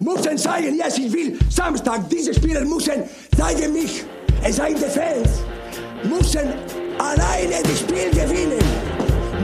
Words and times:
müssen 0.00 0.36
zeigen, 0.36 0.76
yes, 0.76 0.98
ich 0.98 1.12
will 1.12 1.38
Samstag, 1.48 2.08
diese 2.08 2.34
Spieler 2.34 2.64
müssen 2.64 3.04
zeigen 3.36 3.72
mich, 3.72 4.04
es 4.42 4.56
seien 4.56 4.74
die 4.74 4.82
Fans, 4.82 5.42
müssen 6.02 6.48
alleine 6.98 7.62
das 7.62 7.80
Spiel 7.80 8.10
gewinnen, 8.10 8.58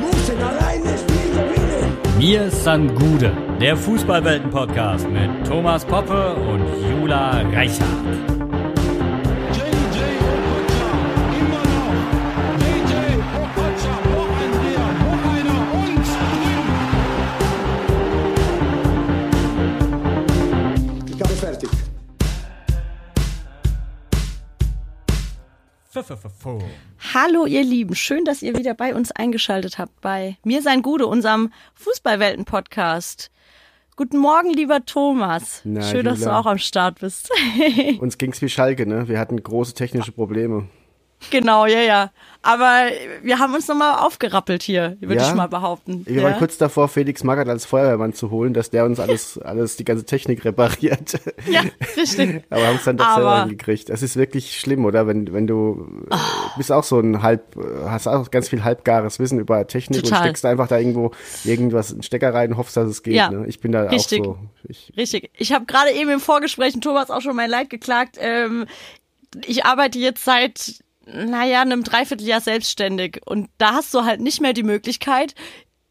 müssen 0.01 0.43
alleine 0.43 0.85
das 0.85 1.01
Spiel 1.01 1.31
gewinnen. 1.33 1.97
Mir 2.19 2.51
san 2.51 2.95
Gude, 2.95 3.33
der 3.61 3.77
Fußballwelten-Podcast 3.77 5.07
mit 5.11 5.47
Thomas 5.47 5.85
Poppe 5.85 6.35
und 6.35 6.65
Jula 6.91 7.43
Reichert. 7.53 8.36
Hallo 27.15 27.47
ihr 27.47 27.65
Lieben, 27.65 27.97
schön, 27.97 28.25
dass 28.25 28.41
ihr 28.43 28.57
wieder 28.57 28.75
bei 28.75 28.95
uns 28.95 29.11
eingeschaltet 29.11 29.79
habt 29.79 30.01
bei 30.01 30.37
Mir 30.45 30.63
sein 30.63 30.83
Gude, 30.83 31.07
unserem 31.07 31.53
Fußballwelten-Podcast. 31.75 33.33
Guten 33.97 34.19
Morgen, 34.19 34.51
lieber 34.51 34.85
Thomas. 34.85 35.63
Na, 35.65 35.83
schön, 35.83 36.05
dass 36.05 36.21
du 36.21 36.27
Jula. 36.27 36.39
auch 36.39 36.47
am 36.47 36.59
Start 36.59 37.01
bist. 37.01 37.31
Uns 37.99 38.19
ging's 38.19 38.41
wie 38.41 38.49
Schalke, 38.49 38.87
ne? 38.87 39.09
Wir 39.09 39.19
hatten 39.19 39.43
große 39.43 39.75
technische 39.75 40.13
Probleme. 40.13 40.69
Genau, 41.31 41.67
ja, 41.67 41.81
ja. 41.81 42.11
Aber 42.43 42.87
wir 43.23 43.41
haben 43.41 43.55
uns 43.55 43.67
nochmal 43.67 43.99
aufgerappelt 43.99 44.63
hier, 44.63 44.97
würde 45.01 45.17
Ja? 45.17 45.29
ich 45.29 45.35
mal 45.35 45.49
behaupten. 45.49 46.07
Wir 46.07 46.23
ja? 46.23 46.23
waren 46.23 46.39
kurz 46.39 46.57
davor, 46.59 46.87
Felix 46.89 47.25
Magath 47.25 47.49
als 47.49 47.65
Feuerwehrmann 47.65 48.13
zu 48.13 48.31
holen, 48.31 48.55
dass 48.55 48.71
der 48.71 48.85
uns 48.85 49.01
alles, 49.01 49.37
alles 49.45 49.77
die 49.77 49.85
ganze 49.85 50.05
Technik 50.05 50.45
repariert. 50.45 51.19
ja, 51.51 51.63
richtig. 51.97 52.45
Aber 52.51 52.67
haben 52.69 52.77
es 52.77 52.85
dann 52.85 52.99
doch 52.99 53.05
Aber- 53.07 53.15
selber 53.17 53.41
hingekriegt. 53.47 53.91
Es 53.91 54.03
ist 54.03 54.15
wirklich 54.17 54.61
schlimm, 54.61 54.85
oder? 54.85 55.09
Wenn, 55.09 55.33
wenn 55.33 55.49
du 55.49 55.89
äh, 56.09 56.17
bist 56.57 56.71
auch 56.71 56.85
so 56.85 57.01
ein 57.01 57.21
halb, 57.23 57.57
hast 57.87 58.07
auch 58.07 58.31
ganz 58.31 58.49
viel 58.49 58.63
halbgares 58.63 59.19
Wissen 59.19 59.41
über 59.41 59.67
Technik 59.67 60.05
Total. 60.05 60.19
und 60.21 60.25
steckst 60.27 60.45
einfach 60.47 60.69
da 60.69 60.79
irgendwo 60.79 61.11
irgendwas 61.43 61.91
in 61.91 61.97
den 61.99 62.03
Stecker 62.05 62.33
rein 62.33 62.53
und 62.53 62.59
hoffst, 62.59 62.77
dass 62.77 62.89
es 62.89 63.03
geht. 63.03 63.15
Ja, 63.15 63.29
ne? 63.29 63.47
Ich 63.49 63.59
bin 63.59 63.73
da 63.73 63.83
richtig. 63.85 64.21
auch 64.21 64.25
so. 64.25 64.39
Ich, 64.69 64.93
Richtig. 64.97 65.31
Ich 65.37 65.53
habe 65.53 65.65
gerade 65.67 65.91
eben 65.91 66.11
im 66.11 66.21
Vorgespräch 66.21 66.75
Thomas 66.81 67.11
auch 67.11 67.23
schon 67.23 67.35
mein 67.35 67.51
Leid 67.51 67.71
geklagt. 67.71 68.17
Ähm, 68.21 68.67
ich 69.45 69.65
arbeite 69.65 69.99
jetzt 69.99 70.25
seit, 70.25 70.77
naja, 71.07 71.63
einem 71.63 71.85
Dreivierteljahr 71.85 72.41
selbstständig. 72.41 73.21
Und 73.25 73.49
da 73.59 73.75
hast 73.75 73.95
du 73.95 74.05
halt 74.05 74.21
nicht 74.21 74.41
mehr 74.41 74.53
die 74.53 74.63
Möglichkeit, 74.63 75.35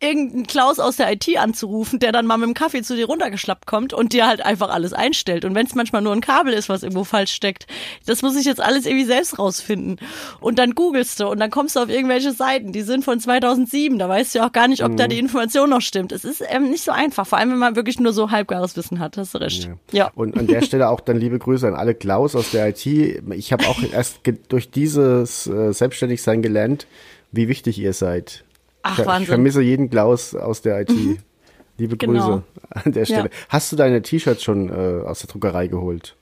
irgendeinen 0.06 0.48
Klaus 0.48 0.80
aus 0.80 0.98
der 0.98 1.12
IT 1.12 1.38
anzurufen, 1.38 2.00
der 2.00 2.12
dann 2.12 2.26
mal 2.26 2.38
mit 2.38 2.48
dem 2.48 2.54
Kaffee 2.54 2.82
zu 2.82 2.96
dir 2.96 3.08
runtergeschlappt 3.08 3.66
kommt 3.66 3.94
und 3.94 4.14
dir 4.14 4.28
halt 4.28 4.46
einfach 4.46 4.70
alles 4.70 4.94
einstellt. 4.94 5.46
Und 5.46 5.56
wenn 5.56 5.66
es 5.66 5.76
manchmal 5.76 6.02
nur 6.02 6.14
ein 6.14 6.22
Kabel 6.22 6.54
ist, 6.54 6.70
was 6.70 6.84
irgendwo 6.84 7.04
falsch 7.04 7.32
steckt, 7.32 7.68
das 8.06 8.22
muss 8.22 8.36
ich 8.36 8.46
jetzt 8.46 8.62
alles 8.62 8.86
irgendwie 8.86 9.06
selbst 9.06 9.40
rausfinden. 9.40 9.98
Und 10.40 10.60
dann 10.60 10.76
googelst 10.76 11.20
du 11.20 11.28
und 11.28 11.40
dann 11.40 11.50
kommst 11.50 11.76
du 11.76 11.80
auf 11.80 11.90
irgendwelche 11.90 12.32
Seiten, 12.32 12.72
die 12.72 12.82
sind 12.82 13.04
von 13.04 13.20
2007. 13.20 13.98
Da 14.00 14.08
weißt 14.08 14.34
du 14.34 14.40
ja 14.40 14.48
auch 14.48 14.52
gar 14.52 14.68
nicht, 14.68 14.84
ob 14.84 14.96
da 14.98 15.08
die 15.08 15.20
Information 15.20 15.70
noch 15.70 15.82
stimmt. 15.82 16.12
Es 16.12 16.26
ist 16.26 16.44
ähm, 16.48 16.70
nicht 16.70 16.84
so 16.84 16.92
einfach, 16.92 17.26
vor 17.26 17.38
allem 17.38 17.52
wenn 17.52 17.58
man 17.58 17.76
wirklich 17.76 18.00
nur 18.00 18.14
so 18.14 18.32
halbgares 18.32 18.78
Wissen 18.78 19.00
hat. 19.00 19.18
Hast 19.18 19.34
du 19.34 19.40
recht. 19.40 19.70
Ja. 19.92 20.12
Und 20.16 20.38
an 20.38 20.48
der 20.48 20.62
Stelle 20.62 20.90
auch 20.90 21.00
dann 21.00 21.18
liebe 21.18 21.40
Grüße 21.40 21.68
an 21.68 21.76
alle 21.76 21.96
Klaus 21.96 22.36
aus 22.36 22.52
der 22.52 22.70
IT. 22.70 22.86
Ich 22.86 23.52
habe 23.52 23.68
auch 23.68 23.82
erst 23.92 24.20
durch 24.50 24.70
dieses 24.70 25.48
äh, 25.48 25.74
Selbstständigsein 25.74 26.42
gelernt, 26.42 26.88
wie 27.32 27.48
wichtig 27.48 27.80
ihr 27.80 27.94
seid. 27.94 28.44
Ach, 28.86 28.94
ich, 28.94 29.00
ich 29.00 29.06
Wahnsinn. 29.06 29.24
Mhm. 29.24 29.28
vermisse 29.28 29.62
jeden 29.62 29.90
Klaus 29.90 30.36
aus 30.36 30.62
der 30.62 30.82
IT. 30.82 30.92
Liebe 31.78 31.98
Genau. 31.98 32.14
Grüße 32.14 32.44
an 32.70 32.92
der 32.94 33.06
Stelle. 33.06 33.30
Ja. 33.32 33.46
Hast 33.50 33.72
du 33.72 33.76
deine 33.76 34.02
T-Shirts 34.02 34.44
schon 34.44 34.70
äh, 34.70 35.04
aus 35.06 35.20
der 35.20 35.30
Druckerei 35.30 35.68
geholt? 35.68 36.16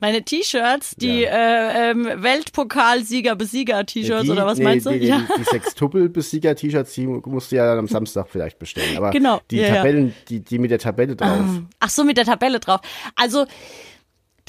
Meine 0.00 0.22
T-Shirts, 0.22 0.96
die 0.96 1.24
äh, 1.24 1.90
ähm, 1.90 2.08
Weltpokalsieger-Besieger-T-Shirts 2.16 4.30
oder 4.30 4.46
was 4.46 4.56
nee, 4.56 4.64
meinst 4.64 4.86
du? 4.86 4.98
Die, 4.98 5.06
ja. 5.06 5.20
die 5.38 5.44
Sextuppel-Besieger-T-Shirts, 5.44 6.94
die 6.94 7.06
musst 7.06 7.52
du 7.52 7.56
ja 7.56 7.66
dann 7.66 7.80
am 7.80 7.88
Samstag 7.88 8.28
vielleicht 8.30 8.58
bestellen. 8.58 8.96
Aber 8.96 9.10
Genau, 9.10 9.42
die 9.50 9.58
ja, 9.58 9.66
ja. 9.68 9.74
Tabellen, 9.76 10.14
Die, 10.30 10.40
die 10.40 10.58
mit 10.58 10.70
der 10.70 10.78
Tabelle 10.78 11.16
drauf. 11.16 11.44
Ach 11.80 11.90
so, 11.90 12.02
mit 12.04 12.16
der 12.16 12.24
Tabelle 12.24 12.60
drauf. 12.60 12.80
Also 13.14 13.44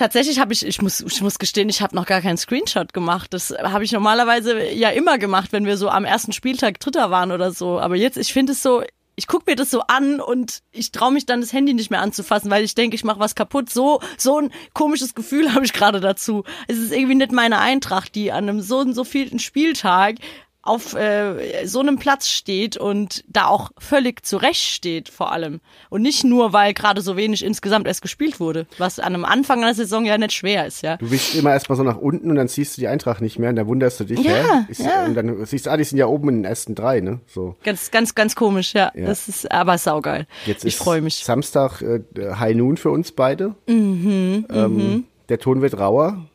tatsächlich 0.02 0.40
habe 0.40 0.52
ich, 0.52 0.66
ich 0.66 0.82
muss, 0.82 1.02
ich 1.02 1.22
muss 1.22 1.38
gestehen, 1.38 1.70
ich 1.70 1.82
habe 1.82 1.96
noch 1.96 2.08
gar 2.08 2.22
keinen 2.22 2.38
Screenshot 2.38 2.92
gemacht. 2.92 3.34
Das 3.36 3.52
habe 3.52 3.84
ich 3.84 3.92
normalerweise 3.92 4.68
ja 4.72 4.90
immer 4.90 5.20
gemacht, 5.20 5.54
wenn 5.54 5.66
wir 5.66 5.78
so 5.78 5.90
am 5.90 6.06
ersten 6.06 6.34
Spieltag 6.34 6.80
Dritter 6.80 7.12
waren 7.12 7.32
oder 7.32 7.52
so. 7.52 7.80
Aber 7.80 7.96
jetzt, 7.96 8.18
ich 8.18 8.34
finde 8.34 8.54
es 8.54 8.64
so, 8.64 8.82
ich 9.16 9.28
guck 9.28 9.46
mir 9.46 9.56
das 9.56 9.70
so 9.70 9.82
an 9.82 10.20
und 10.20 10.64
ich 10.72 10.92
traue 10.92 11.12
mich 11.12 11.28
dann 11.28 11.42
das 11.42 11.54
Handy 11.54 11.76
nicht 11.76 11.92
mehr 11.92 12.02
anzufassen, 12.02 12.50
weil 12.50 12.64
ich 12.64 12.74
denke, 12.74 12.96
ich 12.96 13.04
mache 13.04 13.20
was 13.20 13.36
kaputt. 13.36 13.70
So 13.70 14.02
so 14.18 14.40
ein 14.40 14.52
komisches 14.74 15.14
Gefühl 15.14 15.54
habe 15.54 15.66
ich 15.66 15.74
gerade 15.74 16.00
dazu. 16.00 16.46
Es 16.68 16.80
ist 16.80 16.92
irgendwie 16.92 17.16
nicht 17.16 17.32
meine 17.32 17.60
Eintracht, 17.60 18.16
die 18.16 18.32
an 18.32 18.50
einem 18.50 18.62
so 18.62 18.80
und 18.80 18.96
so 18.96 19.04
vielen 19.04 19.38
Spieltag 19.38 20.16
auf 20.64 20.94
äh, 20.94 21.66
so 21.66 21.80
einem 21.80 21.98
Platz 21.98 22.28
steht 22.28 22.78
und 22.78 23.24
da 23.28 23.48
auch 23.48 23.72
völlig 23.80 24.26
zurecht 24.26 24.62
steht 24.62 25.10
vor 25.10 25.32
allem. 25.32 25.60
Und 25.90 26.02
nicht 26.04 26.24
nur, 26.24 26.54
weil 26.54 26.74
gerade 26.74 27.02
so 27.02 27.18
wenig 27.18 27.44
insgesamt 27.44 27.88
erst 27.88 28.02
gespielt 28.02 28.40
wurde, 28.40 28.68
was 28.78 29.00
an 29.00 29.16
einem 29.16 29.26
Anfang 29.26 29.64
einer 29.64 29.74
Saison 29.74 30.06
ja 30.06 30.18
nicht 30.18 30.34
schwer 30.34 30.68
ist, 30.68 30.84
ja. 30.84 30.98
Du 30.98 31.10
wischst 31.10 31.36
immer 31.36 31.52
erstmal 31.52 31.78
so 31.78 31.84
nach 31.84 31.98
unten 31.98 32.30
und 32.30 32.36
dann 32.36 32.48
siehst 32.48 32.78
du 32.78 32.82
die 32.82 32.88
Eintracht 32.88 33.22
nicht 33.22 33.40
mehr 33.40 33.50
und 33.50 33.56
dann 33.56 33.68
wunderst 33.68 34.00
du 34.00 34.04
dich, 34.04 34.20
Ja, 34.20 34.32
hä? 34.34 34.66
Ist, 34.70 34.82
ja. 34.82 35.06
Und 35.06 35.16
dann 35.16 35.46
siehst 35.46 35.66
du, 35.66 35.72
ah, 35.72 35.78
die 35.78 35.84
sind 35.84 35.98
ja 35.98 36.06
oben 36.06 36.30
in 36.30 36.36
den 36.36 36.46
ersten 36.46 36.76
drei, 36.76 37.00
ne? 37.00 37.20
So. 37.28 37.56
Ganz, 37.64 37.90
ganz, 37.90 38.14
ganz 38.14 38.36
komisch, 38.36 38.74
ja. 38.74 38.92
Ja. 38.94 39.08
Das 39.08 39.28
ist 39.28 39.52
aber 39.52 39.78
saugeil. 39.78 40.28
Jetzt 40.46 40.64
ich 40.64 40.76
ist 40.76 40.84
freue 40.84 41.02
mich. 41.02 41.16
Samstag 41.26 41.82
äh, 41.82 42.02
High 42.36 42.56
Noon 42.56 42.78
für 42.78 42.92
uns 42.92 43.12
beide. 43.12 43.56
Mhm, 43.68 44.46
ähm, 44.52 45.06
Der 45.30 45.40
Ton 45.40 45.62
wird 45.62 45.80
rauer. 45.80 46.26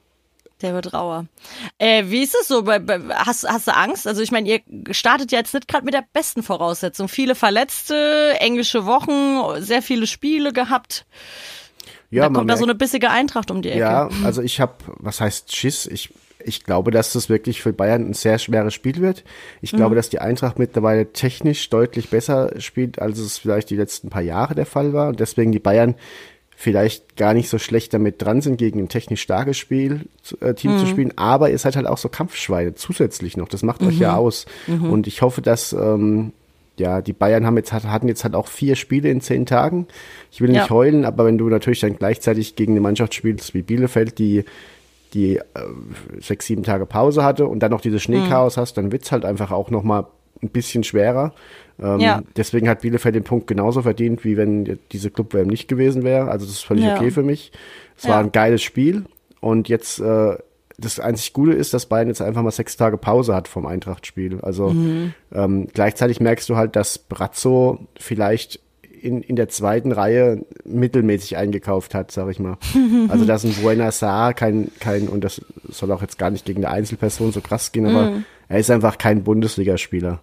Der 0.62 0.72
wird 0.72 0.94
rauer. 0.94 1.26
Äh, 1.78 2.04
wie 2.06 2.22
ist 2.22 2.34
es 2.40 2.48
so? 2.48 2.64
Hast, 2.66 3.46
hast 3.46 3.68
du 3.68 3.74
Angst? 3.76 4.06
Also 4.06 4.22
ich 4.22 4.30
meine, 4.30 4.48
ihr 4.48 4.60
startet 4.94 5.30
ja 5.30 5.38
jetzt 5.38 5.52
nicht 5.52 5.68
gerade 5.68 5.84
mit 5.84 5.92
der 5.92 6.04
besten 6.14 6.42
Voraussetzung. 6.42 7.08
Viele 7.08 7.34
Verletzte, 7.34 8.36
englische 8.40 8.86
Wochen, 8.86 9.62
sehr 9.62 9.82
viele 9.82 10.06
Spiele 10.06 10.52
gehabt. 10.54 11.04
Ja, 12.10 12.28
da 12.28 12.34
kommt 12.34 12.48
da 12.48 12.56
so 12.56 12.64
eine 12.64 12.74
bissige 12.74 13.10
Eintracht 13.10 13.50
um 13.50 13.60
die 13.60 13.68
Ecke. 13.70 13.80
Ja, 13.80 14.08
also 14.24 14.40
ich 14.40 14.60
habe, 14.60 14.74
was 14.98 15.20
heißt 15.20 15.54
Schiss? 15.54 15.86
Ich, 15.86 16.14
ich 16.42 16.64
glaube, 16.64 16.90
dass 16.90 17.12
das 17.12 17.28
wirklich 17.28 17.60
für 17.60 17.72
Bayern 17.74 18.08
ein 18.08 18.14
sehr 18.14 18.38
schweres 18.38 18.72
Spiel 18.72 18.96
wird. 19.02 19.24
Ich 19.60 19.72
glaube, 19.72 19.90
Mhm. 19.90 19.96
dass 19.96 20.08
die 20.08 20.20
Eintracht 20.20 20.58
mittlerweile 20.58 21.12
technisch 21.12 21.68
deutlich 21.68 22.08
besser 22.08 22.60
spielt, 22.60 22.98
als 23.00 23.18
es 23.18 23.36
vielleicht 23.38 23.68
die 23.70 23.76
letzten 23.76 24.08
paar 24.08 24.22
Jahre 24.22 24.54
der 24.54 24.66
Fall 24.66 24.92
war. 24.94 25.08
Und 25.08 25.20
deswegen 25.20 25.52
die 25.52 25.58
Bayern 25.58 25.96
vielleicht 26.58 27.16
gar 27.16 27.34
nicht 27.34 27.48
so 27.50 27.58
schlecht 27.58 27.92
damit 27.92 28.22
dran 28.22 28.40
sind, 28.40 28.56
gegen 28.56 28.80
ein 28.80 28.88
technisch 28.88 29.20
starkes 29.20 29.58
Spiel, 29.58 30.06
äh, 30.40 30.54
Team 30.54 30.74
Mhm. 30.74 30.78
zu 30.78 30.86
spielen. 30.86 31.12
Aber 31.16 31.50
ihr 31.50 31.58
seid 31.58 31.76
halt 31.76 31.86
auch 31.86 31.98
so 31.98 32.08
Kampfschweine 32.08 32.74
zusätzlich 32.74 33.36
noch. 33.36 33.48
Das 33.48 33.62
macht 33.62 33.82
euch 33.82 33.98
ja 33.98 34.12
Mhm. 34.12 34.18
aus. 34.18 34.46
Und 34.66 35.06
ich 35.06 35.20
hoffe, 35.22 35.42
dass 35.42 35.72
ähm, 35.74 36.32
ja, 36.78 37.00
die 37.02 37.12
Bayern 37.12 37.46
haben 37.46 37.56
jetzt, 37.56 37.72
hat- 37.72 37.84
hatten 37.84 38.08
jetzt 38.08 38.24
halt 38.24 38.34
auch 38.34 38.48
vier 38.48 38.74
Spiele 38.76 39.10
in 39.10 39.20
zehn 39.20 39.44
Tagen. 39.46 39.86
Ich 40.32 40.40
will 40.40 40.48
nicht 40.48 40.56
Ja. 40.58 40.70
heulen, 40.70 41.04
aber 41.04 41.24
wenn 41.26 41.38
du 41.38 41.48
natürlich 41.48 41.80
dann 41.80 41.96
gleichzeitig 41.96 42.56
gegen 42.56 42.72
eine 42.72 42.80
Mannschaft 42.80 43.14
spielst 43.14 43.52
wie 43.54 43.62
Bielefeld, 43.62 44.18
die 44.18 44.44
die 45.14 45.36
äh, 45.36 45.42
sechs, 46.20 46.46
sieben 46.46 46.62
Tage 46.64 46.84
Pause 46.84 47.22
hatte 47.22 47.46
und 47.46 47.60
dann 47.60 47.70
noch 47.70 47.80
dieses 47.80 48.02
Schneechaos 48.02 48.56
hast, 48.56 48.76
dann 48.76 48.92
wird's 48.92 49.12
halt 49.12 49.24
einfach 49.24 49.50
auch 49.52 49.70
noch 49.70 49.82
mal 49.82 50.06
ein 50.42 50.50
bisschen 50.50 50.84
schwerer. 50.84 51.32
Ähm, 51.82 52.00
Ja. 52.00 52.22
Deswegen 52.36 52.68
hat 52.68 52.80
Bielefeld 52.80 53.14
den 53.14 53.24
Punkt 53.24 53.46
genauso 53.46 53.82
verdient, 53.82 54.24
wie 54.24 54.36
wenn 54.36 54.78
diese 54.92 55.10
Clubwärme 55.10 55.50
nicht 55.50 55.68
gewesen 55.68 56.02
wäre. 56.04 56.30
Also 56.30 56.46
das 56.46 56.54
ist 56.56 56.64
völlig 56.64 56.84
Ja. 56.84 56.96
okay 56.96 57.10
für 57.10 57.22
mich. 57.22 57.52
Es 57.96 58.04
Ja. 58.04 58.10
war 58.10 58.20
ein 58.20 58.32
geiles 58.32 58.62
Spiel 58.62 59.04
und 59.40 59.68
jetzt 59.68 60.00
äh, 60.00 60.36
das 60.78 61.00
einzig 61.00 61.32
Gute 61.32 61.52
ist, 61.52 61.72
dass 61.72 61.86
Bayern 61.86 62.08
jetzt 62.08 62.20
einfach 62.20 62.42
mal 62.42 62.50
sechs 62.50 62.76
Tage 62.76 62.98
Pause 62.98 63.34
hat 63.34 63.48
vom 63.48 63.64
Eintracht-Spiel. 63.66 64.40
Also 64.42 64.70
Mhm. 64.70 65.14
ähm, 65.32 65.68
gleichzeitig 65.72 66.20
merkst 66.20 66.48
du 66.50 66.56
halt, 66.56 66.76
dass 66.76 66.98
Brazzo 66.98 67.86
vielleicht 67.98 68.60
in, 69.02 69.22
in 69.22 69.36
der 69.36 69.48
zweiten 69.48 69.92
Reihe 69.92 70.44
mittelmäßig 70.64 71.36
eingekauft 71.36 71.94
hat, 71.94 72.10
sag 72.10 72.28
ich 72.30 72.38
mal. 72.40 72.56
Also 73.08 73.24
dass 73.24 73.44
ein 73.44 73.52
Buena 73.62 73.90
Saar 73.92 74.34
kein, 74.34 74.70
kein, 74.80 75.08
und 75.08 75.22
das 75.24 75.40
soll 75.68 75.92
auch 75.92 76.02
jetzt 76.02 76.18
gar 76.18 76.30
nicht 76.30 76.44
gegen 76.44 76.64
eine 76.64 76.74
Einzelperson 76.74 77.32
so 77.32 77.40
krass 77.40 77.72
gehen, 77.72 77.86
aber 77.86 78.10
Mhm. 78.10 78.24
er 78.48 78.58
ist 78.58 78.70
einfach 78.70 78.98
kein 78.98 79.22
Bundesligaspieler. 79.22 80.20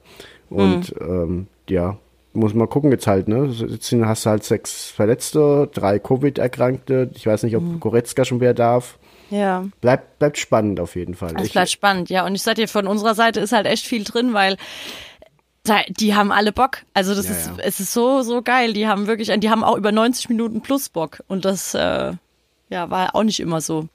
Und 0.53 0.93
ähm, 0.99 1.47
ja, 1.69 1.97
muss 2.33 2.53
mal 2.53 2.67
gucken 2.67 2.91
jetzt 2.91 3.07
halt, 3.07 3.27
ne? 3.27 3.45
Jetzt 3.45 3.91
hast 3.91 4.25
du 4.25 4.29
halt 4.29 4.43
sechs 4.43 4.89
Verletzte, 4.89 5.69
drei 5.73 5.99
Covid-Erkrankte. 5.99 7.11
Ich 7.13 7.25
weiß 7.27 7.43
nicht, 7.43 7.55
ob 7.55 7.63
Mhm. 7.63 7.79
Goretzka 7.79 8.25
schon 8.25 8.41
wieder 8.41 8.53
darf. 8.53 8.97
Ja. 9.29 9.65
Bleibt, 9.81 10.19
bleibt 10.19 10.37
spannend 10.37 10.79
auf 10.79 10.95
jeden 10.95 11.15
Fall. 11.15 11.33
Es 11.39 11.49
bleibt 11.49 11.69
spannend, 11.71 12.09
ja. 12.09 12.25
Und 12.25 12.35
ich 12.35 12.41
sag 12.43 12.55
dir, 12.55 12.67
von 12.67 12.87
unserer 12.87 13.15
Seite 13.15 13.39
ist 13.39 13.51
halt 13.51 13.65
echt 13.65 13.85
viel 13.85 14.03
drin, 14.03 14.33
weil 14.33 14.57
die 15.89 16.13
haben 16.13 16.31
alle 16.31 16.51
Bock. 16.51 16.79
Also 16.93 17.15
das 17.15 17.25
Ja, 17.27 17.31
ist, 17.31 17.47
ja. 17.47 17.53
es 17.63 17.79
ist 17.79 17.93
so, 17.93 18.21
so 18.21 18.41
geil. 18.41 18.73
Die 18.73 18.87
haben 18.87 19.07
wirklich, 19.07 19.31
die 19.39 19.49
haben 19.49 19.63
auch 19.63 19.77
über 19.77 19.91
90 19.91 20.29
Minuten 20.29 20.61
plus 20.61 20.89
Bock. 20.89 21.23
Und 21.27 21.45
das, 21.45 21.73
äh, 21.73 22.11
ja, 22.69 22.89
war 22.89 23.15
auch 23.15 23.23
nicht 23.23 23.39
immer 23.39 23.61
so. 23.61 23.87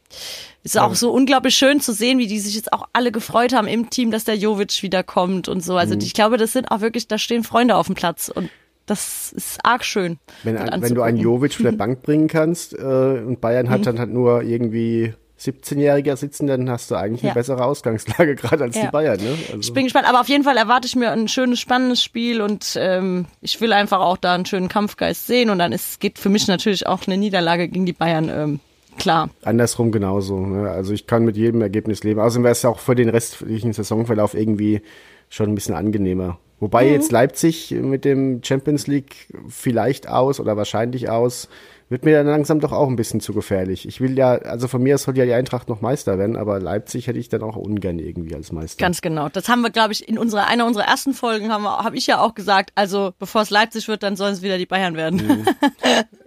Ist 0.63 0.79
auch 0.79 0.95
so 0.95 1.11
unglaublich 1.11 1.57
schön 1.57 1.81
zu 1.81 1.93
sehen, 1.93 2.19
wie 2.19 2.27
die 2.27 2.39
sich 2.41 2.55
jetzt 2.55 2.73
auch 2.73 2.87
alle 2.93 3.11
gefreut 3.13 3.53
haben 3.55 3.67
im 3.69 3.91
Team, 3.91 4.11
dass 4.11 4.25
der 4.25 4.37
Jovic 4.37 4.83
wiederkommt 4.83 5.49
und 5.49 5.65
so. 5.65 5.77
Also 5.77 5.95
Mhm. 5.95 6.01
ich 6.03 6.15
glaube, 6.15 6.37
das 6.37 6.53
sind 6.53 6.71
auch 6.71 6.81
wirklich, 6.81 7.09
da 7.09 7.19
stehen 7.19 7.43
Freunde 7.45 7.77
auf 7.77 7.87
dem 7.87 7.95
Platz 7.95 8.29
und 8.29 8.51
Das 8.87 9.33
ist 9.35 9.59
arg 9.65 9.85
schön. 9.85 10.19
Wenn, 10.45 10.57
ein, 10.57 10.81
wenn 10.81 10.95
du 10.95 11.03
einen. 11.03 11.19
Jovic 11.19 11.53
von 11.55 11.65
der 11.65 11.73
Bank 11.77 12.01
bringen 12.03 12.27
kannst 12.27 12.73
äh, 12.73 12.77
und 13.23 13.39
Bayern 13.41 13.67
Mhm. 13.67 13.71
hat 13.71 13.87
dann 13.87 13.99
halt 13.99 14.11
nur 14.11 14.43
irgendwie 14.43 15.13
17-Jähriger 15.41 16.17
sitzen, 16.17 16.47
dann 16.47 16.69
hast 16.71 16.91
du 16.91 16.97
eigentlich 16.97 17.23
Ja. 17.23 17.31
eine 17.31 17.35
bessere 17.35 17.65
Ausgangslage 17.65 18.35
gerade 18.37 18.65
als 18.65 18.75
die 18.75 18.81
Ja. 18.83 18.91
Bayern. 18.91 19.19
Ne? 19.21 19.31
Also, 19.47 19.59
Ich 19.61 19.73
bin 19.73 19.85
gespannt, 19.85 20.09
aber 20.09 20.21
auf 20.21 20.29
jeden 20.29 20.45
Fall 20.45 20.57
erwarte 20.57 20.87
ich 20.87 20.97
mir 20.97 21.11
ein 21.13 21.29
schönes, 21.29 21.61
spannendes 21.61 22.03
Spiel 22.03 22.41
und 22.41 22.77
ähm, 22.81 23.27
ich 23.41 23.61
will 23.61 23.73
einfach 23.73 24.01
auch 24.01 24.17
da 24.17 24.35
einen 24.35 24.47
schönen 24.47 24.69
Kampfgeist 24.69 25.27
sehen 25.27 25.51
und 25.51 25.59
dann 25.59 25.73
ist, 25.73 26.01
geht 26.01 26.19
für 26.19 26.29
mich 26.29 26.49
natürlich 26.49 26.87
auch 26.87 27.07
eine 27.07 27.17
Niederlage 27.17 27.69
gegen 27.69 27.87
die 27.87 27.93
Bayern 27.93 28.29
ähm, 28.29 28.61
klar. 28.99 29.31
andersrum 29.45 29.93
genauso. 29.93 30.39
Ne? 30.41 30.69
Also 30.71 30.93
ich 30.93 31.07
kann 31.07 31.25
mit 31.25 31.37
jedem 31.37 31.61
Ergebnis 31.63 32.03
leben. 32.03 32.21
Außerdem 32.21 32.43
wäre 32.45 32.53
es 32.53 32.63
ja 32.63 32.71
auch 32.71 32.81
für 32.81 32.95
den 32.97 33.09
restlichen 33.09 33.73
Saisonverlauf 33.73 34.35
irgendwie 34.35 34.83
schon 35.31 35.51
ein 35.51 35.55
bisschen 35.55 35.75
angenehmer. 35.77 36.39
Wobei 36.61 36.87
Mhm. 36.87 36.93
jetzt 36.95 37.13
Leipzig 37.13 37.71
mit 37.71 38.05
dem 38.05 38.43
Champions 38.43 38.89
League 38.89 39.29
vielleicht 39.49 40.09
aus 40.09 40.41
oder 40.41 40.57
wahrscheinlich 40.57 41.09
aus, 41.09 41.49
wird 41.91 42.05
mir 42.05 42.17
dann 42.19 42.27
langsam 42.27 42.61
doch 42.61 42.73
auch 42.73 42.89
ein 42.89 42.97
bisschen 42.97 43.21
zu 43.21 43.33
gefährlich. 43.33 43.89
Ich 43.89 44.01
will 44.01 44.17
ja, 44.19 44.33
also 44.33 44.69
von 44.69 44.83
mir 44.83 44.95
aus 44.97 45.05
soll 45.05 45.17
ja 45.17 45.25
die 45.25 45.33
Eintracht 45.33 45.69
noch 45.69 45.81
Meister 45.81 46.19
werden, 46.19 46.37
aber 46.37 46.61
Leipzig 46.61 47.07
hätte 47.07 47.19
ich 47.19 47.29
dann 47.31 47.43
auch 47.43 47.57
ungern 47.57 47.99
irgendwie 47.99 48.35
als 48.35 48.53
Meister. 48.53 48.79
Ganz 48.85 49.01
genau. 49.01 49.29
Das 49.31 49.49
haben 49.49 49.63
wir, 49.63 49.71
glaube 49.71 49.93
ich, 49.95 50.07
in 50.07 50.19
unserer 50.19 50.47
einer 50.49 50.67
unserer 50.67 50.85
ersten 50.85 51.15
Folgen 51.15 51.51
haben 51.51 51.65
habe 51.67 51.97
ich 51.97 52.07
ja 52.07 52.21
auch 52.21 52.35
gesagt. 52.35 52.71
Also 52.75 53.15
bevor 53.19 53.41
es 53.43 53.51
Leipzig 53.51 53.89
wird, 53.89 54.03
dann 54.03 54.17
sollen 54.17 54.35
es 54.35 54.43
wieder 54.43 54.59
die 54.59 54.67
Bayern 54.67 54.97
werden. 54.97 55.47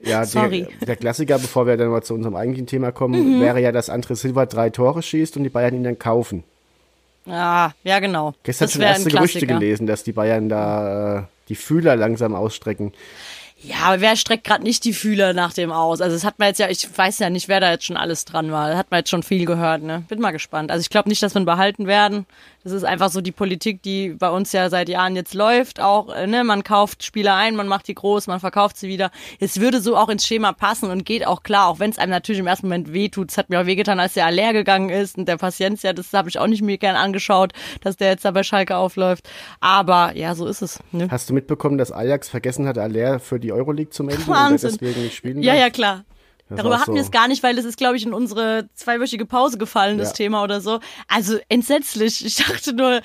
Ja, 0.04 0.25
Sorry. 0.25 0.66
Der, 0.80 0.88
der 0.88 0.96
Klassiker, 0.96 1.38
bevor 1.38 1.68
wir 1.68 1.78
dann 1.78 1.90
mal 1.90 2.02
zu 2.02 2.16
unserem 2.16 2.36
eigentlichen 2.36 2.66
Thema 2.66 2.92
kommen, 2.92 3.38
Mhm. 3.38 3.42
wäre 3.42 3.62
ja, 3.62 3.72
dass 3.72 3.92
André 3.92 4.16
Silva 4.16 4.48
drei 4.48 4.72
Tore 4.72 5.04
schießt 5.04 5.38
und 5.38 5.44
die 5.44 5.50
Bayern 5.50 5.75
ihn 5.75 5.84
dann 5.84 6.00
kaufen. 6.00 6.44
ja, 7.28 7.72
ja 7.84 8.00
genau. 8.00 8.34
Gestern 8.42 8.66
das 8.66 8.74
schon 8.74 8.81
erste 8.81 9.10
Gerüchte 9.12 9.46
gelesen, 9.46 9.86
dass 9.86 10.04
die 10.04 10.12
Bayern 10.12 10.50
da 10.50 11.19
äh, 11.19 11.24
die 11.50 11.56
Fühler 11.56 11.96
langsam 11.96 12.34
ausstrecken. 12.34 12.94
Ja, 13.63 13.75
aber 13.84 14.02
wer 14.02 14.16
streckt 14.16 14.44
gerade 14.44 14.63
nicht 14.63 14.84
die 14.86 14.94
Fühler 14.94 15.34
nach 15.34 15.54
dem 15.54 15.72
aus? 15.72 16.02
Also 16.02 16.16
das 16.16 16.25
hat 16.25 16.40
man 16.40 16.48
jetzt 16.48 16.60
ja, 16.60 16.69
ich 16.69 16.88
weiß 16.98 17.19
ja 17.19 17.30
nicht, 17.30 17.48
wer 17.48 17.60
da 17.60 17.72
jetzt 17.72 17.86
schon 17.86 17.98
alles 17.98 18.25
dran 18.25 18.52
war. 18.52 18.69
Da 18.69 18.78
hat 18.78 18.90
man 18.90 19.00
jetzt 19.00 19.10
schon 19.10 19.22
viel 19.22 19.46
gehört, 19.46 19.84
ne? 19.84 20.04
Bin 20.08 20.19
mal 20.19 20.31
gespannt. 20.31 20.72
Also 20.72 20.81
ich 20.81 20.90
glaube 20.90 21.10
nicht, 21.10 21.22
dass 21.22 21.36
wir 21.36 21.42
ihn 21.42 21.46
behalten 21.46 21.86
werden. 21.86 22.25
Das 22.63 22.74
ist 22.74 22.84
einfach 22.84 23.10
so 23.10 23.22
die 23.22 23.31
Politik, 23.31 23.81
die 23.81 24.10
bei 24.10 24.30
uns 24.30 24.52
ja 24.52 24.69
seit 24.69 24.88
Jahren 24.88 25.16
jetzt 25.16 25.34
läuft. 25.34 25.80
Auch, 25.80 26.13
äh, 26.13 26.28
ne, 26.28 26.44
man 26.44 26.63
kauft 26.63 27.04
Spieler 27.04 27.36
ein, 27.36 27.56
man 27.56 27.68
macht 27.68 27.88
die 27.88 27.96
groß, 27.96 28.28
man 28.28 28.40
verkauft 28.40 28.78
sie 28.78 28.88
wieder. 28.88 29.10
Es 29.40 29.60
würde 29.60 29.81
so 29.81 29.98
auch 29.98 30.10
ins 30.10 30.28
Schema 30.28 30.54
passen 30.54 30.92
und 30.92 31.04
geht 31.04 31.25
auch 31.25 31.42
klar, 31.42 31.68
auch 31.68 31.80
wenn 31.80 31.90
es 31.90 31.98
einem 31.98 32.12
natürlich 32.12 32.40
im 32.40 32.48
ersten 32.48 32.68
Moment 32.68 32.94
wehtut. 32.94 33.31
Es 33.31 33.38
hat 33.38 33.50
mir 33.50 33.62
auch 33.62 33.66
wehgetan, 33.66 34.00
als 34.00 34.13
der 34.13 34.30
leer 34.31 34.54
gegangen 34.54 34.90
ist 34.90 35.18
und 35.18 35.28
der 35.28 35.38
Paciencia, 35.38 35.94
das 35.94 36.13
habe 36.13 36.30
ich 36.30 36.38
auch 36.38 36.48
nicht 36.48 36.62
mir 36.62 36.78
gern 36.78 36.96
angeschaut, 36.96 37.54
dass 37.81 37.98
der 37.98 38.10
jetzt 38.10 38.25
da 38.25 38.31
bei 38.31 38.44
Schalke 38.44 38.78
aufläuft. 38.78 39.28
Aber 39.60 40.16
ja, 40.16 40.36
so 40.36 40.46
ist 40.46 40.62
es. 40.62 40.80
Ne? 40.92 41.08
Hast 41.10 41.30
du 41.30 41.34
mitbekommen, 41.34 41.80
dass 41.80 41.92
Ajax 41.92 42.30
vergessen 42.30 42.68
hat, 42.68 42.78
Aller 42.78 43.19
für 43.19 43.40
die 43.40 43.50
Euroleague 43.51 43.92
zu 43.92 44.03
melden 44.03 44.24
und 44.24 44.30
er 44.30 44.36
Wahnsinn. 44.36 44.71
deswegen 44.80 45.01
nicht 45.03 45.15
spielen 45.15 45.42
Ja, 45.44 45.53
darf? 45.53 45.62
ja, 45.62 45.69
klar. 45.69 46.06
Das 46.50 46.57
Darüber 46.57 46.80
hatten 46.81 46.94
wir 46.94 47.01
so. 47.01 47.06
es 47.07 47.12
gar 47.12 47.30
nicht, 47.30 47.44
weil 47.44 47.56
das 47.56 47.63
ist, 47.63 47.77
glaube 47.77 47.95
ich, 47.95 48.03
in 48.06 48.13
unsere 48.13 48.68
zweiwöchige 48.75 49.25
Pause 49.25 49.57
gefallen, 49.57 49.98
das 49.98 50.09
Ja. 50.09 50.15
Thema 50.15 50.44
oder 50.44 50.59
so. 50.59 50.80
Also 51.07 51.38
entsetzlich. 51.48 52.25
Ich 52.25 52.36
dachte 52.38 52.74
nur, 52.74 53.01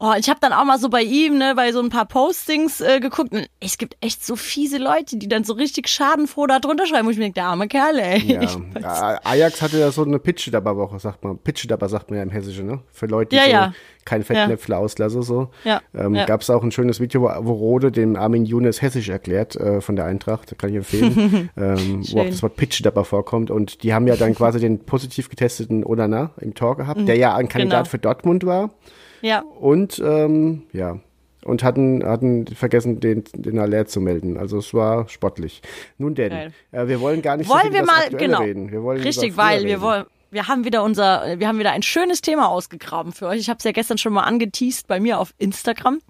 oh, 0.00 0.12
ich 0.18 0.28
habe 0.28 0.38
dann 0.40 0.52
auch 0.52 0.64
mal 0.64 0.78
so 0.78 0.88
bei 0.88 1.02
ihm, 1.02 1.38
ne, 1.38 1.54
bei 1.56 1.72
so 1.72 1.80
ein 1.80 1.88
paar 1.88 2.06
Postings 2.06 2.80
äh, 2.80 3.00
geguckt. 3.00 3.32
Und 3.32 3.48
es 3.60 3.78
gibt 3.78 3.96
echt 4.00 4.24
so 4.24 4.36
fiese 4.36 4.78
Leute, 4.78 5.16
die 5.16 5.28
dann 5.28 5.44
so 5.44 5.54
richtig 5.54 5.88
schadenfroh 5.88 6.46
da 6.46 6.60
drunter 6.60 6.86
schreiben, 6.86 7.06
wo 7.06 7.10
ich 7.10 7.16
mir 7.16 7.24
denke, 7.24 7.34
der 7.34 7.46
arme 7.46 7.66
Kerl, 7.66 7.98
ey. 7.98 8.38
Ja, 8.80 9.20
Ajax 9.24 9.60
hatte 9.60 9.78
ja 9.78 9.90
so 9.90 10.04
eine 10.04 10.18
Pitch-Dabber-Woche, 10.18 11.00
sagt 11.00 11.24
man. 11.24 11.38
Pitch-Dabber 11.38 11.88
sagt 11.88 12.10
man 12.10 12.18
ja 12.18 12.22
im 12.22 12.30
Hessischen, 12.30 12.66
ne? 12.66 12.80
Für 12.92 13.06
Leute, 13.06 13.30
die 13.30 13.36
Ja, 13.36 13.44
so 13.44 13.50
ja. 13.50 13.72
kein 14.04 14.22
Fettnäpfle 14.22 14.76
auslassen, 14.76 15.22
so. 15.22 15.50
Ja, 15.64 15.80
Ähm, 15.94 16.14
ja. 16.14 16.26
Gab 16.26 16.42
es 16.42 16.50
auch 16.50 16.62
ein 16.62 16.70
schönes 16.70 17.00
Video, 17.00 17.22
wo, 17.22 17.30
wo 17.40 17.52
Rode 17.54 17.90
dem 17.90 18.14
Armin 18.14 18.44
Younes 18.44 18.80
Hessisch 18.80 19.08
erklärt 19.08 19.56
äh, 19.56 19.80
von 19.80 19.96
der 19.96 20.04
Eintracht, 20.04 20.56
kann 20.58 20.70
ich 20.70 20.76
empfehlen, 20.76 21.50
ähm, 21.56 22.04
wo 22.10 22.20
auch 22.20 22.26
das 22.26 22.42
Wort 22.42 22.56
Pitch-Dabber 22.56 23.04
vorkommt. 23.04 23.50
Und 23.50 23.82
die 23.82 23.92
haben 23.94 24.06
ja 24.06 24.14
dann 24.14 24.34
quasi 24.36 24.60
den 24.60 24.84
positiv 24.84 25.28
getesteten 25.28 25.84
Onana 25.84 26.30
im 26.40 26.54
Tor 26.54 26.76
gehabt, 26.76 27.08
der 27.08 27.16
ja 27.16 27.34
ein 27.34 27.48
Kandidat 27.48 27.84
genau. 27.84 27.90
für 27.90 27.98
Dortmund 27.98 28.46
war. 28.46 28.70
Ja. 29.20 29.40
Und 29.40 30.02
ähm, 30.04 30.62
ja, 30.72 31.00
und 31.44 31.62
hatten, 31.62 32.04
hatten 32.04 32.46
vergessen, 32.46 33.00
den, 33.00 33.24
den 33.32 33.58
Alert 33.58 33.90
zu 33.90 34.00
melden. 34.00 34.36
Also 34.36 34.58
es 34.58 34.74
war 34.74 35.08
sportlich. 35.08 35.62
Nun 35.96 36.14
denn, 36.14 36.52
äh, 36.72 36.88
wir 36.88 37.00
wollen 37.00 37.22
gar 37.22 37.36
nicht 37.36 37.48
so 37.48 37.54
Wollen 37.54 37.64
viel 37.64 37.72
wir 37.72 37.82
über 37.82 37.86
das 37.86 37.96
mal, 37.96 38.04
Aktuelle 38.04 38.26
genau. 38.26 38.40
reden. 38.40 38.72
Wir 38.72 38.82
wollen 38.82 39.02
Richtig, 39.02 39.36
weil 39.36 39.62
wir 39.62 39.68
reden. 39.70 39.82
wollen. 39.82 40.04
Wir 40.30 40.46
haben 40.46 40.66
wieder 40.66 40.84
unser, 40.84 41.38
wir 41.38 41.48
haben 41.48 41.58
wieder 41.58 41.72
ein 41.72 41.82
schönes 41.82 42.20
Thema 42.20 42.48
ausgegraben 42.48 43.12
für 43.12 43.28
euch. 43.28 43.40
Ich 43.40 43.48
habe 43.48 43.58
es 43.58 43.64
ja 43.64 43.72
gestern 43.72 43.96
schon 43.96 44.12
mal 44.12 44.24
angeteased 44.24 44.86
bei 44.86 45.00
mir 45.00 45.18
auf 45.18 45.32
Instagram. 45.38 46.00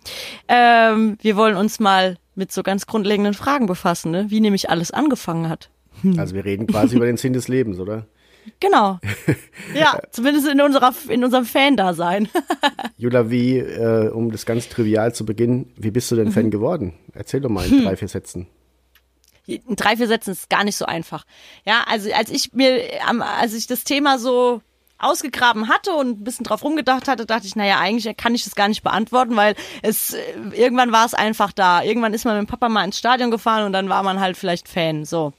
Ähm, 0.48 1.18
wir 1.22 1.36
wollen 1.36 1.56
uns 1.56 1.78
mal 1.78 2.16
mit 2.34 2.50
so 2.50 2.64
ganz 2.64 2.86
grundlegenden 2.86 3.34
Fragen 3.34 3.66
befassen, 3.66 4.10
ne? 4.10 4.26
wie 4.28 4.40
nämlich 4.40 4.70
alles 4.70 4.90
angefangen 4.90 5.48
hat. 5.48 5.70
Also 6.16 6.34
wir 6.34 6.44
reden 6.44 6.66
quasi 6.66 6.96
über 6.96 7.06
den 7.06 7.16
Sinn 7.16 7.32
des 7.32 7.46
Lebens, 7.48 7.78
oder? 7.78 8.06
Genau. 8.60 8.98
Ja, 9.74 9.98
zumindest 10.12 10.46
in 10.48 10.60
unserer 10.60 10.94
in 11.08 11.22
unserem 11.24 11.44
Fan-Dasein. 11.44 12.28
Jula, 12.96 13.28
wie, 13.30 13.58
äh, 13.58 14.08
um 14.08 14.30
das 14.32 14.46
ganz 14.46 14.68
trivial 14.68 15.14
zu 15.14 15.26
beginnen, 15.26 15.72
wie 15.76 15.90
bist 15.90 16.10
du 16.10 16.16
denn 16.16 16.28
Mhm. 16.28 16.32
Fan 16.32 16.50
geworden? 16.50 16.94
Erzähl 17.12 17.40
doch 17.40 17.50
mal 17.50 17.66
Hm. 17.66 17.78
in 17.80 17.84
drei, 17.84 17.96
vier 17.96 18.08
Sätzen. 18.08 18.46
in 19.46 19.76
drei, 19.76 19.96
vier 19.96 20.06
Sätzen 20.08 20.30
ist 20.32 20.48
gar 20.48 20.64
nicht 20.64 20.76
so 20.76 20.84
einfach. 20.86 21.24
Ja, 21.66 21.84
also 21.86 22.10
als 22.12 22.30
ich 22.30 22.52
mir, 22.54 22.82
als 23.38 23.52
ich 23.54 23.66
das 23.66 23.84
Thema 23.84 24.18
so 24.18 24.62
ausgegraben 24.98 25.68
hatte 25.68 25.92
und 25.92 26.20
ein 26.20 26.24
bisschen 26.24 26.44
drauf 26.44 26.64
rumgedacht 26.64 27.06
hatte, 27.08 27.24
dachte 27.26 27.46
ich, 27.46 27.54
naja, 27.56 27.78
eigentlich 27.78 28.16
kann 28.16 28.34
ich 28.34 28.44
das 28.44 28.54
gar 28.56 28.68
nicht 28.68 28.82
beantworten, 28.82 29.36
weil 29.36 29.54
es 29.82 30.14
äh, 30.14 30.20
irgendwann 30.54 30.92
war 30.92 31.04
es 31.06 31.14
einfach 31.14 31.52
da. 31.52 31.82
Irgendwann 31.82 32.14
ist 32.14 32.24
man 32.24 32.36
mit 32.38 32.46
dem 32.48 32.50
Papa 32.50 32.68
mal 32.68 32.84
ins 32.84 32.98
Stadion 32.98 33.30
gefahren 33.30 33.64
und 33.66 33.72
dann 33.72 33.88
war 33.88 34.02
man 34.02 34.18
halt 34.20 34.36
vielleicht 34.36 34.68
Fan. 34.68 35.04
So. 35.04 35.32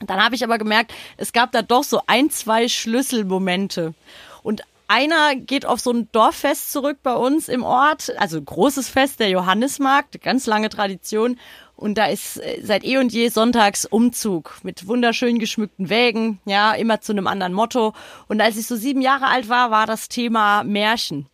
Dann 0.00 0.22
habe 0.22 0.34
ich 0.34 0.44
aber 0.44 0.58
gemerkt, 0.58 0.92
es 1.16 1.32
gab 1.32 1.52
da 1.52 1.62
doch 1.62 1.84
so 1.84 2.00
ein, 2.06 2.30
zwei 2.30 2.68
Schlüsselmomente. 2.68 3.94
Und 4.42 4.62
einer 4.88 5.34
geht 5.34 5.64
auf 5.66 5.80
so 5.80 5.92
ein 5.92 6.08
Dorffest 6.12 6.72
zurück 6.72 6.98
bei 7.02 7.14
uns 7.14 7.48
im 7.48 7.62
Ort, 7.62 8.12
also 8.18 8.40
großes 8.40 8.88
Fest, 8.88 9.20
der 9.20 9.30
Johannismarkt, 9.30 10.20
ganz 10.22 10.46
lange 10.46 10.68
Tradition. 10.68 11.38
Und 11.76 11.96
da 11.96 12.06
ist 12.06 12.36
äh, 12.36 12.60
seit 12.62 12.84
eh 12.84 12.98
und 12.98 13.12
je 13.12 13.28
sonntags 13.28 13.84
Umzug 13.84 14.58
mit 14.62 14.86
wunderschön 14.86 15.38
geschmückten 15.38 15.88
Wägen, 15.88 16.38
ja, 16.44 16.72
immer 16.72 17.00
zu 17.00 17.12
einem 17.12 17.26
anderen 17.26 17.52
Motto. 17.52 17.94
Und 18.28 18.40
als 18.40 18.56
ich 18.56 18.66
so 18.66 18.76
sieben 18.76 19.00
Jahre 19.00 19.26
alt 19.26 19.48
war, 19.48 19.70
war 19.70 19.86
das 19.86 20.08
Thema 20.08 20.62
Märchen. 20.64 21.26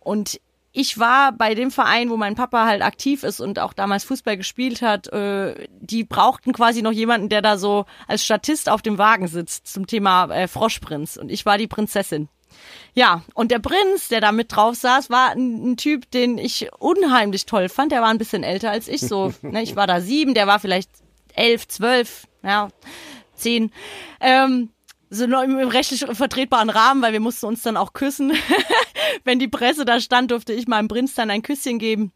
Und 0.00 0.40
ich 0.76 0.98
war 0.98 1.32
bei 1.32 1.54
dem 1.54 1.70
Verein, 1.70 2.10
wo 2.10 2.18
mein 2.18 2.34
Papa 2.34 2.66
halt 2.66 2.82
aktiv 2.82 3.22
ist 3.22 3.40
und 3.40 3.58
auch 3.58 3.72
damals 3.72 4.04
Fußball 4.04 4.36
gespielt 4.36 4.82
hat, 4.82 5.08
äh, 5.08 5.66
die 5.80 6.04
brauchten 6.04 6.52
quasi 6.52 6.82
noch 6.82 6.92
jemanden, 6.92 7.30
der 7.30 7.40
da 7.40 7.56
so 7.56 7.86
als 8.06 8.26
Statist 8.26 8.68
auf 8.68 8.82
dem 8.82 8.98
Wagen 8.98 9.26
sitzt 9.26 9.72
zum 9.72 9.86
Thema 9.86 10.26
äh, 10.26 10.46
Froschprinz. 10.46 11.16
Und 11.16 11.30
ich 11.30 11.46
war 11.46 11.56
die 11.56 11.66
Prinzessin. 11.66 12.28
Ja, 12.92 13.22
und 13.32 13.52
der 13.52 13.58
Prinz, 13.58 14.08
der 14.08 14.20
da 14.20 14.32
mit 14.32 14.54
drauf 14.54 14.74
saß, 14.74 15.08
war 15.08 15.30
ein, 15.30 15.72
ein 15.72 15.76
Typ, 15.78 16.10
den 16.10 16.36
ich 16.36 16.68
unheimlich 16.78 17.46
toll 17.46 17.70
fand. 17.70 17.90
Der 17.90 18.02
war 18.02 18.08
ein 18.08 18.18
bisschen 18.18 18.42
älter 18.42 18.70
als 18.70 18.86
ich, 18.86 19.00
so, 19.00 19.32
ne, 19.42 19.62
ich 19.62 19.76
war 19.76 19.86
da 19.86 20.02
sieben, 20.02 20.34
der 20.34 20.46
war 20.46 20.60
vielleicht 20.60 20.90
elf, 21.34 21.66
zwölf, 21.68 22.26
ja, 22.42 22.68
zehn. 23.34 23.72
Ähm, 24.20 24.68
so 25.10 25.26
nur 25.26 25.42
im, 25.44 25.58
im 25.58 25.68
rechtlich 25.68 26.04
vertretbaren 26.10 26.70
Rahmen, 26.70 27.02
weil 27.02 27.12
wir 27.12 27.20
mussten 27.20 27.46
uns 27.46 27.62
dann 27.62 27.76
auch 27.76 27.92
küssen. 27.92 28.32
Wenn 29.24 29.38
die 29.38 29.48
Presse 29.48 29.84
da 29.84 30.00
stand, 30.00 30.30
durfte 30.30 30.52
ich 30.52 30.66
meinem 30.66 30.88
Prinz 30.88 31.14
dann 31.14 31.30
ein 31.30 31.42
Küsschen 31.42 31.78
geben. 31.78 32.12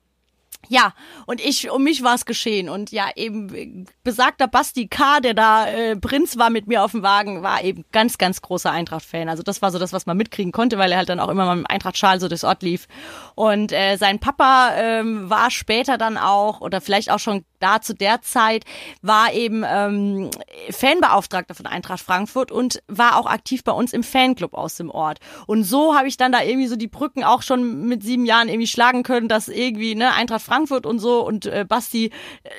Ja, 0.68 0.92
und 1.26 1.40
ich, 1.40 1.70
um 1.70 1.82
mich 1.82 2.02
war 2.02 2.14
es 2.14 2.26
geschehen. 2.26 2.68
Und 2.68 2.92
ja, 2.92 3.08
eben 3.16 3.54
äh, 3.54 3.84
besagter 4.04 4.46
Basti 4.46 4.88
K., 4.88 5.20
der 5.20 5.34
da 5.34 5.66
äh, 5.66 5.96
Prinz 5.96 6.36
war 6.36 6.50
mit 6.50 6.66
mir 6.66 6.84
auf 6.84 6.92
dem 6.92 7.02
Wagen, 7.02 7.42
war 7.42 7.64
eben 7.64 7.84
ganz, 7.92 8.18
ganz 8.18 8.42
großer 8.42 8.70
Eintracht-Fan. 8.70 9.28
Also 9.28 9.42
das 9.42 9.62
war 9.62 9.70
so 9.70 9.78
das, 9.78 9.92
was 9.92 10.06
man 10.06 10.16
mitkriegen 10.16 10.52
konnte, 10.52 10.78
weil 10.78 10.92
er 10.92 10.98
halt 10.98 11.08
dann 11.08 11.18
auch 11.18 11.28
immer 11.28 11.46
mal 11.46 11.56
mit 11.56 11.66
dem 11.66 11.70
Eintracht-Schal 11.70 12.20
so 12.20 12.28
durchs 12.28 12.44
Ort 12.44 12.62
lief. 12.62 12.88
Und 13.34 13.72
äh, 13.72 13.96
sein 13.96 14.18
Papa 14.18 14.72
ähm, 14.76 15.30
war 15.30 15.50
später 15.50 15.96
dann 15.96 16.18
auch, 16.18 16.60
oder 16.60 16.80
vielleicht 16.80 17.10
auch 17.10 17.18
schon 17.18 17.44
da 17.60 17.80
zu 17.80 17.94
der 17.94 18.22
Zeit, 18.22 18.64
war 19.02 19.32
eben 19.32 19.64
ähm, 19.66 20.30
Fanbeauftragter 20.70 21.54
von 21.54 21.66
Eintracht 21.66 22.00
Frankfurt 22.00 22.50
und 22.50 22.82
war 22.88 23.16
auch 23.16 23.26
aktiv 23.26 23.64
bei 23.64 23.72
uns 23.72 23.92
im 23.92 24.02
Fanclub 24.02 24.54
aus 24.54 24.76
dem 24.76 24.90
Ort. 24.90 25.18
Und 25.46 25.64
so 25.64 25.94
habe 25.94 26.08
ich 26.08 26.16
dann 26.16 26.32
da 26.32 26.42
irgendwie 26.42 26.66
so 26.66 26.76
die 26.76 26.88
Brücken 26.88 27.24
auch 27.24 27.42
schon 27.42 27.86
mit 27.86 28.02
sieben 28.02 28.26
Jahren 28.26 28.48
irgendwie 28.48 28.66
schlagen 28.66 29.02
können, 29.02 29.28
dass 29.28 29.48
irgendwie, 29.48 29.94
ne, 29.94 30.12
Eintracht 30.14 30.42
Frankfurt 30.42 30.86
und 30.86 30.98
so 30.98 31.24
und 31.26 31.46
äh, 31.46 31.64
Basti 31.68 32.10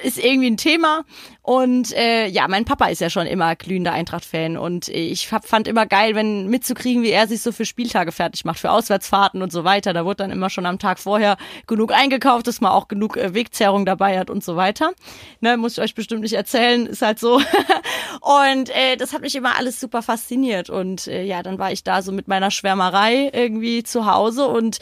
ist 0.04 0.18
irgendwie 0.18 0.50
ein 0.50 0.58
Thema. 0.58 1.04
Und 1.42 1.92
äh, 1.94 2.28
ja, 2.28 2.48
mein 2.48 2.66
Papa 2.66 2.88
ist 2.88 3.02
ja 3.02 3.10
schon 3.10 3.26
immer 3.26 3.56
glühender 3.56 3.94
Eintracht-Fan 3.94 4.58
und 4.58 4.88
ich 4.90 5.32
hab, 5.32 5.48
fand 5.48 5.68
immer 5.68 5.88
geil, 5.88 6.14
wenn 6.14 6.48
mitzukriegen, 6.48 7.02
wie 7.02 7.10
er 7.10 7.28
sich 7.28 7.42
so 7.42 7.52
für 7.52 7.66
Spieltage 7.66 8.12
fertig 8.12 8.46
macht, 8.46 8.60
für 8.60 8.72
Auswärtsfahrten 8.72 9.42
und 9.42 9.52
so 9.52 9.64
weiter. 9.64 9.94
Da 9.94 10.06
wurde 10.06 10.18
dann 10.18 10.32
immer 10.32 10.50
schon 10.50 10.68
am 10.68 10.78
Tag 10.78 11.00
vorher 11.00 11.38
genug 11.66 11.92
eingekauft, 11.94 12.46
dass 12.48 12.62
man 12.62 12.72
auch 12.72 12.88
genug 12.88 13.18
äh, 13.18 13.34
Wegzehrung 13.34 13.86
dabei 13.86 14.20
hat 14.20 14.30
und 14.30 14.44
so 14.44 14.56
weiter. 14.56 14.91
Ne, 15.40 15.58
muss 15.58 15.74
ich 15.74 15.84
euch 15.84 15.96
bestimmt 15.96 16.22
nicht 16.22 16.34
erzählen, 16.34 16.86
ist 16.86 17.02
halt 17.02 17.20
so. 17.20 17.36
und 18.22 18.70
äh, 18.70 18.98
das 18.98 19.14
hat 19.14 19.22
mich 19.22 19.36
immer 19.36 19.58
alles 19.58 19.80
super 19.80 20.02
fasziniert. 20.02 20.70
Und 20.70 21.08
äh, 21.08 21.24
ja, 21.24 21.44
dann 21.44 21.60
war 21.60 21.72
ich 21.72 21.84
da 21.84 22.02
so 22.02 22.12
mit 22.12 22.28
meiner 22.28 22.52
Schwärmerei 22.52 23.30
irgendwie 23.34 23.84
zu 23.84 24.06
Hause 24.06 24.48
und 24.48 24.80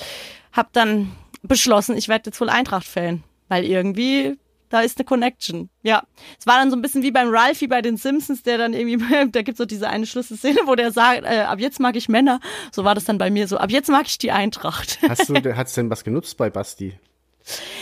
hab 0.51 0.73
dann 0.73 1.11
beschlossen, 1.41 1.97
ich 1.97 2.07
werde 2.07 2.29
jetzt 2.29 2.41
wohl 2.41 2.49
Eintracht-Fan. 2.49 3.23
Weil 3.47 3.65
irgendwie 3.65 4.37
da 4.69 4.81
ist 4.81 4.97
eine 4.97 5.05
Connection. 5.05 5.69
Ja. 5.81 6.03
Es 6.39 6.47
war 6.47 6.57
dann 6.57 6.69
so 6.69 6.77
ein 6.77 6.81
bisschen 6.81 7.01
wie 7.03 7.11
beim 7.11 7.29
Ralphie 7.29 7.67
bei 7.67 7.81
den 7.81 7.97
Simpsons, 7.97 8.43
der 8.43 8.57
dann 8.57 8.73
irgendwie, 8.73 8.97
da 9.31 9.41
gibt's 9.41 9.57
so 9.57 9.65
diese 9.65 9.89
eine 9.89 10.05
Schlüsselszene, 10.05 10.59
wo 10.65 10.75
der 10.75 10.91
sagt, 10.91 11.23
äh, 11.25 11.41
ab 11.41 11.59
jetzt 11.59 11.79
mag 11.79 11.95
ich 11.95 12.07
Männer. 12.07 12.39
So 12.71 12.83
war 12.83 12.95
das 12.95 13.05
dann 13.05 13.17
bei 13.17 13.29
mir 13.29 13.47
so, 13.47 13.57
ab 13.57 13.71
jetzt 13.71 13.89
mag 13.89 14.05
ich 14.05 14.17
die 14.17 14.31
Eintracht. 14.31 14.99
Hast 15.07 15.29
du, 15.29 15.35
hat's 15.57 15.73
denn 15.73 15.89
was 15.89 16.03
genutzt 16.03 16.37
bei 16.37 16.49
Basti? 16.49 16.97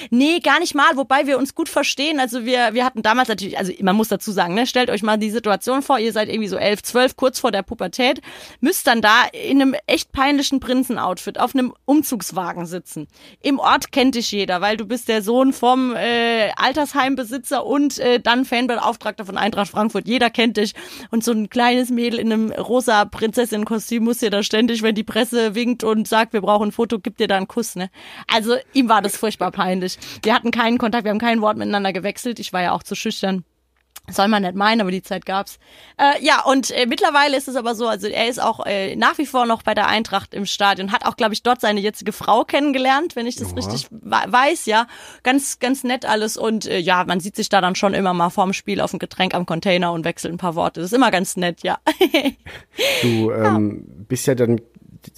Nee, 0.09 0.39
gar 0.39 0.59
nicht 0.59 0.75
mal, 0.75 0.95
wobei 0.95 1.27
wir 1.27 1.37
uns 1.37 1.55
gut 1.55 1.69
verstehen. 1.69 2.19
Also 2.19 2.45
wir, 2.45 2.73
wir 2.73 2.85
hatten 2.85 3.01
damals 3.01 3.27
natürlich, 3.29 3.57
also 3.57 3.71
man 3.81 3.95
muss 3.95 4.07
dazu 4.07 4.31
sagen, 4.31 4.53
ne, 4.53 4.67
stellt 4.67 4.89
euch 4.89 5.03
mal 5.03 5.17
die 5.17 5.31
Situation 5.31 5.81
vor, 5.81 5.99
ihr 5.99 6.13
seid 6.13 6.29
irgendwie 6.29 6.47
so 6.47 6.57
elf, 6.57 6.83
zwölf, 6.83 7.15
kurz 7.15 7.39
vor 7.39 7.51
der 7.51 7.63
Pubertät, 7.63 8.21
müsst 8.61 8.87
dann 8.87 9.01
da 9.01 9.25
in 9.31 9.61
einem 9.61 9.75
echt 9.85 10.11
peinlichen 10.11 10.59
Prinzenoutfit 10.59 11.39
auf 11.39 11.53
einem 11.53 11.73
Umzugswagen 11.85 12.65
sitzen. 12.65 13.07
Im 13.41 13.59
Ort 13.59 13.91
kennt 13.91 14.15
dich 14.15 14.31
jeder, 14.31 14.61
weil 14.61 14.77
du 14.77 14.85
bist 14.85 15.07
der 15.07 15.21
Sohn 15.21 15.53
vom 15.53 15.95
äh, 15.95 16.49
Altersheimbesitzer 16.55 17.65
und 17.65 17.99
äh, 17.99 18.19
dann 18.19 18.45
Fanbeauftragter 18.45 19.25
von 19.25 19.37
Eintracht 19.37 19.69
Frankfurt. 19.69 20.07
Jeder 20.07 20.29
kennt 20.29 20.57
dich. 20.57 20.73
Und 21.11 21.23
so 21.23 21.31
ein 21.31 21.49
kleines 21.49 21.89
Mädel 21.89 22.19
in 22.19 22.31
einem 22.31 22.51
rosa 22.51 23.05
Prinzessinnenkostüm 23.05 24.03
muss 24.03 24.19
dir 24.19 24.29
da 24.29 24.43
ständig, 24.43 24.81
wenn 24.81 24.95
die 24.95 25.03
Presse 25.03 25.55
winkt 25.55 25.83
und 25.83 26.07
sagt, 26.07 26.33
wir 26.33 26.41
brauchen 26.41 26.69
ein 26.69 26.71
Foto, 26.71 26.99
gibt 26.99 27.19
dir 27.19 27.27
da 27.27 27.37
einen 27.37 27.47
Kuss. 27.47 27.75
Ne? 27.75 27.89
Also 28.27 28.55
ihm 28.73 28.89
war 28.89 29.01
das 29.01 29.17
furchtbar 29.17 29.51
peinlich. 29.57 29.97
Wir 30.21 30.35
hatten 30.35 30.51
keinen 30.51 30.77
Kontakt, 30.77 31.03
wir 31.03 31.11
haben 31.11 31.19
kein 31.19 31.41
Wort 31.41 31.57
miteinander 31.57 31.91
gewechselt. 31.91 32.39
Ich 32.39 32.53
war 32.53 32.61
ja 32.61 32.71
auch 32.73 32.83
zu 32.83 32.95
schüchtern. 32.95 33.43
Soll 34.09 34.29
man 34.29 34.43
nicht 34.43 34.55
meinen, 34.55 34.79
aber 34.79 34.91
die 34.91 35.01
Zeit 35.01 35.25
gab's. 35.25 35.59
Äh, 35.97 36.23
ja, 36.23 36.41
und 36.45 36.71
äh, 36.71 36.85
mittlerweile 36.85 37.35
ist 37.35 37.49
es 37.49 37.57
aber 37.57 37.75
so, 37.75 37.89
also 37.89 38.07
er 38.07 38.29
ist 38.29 38.41
auch 38.41 38.65
äh, 38.65 38.95
nach 38.95 39.17
wie 39.17 39.25
vor 39.25 39.45
noch 39.45 39.63
bei 39.63 39.73
der 39.73 39.87
Eintracht 39.87 40.33
im 40.33 40.45
Stadion, 40.45 40.93
hat 40.93 41.05
auch, 41.05 41.17
glaube 41.17 41.33
ich, 41.33 41.43
dort 41.43 41.59
seine 41.59 41.81
jetzige 41.81 42.13
Frau 42.13 42.45
kennengelernt, 42.45 43.17
wenn 43.17 43.27
ich 43.27 43.35
das 43.35 43.49
Oha. 43.49 43.55
richtig 43.55 43.87
weiß, 43.91 44.65
ja. 44.65 44.87
Ganz, 45.23 45.59
ganz 45.59 45.83
nett 45.83 46.05
alles 46.05 46.37
und 46.37 46.67
äh, 46.67 46.77
ja, 46.77 47.03
man 47.03 47.19
sieht 47.19 47.35
sich 47.35 47.49
da 47.49 47.59
dann 47.59 47.75
schon 47.75 47.93
immer 47.93 48.13
mal 48.13 48.29
vorm 48.29 48.53
Spiel 48.53 48.79
auf 48.79 48.93
ein 48.93 48.99
Getränk 48.99 49.33
am 49.33 49.45
Container 49.45 49.91
und 49.91 50.05
wechselt 50.05 50.33
ein 50.33 50.37
paar 50.37 50.55
Worte. 50.55 50.79
Das 50.79 50.91
ist 50.91 50.95
immer 50.95 51.11
ganz 51.11 51.35
nett, 51.35 51.63
ja. 51.63 51.79
Du 53.01 53.31
ähm, 53.33 53.83
bist 54.07 54.25
ja 54.27 54.35
dann, 54.35 54.61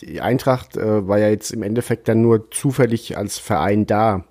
die 0.01 0.21
Eintracht 0.21 0.77
äh, 0.77 1.07
war 1.07 1.19
ja 1.19 1.29
jetzt 1.29 1.51
im 1.51 1.63
Endeffekt 1.63 2.07
dann 2.07 2.21
nur 2.21 2.51
zufällig 2.51 3.17
als 3.17 3.38
Verein 3.38 3.86
da. 3.86 4.25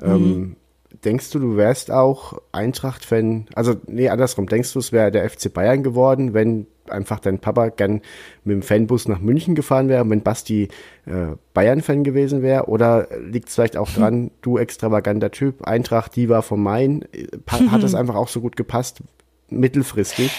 Ähm, 0.00 0.56
Denkst 1.04 1.30
du, 1.30 1.38
du 1.38 1.56
wärst 1.56 1.90
auch 1.90 2.40
Eintracht-Fan, 2.52 3.46
also 3.54 3.74
nee, 3.86 4.08
andersrum, 4.08 4.46
denkst 4.46 4.72
du, 4.72 4.78
es 4.78 4.90
wäre 4.90 5.10
der 5.10 5.28
FC 5.28 5.52
Bayern 5.52 5.82
geworden, 5.82 6.32
wenn 6.32 6.66
einfach 6.88 7.20
dein 7.20 7.40
Papa 7.40 7.68
gern 7.68 8.00
mit 8.44 8.54
dem 8.54 8.62
Fanbus 8.62 9.08
nach 9.08 9.20
München 9.20 9.54
gefahren 9.54 9.88
wäre, 9.88 10.08
wenn 10.08 10.22
Basti 10.22 10.68
äh, 11.06 11.36
Bayern-Fan 11.52 12.04
gewesen 12.04 12.42
wäre? 12.42 12.68
Oder 12.68 13.08
liegt 13.20 13.48
es 13.48 13.54
vielleicht 13.54 13.76
auch 13.76 13.90
dran, 13.90 14.30
du 14.42 14.56
extravaganter 14.56 15.30
Typ, 15.30 15.62
Eintracht, 15.66 16.16
die 16.16 16.28
war 16.28 16.42
vom 16.42 16.62
Main, 16.62 17.04
äh, 17.12 17.26
hat 17.48 17.82
das 17.82 17.94
einfach 17.94 18.14
auch 18.14 18.28
so 18.28 18.40
gut 18.40 18.56
gepasst, 18.56 19.02
mittelfristig? 19.50 20.30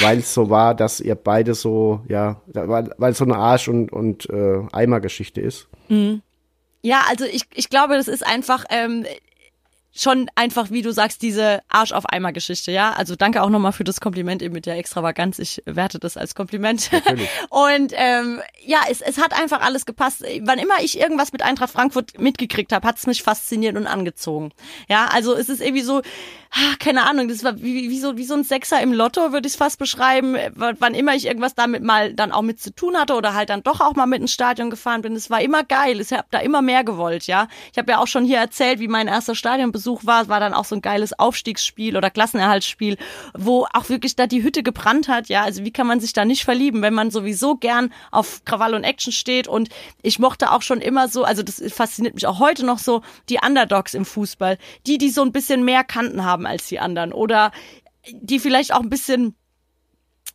Weil 0.00 0.18
es 0.18 0.34
so 0.34 0.50
war, 0.50 0.74
dass 0.74 1.00
ihr 1.00 1.14
beide 1.14 1.54
so, 1.54 2.00
ja, 2.08 2.40
weil 2.46 3.12
es 3.12 3.18
so 3.18 3.24
eine 3.24 3.36
Arsch- 3.36 3.68
und, 3.68 3.92
und 3.92 4.28
äh, 4.30 4.62
Eimer-Geschichte 4.72 5.40
ist. 5.40 5.68
Ja, 6.82 7.02
also 7.08 7.24
ich, 7.24 7.42
ich 7.54 7.68
glaube, 7.70 7.96
das 7.96 8.08
ist 8.08 8.26
einfach 8.26 8.64
ähm, 8.70 9.04
schon 9.94 10.30
einfach, 10.36 10.70
wie 10.70 10.82
du 10.82 10.92
sagst, 10.92 11.22
diese 11.22 11.60
Arsch 11.68 11.92
auf 11.92 12.06
Eimer 12.06 12.32
Geschichte, 12.32 12.70
ja. 12.70 12.92
Also 12.92 13.16
danke 13.16 13.42
auch 13.42 13.48
nochmal 13.50 13.72
für 13.72 13.84
das 13.84 14.00
Kompliment 14.00 14.42
eben 14.42 14.54
mit 14.54 14.66
der 14.66 14.76
Extravaganz. 14.76 15.38
Ich 15.38 15.62
werte 15.66 15.98
das 15.98 16.16
als 16.16 16.34
Kompliment. 16.34 16.92
Natürlich. 16.92 17.28
Und 17.50 17.92
ähm, 17.96 18.40
ja, 18.64 18.78
es, 18.90 19.00
es 19.00 19.18
hat 19.18 19.32
einfach 19.32 19.60
alles 19.60 19.86
gepasst. 19.86 20.22
Wann 20.42 20.58
immer 20.58 20.74
ich 20.82 21.00
irgendwas 21.00 21.32
mit 21.32 21.42
Eintracht 21.42 21.70
Frankfurt 21.70 22.18
mitgekriegt 22.20 22.72
habe, 22.72 22.86
hat 22.86 22.98
es 22.98 23.06
mich 23.06 23.22
fasziniert 23.22 23.76
und 23.76 23.86
angezogen. 23.86 24.52
Ja, 24.88 25.06
also 25.06 25.34
es 25.34 25.48
ist 25.48 25.60
irgendwie 25.60 25.82
so, 25.82 25.98
ah, 26.52 26.74
keine 26.78 27.08
Ahnung, 27.08 27.28
das 27.28 27.42
war 27.42 27.56
wie, 27.60 27.90
wie, 27.90 27.98
so, 27.98 28.16
wie 28.16 28.24
so 28.24 28.34
ein 28.34 28.44
Sechser 28.44 28.80
im 28.80 28.92
Lotto, 28.92 29.32
würde 29.32 29.46
ich 29.48 29.54
es 29.54 29.58
fast 29.58 29.78
beschreiben. 29.78 30.34
W- 30.34 30.74
Wann 30.78 30.94
immer 30.94 31.14
ich 31.14 31.26
irgendwas 31.26 31.54
damit 31.54 31.82
mal 31.82 32.14
dann 32.14 32.30
auch 32.30 32.42
mit 32.42 32.60
zu 32.60 32.72
tun 32.74 32.96
hatte 32.96 33.14
oder 33.14 33.34
halt 33.34 33.50
dann 33.50 33.62
doch 33.62 33.80
auch 33.80 33.94
mal 33.94 34.06
mit 34.06 34.20
ins 34.20 34.32
Stadion 34.32 34.70
gefahren 34.70 35.02
bin, 35.02 35.16
es 35.16 35.30
war 35.30 35.40
immer 35.40 35.64
geil. 35.64 36.00
Ich 36.00 36.12
habe 36.12 36.28
da 36.30 36.38
immer 36.38 36.62
mehr 36.62 36.84
gewollt, 36.84 37.26
ja. 37.26 37.48
Ich 37.72 37.78
habe 37.78 37.90
ja 37.90 37.98
auch 37.98 38.06
schon 38.06 38.24
hier 38.24 38.38
erzählt, 38.38 38.78
wie 38.80 38.88
mein 38.88 39.08
erster 39.08 39.34
Stadionbesuch 39.78 40.04
war. 40.04 40.28
War 40.28 40.40
dann 40.40 40.54
auch 40.54 40.64
so 40.64 40.74
ein 40.74 40.82
geiles 40.82 41.18
Aufstiegsspiel 41.18 41.96
oder 41.96 42.10
Klassenerhaltsspiel, 42.10 42.96
wo 43.36 43.66
auch 43.72 43.88
wirklich 43.88 44.16
da 44.16 44.26
die 44.26 44.42
Hütte 44.42 44.62
gebrannt 44.62 45.08
hat, 45.08 45.28
ja. 45.28 45.42
Also 45.42 45.64
wie 45.64 45.72
kann 45.72 45.86
man 45.86 46.00
sich 46.00 46.12
da 46.12 46.24
nicht 46.24 46.44
verlieben, 46.44 46.82
wenn 46.82 46.94
man 46.94 47.10
sowieso 47.10 47.56
gern 47.56 47.92
auf 48.10 48.44
Krawall 48.44 48.74
und 48.74 48.84
Action 48.84 49.12
steht 49.12 49.48
und 49.48 49.68
ich 50.02 50.18
mochte 50.18 50.52
auch 50.52 50.62
schon 50.62 50.80
immer 50.80 51.08
so, 51.08 51.24
also 51.24 51.42
das 51.42 51.62
fasziniert 51.72 52.14
mich 52.14 52.26
auch 52.26 52.38
heute 52.38 52.66
noch 52.66 52.78
so, 52.78 53.02
die 53.28 53.38
Underdogs 53.44 53.94
im 53.94 54.04
Fußball, 54.04 54.58
die, 54.86 54.98
die 54.98 55.10
so 55.10 55.22
ein 55.22 55.32
bisschen 55.32 55.64
mehr 55.64 55.84
Kanten 55.84 56.24
haben 56.24 56.46
als 56.46 56.68
die 56.68 56.80
anderen 56.80 57.12
oder 57.12 57.52
die 58.10 58.38
vielleicht 58.38 58.72
auch 58.72 58.80
ein 58.80 58.88
bisschen 58.88 59.34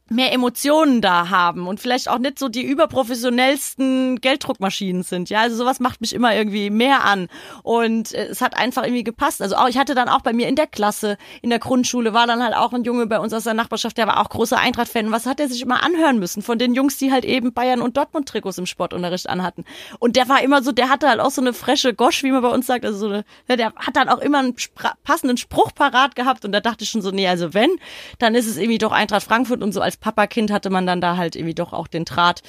mehr 0.09 0.33
Emotionen 0.33 1.01
da 1.01 1.29
haben 1.29 1.67
und 1.67 1.79
vielleicht 1.79 2.09
auch 2.09 2.19
nicht 2.19 2.37
so 2.37 2.49
die 2.49 2.63
überprofessionellsten 2.63 4.19
Gelddruckmaschinen 4.19 5.03
sind. 5.03 5.29
Ja, 5.29 5.41
also 5.41 5.55
sowas 5.55 5.79
macht 5.79 6.01
mich 6.01 6.13
immer 6.13 6.35
irgendwie 6.35 6.69
mehr 6.69 7.05
an. 7.05 7.29
Und 7.63 8.13
äh, 8.13 8.25
es 8.25 8.41
hat 8.41 8.57
einfach 8.57 8.83
irgendwie 8.83 9.03
gepasst. 9.03 9.41
Also 9.41 9.55
auch, 9.55 9.69
ich 9.69 9.77
hatte 9.77 9.95
dann 9.95 10.09
auch 10.09 10.21
bei 10.21 10.33
mir 10.33 10.47
in 10.47 10.55
der 10.55 10.67
Klasse, 10.67 11.17
in 11.41 11.49
der 11.49 11.59
Grundschule, 11.59 12.13
war 12.13 12.27
dann 12.27 12.43
halt 12.43 12.53
auch 12.55 12.73
ein 12.73 12.83
Junge 12.83 13.07
bei 13.07 13.19
uns 13.19 13.33
aus 13.33 13.45
der 13.45 13.53
Nachbarschaft, 13.53 13.97
der 13.97 14.07
war 14.07 14.19
auch 14.19 14.29
großer 14.29 14.57
Eintracht-Fan. 14.57 15.11
Was 15.11 15.25
hat 15.25 15.39
er 15.39 15.47
sich 15.47 15.61
immer 15.61 15.83
anhören 15.83 16.19
müssen 16.19 16.41
von 16.41 16.59
den 16.59 16.73
Jungs, 16.73 16.97
die 16.97 17.11
halt 17.11 17.23
eben 17.25 17.53
Bayern 17.53 17.81
und 17.81 17.95
Dortmund-Trikots 17.95 18.57
im 18.57 18.65
Sportunterricht 18.65 19.29
anhatten. 19.29 19.63
Und 19.99 20.15
der 20.15 20.27
war 20.27 20.43
immer 20.43 20.61
so, 20.63 20.71
der 20.71 20.89
hatte 20.89 21.07
halt 21.07 21.21
auch 21.21 21.31
so 21.31 21.41
eine 21.41 21.53
frische 21.53 21.93
Gosch, 21.93 22.23
wie 22.23 22.31
man 22.31 22.41
bei 22.41 22.49
uns 22.49 22.67
sagt. 22.67 22.85
Also 22.85 22.97
so 22.97 23.07
eine, 23.07 23.25
ja, 23.47 23.55
der 23.55 23.73
hat 23.75 23.95
dann 23.95 24.09
auch 24.09 24.19
immer 24.19 24.39
einen 24.39 24.55
passenden 25.03 25.37
Spruch 25.37 25.73
parat 25.73 26.15
gehabt. 26.15 26.43
Und 26.43 26.51
da 26.51 26.59
dachte 26.59 26.83
ich 26.83 26.89
schon 26.89 27.01
so, 27.01 27.11
nee, 27.11 27.27
also 27.27 27.53
wenn, 27.53 27.71
dann 28.19 28.35
ist 28.35 28.47
es 28.47 28.57
irgendwie 28.57 28.77
doch 28.77 28.91
Eintracht 28.91 29.23
Frankfurt 29.23 29.61
und 29.63 29.71
so 29.71 29.81
als 29.81 29.92
Papakind 29.97 30.51
hatte 30.51 30.69
man 30.69 30.85
dann 30.85 31.01
da 31.01 31.17
halt 31.17 31.35
irgendwie 31.35 31.55
doch 31.55 31.73
auch 31.73 31.87
den 31.87 32.05
Draht. 32.05 32.41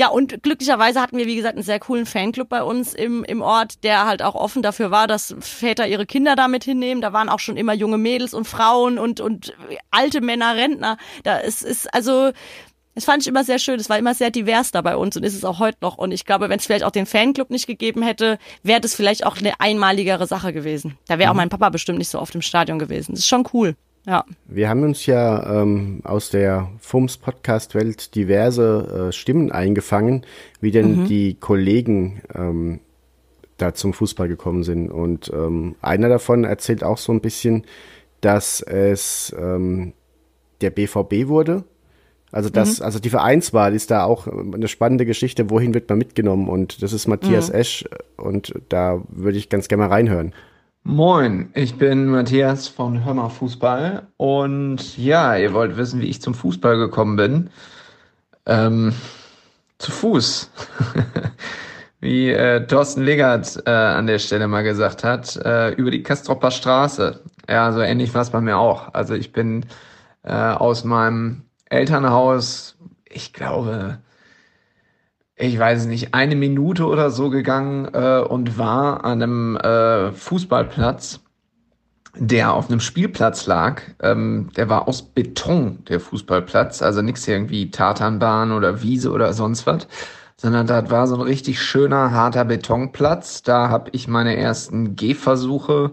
Ja, 0.00 0.08
und 0.08 0.42
glücklicherweise 0.42 1.00
hatten 1.00 1.18
wir, 1.18 1.26
wie 1.26 1.36
gesagt, 1.36 1.56
einen 1.56 1.62
sehr 1.62 1.78
coolen 1.78 2.06
Fanclub 2.06 2.48
bei 2.48 2.62
uns 2.62 2.94
im, 2.94 3.22
im 3.24 3.42
Ort, 3.42 3.84
der 3.84 4.06
halt 4.06 4.22
auch 4.22 4.34
offen 4.34 4.62
dafür 4.62 4.90
war, 4.90 5.06
dass 5.06 5.34
Väter 5.40 5.86
ihre 5.86 6.06
Kinder 6.06 6.36
damit 6.36 6.64
hinnehmen. 6.64 7.02
Da 7.02 7.12
waren 7.12 7.28
auch 7.28 7.38
schon 7.38 7.58
immer 7.58 7.74
junge 7.74 7.98
Mädels 7.98 8.32
und 8.32 8.48
Frauen 8.48 8.98
und, 8.98 9.20
und 9.20 9.54
alte 9.90 10.22
Männer, 10.22 10.56
Rentner. 10.56 10.96
Da 11.24 11.36
ist, 11.36 11.62
ist 11.62 11.92
also, 11.92 12.30
das 12.94 13.04
fand 13.04 13.22
ich 13.22 13.28
immer 13.28 13.44
sehr 13.44 13.58
schön. 13.58 13.78
Es 13.78 13.90
war 13.90 13.98
immer 13.98 14.14
sehr 14.14 14.30
divers 14.30 14.70
da 14.70 14.80
bei 14.80 14.96
uns 14.96 15.18
und 15.18 15.22
ist 15.22 15.34
es 15.34 15.44
auch 15.44 15.58
heute 15.58 15.78
noch. 15.82 15.98
Und 15.98 16.12
ich 16.12 16.24
glaube, 16.24 16.48
wenn 16.48 16.58
es 16.58 16.64
vielleicht 16.64 16.84
auch 16.84 16.92
den 16.92 17.04
Fanclub 17.04 17.50
nicht 17.50 17.66
gegeben 17.66 18.02
hätte, 18.02 18.38
wäre 18.62 18.80
das 18.80 18.94
vielleicht 18.94 19.26
auch 19.26 19.36
eine 19.36 19.60
einmaligere 19.60 20.26
Sache 20.26 20.54
gewesen. 20.54 20.96
Da 21.08 21.18
wäre 21.18 21.30
auch 21.30 21.34
mein 21.34 21.50
Papa 21.50 21.68
bestimmt 21.68 21.98
nicht 21.98 22.08
so 22.08 22.18
oft 22.20 22.34
im 22.34 22.42
Stadion 22.42 22.78
gewesen. 22.78 23.12
Das 23.12 23.20
ist 23.20 23.28
schon 23.28 23.46
cool. 23.52 23.76
Ja. 24.06 24.24
Wir 24.46 24.68
haben 24.68 24.82
uns 24.82 25.06
ja 25.06 25.62
ähm, 25.62 26.00
aus 26.04 26.30
der 26.30 26.70
FUMS-Podcast-Welt 26.78 28.14
diverse 28.14 29.08
äh, 29.08 29.12
Stimmen 29.12 29.52
eingefangen, 29.52 30.24
wie 30.60 30.70
denn 30.70 31.04
die 31.06 31.34
Kollegen 31.34 32.22
ähm, 32.34 32.80
da 33.58 33.74
zum 33.74 33.92
Fußball 33.92 34.28
gekommen 34.28 34.64
sind. 34.64 34.90
Und 34.90 35.30
ähm, 35.34 35.76
einer 35.82 36.08
davon 36.08 36.44
erzählt 36.44 36.82
auch 36.82 36.98
so 36.98 37.12
ein 37.12 37.20
bisschen, 37.20 37.64
dass 38.20 38.62
es 38.62 39.34
ähm, 39.38 39.92
der 40.60 40.70
BVB 40.70 41.28
wurde. 41.28 41.64
Also 42.32 42.48
das, 42.48 42.80
also 42.80 43.00
die 43.00 43.10
Vereinswahl 43.10 43.74
ist 43.74 43.90
da 43.90 44.04
auch 44.04 44.28
eine 44.28 44.68
spannende 44.68 45.04
Geschichte, 45.04 45.50
wohin 45.50 45.74
wird 45.74 45.88
man 45.88 45.98
mitgenommen 45.98 46.48
und 46.48 46.80
das 46.80 46.92
ist 46.92 47.08
Matthias 47.08 47.50
Esch 47.50 47.84
und 48.16 48.54
da 48.68 49.02
würde 49.08 49.36
ich 49.36 49.48
ganz 49.48 49.66
gerne 49.66 49.82
mal 49.82 49.88
reinhören. 49.88 50.32
Moin, 50.82 51.50
ich 51.54 51.76
bin 51.76 52.06
Matthias 52.06 52.66
von 52.66 53.04
Hörmer 53.04 53.28
Fußball 53.28 54.06
und 54.16 54.96
ja, 54.96 55.36
ihr 55.36 55.52
wollt 55.52 55.76
wissen, 55.76 56.00
wie 56.00 56.08
ich 56.08 56.22
zum 56.22 56.34
Fußball 56.34 56.78
gekommen 56.78 57.16
bin. 57.16 57.50
Ähm, 58.46 58.94
zu 59.78 59.90
Fuß. 59.92 60.50
wie 62.00 62.30
äh, 62.30 62.66
Thorsten 62.66 63.02
Legert 63.02 63.62
äh, 63.66 63.70
an 63.70 64.06
der 64.06 64.18
Stelle 64.18 64.48
mal 64.48 64.62
gesagt 64.62 65.04
hat, 65.04 65.36
äh, 65.36 65.70
über 65.74 65.90
die 65.90 66.02
Kastropper 66.02 66.50
Straße. 66.50 67.20
Ja, 67.48 67.72
so 67.72 67.80
ähnlich 67.80 68.14
war 68.14 68.22
es 68.22 68.30
bei 68.30 68.40
mir 68.40 68.56
auch. 68.56 68.94
Also 68.94 69.14
ich 69.14 69.32
bin 69.32 69.66
äh, 70.22 70.32
aus 70.32 70.84
meinem 70.84 71.42
Elternhaus, 71.66 72.78
ich 73.04 73.34
glaube, 73.34 73.98
ich 75.40 75.58
weiß 75.58 75.86
nicht, 75.86 76.14
eine 76.14 76.36
Minute 76.36 76.86
oder 76.86 77.10
so 77.10 77.30
gegangen 77.30 77.88
äh, 77.94 78.20
und 78.20 78.58
war 78.58 79.04
an 79.04 79.22
einem 79.22 79.56
äh, 79.56 80.12
Fußballplatz, 80.12 81.20
der 82.14 82.52
auf 82.52 82.68
einem 82.68 82.80
Spielplatz 82.80 83.46
lag. 83.46 83.82
Ähm, 84.02 84.50
der 84.56 84.68
war 84.68 84.86
aus 84.86 85.02
Beton, 85.02 85.84
der 85.88 86.00
Fußballplatz, 86.00 86.82
also 86.82 87.00
nichts 87.00 87.26
irgendwie 87.26 87.70
Tatanbahn 87.70 88.52
oder 88.52 88.82
Wiese 88.82 89.10
oder 89.12 89.32
sonst 89.32 89.66
was, 89.66 89.88
sondern 90.36 90.66
da 90.66 90.90
war 90.90 91.06
so 91.06 91.14
ein 91.14 91.22
richtig 91.22 91.62
schöner, 91.62 92.10
harter 92.10 92.44
Betonplatz. 92.44 93.42
Da 93.42 93.70
habe 93.70 93.90
ich 93.92 94.08
meine 94.08 94.36
ersten 94.36 94.94
Gehversuche 94.94 95.92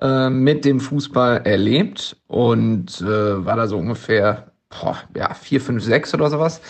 äh, 0.00 0.30
mit 0.30 0.64
dem 0.64 0.78
Fußball 0.78 1.38
erlebt 1.44 2.16
und 2.28 3.00
äh, 3.00 3.44
war 3.44 3.56
da 3.56 3.66
so 3.66 3.76
ungefähr 3.76 4.52
boah, 4.70 4.98
ja, 5.16 5.34
vier, 5.34 5.60
fünf, 5.60 5.82
sechs 5.82 6.14
oder 6.14 6.30
sowas. 6.30 6.60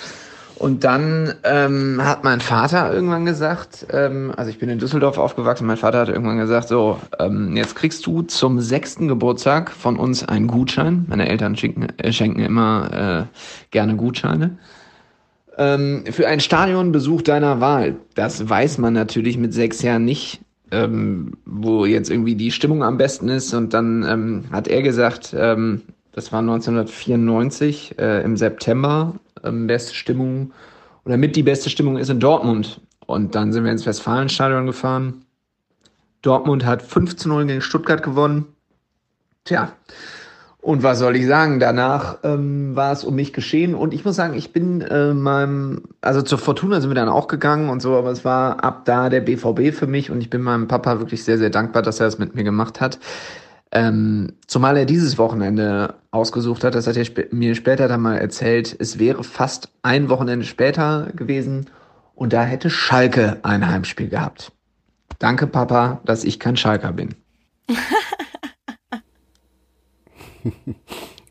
Und 0.59 0.83
dann 0.83 1.35
ähm, 1.45 2.01
hat 2.03 2.25
mein 2.25 2.41
Vater 2.41 2.93
irgendwann 2.93 3.25
gesagt, 3.25 3.87
ähm, 3.93 4.33
also 4.37 4.51
ich 4.51 4.59
bin 4.59 4.69
in 4.69 4.81
Düsseldorf 4.81 5.17
aufgewachsen, 5.17 5.67
mein 5.67 5.77
Vater 5.77 6.01
hat 6.01 6.09
irgendwann 6.09 6.39
gesagt, 6.39 6.67
so, 6.67 6.99
ähm, 7.21 7.57
jetzt 7.57 7.77
kriegst 7.77 8.05
du 8.07 8.23
zum 8.23 8.61
sechsten 8.61 9.07
Geburtstag 9.07 9.71
von 9.71 9.97
uns 9.97 10.29
einen 10.29 10.49
Gutschein. 10.49 11.07
Meine 11.09 11.29
Eltern 11.29 11.57
schenken, 11.57 11.87
äh, 11.99 12.13
schenken 12.13 12.41
immer 12.41 13.29
äh, 13.31 13.37
gerne 13.71 13.95
Gutscheine. 13.95 14.59
Ähm, 15.57 16.05
für 16.11 16.27
einen 16.27 16.41
Stadionbesuch 16.41 17.23
deiner 17.23 17.61
Wahl. 17.61 17.97
Das 18.17 18.49
weiß 18.49 18.79
man 18.79 18.95
natürlich 18.95 19.39
mit 19.39 19.55
sechs 19.55 19.81
Jahren 19.83 20.05
nicht, 20.05 20.41
ähm, 20.73 21.35
wo 21.47 21.85
jetzt 21.85 22.11
irgendwie 22.11 22.35
die 22.35 22.51
Stimmung 22.51 22.83
am 22.83 22.99
besten 22.99 23.29
ist. 23.29 23.55
Und 23.55 23.75
dann 23.75 24.05
ähm, 24.09 24.45
hat 24.51 24.67
er 24.67 24.83
gesagt, 24.83 25.35
ähm, 25.39 25.83
das 26.19 26.33
war 26.33 26.41
1994 26.41 27.97
äh, 27.97 28.25
im 28.25 28.37
September, 28.37 29.15
ähm, 29.45 29.69
beste 29.69 29.95
Stimmung 29.95 30.53
oder 31.05 31.17
mit 31.17 31.37
die 31.37 31.45
beste 31.45 31.71
Stimmung 31.71 31.97
ist 31.97 32.11
in 32.11 32.19
Dortmund. 32.19 32.81
Und 33.07 33.37
dann 33.37 33.53
sind 33.53 33.63
wir 33.65 33.71
ins 33.71 33.87
Westfalenstadion 33.87 34.67
gefahren. 34.67 35.25
Dortmund 36.23 36.67
hat 36.67 36.83
5 36.83 37.17
zu 37.17 37.29
0 37.29 37.47
gegen 37.47 37.61
Stuttgart 37.61 38.03
gewonnen. 38.03 38.47
Tja, 39.45 39.73
und 40.61 40.83
was 40.83 40.99
soll 40.99 41.15
ich 41.15 41.27
sagen? 41.27 41.61
Danach 41.61 42.19
ähm, 42.25 42.75
war 42.75 42.93
es 42.93 43.05
um 43.05 43.15
mich 43.15 43.33
geschehen 43.33 43.77
und 43.77 43.95
ich 43.95 44.05
muss 44.05 44.17
sagen, 44.17 44.35
ich 44.35 44.53
bin 44.53 44.81
äh, 44.81 45.15
meinem, 45.15 45.83
also 46.01 46.21
zur 46.21 46.39
Fortuna 46.39 46.81
sind 46.81 46.91
wir 46.91 46.97
dann 46.97 47.09
auch 47.09 47.29
gegangen 47.29 47.71
und 47.71 47.81
so, 47.81 47.95
aber 47.95 48.11
es 48.11 48.25
war 48.25 48.65
ab 48.65 48.85
da 48.87 49.09
der 49.09 49.21
BVB 49.21 49.73
für 49.73 49.87
mich 49.87 50.11
und 50.11 50.21
ich 50.21 50.31
bin 50.31 50.43
meinem 50.43 50.67
Papa 50.67 50.99
wirklich 50.99 51.23
sehr, 51.23 51.39
sehr 51.39 51.51
dankbar, 51.51 51.83
dass 51.83 52.01
er 52.01 52.07
das 52.07 52.19
mit 52.19 52.35
mir 52.35 52.43
gemacht 52.43 52.81
hat. 52.81 52.99
Ähm, 53.71 54.33
zumal 54.47 54.77
er 54.79 54.87
dieses 54.87 55.19
Wochenende 55.19 55.95
ausgesucht 56.11 56.65
hat, 56.65 56.75
das 56.75 56.87
hat 56.87 56.97
er 56.97 57.03
sp 57.05 57.29
mir 57.33 57.55
später 57.55 57.87
dann 57.87 58.01
mal 58.01 58.17
erzählt, 58.17 58.75
es 58.79 58.99
wäre 58.99 59.23
fast 59.25 59.69
ein 59.83 60.09
Wochenende 60.09 60.47
später 60.47 61.09
gewesen 61.15 61.67
und 62.15 62.33
da 62.33 62.45
hätte 62.45 62.71
Schalke 62.71 63.39
ein 63.43 63.67
Heimspiel 63.67 64.09
gehabt. 64.09 64.53
Danke, 65.19 65.47
Papa, 65.47 66.01
dass 66.05 66.25
ich 66.25 66.41
kein 66.41 66.57
Schalker 66.57 66.93
bin. 66.93 67.15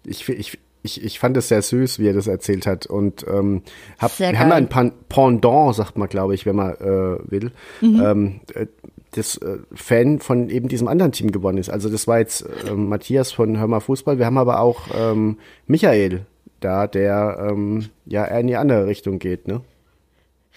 ich, 0.06 0.28
ich, 0.30 0.60
ich, 0.84 1.04
ich 1.04 1.20
fand 1.20 1.38
es 1.38 1.48
sehr 1.48 1.62
süß, 1.62 2.00
wie 2.00 2.08
er 2.08 2.14
das 2.14 2.28
erzählt 2.28 2.68
hat. 2.68 2.86
Und 2.86 3.26
ähm, 3.28 3.64
hab, 4.00 4.20
wir 4.20 4.38
haben 4.38 4.52
ein 4.52 4.70
Pendant, 4.70 5.76
sagt 5.76 5.98
man, 5.98 6.08
glaube 6.10 6.36
ich, 6.36 6.46
wenn 6.46 6.56
man 6.56 6.74
äh, 6.76 7.18
will, 7.32 7.52
Mhm. 7.82 8.02
ähm, 8.04 8.40
äh, 8.54 8.68
das 9.12 9.38
äh, 9.38 9.58
Fan 9.74 10.20
von 10.20 10.50
eben 10.50 10.68
diesem 10.68 10.88
anderen 10.88 11.12
Team 11.12 11.32
gewonnen 11.32 11.58
ist. 11.58 11.70
Also 11.70 11.90
das 11.90 12.08
war 12.08 12.20
jetzt 12.20 12.42
äh, 12.42 12.74
Matthias 12.74 13.32
von 13.32 13.58
Hör 13.58 13.68
mal 13.68 13.80
Fußball. 13.80 14.18
Wir 14.20 14.26
haben 14.26 14.38
aber 14.38 14.60
auch 14.60 14.88
ähm, 14.94 15.38
Michael 15.66 16.26
da, 16.60 16.88
der 16.88 17.48
ähm, 17.50 17.90
ja 18.06 18.26
eher 18.26 18.40
in 18.40 18.48
die 18.48 18.56
andere 18.56 18.88
Richtung 18.88 19.20
geht, 19.20 19.48
ne? 19.48 19.62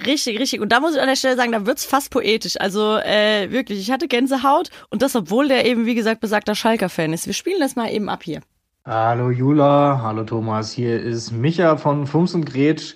Richtig, 0.06 0.38
richtig. 0.40 0.60
Und 0.60 0.72
da 0.72 0.80
muss 0.80 0.94
ich 0.94 1.00
an 1.00 1.08
der 1.08 1.16
Stelle 1.16 1.36
sagen, 1.36 1.52
da 1.52 1.66
wird's 1.66 1.84
fast 1.84 2.10
poetisch. 2.10 2.58
Also 2.58 2.96
äh, 2.96 3.50
wirklich, 3.50 3.80
ich 3.80 3.90
hatte 3.90 4.08
Gänsehaut 4.08 4.70
und 4.88 5.02
das, 5.02 5.14
obwohl 5.14 5.48
der 5.48 5.66
eben, 5.66 5.84
wie 5.84 5.94
gesagt, 5.94 6.20
besagter 6.20 6.54
Schalker-Fan 6.54 7.12
ist. 7.12 7.26
Wir 7.26 7.34
spielen 7.34 7.60
das 7.60 7.76
mal 7.76 7.92
eben 7.92 8.08
ab 8.08 8.22
hier. 8.22 8.40
Hallo 8.86 9.30
Jula, 9.30 10.00
hallo 10.02 10.24
Thomas, 10.24 10.72
hier 10.72 11.00
ist 11.00 11.32
Micha 11.32 11.76
von 11.76 12.06
Fums 12.06 12.34
und 12.34 12.46
Gretsch. 12.46 12.94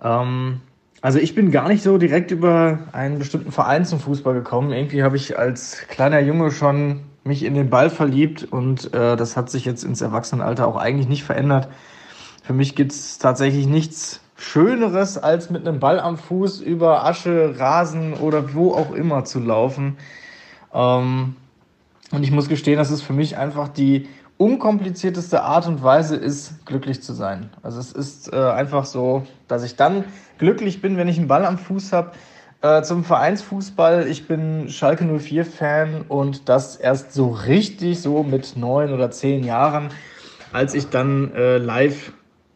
Ähm, 0.00 0.60
also 1.00 1.18
ich 1.18 1.34
bin 1.34 1.50
gar 1.50 1.68
nicht 1.68 1.82
so 1.82 1.98
direkt 1.98 2.30
über 2.30 2.80
einen 2.92 3.18
bestimmten 3.18 3.52
Verein 3.52 3.84
zum 3.84 4.00
Fußball 4.00 4.34
gekommen. 4.34 4.72
Irgendwie 4.72 5.02
habe 5.02 5.16
ich 5.16 5.38
als 5.38 5.86
kleiner 5.88 6.20
Junge 6.20 6.50
schon 6.50 7.00
mich 7.24 7.44
in 7.44 7.54
den 7.54 7.70
Ball 7.70 7.90
verliebt 7.90 8.44
und 8.50 8.92
äh, 8.94 9.16
das 9.16 9.36
hat 9.36 9.50
sich 9.50 9.64
jetzt 9.64 9.84
ins 9.84 10.00
Erwachsenenalter 10.00 10.66
auch 10.66 10.76
eigentlich 10.76 11.08
nicht 11.08 11.24
verändert. 11.24 11.68
Für 12.42 12.52
mich 12.52 12.74
gibt's 12.74 13.18
tatsächlich 13.18 13.66
nichts 13.66 14.20
Schöneres, 14.36 15.18
als 15.18 15.50
mit 15.50 15.66
einem 15.66 15.80
Ball 15.80 16.00
am 16.00 16.16
Fuß 16.16 16.60
über 16.60 17.04
Asche, 17.04 17.58
Rasen 17.58 18.14
oder 18.14 18.54
wo 18.54 18.72
auch 18.72 18.92
immer 18.92 19.24
zu 19.24 19.40
laufen. 19.40 19.96
Ähm, 20.72 21.36
und 22.10 22.22
ich 22.22 22.30
muss 22.30 22.48
gestehen, 22.48 22.78
dass 22.78 22.90
es 22.90 23.02
für 23.02 23.12
mich 23.12 23.36
einfach 23.36 23.68
die 23.68 24.08
unkomplizierteste 24.38 25.42
Art 25.42 25.66
und 25.66 25.82
Weise 25.82 26.16
ist, 26.16 26.64
glücklich 26.64 27.02
zu 27.02 27.12
sein. 27.12 27.50
Also 27.62 27.80
es 27.80 27.92
ist 27.92 28.32
äh, 28.32 28.36
einfach 28.36 28.84
so, 28.84 29.24
dass 29.48 29.64
ich 29.64 29.76
dann 29.76 30.04
glücklich 30.38 30.80
bin, 30.80 30.96
wenn 30.96 31.08
ich 31.08 31.18
einen 31.18 31.28
Ball 31.28 31.44
am 31.44 31.58
Fuß 31.58 31.92
habe. 31.92 32.12
Äh, 32.62 32.82
zum 32.82 33.04
Vereinsfußball, 33.04 34.08
ich 34.08 34.26
bin 34.26 34.68
Schalke 34.68 35.04
04-Fan 35.04 36.06
und 36.08 36.48
das 36.48 36.76
erst 36.76 37.12
so 37.12 37.28
richtig 37.28 38.00
so 38.00 38.22
mit 38.22 38.56
neun 38.56 38.92
oder 38.92 39.10
zehn 39.10 39.44
Jahren, 39.44 39.90
als 40.52 40.74
ich 40.74 40.88
dann 40.88 41.32
äh, 41.34 41.58
live 41.58 42.12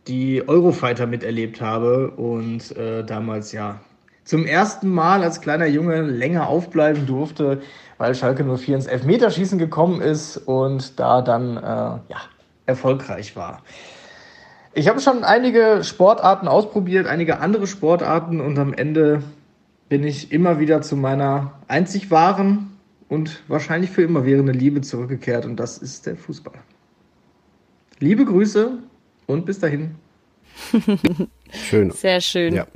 die 0.09 0.49
Eurofighter 0.49 1.07
miterlebt 1.07 1.61
habe 1.61 2.11
und 2.13 2.77
äh, 2.77 3.05
damals 3.05 3.53
ja 3.53 3.81
zum 4.25 4.47
ersten 4.47 4.89
Mal 4.89 5.23
als 5.23 5.41
kleiner 5.41 5.67
Junge 5.67 6.03
länger 6.03 6.49
aufbleiben 6.49 7.07
durfte, 7.07 7.61
weil 8.03 8.17
Schalke 8.17 8.43
04 8.43 8.75
ins 8.75 8.87
Elfmeterschießen 8.87 9.61
gekommen 9.61 10.01
ist 10.01 10.37
und 10.37 10.99
da 10.99 11.23
dann 11.23 11.57
äh, 11.57 11.61
ja, 11.61 12.21
erfolgreich 12.67 13.37
war. 13.37 13.63
Ich 14.75 14.89
habe 14.89 14.99
schon 14.99 15.23
einige 15.23 15.85
Sportarten 15.85 16.49
ausprobiert, 16.49 17.07
einige 17.07 17.39
andere 17.39 17.69
Sportarten 17.69 18.41
und 18.41 18.59
am 18.59 18.75
Ende 18.75 19.23
bin 19.89 20.03
ich 20.03 20.33
immer 20.33 20.59
wieder 20.59 20.83
zu 20.83 20.97
meiner 20.97 21.53
einzig 21.69 22.11
wahren 22.11 22.77
und 23.09 23.45
wahrscheinlich 23.47 23.91
für 23.91 24.03
immer 24.03 24.27
währenden 24.27 24.59
Liebe 24.59 24.81
zurückgekehrt 24.81 25.47
und 25.47 25.61
das 25.61 25.79
ist 25.79 26.07
der 26.07 26.17
Fußball. 26.17 26.59
Liebe 28.01 28.25
Grüße 28.25 28.79
und 29.27 29.47
bis 29.47 29.61
dahin. 29.61 29.95
Schön. 31.53 31.93
Sehr 31.93 32.21
schön. 32.21 32.53
Ja. 32.53 32.67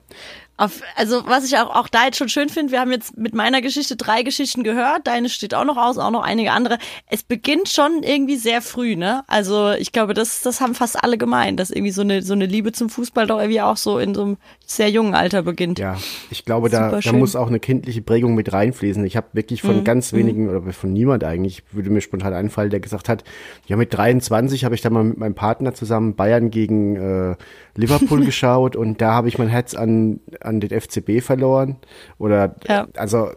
Auf, 0.59 0.81
also 0.95 1.27
was 1.27 1.45
ich 1.45 1.59
auch, 1.59 1.75
auch 1.75 1.89
da 1.89 2.07
jetzt 2.07 2.17
schon 2.17 2.31
schön 2.31 2.49
finde, 2.49 2.73
wir 2.73 2.81
haben 2.81 2.91
jetzt 2.91 3.17
mit 3.19 3.35
meiner 3.35 3.61
Geschichte 3.61 3.95
drei 3.95 4.23
Geschichten 4.23 4.63
gehört, 4.65 5.07
deine 5.07 5.29
steht 5.29 5.53
auch 5.55 5.65
noch 5.65 5.77
aus, 5.77 5.99
auch 5.99 6.11
noch 6.11 6.23
einige 6.23 6.53
andere. 6.53 6.79
Es 7.09 7.23
beginnt 7.23 7.69
schon 7.69 8.03
irgendwie 8.03 8.37
sehr 8.37 8.63
früh, 8.63 8.97
ne? 8.97 9.23
Also 9.27 9.73
ich 9.73 9.93
glaube, 9.93 10.15
das, 10.15 10.41
das 10.41 10.63
haben 10.63 10.75
fast 10.75 11.03
alle 11.03 11.19
gemeint, 11.19 11.61
dass 11.61 11.71
irgendwie 11.71 11.93
so 11.93 12.01
eine, 12.01 12.23
so 12.23 12.33
eine 12.33 12.47
Liebe 12.47 12.73
zum 12.73 12.89
Fußball 12.89 13.27
doch 13.27 13.39
irgendwie 13.39 13.61
auch 13.61 13.77
so 13.77 13.99
in 13.99 14.15
so 14.15 14.23
einem 14.23 14.37
sehr 14.69 14.91
jungen 14.91 15.15
Alter 15.15 15.45
beginnt. 15.45 15.79
Ja, 15.79 15.97
ich 16.29 16.45
glaube, 16.45 16.69
da, 16.69 17.01
da 17.01 17.13
muss 17.13 17.37
auch 17.37 17.47
eine 17.47 17.61
kindliche 17.61 18.03
Prägung 18.03 18.35
mit 18.35 18.53
reinfließen. 18.53 19.05
Ich 19.05 19.17
habe 19.17 19.29
wirklich 19.33 19.63
von 19.63 19.85
ganz 19.85 20.13
wenigen 20.13 20.49
oder 20.49 20.73
von 20.73 20.93
niemand 20.93 21.23
eigentlich, 21.23 21.63
würde 21.71 21.89
mir 21.89 22.01
spontan 22.01 22.35
einfallen, 22.35 22.71
der 22.71 22.81
gesagt 22.81 23.09
hat, 23.09 23.23
ja 23.67 23.77
mit 23.77 23.95
23 23.95 24.65
habe 24.65 24.75
ich 24.75 24.81
da 24.81 24.91
mal 24.91 25.05
mit 25.05 25.19
meinem 25.19 25.37
Partner 25.37 25.73
zusammen 25.73 26.17
Bayern 26.17 26.51
gegen 26.51 26.97
äh, 26.97 27.37
Liverpool 27.77 28.25
geschaut 28.25 28.75
und 28.75 29.01
da 29.01 29.13
habe 29.13 29.29
ich 29.29 29.39
mein 29.39 29.49
Herz 29.49 29.75
an, 29.75 30.19
an 30.41 30.59
den 30.59 30.71
FCB 30.79 31.21
verloren. 31.23 31.77
Oder 32.19 32.57
Ja. 32.67 32.89
also 32.97 33.31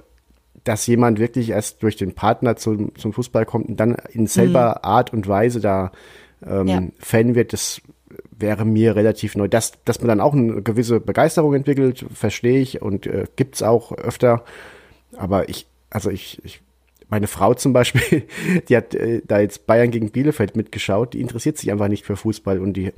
dass 0.63 0.85
jemand 0.87 1.19
wirklich 1.19 1.51
erst 1.51 1.83
durch 1.83 1.95
den 1.95 2.13
Partner 2.15 2.55
zum, 2.55 2.93
zum 2.95 3.13
Fußball 3.13 3.45
kommt 3.45 3.69
und 3.69 3.79
dann 3.79 3.95
in 4.11 4.27
selber 4.27 4.83
Art 4.83 5.13
und 5.13 5.27
Weise 5.27 5.61
da 5.61 5.91
ähm, 6.45 6.67
Ja. 6.67 6.81
Fan 6.99 7.35
wird, 7.35 7.53
das 7.53 7.81
wäre 8.39 8.65
mir 8.65 8.95
relativ 8.95 9.35
neu. 9.35 9.47
Dass, 9.47 9.73
dass 9.85 9.99
man 9.99 10.07
dann 10.07 10.21
auch 10.21 10.33
eine 10.33 10.61
gewisse 10.61 10.99
Begeisterung 10.99 11.53
entwickelt, 11.53 12.05
verstehe 12.13 12.59
ich 12.59 12.81
und 12.81 13.05
äh, 13.05 13.25
gibt's 13.35 13.61
auch 13.61 13.91
öfter. 13.91 14.43
Aber 15.17 15.49
ich, 15.49 15.67
also 15.89 16.09
ich, 16.09 16.41
ich, 16.43 16.61
meine 17.09 17.27
Frau 17.27 17.53
zum 17.53 17.73
Beispiel, 17.73 18.23
die 18.69 18.77
hat 18.77 18.95
äh, 18.95 19.21
da 19.25 19.39
jetzt 19.39 19.67
Bayern 19.67 19.91
gegen 19.91 20.11
Bielefeld 20.11 20.55
mitgeschaut, 20.55 21.13
die 21.13 21.21
interessiert 21.21 21.57
sich 21.57 21.71
einfach 21.71 21.87
nicht 21.87 22.05
für 22.05 22.15
Fußball 22.15 22.59
und 22.59 22.73
die, 22.73 22.93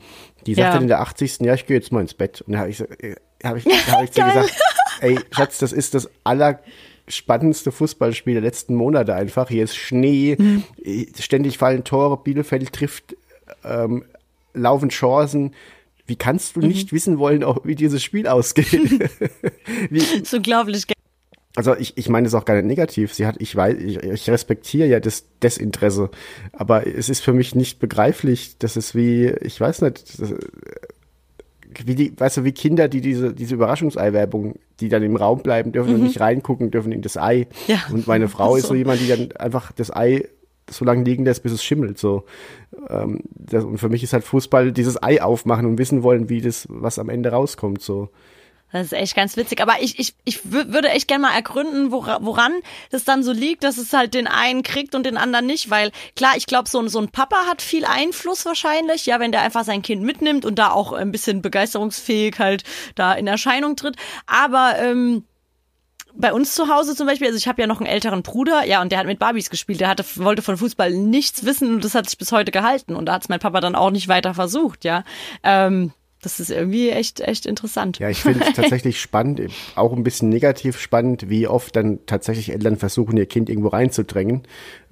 die 0.46 0.54
sagt 0.54 0.68
Ja. 0.68 0.74
dann 0.74 0.84
in 0.84 0.88
der 0.90 1.02
80. 1.02 1.40
Ja, 1.42 1.54
ich 1.54 1.66
gehe 1.66 1.78
jetzt 1.78 1.92
mal 1.92 2.02
ins 2.02 2.14
Bett. 2.14 2.42
Und 2.42 2.54
da 2.54 2.60
habe 2.60 2.70
ich, 2.70 2.82
äh, 2.82 3.16
hab 3.44 3.56
ich, 3.58 3.64
da 3.64 3.94
hab 3.94 4.04
ich 4.04 4.12
zu 4.12 4.22
gesagt, 4.22 4.60
ey, 5.02 5.18
Schatz, 5.32 5.58
das 5.60 5.72
ist 5.74 5.94
das 5.94 6.10
allerspannendste 6.26 7.72
Fußballspiel 7.72 8.34
der 8.34 8.44
letzten 8.44 8.76
Monate 8.76 9.16
einfach. 9.16 9.50
Hier 9.50 9.64
ist 9.64 9.76
Schnee, 9.76 10.38
äh, 10.84 11.06
ständig 11.20 11.58
fallen 11.58 11.84
Tore, 11.84 12.18
Bielefeld 12.18 12.74
trifft, 12.74 13.16
ähm, 13.64 14.04
laufen 14.54 14.90
Chancen. 14.90 15.54
Wie 16.06 16.16
kannst 16.16 16.56
du 16.56 16.60
nicht 16.62 16.92
wissen 16.92 17.20
wollen, 17.20 17.44
auch 17.44 17.60
wie 17.64 17.76
dieses 17.76 18.04
Spiel 18.04 18.28
ausgeht? 18.28 18.72
wie, 19.90 20.00
Das 20.00 20.12
ist 20.14 20.34
unglaublich. 20.34 20.84
also 21.56 21.76
ich, 21.76 21.98
ich 21.98 22.10
meine 22.10 22.28
es 22.28 22.34
auch 22.34 22.44
gar 22.46 22.56
nicht 22.56 22.66
negativ. 22.66 23.14
Sie 23.14 23.26
hat, 23.26 23.36
ich 23.40 23.56
weiß, 23.56 23.78
ich, 23.80 23.98
ich 24.04 24.30
respektiere 24.30 24.88
ja 24.88 25.00
das 25.00 25.26
Desinteresse, 25.42 26.10
aber 26.54 26.86
es 26.88 27.08
ist 27.08 27.22
für 27.22 27.34
mich 27.34 27.56
nicht 27.56 27.80
begreiflich. 27.80 28.58
Das 28.60 28.76
ist 28.78 28.94
wie, 28.96 29.28
ich 29.42 29.60
weiß 29.62 29.82
nicht, 29.84 30.20
das, 30.20 30.34
wie 31.86 31.96
die, 31.96 32.20
weißt 32.20 32.38
du, 32.38 32.44
wie 32.44 32.52
Kinder, 32.52 32.90
die 32.90 33.00
diese, 33.00 33.34
diese 33.34 33.56
Überraschungsei-Werbung, 33.56 34.56
die 34.82 34.90
dann 34.90 35.04
im 35.04 35.16
Raum 35.16 35.42
bleiben 35.42 35.72
dürfen 35.72 35.96
und 35.96 36.04
nicht 36.04 36.20
reingucken 36.20 36.72
dürfen 36.72 36.92
in 36.92 37.02
das 37.02 37.16
Ei. 37.16 37.48
Ja. 37.68 37.82
Und 37.92 38.08
meine 38.08 38.28
Frau 38.28 38.56
ist 38.58 38.64
so 38.64 38.70
So. 38.70 38.76
jemand, 38.76 39.00
die 39.00 39.08
dann 39.08 39.32
einfach 39.34 39.72
das 39.72 39.96
Ei 39.96 40.28
so 40.70 40.86
lange 40.86 41.04
liegen 41.04 41.26
lässt, 41.26 41.44
bis 41.44 41.52
es 41.52 41.64
schimmelt. 41.64 41.98
So. 41.98 42.26
Ähm, 42.90 43.22
das, 43.34 43.64
und 43.64 43.78
für 43.78 43.90
mich 43.90 44.04
ist 44.04 44.14
halt 44.14 44.24
Fußball 44.24 44.72
dieses 44.72 45.02
Ei 45.02 45.22
aufmachen 45.22 45.66
und 45.66 45.78
wissen 45.78 46.04
wollen, 46.04 46.30
wie 46.30 46.42
das, 46.42 46.68
was 46.70 47.00
am 47.00 47.10
Ende 47.10 47.32
rauskommt. 47.32 47.82
So. 47.82 48.10
Das 48.72 48.86
ist 48.86 48.94
echt 48.94 49.18
ganz 49.18 49.36
witzig. 49.36 49.62
Aber 49.62 49.82
ich, 49.82 50.00
ich, 50.00 50.16
ich 50.24 50.38
wü- 50.44 50.72
würde 50.72 50.88
echt 50.88 51.10
gerne 51.10 51.24
mal 51.24 51.34
ergründen, 51.36 51.92
wora, 51.92 52.20
woran 52.22 52.54
das 52.90 53.04
dann 53.04 53.22
so 53.22 53.34
liegt, 53.34 53.66
dass 53.66 53.78
es 53.78 53.92
halt 53.92 54.14
den 54.14 54.28
einen 54.28 54.64
kriegt 54.64 54.96
und 54.96 55.06
den 55.06 55.18
anderen 55.18 55.46
nicht. 55.46 55.70
Weil 55.70 55.92
klar, 56.16 56.38
ich 56.38 56.46
glaube, 56.46 56.70
so, 56.70 56.80
ein- 56.80 56.88
so 56.88 57.00
ein 57.00 57.10
Papa 57.10 57.48
hat 57.50 57.62
viel 57.62 57.84
Einfluss 57.84 58.46
wahrscheinlich, 58.46 59.06
ja, 59.06 59.20
wenn 59.20 59.34
der 59.34 59.42
einfach 59.42 59.66
sein 59.66 59.82
Kind 59.82 60.04
mitnimmt 60.04 60.46
und 60.46 60.58
da 60.58 60.72
auch 60.72 60.94
ein 60.94 61.12
bisschen 61.12 61.42
begeisterungsfähig 61.42 62.40
halt 62.40 62.64
da 62.96 63.12
in 63.12 63.28
Erscheinung 63.28 63.76
tritt. 63.76 63.98
Aber 64.26 64.76
ähm, 64.80 65.26
bei 66.16 66.34
uns 66.34 66.56
zu 66.56 66.68
Hause 66.68 66.96
zum 66.96 67.08
Beispiel, 67.08 67.28
also 67.28 67.38
ich 67.38 67.48
habe 67.48 67.62
ja 67.62 67.68
noch 67.68 67.80
einen 67.80 67.90
älteren 67.90 68.24
Bruder, 68.24 68.66
ja, 68.66 68.82
und 68.82 68.92
der 68.92 69.00
hat 69.00 69.08
mit 69.08 69.20
Barbies 69.20 69.50
gespielt. 69.50 69.80
Der 69.80 69.90
hatte, 69.90 70.06
wollte 70.16 70.42
von 70.42 70.58
Fußball 70.58 70.92
nichts 70.92 71.46
wissen 71.46 71.76
und 71.76 71.86
das 71.86 71.96
hat 71.96 72.10
sich 72.10 72.18
bis 72.18 72.32
heute 72.32 72.52
gehalten. 72.52 72.96
Und 72.96 73.06
da 73.06 73.14
hat 73.14 73.24
es 73.24 73.30
mein 73.30 73.40
Papa 73.40 73.62
dann 73.62 73.76
auch 73.76 73.92
nicht 73.92 74.08
weiter 74.08 74.34
versucht, 74.34 74.86
ja. 74.86 75.04
Ähm, 75.44 75.94
das 76.22 76.40
ist 76.40 76.52
irgendwie 76.52 76.90
echt, 76.90 77.20
echt 77.20 77.46
interessant. 77.46 78.00
Ja, 78.00 78.10
ich 78.10 78.22
finde 78.22 78.42
es 78.48 78.54
tatsächlich 78.56 79.00
spannend, 79.02 79.42
auch 79.76 79.94
ein 79.94 80.04
bisschen 80.04 80.30
negativ 80.30 80.80
spannend, 80.80 81.30
wie 81.30 81.48
oft 81.48 81.76
dann 81.76 82.00
tatsächlich 82.06 82.52
Eltern 82.52 82.78
versuchen, 82.78 83.18
ihr 83.18 83.26
Kind 83.26 83.50
irgendwo 83.50 83.70
reinzudrängen. 83.70 84.44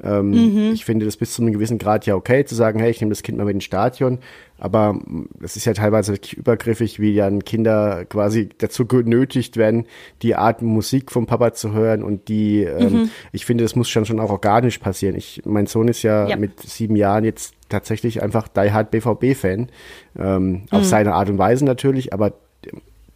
Ähm, 0.04 0.72
Ich 0.74 0.86
finde 0.86 1.06
das 1.06 1.18
bis 1.18 1.34
zu 1.34 1.42
einem 1.42 1.54
gewissen 1.54 1.78
Grad 1.78 2.06
ja 2.06 2.16
okay, 2.16 2.46
zu 2.46 2.56
sagen, 2.56 2.80
hey, 2.80 2.90
ich 2.92 3.00
nehme 3.02 3.10
das 3.12 3.24
Kind 3.24 3.38
mal 3.38 3.46
mit 3.46 3.56
ins 3.56 3.64
Stadion. 3.66 4.20
Aber 4.58 4.94
mm, 4.94 5.30
es 5.44 5.56
ist 5.56 5.66
ja 5.66 5.74
teilweise 5.74 6.14
wirklich 6.14 6.34
übergriffig, 6.34 7.00
wie 7.00 7.16
dann 7.16 7.44
Kinder 7.46 8.06
quasi 8.06 8.50
dazu 8.58 8.86
genötigt 8.86 9.56
werden, 9.56 9.86
die 10.22 10.36
Art 10.36 10.62
Musik 10.62 11.12
vom 11.12 11.26
Papa 11.28 11.54
zu 11.54 11.72
hören 11.74 12.04
und 12.04 12.28
die, 12.28 12.64
ähm, 12.64 13.10
ich 13.32 13.46
finde, 13.46 13.64
das 13.64 13.76
muss 13.76 13.88
schon 13.90 14.06
schon 14.06 14.20
auch 14.20 14.30
organisch 14.32 14.80
passieren. 14.80 15.16
Ich, 15.16 15.42
mein 15.46 15.66
Sohn 15.68 15.88
ist 15.88 16.04
ja, 16.04 16.28
Ja. 16.28 16.36
mit 16.36 16.60
sieben 16.62 16.96
Jahren 16.96 17.24
jetzt 17.24 17.54
tatsächlich 17.70 18.22
einfach 18.22 18.48
Die 18.48 18.72
Hard 18.72 18.92
BVB-Fan. 18.92 19.70
Ähm, 20.18 20.64
Auf 20.72 20.86
seine 20.86 21.14
Art 21.14 21.30
und 21.30 21.38
Weise 21.38 21.66
natürlich, 21.66 22.14
aber 22.14 22.34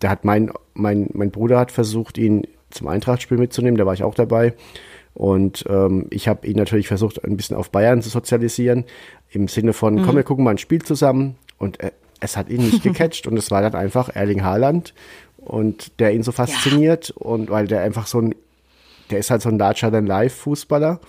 der 0.02 0.10
hat 0.10 0.26
mein, 0.26 0.52
mein, 0.74 1.10
mein 1.14 1.32
Bruder 1.32 1.60
hat 1.60 1.72
versucht, 1.72 2.18
ihn 2.18 2.48
zum 2.70 2.88
Eintrachtspiel 2.88 3.38
mitzunehmen, 3.38 3.78
da 3.78 3.86
war 3.86 3.94
ich 3.94 4.04
auch 4.04 4.16
dabei. 4.16 4.54
Und 5.14 5.66
ähm, 5.70 6.08
ich 6.10 6.28
habe 6.28 6.48
ihn 6.48 6.58
natürlich 6.58 6.88
versucht, 6.88 7.24
ein 7.24 7.38
bisschen 7.38 7.56
auf 7.56 7.70
Bayern 7.70 8.02
zu 8.02 8.10
sozialisieren, 8.10 8.86
im 9.30 9.48
Sinne 9.48 9.74
von, 9.74 10.04
komm, 10.04 10.16
wir 10.16 10.24
gucken 10.24 10.44
mal 10.44 10.52
ein 10.52 10.58
Spiel 10.58 10.82
zusammen. 10.82 11.36
Und 11.58 11.80
äh, 11.82 11.92
es 12.20 12.36
hat 12.36 12.50
ihn 12.50 12.62
nicht 12.62 12.84
gecatcht 12.84 13.28
und 13.28 13.38
es 13.38 13.52
war 13.52 13.62
dann 13.62 13.76
einfach 13.76 14.10
Erling 14.14 14.44
Haaland 14.44 14.94
und 15.38 16.00
der 16.00 16.14
ihn 16.14 16.24
so 16.24 16.32
fasziniert 16.32 17.12
und 17.12 17.50
weil 17.50 17.68
der 17.68 17.82
einfach 17.82 18.08
so 18.08 18.20
ein, 18.20 18.36
der 19.12 19.20
ist 19.20 19.30
halt 19.30 19.42
so 19.42 19.50
ein 19.50 19.60
larger 19.60 19.92
than 19.92 20.08
life 20.08 20.36
Fußballer. 20.38 21.00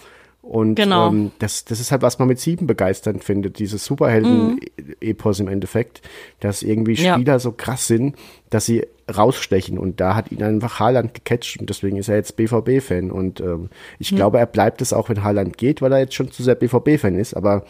Und 0.44 0.74
Genau. 0.74 1.08
ähm, 1.08 1.30
das, 1.38 1.64
das 1.64 1.80
ist 1.80 1.90
halt, 1.90 2.02
was 2.02 2.18
man 2.18 2.28
mit 2.28 2.38
sieben 2.38 2.66
begeisternd 2.66 3.24
findet, 3.24 3.58
dieses 3.58 3.84
Superhelden-Epos 3.86 5.40
im 5.40 5.48
Endeffekt, 5.48 6.02
dass 6.40 6.62
irgendwie 6.62 6.94
Ja. 6.94 7.14
Spieler 7.14 7.38
so 7.40 7.52
krass 7.52 7.86
sind, 7.86 8.16
dass 8.50 8.66
sie 8.66 8.86
rausstechen. 9.14 9.78
Und 9.78 10.00
da 10.00 10.14
hat 10.14 10.30
ihn 10.32 10.42
einfach 10.42 10.80
Haaland 10.80 11.14
gecatcht 11.14 11.60
und 11.60 11.68
deswegen 11.70 11.96
ist 11.96 12.08
er 12.08 12.16
jetzt 12.16 12.36
BVB-Fan. 12.36 13.10
Und 13.10 13.40
ähm, 13.40 13.68
ich 13.98 14.14
glaube, 14.14 14.38
er 14.38 14.46
bleibt 14.46 14.80
es 14.82 14.92
auch, 14.92 15.08
wenn 15.08 15.22
Haaland 15.24 15.56
geht, 15.56 15.82
weil 15.82 15.92
er 15.92 15.98
jetzt 16.00 16.14
schon 16.14 16.30
zu 16.30 16.42
sehr 16.42 16.54
BVB-Fan 16.54 17.16
ist. 17.16 17.34
Aber 17.34 17.64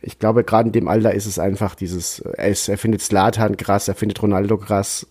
ich 0.00 0.18
glaube, 0.18 0.44
gerade 0.44 0.68
in 0.68 0.72
dem 0.72 0.88
Alter 0.88 1.12
ist 1.14 1.26
es 1.26 1.38
einfach 1.38 1.74
dieses, 1.74 2.20
er, 2.20 2.48
ist, 2.48 2.68
er 2.68 2.78
findet 2.78 3.02
Slatan 3.02 3.56
krass, 3.56 3.88
er 3.88 3.94
findet 3.94 4.22
Ronaldo 4.22 4.56
krass, 4.58 5.06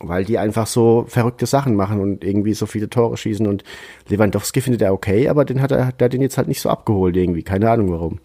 weil 0.00 0.24
die 0.24 0.38
einfach 0.38 0.66
so 0.66 1.04
verrückte 1.06 1.46
Sachen 1.46 1.76
machen 1.76 2.00
und 2.00 2.24
irgendwie 2.24 2.54
so 2.54 2.66
viele 2.66 2.88
Tore 2.88 3.16
schießen 3.16 3.46
und 3.46 3.62
Lewandowski 4.08 4.60
findet 4.60 4.82
er 4.82 4.92
okay, 4.92 5.28
aber 5.28 5.44
den 5.44 5.60
hat 5.60 5.70
er, 5.70 5.92
der 5.92 6.06
hat 6.06 6.12
den 6.12 6.22
jetzt 6.22 6.38
halt 6.38 6.48
nicht 6.48 6.60
so 6.60 6.70
abgeholt 6.70 7.16
irgendwie, 7.16 7.42
keine 7.42 7.70
Ahnung 7.70 7.92
warum. 7.92 8.18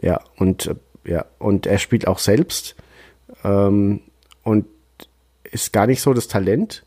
Ja, 0.00 0.20
und 0.36 0.66
äh, 0.66 0.74
ja, 1.04 1.24
und 1.38 1.66
er 1.66 1.78
spielt 1.78 2.06
auch 2.06 2.18
selbst 2.18 2.76
ähm, 3.44 4.00
und 4.42 4.66
ist 5.44 5.72
gar 5.72 5.86
nicht 5.86 6.00
so 6.00 6.12
das 6.12 6.28
Talent 6.28 6.84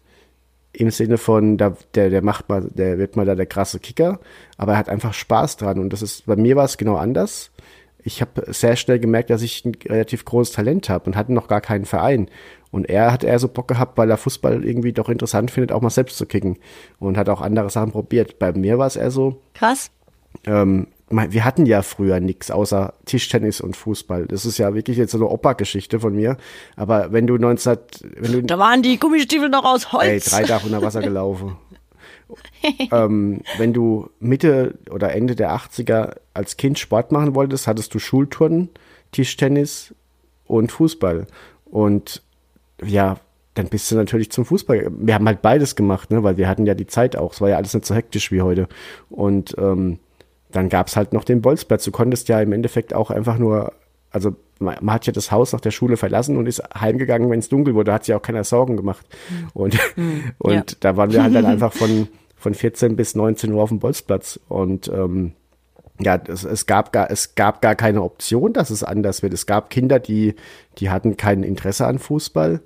im 0.74 0.91
Sinne 0.91 1.17
von, 1.17 1.58
da, 1.58 1.78
der, 1.93 2.10
der 2.10 2.21
macht 2.21 2.50
mal, 2.50 2.69
der 2.74 2.98
wird 2.98 3.15
mal 3.15 3.26
da 3.26 3.36
der 3.36 3.45
krasse 3.45 3.80
Kicker, 3.80 4.19
aber 4.58 4.74
er 4.74 4.78
hat 4.78 4.89
einfach 4.89 5.13
Spaß 5.13 5.58
dran 5.58 5.80
und 5.80 5.91
das 5.93 6.02
ist, 6.02 6.26
bei 6.26 6.36
mir 6.36 6.56
war 6.56 6.65
es 6.65 6.78
genau 6.78 6.95
anders. 6.95 7.52
Ich 8.04 8.21
habe 8.21 8.54
sehr 8.54 8.76
schnell 8.76 9.00
gemerkt, 9.00 9.30
dass 9.30 9.41
ich 9.41 9.65
ein 9.65 9.76
relativ 9.86 10.26
großes 10.26 10.54
Talent 10.54 10.89
habe 10.89 11.06
und 11.06 11.15
hatte 11.15 11.34
noch 11.34 11.48
gar 11.48 11.62
keinen 11.62 11.86
Verein. 11.86 12.30
Und 12.75 12.89
er 12.89 13.13
hat 13.13 13.23
eher 13.23 13.39
so 13.39 13.47
Bock 13.47 13.69
gehabt, 13.69 13.97
weil 13.97 14.11
er 14.11 14.17
Fußball 14.17 14.65
irgendwie 14.65 14.91
doch 14.91 15.07
interessant 15.07 15.49
findet, 15.49 15.71
auch 15.71 15.79
mal 15.79 15.89
selbst 15.89 16.17
zu 16.17 16.25
kicken. 16.25 16.57
Und 16.99 17.17
hat 17.17 17.29
auch 17.29 17.39
andere 17.39 17.69
Sachen 17.69 17.93
probiert. 17.93 18.38
Bei 18.38 18.51
mir 18.51 18.77
war 18.77 18.85
es 18.85 18.97
eher 18.97 19.11
so, 19.11 19.41
Krass. 19.53 19.91
ähm, 20.45 20.88
wir 21.09 21.45
hatten 21.45 21.65
ja 21.65 21.83
früher 21.83 22.19
nichts 22.19 22.51
außer 22.51 22.93
Tischtennis 23.05 23.61
und 23.61 23.77
Fußball. 23.77 24.25
Das 24.25 24.45
ist 24.45 24.57
ja 24.57 24.73
wirklich 24.75 24.97
jetzt 24.97 25.11
so 25.11 25.19
eine 25.19 25.29
Opa-Geschichte 25.29 26.01
von 26.01 26.15
mir. 26.15 26.35
Aber 26.75 27.13
wenn 27.13 27.27
du 27.27 27.38
19, 27.38 27.77
wenn 28.17 28.31
du 28.33 28.43
Da 28.43 28.59
waren 28.59 28.81
die 28.81 28.99
Gummistiefel 28.99 29.47
noch 29.47 29.63
aus 29.63 29.93
Holz. 29.93 30.03
Ey, 30.09 30.19
drei 30.19 30.43
Tage 30.43 30.65
unter 30.65 30.81
Wasser 30.81 30.99
gelaufen. 30.99 31.55
ähm, 32.91 33.39
wenn 33.57 33.71
du 33.71 34.09
Mitte 34.19 34.77
oder 34.91 35.13
Ende 35.13 35.38
der 35.38 35.55
80er 35.55 36.17
als 36.33 36.57
Kind 36.57 36.77
Sport 36.77 37.13
machen 37.13 37.35
wolltest, 37.35 37.67
hattest 37.67 37.93
du 37.93 37.99
Schulturnen, 37.99 38.67
Tischtennis 39.13 39.95
und 40.43 40.73
Fußball. 40.73 41.27
Und 41.63 42.24
ja, 42.83 43.17
dann 43.53 43.67
bist 43.67 43.89
du 43.89 43.95
natürlich 43.95 44.31
zum 44.31 44.43
Fußball. 44.45 44.91
Wir 44.97 45.13
haben 45.13 45.27
halt 45.27 45.41
beides 45.41 45.75
gemacht, 45.75 46.11
ne, 46.11 46.23
weil 46.23 46.38
wir 46.38 46.47
hatten 46.49 46.65
ja 46.65 46.73
die 46.73 46.88
Zeit 46.88 47.15
auch. 47.15 47.33
Es 47.33 47.41
war 47.41 47.49
ja 47.49 47.57
alles 47.57 47.73
nicht 47.73 47.85
so 47.85 47.95
hektisch 47.95 48.31
wie 48.31 48.41
heute. 48.41 48.67
Und 49.09 49.55
ähm, 49.57 49.99
dann 50.51 50.67
gab's 50.69 50.95
halt 50.97 51.13
noch 51.13 51.23
den 51.23 51.41
Bolzplatz. 51.41 51.83
Du 51.85 51.91
konntest 51.91 52.27
ja 52.27 52.41
im 52.41 52.51
Endeffekt 52.51 52.93
auch 52.93 53.11
einfach 53.11 53.38
nur, 53.38 53.71
also 54.11 54.35
man, 54.59 54.75
man 54.81 54.95
hat 54.95 55.05
ja 55.07 55.13
das 55.13 55.31
Haus 55.31 55.53
nach 55.53 55.61
der 55.61 55.71
Schule 55.71 55.95
verlassen 55.97 56.35
und 56.38 56.47
ist 56.47 56.61
heimgegangen, 56.79 57.29
wenn 57.29 57.39
es 57.39 57.49
dunkel 57.49 57.75
wurde. 57.75 57.85
Da 57.91 57.93
hat 57.95 58.05
sich 58.05 58.15
auch 58.15 58.21
keiner 58.21 58.43
Sorgen 58.43 58.75
gemacht. 58.77 59.05
Und, 59.53 59.77
und 60.38 60.53
Ja. 60.53 60.63
da 60.81 60.97
waren 60.97 61.11
wir 61.13 61.23
halt 61.23 61.33
dann 61.35 61.45
einfach 61.45 61.71
von, 61.73 62.07
von 62.35 62.53
14 62.53 62.95
bis 62.97 63.15
19 63.15 63.51
Uhr 63.53 63.63
auf 63.63 63.69
dem 63.69 63.79
Bolzplatz. 63.79 64.39
Und 64.49 64.89
ähm, 64.89 65.31
ja, 65.99 66.19
es, 66.27 66.43
es, 66.43 66.65
gab 66.65 66.91
gar, 66.91 67.10
es 67.10 67.36
gab 67.36 67.62
gar 67.62 67.75
keine 67.75 68.01
Option, 68.01 68.53
dass 68.53 68.69
es 68.69 68.84
anders 68.84 69.23
wird. 69.23 69.34
Es 69.34 69.45
gab 69.45 69.69
Kinder, 69.69 69.99
die, 69.99 70.36
die 70.77 70.89
hatten 70.89 71.17
kein 71.17 71.43
Interesse 71.43 71.86
an 71.88 71.99
Fußball. 71.99 72.62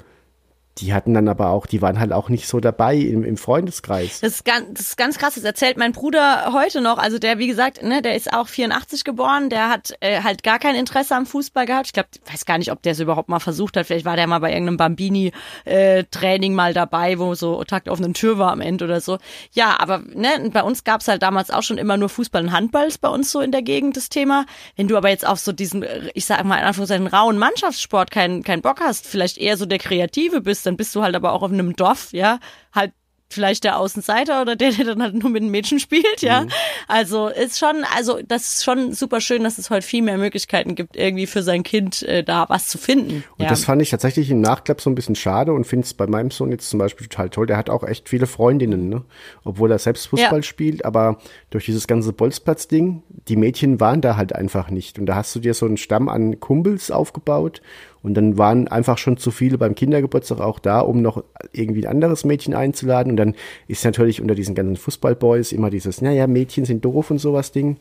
Die 0.80 0.94
hatten 0.94 1.14
dann 1.14 1.28
aber 1.28 1.50
auch, 1.50 1.66
die 1.66 1.82
waren 1.82 2.00
halt 2.00 2.14
auch 2.14 2.30
nicht 2.30 2.48
so 2.48 2.60
dabei 2.60 2.96
im, 2.96 3.24
im 3.24 3.38
Freundeskreis. 3.38 4.22
Das 4.22 4.34
ist, 4.34 4.46
ganz, 4.46 4.66
das 4.74 4.88
ist 4.88 4.98
ganz 4.98 5.18
krass. 5.18 5.36
Das 5.36 5.44
erzählt 5.44 5.78
mein 5.78 5.92
Bruder 5.92 6.54
heute 6.54 6.82
noch. 6.82 6.98
Also 6.98 7.20
der, 7.20 7.38
wie 7.38 7.48
gesagt, 7.48 7.84
ne, 7.84 8.02
der 8.02 8.16
ist 8.16 8.32
auch 8.32 8.48
84 8.48 9.04
geboren. 9.04 9.50
Der 9.50 9.70
hat 9.70 9.94
äh, 10.00 10.22
halt 10.22 10.44
gar 10.44 10.60
kein 10.60 10.76
Interesse 10.76 11.16
am 11.16 11.26
Fußball 11.26 11.66
gehabt. 11.66 11.88
Ich 11.88 11.94
glaube, 11.94 12.10
weiß 12.32 12.46
gar 12.46 12.58
nicht, 12.58 12.72
ob 12.72 12.82
der 12.82 12.94
es 12.94 13.00
überhaupt 13.00 13.30
mal 13.30 13.40
versucht 13.40 13.76
hat. 13.76 13.88
Vielleicht 13.88 14.06
war 14.06 14.16
der 14.16 14.28
mal 14.28 14.40
bei 14.40 14.52
irgendeinem 14.52 14.78
Bambini-Training 14.78 16.54
mal 16.54 16.74
dabei, 16.74 17.20
wo 17.20 17.36
so 17.36 17.64
Takt 17.64 17.90
auf 17.90 18.00
einer 18.00 18.14
Tür 18.14 18.38
war 18.38 18.52
am 18.52 18.62
Ende 18.62 18.86
oder 18.86 19.02
so. 19.02 19.18
Ja, 19.52 19.80
aber 19.80 20.00
ne, 20.00 20.50
bei 20.52 20.64
uns 20.64 20.84
gab's 20.84 21.08
halt 21.08 21.22
damals 21.24 21.52
auch 21.52 21.64
schon 21.64 21.78
immer 21.78 21.98
nur 21.98 22.10
Fußball 22.10 22.44
und 22.44 22.52
Handball 22.52 22.88
ist 22.88 23.02
bei 23.02 23.10
uns 23.10 23.32
so 23.32 23.42
in 23.42 23.52
der 23.52 23.62
Gegend 23.62 23.98
das 23.98 24.10
Thema. 24.10 24.46
Wenn 24.76 24.88
du 24.88 24.96
aber 24.96 25.10
jetzt 25.10 25.28
auf 25.28 25.40
so 25.40 25.52
diesen, 25.52 25.86
ich 26.14 26.26
sag 26.26 26.44
mal 26.46 26.58
in 26.58 26.66
Anführungszeichen, 26.66 27.08
rauen 27.08 27.38
Mannschaftssport 27.38 28.12
keinen 28.12 28.44
keinen 28.44 28.62
Bock 28.62 28.80
hast, 28.80 29.08
vielleicht 29.08 29.38
eher 29.38 29.58
so 29.58 29.66
der 29.66 29.80
Kreative 29.80 30.42
bist, 30.42 30.66
dann 30.70 30.78
bist 30.78 30.96
du 30.96 31.02
halt 31.02 31.16
aber 31.16 31.34
auch 31.34 31.42
auf 31.42 31.52
einem 31.52 31.76
Dorf, 31.76 32.14
ja, 32.14 32.40
halt 32.74 32.94
vielleicht 33.32 33.64
der 33.64 33.78
Außenseiter 33.78 34.42
oder 34.42 34.56
der, 34.56 34.72
der 34.72 34.86
dann 34.86 35.02
halt 35.02 35.14
nur 35.14 35.30
mit 35.30 35.44
den 35.44 35.52
Mädchen 35.52 35.80
spielt, 35.80 36.22
ja. 36.22 36.46
Also 36.88 37.28
ist 37.28 37.60
schon, 37.60 37.84
also 37.96 38.20
das 38.28 38.56
ist 38.56 38.64
schon 38.64 38.94
super 38.94 39.22
schön, 39.22 39.44
dass 39.44 39.58
es 39.60 39.70
heute 39.70 39.86
viel 39.86 40.02
mehr 40.02 40.18
Möglichkeiten 40.18 40.74
gibt, 40.74 40.96
irgendwie 40.96 41.28
für 41.28 41.44
sein 41.44 41.62
Kind 41.64 42.02
äh, 42.04 42.24
da 42.24 42.50
was 42.50 42.68
zu 42.68 42.78
finden. 42.80 43.24
Und 43.38 43.44
ja. 43.44 43.50
das 43.50 43.66
fand 43.66 43.82
ich 43.82 43.92
tatsächlich 43.92 44.32
im 44.32 44.42
Nachklapp 44.42 44.82
so 44.82 44.90
ein 44.90 44.96
bisschen 44.96 45.16
schade 45.16 45.54
und 45.54 45.66
finde 45.66 45.86
es 45.86 45.94
bei 45.94 46.08
meinem 46.08 46.32
Sohn 46.32 46.52
jetzt 46.52 46.70
zum 46.70 46.80
Beispiel 46.80 47.08
total 47.08 47.30
toll. 47.30 47.46
Der 47.46 47.58
hat 47.58 47.70
auch 47.70 47.84
echt 47.84 48.10
viele 48.10 48.26
Freundinnen, 48.26 48.90
ne? 48.90 49.04
Obwohl 49.44 49.72
er 49.72 49.78
selbst 49.78 50.08
Fußball 50.08 50.40
Ja. 50.40 50.44
spielt, 50.44 50.84
aber 50.84 51.20
durch 51.52 51.66
dieses 51.66 51.86
ganze 51.86 52.14
Bolzplatz-Ding, 52.14 53.04
die 53.28 53.36
Mädchen 53.36 53.80
waren 53.80 54.02
da 54.02 54.18
halt 54.18 54.34
einfach 54.34 54.72
nicht. 54.72 54.98
Und 54.98 55.06
da 55.06 55.16
hast 55.16 55.36
du 55.36 55.40
dir 55.40 55.54
so 55.54 55.68
einen 55.68 55.78
Stamm 55.78 56.10
an 56.10 56.40
Kumpels 56.40 56.90
aufgebaut 56.90 57.62
und 58.02 58.14
dann 58.14 58.38
waren 58.38 58.68
einfach 58.68 58.98
schon 58.98 59.18
zu 59.18 59.32
viele 59.32 59.58
beim 59.58 59.76
Kindergeburtstag 59.76 60.40
auch 60.40 60.60
da, 60.60 60.80
um 60.80 61.02
noch 61.02 61.24
irgendwie 61.52 61.86
ein 61.86 61.92
anderes 61.92 62.24
Mädchen 62.24 62.54
einzuladen. 62.54 63.12
Und 63.12 63.18
dann 63.18 63.36
ist 63.68 63.84
natürlich 63.84 64.22
unter 64.22 64.36
diesen 64.36 64.56
ganzen 64.56 64.78
Fußballboys 64.78 65.52
immer 65.52 65.70
dieses, 65.70 66.02
naja, 66.02 66.26
Mädchen 66.28 66.66
sind 66.66 66.86
doof 66.86 67.12
und 67.12 67.18
sowas 67.20 67.52
Ding. 67.52 67.78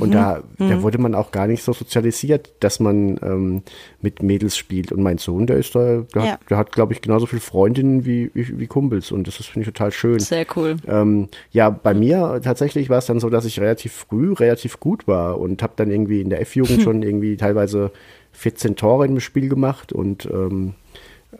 Und 0.00 0.12
da, 0.12 0.42
da 0.58 0.82
wurde 0.82 0.98
man 0.98 1.14
auch 1.14 1.30
gar 1.30 1.46
nicht 1.46 1.62
so 1.62 1.72
sozialisiert, 1.72 2.50
dass 2.58 2.80
man 2.80 3.16
ähm, 3.22 3.62
mit 4.02 4.24
Mädels 4.24 4.56
spielt. 4.56 4.90
Und 4.90 5.02
mein 5.04 5.18
Sohn, 5.18 5.46
der 5.46 5.56
ist 5.58 5.72
da, 5.76 6.02
der 6.12 6.22
Ja. 6.24 6.32
hat, 6.32 6.40
der 6.50 6.56
hat 6.58 6.72
glaube 6.72 6.92
ich, 6.94 7.00
genauso 7.00 7.26
viele 7.26 7.40
Freundinnen 7.40 8.04
wie, 8.04 8.28
wie, 8.34 8.58
wie 8.58 8.66
Kumpels. 8.66 9.12
Und 9.12 9.28
das 9.28 9.38
ist, 9.38 9.46
finde 9.50 9.68
ich, 9.68 9.72
total 9.72 9.92
schön. 9.92 10.18
Sehr 10.18 10.46
cool. 10.56 10.76
Ähm, 10.88 11.28
ja, 11.52 11.70
bei 11.70 11.94
mir 11.94 12.40
tatsächlich 12.42 12.90
war 12.90 12.98
es 12.98 13.06
dann 13.06 13.20
so, 13.20 13.30
dass 13.30 13.44
ich 13.44 13.60
relativ 13.60 13.92
früh 13.92 14.32
relativ 14.32 14.80
gut 14.80 15.06
war 15.06 15.38
und 15.38 15.62
habe 15.62 15.74
dann 15.76 15.92
irgendwie 15.92 16.20
in 16.22 16.28
der 16.28 16.40
F-Jugend 16.40 16.82
schon 16.82 17.02
irgendwie 17.04 17.36
teilweise 17.36 17.92
14 18.34 18.76
Tore 18.76 19.06
im 19.06 19.20
Spiel 19.20 19.48
gemacht 19.48 19.92
und 19.92 20.26
ähm, 20.26 20.74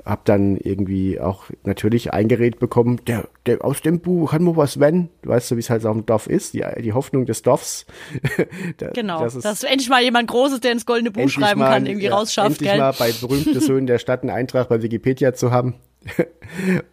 habe 0.05 0.23
dann 0.25 0.57
irgendwie 0.57 1.21
auch 1.21 1.45
natürlich 1.63 2.13
eingeredet 2.13 2.59
bekommen, 2.59 3.01
der, 3.07 3.29
der 3.47 3.65
aus 3.65 3.81
dem 3.81 4.01
Buch 4.01 4.33
kann 4.33 4.43
man 4.43 4.57
was 4.57 4.81
wenn, 4.81 5.09
weißt 5.23 5.53
du, 5.53 5.57
wie 5.57 5.61
es 5.61 5.71
halt 5.71 5.87
auf 5.87 5.95
dem 5.97 6.05
Dorf 6.05 6.27
ist, 6.27 6.55
die, 6.55 6.65
die 6.83 6.93
Hoffnung 6.93 7.27
des 7.27 7.43
Dorfs. 7.43 7.87
Da- 8.79 8.91
Genau. 8.91 9.23
das 9.23 9.35
Dass 9.39 9.63
ist 9.63 9.71
endlich 9.71 9.89
mal 9.89 10.03
jemand 10.03 10.29
Großes, 10.29 10.61
der 10.61 10.73
ins 10.73 10.85
goldene 10.87 11.13
Buch 11.13 11.29
schreiben 11.29 11.61
mal, 11.61 11.71
kann, 11.71 11.87
irgendwie 11.87 12.07
ja, 12.07 12.15
rausschafft, 12.15 12.53
endlich 12.53 12.71
gell? 12.71 12.79
mal 12.79 12.93
bei 12.99 13.13
berühmte 13.13 13.61
Söhnen 13.61 13.87
der 13.87 13.99
Stadt 13.99 14.23
einen 14.23 14.31
Eintrag 14.31 14.69
bei 14.69 14.83
Wikipedia 14.83 15.33
zu 15.33 15.53
haben. 15.53 15.75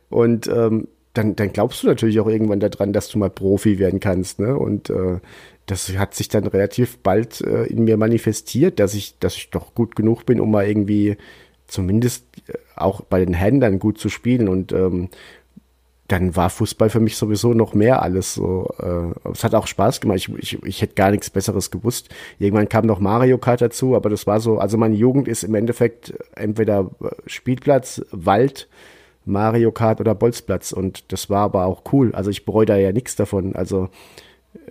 und 0.09 0.47
ähm, 0.47 0.87
dann, 1.13 1.35
dann 1.35 1.51
glaubst 1.51 1.83
du 1.83 1.87
natürlich 1.87 2.19
auch 2.19 2.27
irgendwann 2.27 2.59
daran, 2.61 2.93
dass 2.93 3.09
du 3.09 3.17
mal 3.17 3.29
Profi 3.29 3.79
werden 3.79 3.99
kannst. 3.99 4.39
Ne? 4.39 4.55
Und 4.57 4.89
äh, 4.89 5.19
das 5.65 5.95
hat 5.97 6.15
sich 6.15 6.27
dann 6.27 6.47
relativ 6.47 6.97
bald 6.99 7.41
äh, 7.41 7.63
in 7.65 7.83
mir 7.83 7.97
manifestiert, 7.97 8.79
dass 8.79 8.93
ich, 8.93 9.17
dass 9.19 9.35
ich 9.35 9.49
doch 9.49 9.73
gut 9.73 9.95
genug 9.95 10.25
bin, 10.25 10.39
um 10.39 10.51
mal 10.51 10.67
irgendwie 10.67 11.17
zumindest 11.67 12.25
äh, 12.47 12.53
auch 12.75 13.01
bei 13.01 13.23
den 13.23 13.33
Händlern 13.33 13.79
gut 13.79 13.97
zu 13.97 14.09
spielen. 14.09 14.47
Und 14.47 14.71
ähm, 14.73 15.09
dann 16.07 16.35
war 16.35 16.49
Fußball 16.49 16.89
für 16.89 16.99
mich 16.99 17.15
sowieso 17.15 17.53
noch 17.53 17.73
mehr 17.73 18.01
alles 18.01 18.33
so. 18.33 18.69
Äh, 18.79 19.29
es 19.31 19.43
hat 19.43 19.55
auch 19.55 19.67
Spaß 19.67 20.01
gemacht. 20.01 20.17
Ich, 20.17 20.29
ich, 20.29 20.63
ich 20.63 20.81
hätte 20.81 20.95
gar 20.95 21.11
nichts 21.11 21.29
Besseres 21.29 21.71
gewusst. 21.71 22.09
Irgendwann 22.37 22.67
kam 22.67 22.85
noch 22.85 22.99
Mario 22.99 23.37
Kart 23.37 23.61
dazu, 23.61 23.95
aber 23.95 24.09
das 24.09 24.27
war 24.27 24.41
so, 24.41 24.57
also 24.57 24.77
meine 24.77 24.95
Jugend 24.95 25.27
ist 25.29 25.43
im 25.43 25.55
Endeffekt 25.55 26.13
entweder 26.35 26.91
Spielplatz, 27.27 28.01
Wald, 28.11 28.67
Mario 29.23 29.71
Kart 29.71 30.01
oder 30.01 30.15
Bolzplatz 30.15 30.71
und 30.71 31.11
das 31.13 31.29
war 31.29 31.43
aber 31.43 31.65
auch 31.65 31.83
cool. 31.93 32.13
Also 32.13 32.29
ich 32.29 32.43
bereue 32.43 32.65
da 32.65 32.75
ja 32.75 32.91
nichts 32.91 33.15
davon. 33.15 33.55
Also 33.55 33.89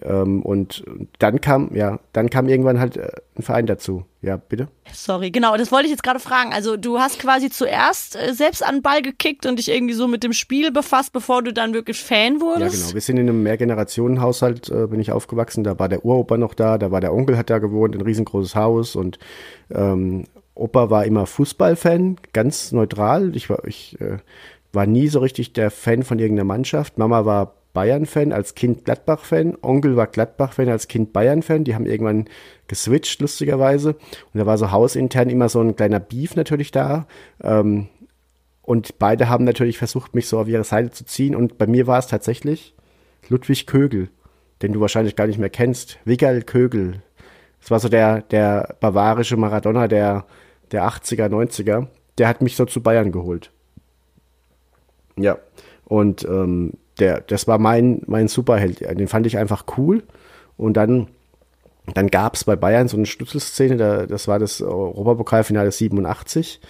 ähm, 0.03 0.43
und 0.43 0.85
dann 1.19 1.41
kam, 1.41 1.75
ja, 1.75 2.01
dann 2.13 2.31
kam 2.31 2.49
irgendwann 2.49 2.81
halt 2.81 2.97
äh, 2.97 3.11
ein 3.37 3.43
Verein 3.43 3.67
dazu. 3.67 4.05
Ja, 4.23 4.37
bitte? 4.37 4.69
Sorry, 4.93 5.31
genau, 5.31 5.57
das 5.57 5.73
wollte 5.73 5.87
ich 5.87 5.91
jetzt 5.91 6.03
gerade 6.03 6.21
fragen. 6.21 6.53
Also 6.53 6.77
du 6.77 6.99
hast 6.99 7.19
quasi 7.19 7.49
zuerst 7.49 8.17
äh, 8.17 8.35
selbst 8.35 8.65
an 8.65 8.77
den 8.77 8.83
Ball 8.83 9.01
gekickt 9.01 9.47
und 9.47 9.59
dich 9.59 9.71
irgendwie 9.71 9.95
so 9.95 10.09
mit 10.09 10.23
dem 10.23 10.35
Spiel 10.35 10.71
befasst, 10.71 11.13
bevor 11.13 11.43
du 11.43 11.53
dann 11.53 11.73
wirklich 11.73 12.03
Fan 12.03 12.41
wurdest? 12.41 12.75
Ja, 12.75 12.83
genau. 12.83 12.95
Wir 12.95 13.01
sind 13.01 13.17
in 13.17 13.29
einem 13.29 13.43
Mehrgenerationenhaushalt, 13.43 14.69
äh, 14.69 14.87
bin 14.87 15.01
ich 15.01 15.13
aufgewachsen. 15.13 15.65
Da 15.65 15.79
war 15.79 15.89
der 15.89 16.05
Uropa 16.05 16.37
noch 16.37 16.55
da, 16.55 16.77
da 16.77 16.91
war 16.91 17.01
der 17.01 17.15
Onkel, 17.15 17.39
hat 17.39 17.49
da 17.49 17.59
gewohnt, 17.59 17.95
ein 17.95 18.03
riesengroßes 18.03 18.55
Haus 18.55 18.97
und 18.97 19.19
ähm, 19.71 20.25
Opa 20.55 20.91
war 20.91 21.07
immer 21.07 21.25
Fußballfan, 21.27 22.17
ganz 22.35 22.73
neutral. 22.73 23.35
Ich 23.35 23.49
war, 23.49 23.65
ich 23.65 23.99
äh, 24.01 24.19
war 24.73 24.87
nie 24.87 25.09
so 25.09 25.21
richtig 25.21 25.55
der 25.55 25.71
Fan 25.71 26.03
von 26.03 26.19
irgendeiner 26.19 26.47
Mannschaft. 26.47 26.99
Mama 26.99 27.25
war 27.25 27.55
Bayern-Fan, 27.73 28.33
als 28.33 28.55
Kind 28.55 28.85
Gladbach-Fan. 28.85 29.59
Onkel 29.63 29.97
war 29.97 30.07
Gladbach-Fan, 30.07 30.69
als 30.69 30.89
Kind 30.89 31.13
Bayern-Fan. 31.13 31.65
Die 31.65 31.75
haben 31.75 31.87
irgendwann 31.87 32.29
geswitcht, 32.67 33.21
lustigerweise. 33.21 33.91
Und 34.33 34.39
da 34.39 34.47
war 34.47 34.59
so 34.59 34.71
hausintern 34.71 35.31
immer 35.31 35.49
so 35.49 35.61
ein 35.61 35.77
kleiner 35.77 36.01
Beef 36.01 36.37
natürlich 36.37 36.71
da. 36.71 37.07
Ähm, 37.43 37.89
und 38.63 38.99
beide 38.99 39.29
haben 39.29 39.45
natürlich 39.45 39.79
versucht, 39.79 40.15
mich 40.15 40.29
so 40.29 40.39
auf 40.39 40.49
ihre 40.49 40.65
Seite 40.65 40.91
zu 40.91 41.05
ziehen. 41.05 41.35
Und 41.35 41.59
bei 41.59 41.67
mir 41.67 41.87
war 41.87 41.99
es 41.99 42.07
tatsächlich 42.07 42.75
Ludwig 43.29 43.67
Kögel, 43.67 44.11
den 44.63 44.73
du 44.73 44.81
wahrscheinlich 44.81 45.17
gar 45.17 45.27
nicht 45.27 45.39
mehr 45.39 45.51
kennst. 45.51 45.99
Wigal 46.05 46.43
Kögel. 46.43 47.03
Das 47.61 47.71
war 47.71 47.81
so 47.81 47.89
der, 47.89 48.23
der 48.23 48.77
bavarische 48.81 49.37
Maradona 49.37 49.89
der, 49.89 50.27
der 50.73 50.85
80er, 50.85 51.29
90er. 51.29 51.89
Der 52.19 52.29
hat 52.29 52.43
mich 52.43 52.57
so 52.57 52.65
zu 52.65 52.83
Bayern 52.83 53.13
geholt. 53.13 53.51
Ja. 55.17 55.39
Und 55.85 56.25
ähm, 56.25 56.75
der, 57.01 57.21
das 57.21 57.49
war 57.49 57.59
mein, 57.59 58.03
mein 58.07 58.29
Superheld. 58.29 58.81
Den 58.81 59.09
fand 59.09 59.27
ich 59.27 59.39
einfach 59.39 59.65
cool. 59.77 60.03
Und 60.57 60.75
dann, 60.75 61.09
dann 61.95 62.09
gab 62.09 62.35
es 62.35 62.45
bei 62.45 62.57
Bayern 62.57 62.89
so 62.89 62.97
eine 62.97 63.07
Schlüsselszene, 63.07 63.77
da, 63.77 64.07
das 64.07 64.29
war 64.29 64.39
das 64.39 64.61
Europapokalfinale 64.61 65.73
87, 65.73 66.61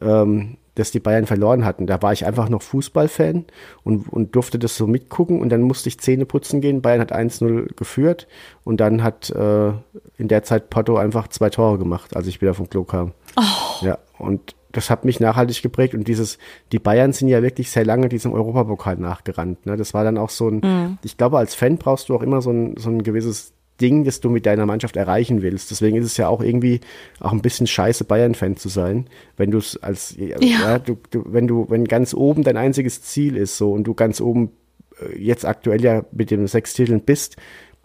ähm, 0.00 0.56
dass 0.74 0.90
die 0.90 1.00
Bayern 1.00 1.26
verloren 1.26 1.64
hatten. 1.64 1.86
Da 1.86 2.00
war 2.00 2.12
ich 2.12 2.24
einfach 2.24 2.48
noch 2.48 2.62
Fußballfan 2.62 3.44
und, 3.84 4.08
und 4.08 4.34
durfte 4.34 4.58
das 4.58 4.76
so 4.76 4.86
mitgucken 4.86 5.40
und 5.40 5.50
dann 5.50 5.60
musste 5.62 5.88
ich 5.88 6.00
Zähne 6.00 6.24
putzen 6.24 6.60
gehen. 6.60 6.80
Bayern 6.80 7.00
hat 7.00 7.14
1-0 7.14 7.74
geführt 7.74 8.26
und 8.64 8.80
dann 8.80 9.02
hat 9.02 9.28
äh, 9.30 9.68
in 10.16 10.28
der 10.28 10.44
Zeit 10.44 10.70
Porto 10.70 10.96
einfach 10.96 11.28
zwei 11.28 11.50
Tore 11.50 11.78
gemacht, 11.78 12.16
als 12.16 12.26
ich 12.26 12.40
wieder 12.40 12.54
vom 12.54 12.70
Klo 12.70 12.84
kam. 12.84 13.12
Oh. 13.36 13.84
Ja, 13.84 13.98
und 14.18 14.54
das 14.72 14.90
hat 14.90 15.04
mich 15.04 15.20
nachhaltig 15.20 15.62
geprägt 15.62 15.94
und 15.94 16.08
dieses, 16.08 16.38
die 16.72 16.78
Bayern 16.78 17.12
sind 17.12 17.28
ja 17.28 17.42
wirklich 17.42 17.70
sehr 17.70 17.84
lange 17.84 18.08
diesem 18.08 18.32
Europapokal 18.32 18.96
nachgerannt. 18.96 19.66
Ne? 19.66 19.76
Das 19.76 19.94
war 19.94 20.04
dann 20.04 20.18
auch 20.18 20.30
so 20.30 20.48
ein, 20.48 20.60
mhm. 20.62 20.98
ich 21.04 21.16
glaube, 21.16 21.38
als 21.38 21.54
Fan 21.54 21.76
brauchst 21.76 22.08
du 22.08 22.14
auch 22.14 22.22
immer 22.22 22.42
so 22.42 22.50
ein, 22.50 22.76
so 22.76 22.90
ein 22.90 23.02
gewisses 23.02 23.52
Ding, 23.80 24.04
das 24.04 24.20
du 24.20 24.30
mit 24.30 24.46
deiner 24.46 24.66
Mannschaft 24.66 24.96
erreichen 24.96 25.42
willst. 25.42 25.70
Deswegen 25.70 25.96
ist 25.96 26.06
es 26.06 26.16
ja 26.16 26.28
auch 26.28 26.40
irgendwie 26.40 26.80
auch 27.20 27.32
ein 27.32 27.42
bisschen 27.42 27.66
scheiße, 27.66 28.04
Bayern-Fan 28.04 28.56
zu 28.56 28.68
sein, 28.68 29.06
wenn 29.36 29.50
du 29.50 29.58
es 29.58 29.82
als, 29.82 30.14
ja, 30.16 30.38
ja 30.40 30.78
du, 30.78 30.98
du, 31.10 31.24
wenn 31.26 31.46
du, 31.46 31.66
wenn 31.68 31.84
ganz 31.84 32.14
oben 32.14 32.44
dein 32.44 32.56
einziges 32.56 33.02
Ziel 33.02 33.36
ist 33.36 33.56
so 33.56 33.72
und 33.72 33.84
du 33.84 33.94
ganz 33.94 34.20
oben 34.20 34.52
äh, 35.00 35.18
jetzt 35.18 35.44
aktuell 35.44 35.82
ja 35.82 36.04
mit 36.12 36.30
den 36.30 36.46
sechs 36.46 36.74
Titeln 36.74 37.00
bist, 37.00 37.36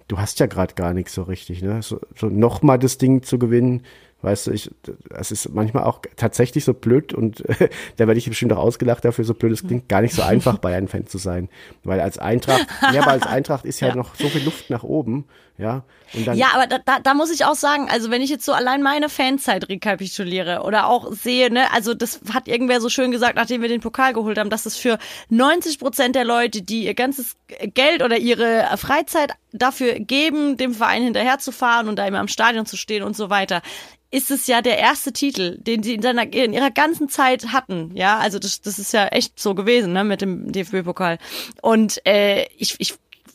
du 0.08 0.18
hast 0.20 0.40
ja 0.40 0.46
gerade 0.46 0.76
gar 0.76 0.94
nichts 0.94 1.14
so 1.14 1.24
richtig, 1.24 1.62
ne? 1.62 1.82
So, 1.82 2.00
so 2.16 2.28
nochmal 2.28 2.80
das 2.80 2.98
Ding 2.98 3.24
zu 3.24 3.40
gewinnen, 3.40 3.82
Weißt 4.22 4.48
du, 4.48 4.52
ich, 4.52 4.72
es 5.12 5.32
ist 5.32 5.54
manchmal 5.54 5.84
auch 5.84 6.02
tatsächlich 6.16 6.66
so 6.66 6.74
blöd 6.74 7.14
und 7.14 7.44
da 7.98 8.08
werde 8.08 8.18
ich 8.18 8.28
bestimmt 8.28 8.52
auch 8.52 8.58
ausgelacht 8.58 9.06
dafür, 9.06 9.24
so 9.24 9.36
blöd 9.36 9.52
es 9.52 9.66
klingt, 9.66 9.88
gar 9.90 10.02
nicht 10.02 10.16
so 10.16 10.24
einfach, 10.24 10.58
Bayern-Fan 10.60 11.06
zu 11.06 11.20
sein. 11.20 11.50
Weil 11.84 12.00
als 12.00 12.18
Eintracht, 12.18 12.66
ja, 12.94 13.02
aber 13.02 13.12
als 13.12 13.28
Eintracht 13.28 13.66
ist 13.66 13.80
ja, 13.80 13.90
ja, 13.90 13.96
noch 13.96 14.16
so 14.16 14.28
viel 14.28 14.44
Luft 14.44 14.72
nach 14.72 14.84
oben, 14.84 15.26
ja. 15.58 15.84
Ja, 16.14 16.48
aber 16.54 16.68
da, 16.68 16.78
da, 16.78 17.00
da 17.00 17.14
muss 17.14 17.32
ich 17.32 17.44
auch 17.44 17.56
sagen, 17.56 17.90
also 17.90 18.10
wenn 18.12 18.22
ich 18.22 18.30
jetzt 18.30 18.46
so 18.46 18.54
allein 18.54 18.82
meine 18.82 19.10
Fanzeit 19.10 19.68
rekapituliere 19.68 20.62
oder 20.64 20.88
auch 20.88 21.12
sehe, 21.12 21.52
ne, 21.52 21.72
also 21.74 21.94
das 21.94 22.22
hat 22.34 22.48
irgendwer 22.48 22.80
so 22.80 22.90
schön 22.90 23.12
gesagt, 23.12 23.36
nachdem 23.36 23.62
wir 23.62 23.68
den 23.68 23.82
Pokal 23.82 24.14
geholt 24.14 24.38
haben, 24.38 24.50
dass 24.50 24.66
es 24.66 24.78
für 24.78 25.00
90 25.30 25.80
Prozent 25.80 26.16
der 26.16 26.24
Leute, 26.24 26.62
die 26.62 26.86
ihr 26.86 26.94
ganzes 26.94 27.36
Geld 27.74 28.04
oder 28.04 28.18
ihre 28.18 28.70
Freizeit 28.78 29.34
dafür 29.52 29.96
geben, 30.00 30.56
dem 30.56 30.74
Verein 30.74 31.04
hinterherzufahren 31.04 31.90
und 31.90 31.98
da 31.98 32.08
immer 32.08 32.20
am 32.20 32.28
Stadion 32.28 32.66
zu 32.66 32.78
stehen 32.78 33.04
und 33.04 33.18
so 33.18 33.30
weiter, 33.30 33.62
ist 34.10 34.32
es 34.32 34.48
ja 34.48 34.62
der 34.62 34.78
erste 34.78 35.12
Titel, 35.12 35.58
den 35.60 35.84
sie 35.84 35.94
in, 35.94 36.02
seiner, 36.02 36.32
in 36.32 36.54
ihrer 36.54 36.72
ganzen 36.72 37.10
Zeit 37.10 37.52
hatten. 37.52 37.92
Ja, 37.96 38.20
also 38.20 38.40
das, 38.40 38.62
das 38.62 38.80
ist 38.80 38.94
ja 38.94 39.08
echt 39.08 39.38
so 39.40 39.54
gewesen, 39.54 39.92
ne, 39.92 40.06
mit 40.06 40.22
dem 40.22 40.52
DFB-Pokal. 40.52 41.18
Und 41.62 42.06
äh, 42.06 42.46
ich, 42.58 42.76
ich 42.80 42.94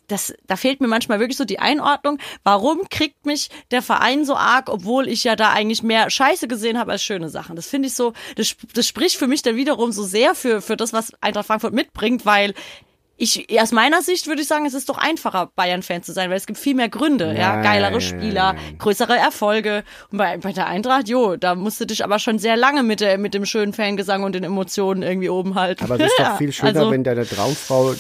das, 0.08 0.34
da 0.46 0.56
fehlt 0.56 0.80
mir 0.80 0.88
manchmal 0.88 1.20
wirklich 1.20 1.36
so 1.36 1.44
die 1.44 1.58
Einordnung. 1.58 2.18
Warum 2.44 2.88
kriegt 2.90 3.26
mich 3.26 3.48
der 3.70 3.82
Verein 3.82 4.24
so 4.24 4.36
arg, 4.36 4.68
obwohl 4.68 5.08
ich 5.08 5.24
ja 5.24 5.36
da 5.36 5.50
eigentlich 5.50 5.82
mehr 5.82 6.10
Scheiße 6.10 6.48
gesehen 6.48 6.78
habe 6.78 6.92
als 6.92 7.02
schöne 7.02 7.28
Sachen? 7.28 7.56
Das 7.56 7.66
finde 7.66 7.88
ich 7.88 7.94
so, 7.94 8.12
das, 8.36 8.54
das 8.74 8.86
spricht 8.86 9.16
für 9.16 9.26
mich 9.26 9.42
dann 9.42 9.56
wiederum 9.56 9.92
so 9.92 10.02
sehr 10.02 10.34
für, 10.34 10.60
für 10.60 10.76
das, 10.76 10.92
was 10.92 11.12
Eintracht 11.20 11.46
Frankfurt 11.46 11.72
mitbringt, 11.72 12.26
weil 12.26 12.54
ich, 13.22 13.46
aus 13.60 13.70
meiner 13.70 14.02
Sicht 14.02 14.26
würde 14.26 14.42
ich 14.42 14.48
sagen, 14.48 14.66
es 14.66 14.74
ist 14.74 14.88
doch 14.88 14.98
einfacher, 14.98 15.50
Bayern-Fan 15.54 16.02
zu 16.02 16.12
sein, 16.12 16.28
weil 16.28 16.36
es 16.36 16.46
gibt 16.46 16.58
viel 16.58 16.74
mehr 16.74 16.88
Gründe, 16.88 17.28
ja, 17.28 17.56
ja 17.56 17.62
geilere 17.62 18.00
Spieler, 18.00 18.56
größere 18.78 19.16
Erfolge. 19.16 19.84
Und 20.10 20.18
bei, 20.18 20.36
bei 20.38 20.52
der 20.52 20.66
Eintracht, 20.66 21.08
jo, 21.08 21.36
da 21.36 21.54
musst 21.54 21.80
du 21.80 21.86
dich 21.86 22.02
aber 22.02 22.18
schon 22.18 22.40
sehr 22.40 22.56
lange 22.56 22.82
mit, 22.82 23.00
der, 23.00 23.18
mit 23.18 23.34
dem 23.34 23.44
schönen 23.44 23.72
Fangesang 23.74 24.24
und 24.24 24.34
den 24.34 24.42
Emotionen 24.42 25.02
irgendwie 25.02 25.28
oben 25.28 25.54
halten. 25.54 25.84
Aber 25.84 26.00
es 26.00 26.06
ist 26.06 26.18
doch 26.18 26.36
viel 26.38 26.52
schöner, 26.52 26.80
also, 26.80 26.90
wenn 26.90 27.04
deine 27.04 27.24
Traumfrau 27.24 27.94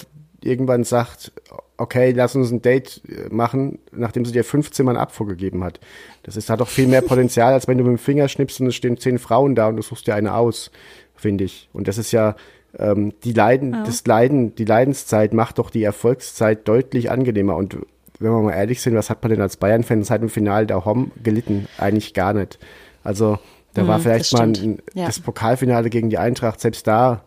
irgendwann 0.44 0.84
sagt, 0.84 1.32
okay, 1.76 2.12
lass 2.12 2.36
uns 2.36 2.50
ein 2.50 2.62
Date 2.62 3.02
äh, 3.08 3.32
machen, 3.32 3.78
nachdem 3.90 4.24
sie 4.24 4.32
dir 4.32 4.44
15 4.44 4.84
Mal 4.86 4.96
Abfuhr 4.96 5.26
gegeben 5.26 5.64
hat. 5.64 5.80
Das 6.22 6.36
ist, 6.36 6.50
hat 6.50 6.60
doch 6.60 6.68
viel 6.68 6.86
mehr 6.86 7.02
Potenzial, 7.02 7.52
als 7.52 7.68
wenn 7.68 7.78
du 7.78 7.84
mit 7.84 7.92
dem 7.92 7.98
Finger 7.98 8.28
schnippst 8.28 8.60
und 8.60 8.68
es 8.68 8.74
stehen 8.74 8.98
zehn 8.98 9.18
Frauen 9.18 9.54
da 9.54 9.68
und 9.68 9.76
du 9.76 9.82
suchst 9.82 10.06
dir 10.06 10.14
eine 10.14 10.34
aus, 10.34 10.70
finde 11.14 11.44
ich. 11.44 11.68
Und 11.72 11.88
das 11.88 11.98
ist 11.98 12.12
ja, 12.12 12.36
ähm, 12.78 13.12
die 13.24 13.32
Leiden, 13.32 13.72
ja. 13.72 13.84
das 13.84 14.06
Leiden, 14.06 14.54
die 14.54 14.64
Leidenszeit 14.64 15.34
macht 15.34 15.58
doch 15.58 15.70
die 15.70 15.82
Erfolgszeit 15.82 16.66
deutlich 16.68 17.10
angenehmer. 17.10 17.56
Und 17.56 17.76
wenn 18.18 18.30
wir 18.30 18.40
mal 18.40 18.52
ehrlich 18.52 18.80
sind, 18.80 18.94
was 18.94 19.10
hat 19.10 19.22
man 19.22 19.30
denn 19.30 19.40
als 19.40 19.56
Bayern-Fan 19.56 20.04
seit 20.04 20.22
dem 20.22 20.28
Finale 20.28 20.66
der 20.66 20.84
HOM 20.84 21.10
gelitten? 21.22 21.66
Eigentlich 21.78 22.14
gar 22.14 22.32
nicht. 22.32 22.58
Also 23.02 23.38
da 23.74 23.82
mhm, 23.82 23.88
war 23.88 23.98
vielleicht 23.98 24.32
mal 24.32 24.42
ein, 24.42 24.78
ja. 24.94 25.06
das 25.06 25.20
Pokalfinale 25.20 25.90
gegen 25.90 26.10
die 26.10 26.18
Eintracht, 26.18 26.60
selbst 26.60 26.86
da 26.86 27.24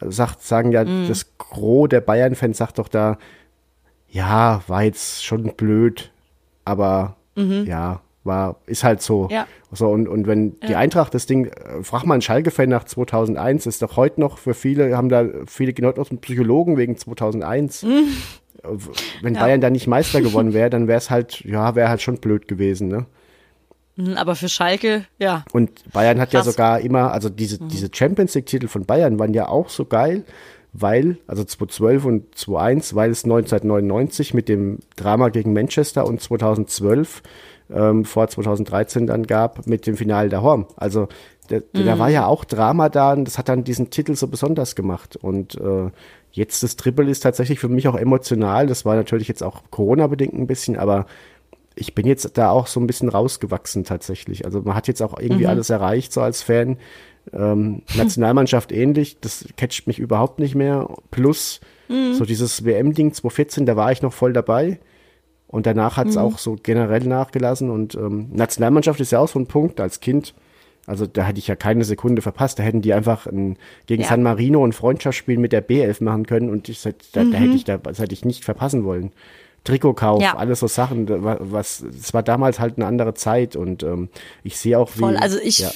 sagt, 0.00 0.42
sagen 0.42 0.72
ja, 0.72 0.84
mhm. 0.84 1.08
das 1.08 1.36
Gros 1.38 1.88
der 1.88 2.00
Bayern-Fans 2.00 2.58
sagt 2.58 2.78
doch 2.78 2.88
da, 2.88 3.18
ja, 4.08 4.62
war 4.66 4.82
jetzt 4.82 5.24
schon 5.24 5.54
blöd, 5.56 6.10
aber 6.64 7.16
mhm. 7.34 7.64
ja, 7.66 8.00
war, 8.24 8.56
ist 8.66 8.84
halt 8.84 9.02
so. 9.02 9.28
Ja. 9.30 9.46
So, 9.72 9.88
und, 9.88 10.06
und 10.06 10.26
wenn 10.26 10.60
die 10.60 10.76
Eintracht 10.76 11.14
das 11.14 11.26
Ding, 11.26 11.46
äh, 11.46 11.82
frag 11.82 12.04
mal 12.04 12.14
einen 12.14 12.22
Schalke-Fan 12.22 12.68
nach 12.68 12.84
2001, 12.84 13.66
ist 13.66 13.82
doch 13.82 13.96
heute 13.96 14.20
noch 14.20 14.38
für 14.38 14.54
viele, 14.54 14.96
haben 14.96 15.08
da 15.08 15.24
viele 15.46 15.72
genau 15.72 15.90
aus 15.90 16.08
Psychologen 16.20 16.76
wegen 16.76 16.96
2001. 16.96 17.82
Mhm. 17.82 18.08
Wenn 19.22 19.34
ja. 19.34 19.40
Bayern 19.40 19.60
da 19.60 19.70
nicht 19.70 19.86
Meister 19.86 20.20
gewonnen 20.20 20.52
wäre, 20.52 20.70
dann 20.70 20.86
wäre 20.86 20.98
es 20.98 21.10
halt, 21.10 21.40
ja, 21.40 21.74
wäre 21.74 21.88
halt 21.88 22.00
schon 22.02 22.18
blöd 22.18 22.46
gewesen, 22.46 22.88
ne? 22.88 23.06
Mhm, 23.96 24.14
aber 24.14 24.34
für 24.34 24.48
Schalke, 24.48 25.04
ja. 25.18 25.44
Und 25.52 25.92
Bayern 25.92 26.20
hat 26.20 26.30
Krass. 26.30 26.46
ja 26.46 26.52
sogar 26.52 26.80
immer, 26.80 27.12
also 27.12 27.28
diese, 27.28 27.62
mhm. 27.62 27.68
diese 27.68 27.90
Champions 27.92 28.34
League-Titel 28.34 28.68
von 28.68 28.84
Bayern 28.84 29.18
waren 29.18 29.34
ja 29.34 29.48
auch 29.48 29.68
so 29.68 29.84
geil, 29.84 30.24
weil, 30.72 31.18
also 31.26 31.44
2012 31.44 32.04
und 32.04 32.34
2001, 32.38 32.94
weil 32.94 33.10
es 33.10 33.24
1999 33.24 34.34
mit 34.34 34.48
dem 34.48 34.78
Drama 34.96 35.28
gegen 35.28 35.52
Manchester 35.52 36.06
und 36.06 36.20
2012 36.20 37.22
ähm, 37.70 38.04
vor 38.04 38.28
2013 38.28 39.06
dann 39.06 39.26
gab 39.26 39.66
mit 39.66 39.86
dem 39.86 39.96
Finale 39.96 40.28
der 40.28 40.42
Horm. 40.42 40.66
Also 40.76 41.08
der, 41.50 41.62
mhm. 41.72 41.86
da 41.86 41.98
war 41.98 42.08
ja 42.08 42.26
auch 42.26 42.44
Drama 42.44 42.88
da 42.88 43.12
und 43.12 43.26
das 43.26 43.38
hat 43.38 43.48
dann 43.48 43.64
diesen 43.64 43.90
Titel 43.90 44.14
so 44.14 44.28
besonders 44.28 44.74
gemacht. 44.74 45.16
Und 45.16 45.56
äh, 45.56 45.90
jetzt 46.30 46.62
das 46.62 46.76
Triple 46.76 47.10
ist 47.10 47.20
tatsächlich 47.20 47.60
für 47.60 47.68
mich 47.68 47.88
auch 47.88 47.96
emotional. 47.96 48.66
Das 48.66 48.84
war 48.84 48.96
natürlich 48.96 49.28
jetzt 49.28 49.42
auch 49.42 49.62
Corona-bedingt 49.70 50.34
ein 50.34 50.46
bisschen, 50.46 50.78
aber 50.78 51.06
ich 51.74 51.94
bin 51.94 52.06
jetzt 52.06 52.36
da 52.36 52.50
auch 52.50 52.66
so 52.66 52.80
ein 52.80 52.86
bisschen 52.86 53.08
rausgewachsen 53.08 53.84
tatsächlich. 53.84 54.44
Also 54.44 54.62
man 54.62 54.74
hat 54.74 54.88
jetzt 54.88 55.02
auch 55.02 55.18
irgendwie 55.18 55.44
mhm. 55.44 55.50
alles 55.50 55.70
erreicht, 55.70 56.12
so 56.12 56.20
als 56.20 56.42
Fan. 56.42 56.78
Ähm, 57.32 57.82
Nationalmannschaft 57.96 58.72
ähnlich, 58.72 59.18
das 59.20 59.46
catcht 59.56 59.86
mich 59.86 59.98
überhaupt 59.98 60.38
nicht 60.38 60.54
mehr. 60.54 60.88
Plus 61.10 61.60
so 62.14 62.24
dieses 62.24 62.64
WM-Ding 62.64 63.12
2014, 63.12 63.66
da 63.66 63.76
war 63.76 63.92
ich 63.92 64.02
noch 64.02 64.12
voll 64.12 64.32
dabei. 64.32 64.78
Und 65.46 65.66
danach 65.66 65.98
hat 65.98 66.06
es 66.06 66.16
auch 66.16 66.38
so 66.38 66.56
generell 66.62 67.04
nachgelassen. 67.04 67.68
Und 67.68 67.94
ähm, 67.94 68.30
Nationalmannschaft 68.32 68.98
ist 69.00 69.12
ja 69.12 69.18
auch 69.18 69.28
so 69.28 69.38
ein 69.38 69.46
Punkt 69.46 69.80
als 69.80 70.00
Kind. 70.00 70.34
Also 70.86 71.06
da 71.06 71.24
hätte 71.24 71.38
ich 71.38 71.46
ja 71.46 71.54
keine 71.54 71.84
Sekunde 71.84 72.22
verpasst. 72.22 72.58
Da 72.58 72.62
hätten 72.62 72.80
die 72.80 72.94
einfach 72.94 73.26
ein, 73.26 73.58
gegen 73.86 74.02
Ja. 74.02 74.08
San 74.08 74.22
Marino 74.22 74.66
ein 74.66 74.72
Freundschaftsspiel 74.72 75.38
mit 75.38 75.52
der 75.52 75.66
B11 75.66 76.02
machen 76.02 76.26
können 76.26 76.48
und 76.48 76.70
ich, 76.70 76.80
da, 76.80 76.90
da 77.12 77.20
hätte 77.20 77.54
ich 77.54 77.64
da, 77.64 77.76
das 77.76 77.98
hätte 77.98 78.14
ich 78.14 78.24
nicht 78.24 78.44
verpassen 78.44 78.84
wollen. 78.84 79.12
Trikotkauf, 79.64 80.20
Ja. 80.20 80.36
alles 80.36 80.60
so 80.60 80.66
Sachen, 80.66 81.06
was, 81.08 81.80
es 81.80 82.12
war 82.14 82.22
damals 82.22 82.58
halt 82.58 82.76
eine 82.78 82.86
andere 82.86 83.14
Zeit 83.14 83.54
und 83.56 83.82
ähm, 83.82 84.08
ich 84.42 84.56
sehe 84.58 84.78
auch 84.78 84.90
wie. 84.94 85.00
Voll. 85.00 85.16
Also 85.16 85.38
ich 85.38 85.58
ja. 85.58 85.70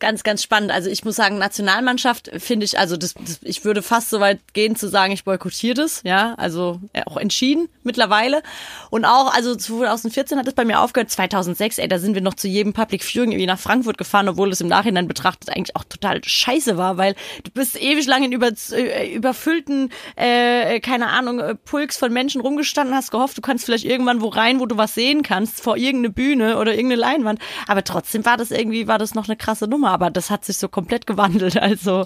Ganz, 0.00 0.22
ganz 0.22 0.42
spannend. 0.42 0.72
Also 0.72 0.90
ich 0.90 1.04
muss 1.04 1.16
sagen, 1.16 1.38
Nationalmannschaft 1.38 2.30
finde 2.38 2.64
ich, 2.64 2.78
also 2.78 2.96
das, 2.96 3.14
das, 3.14 3.40
ich 3.42 3.64
würde 3.64 3.82
fast 3.82 4.10
so 4.10 4.18
weit 4.18 4.40
gehen 4.54 4.74
zu 4.74 4.88
sagen, 4.88 5.12
ich 5.12 5.24
boykottiere 5.24 5.74
das, 5.74 6.02
ja, 6.04 6.34
also 6.34 6.80
auch 7.06 7.16
entschieden 7.16 7.68
mittlerweile. 7.84 8.42
Und 8.90 9.04
auch, 9.04 9.32
also 9.32 9.54
2014 9.54 10.38
hat 10.38 10.48
es 10.48 10.54
bei 10.54 10.64
mir 10.64 10.80
aufgehört, 10.80 11.10
2006, 11.10 11.78
ey, 11.78 11.88
da 11.88 11.98
sind 11.98 12.14
wir 12.14 12.22
noch 12.22 12.34
zu 12.34 12.48
jedem 12.48 12.72
Public 12.72 13.04
Viewing 13.04 13.32
irgendwie 13.32 13.46
nach 13.46 13.58
Frankfurt 13.58 13.98
gefahren, 13.98 14.28
obwohl 14.28 14.50
es 14.50 14.60
im 14.60 14.68
Nachhinein 14.68 15.06
betrachtet 15.06 15.50
eigentlich 15.50 15.76
auch 15.76 15.84
total 15.84 16.20
scheiße 16.24 16.76
war, 16.76 16.96
weil 16.96 17.14
du 17.44 17.50
bist 17.52 17.80
ewig 17.80 18.06
lang 18.06 18.24
in 18.24 18.32
über, 18.32 18.50
äh, 18.72 19.14
überfüllten, 19.14 19.90
äh, 20.16 20.80
keine 20.80 21.08
Ahnung, 21.08 21.40
äh, 21.40 21.54
Pulks 21.54 21.98
von 21.98 22.12
Menschen 22.12 22.40
rumgestanden, 22.40 22.94
hast 22.94 23.10
gehofft, 23.10 23.36
du 23.36 23.42
kannst 23.42 23.66
vielleicht 23.66 23.84
irgendwann 23.84 24.22
wo 24.22 24.28
rein, 24.28 24.60
wo 24.60 24.66
du 24.66 24.76
was 24.76 24.94
sehen 24.94 25.22
kannst, 25.22 25.60
vor 25.60 25.76
irgendeine 25.76 26.10
Bühne 26.10 26.58
oder 26.58 26.72
irgendeine 26.72 27.00
Leinwand. 27.00 27.40
Aber 27.66 27.84
trotzdem 27.84 28.24
war 28.24 28.36
das 28.36 28.50
irgendwie, 28.50 28.88
war 28.88 28.98
das 28.98 29.14
noch 29.14 29.28
eine 29.28 29.36
krasse 29.36 29.68
Nummer, 29.68 29.89
aber 29.90 30.10
das 30.10 30.30
hat 30.30 30.44
sich 30.44 30.58
so 30.58 30.68
komplett 30.68 31.06
gewandelt. 31.06 31.56
Also 31.60 32.04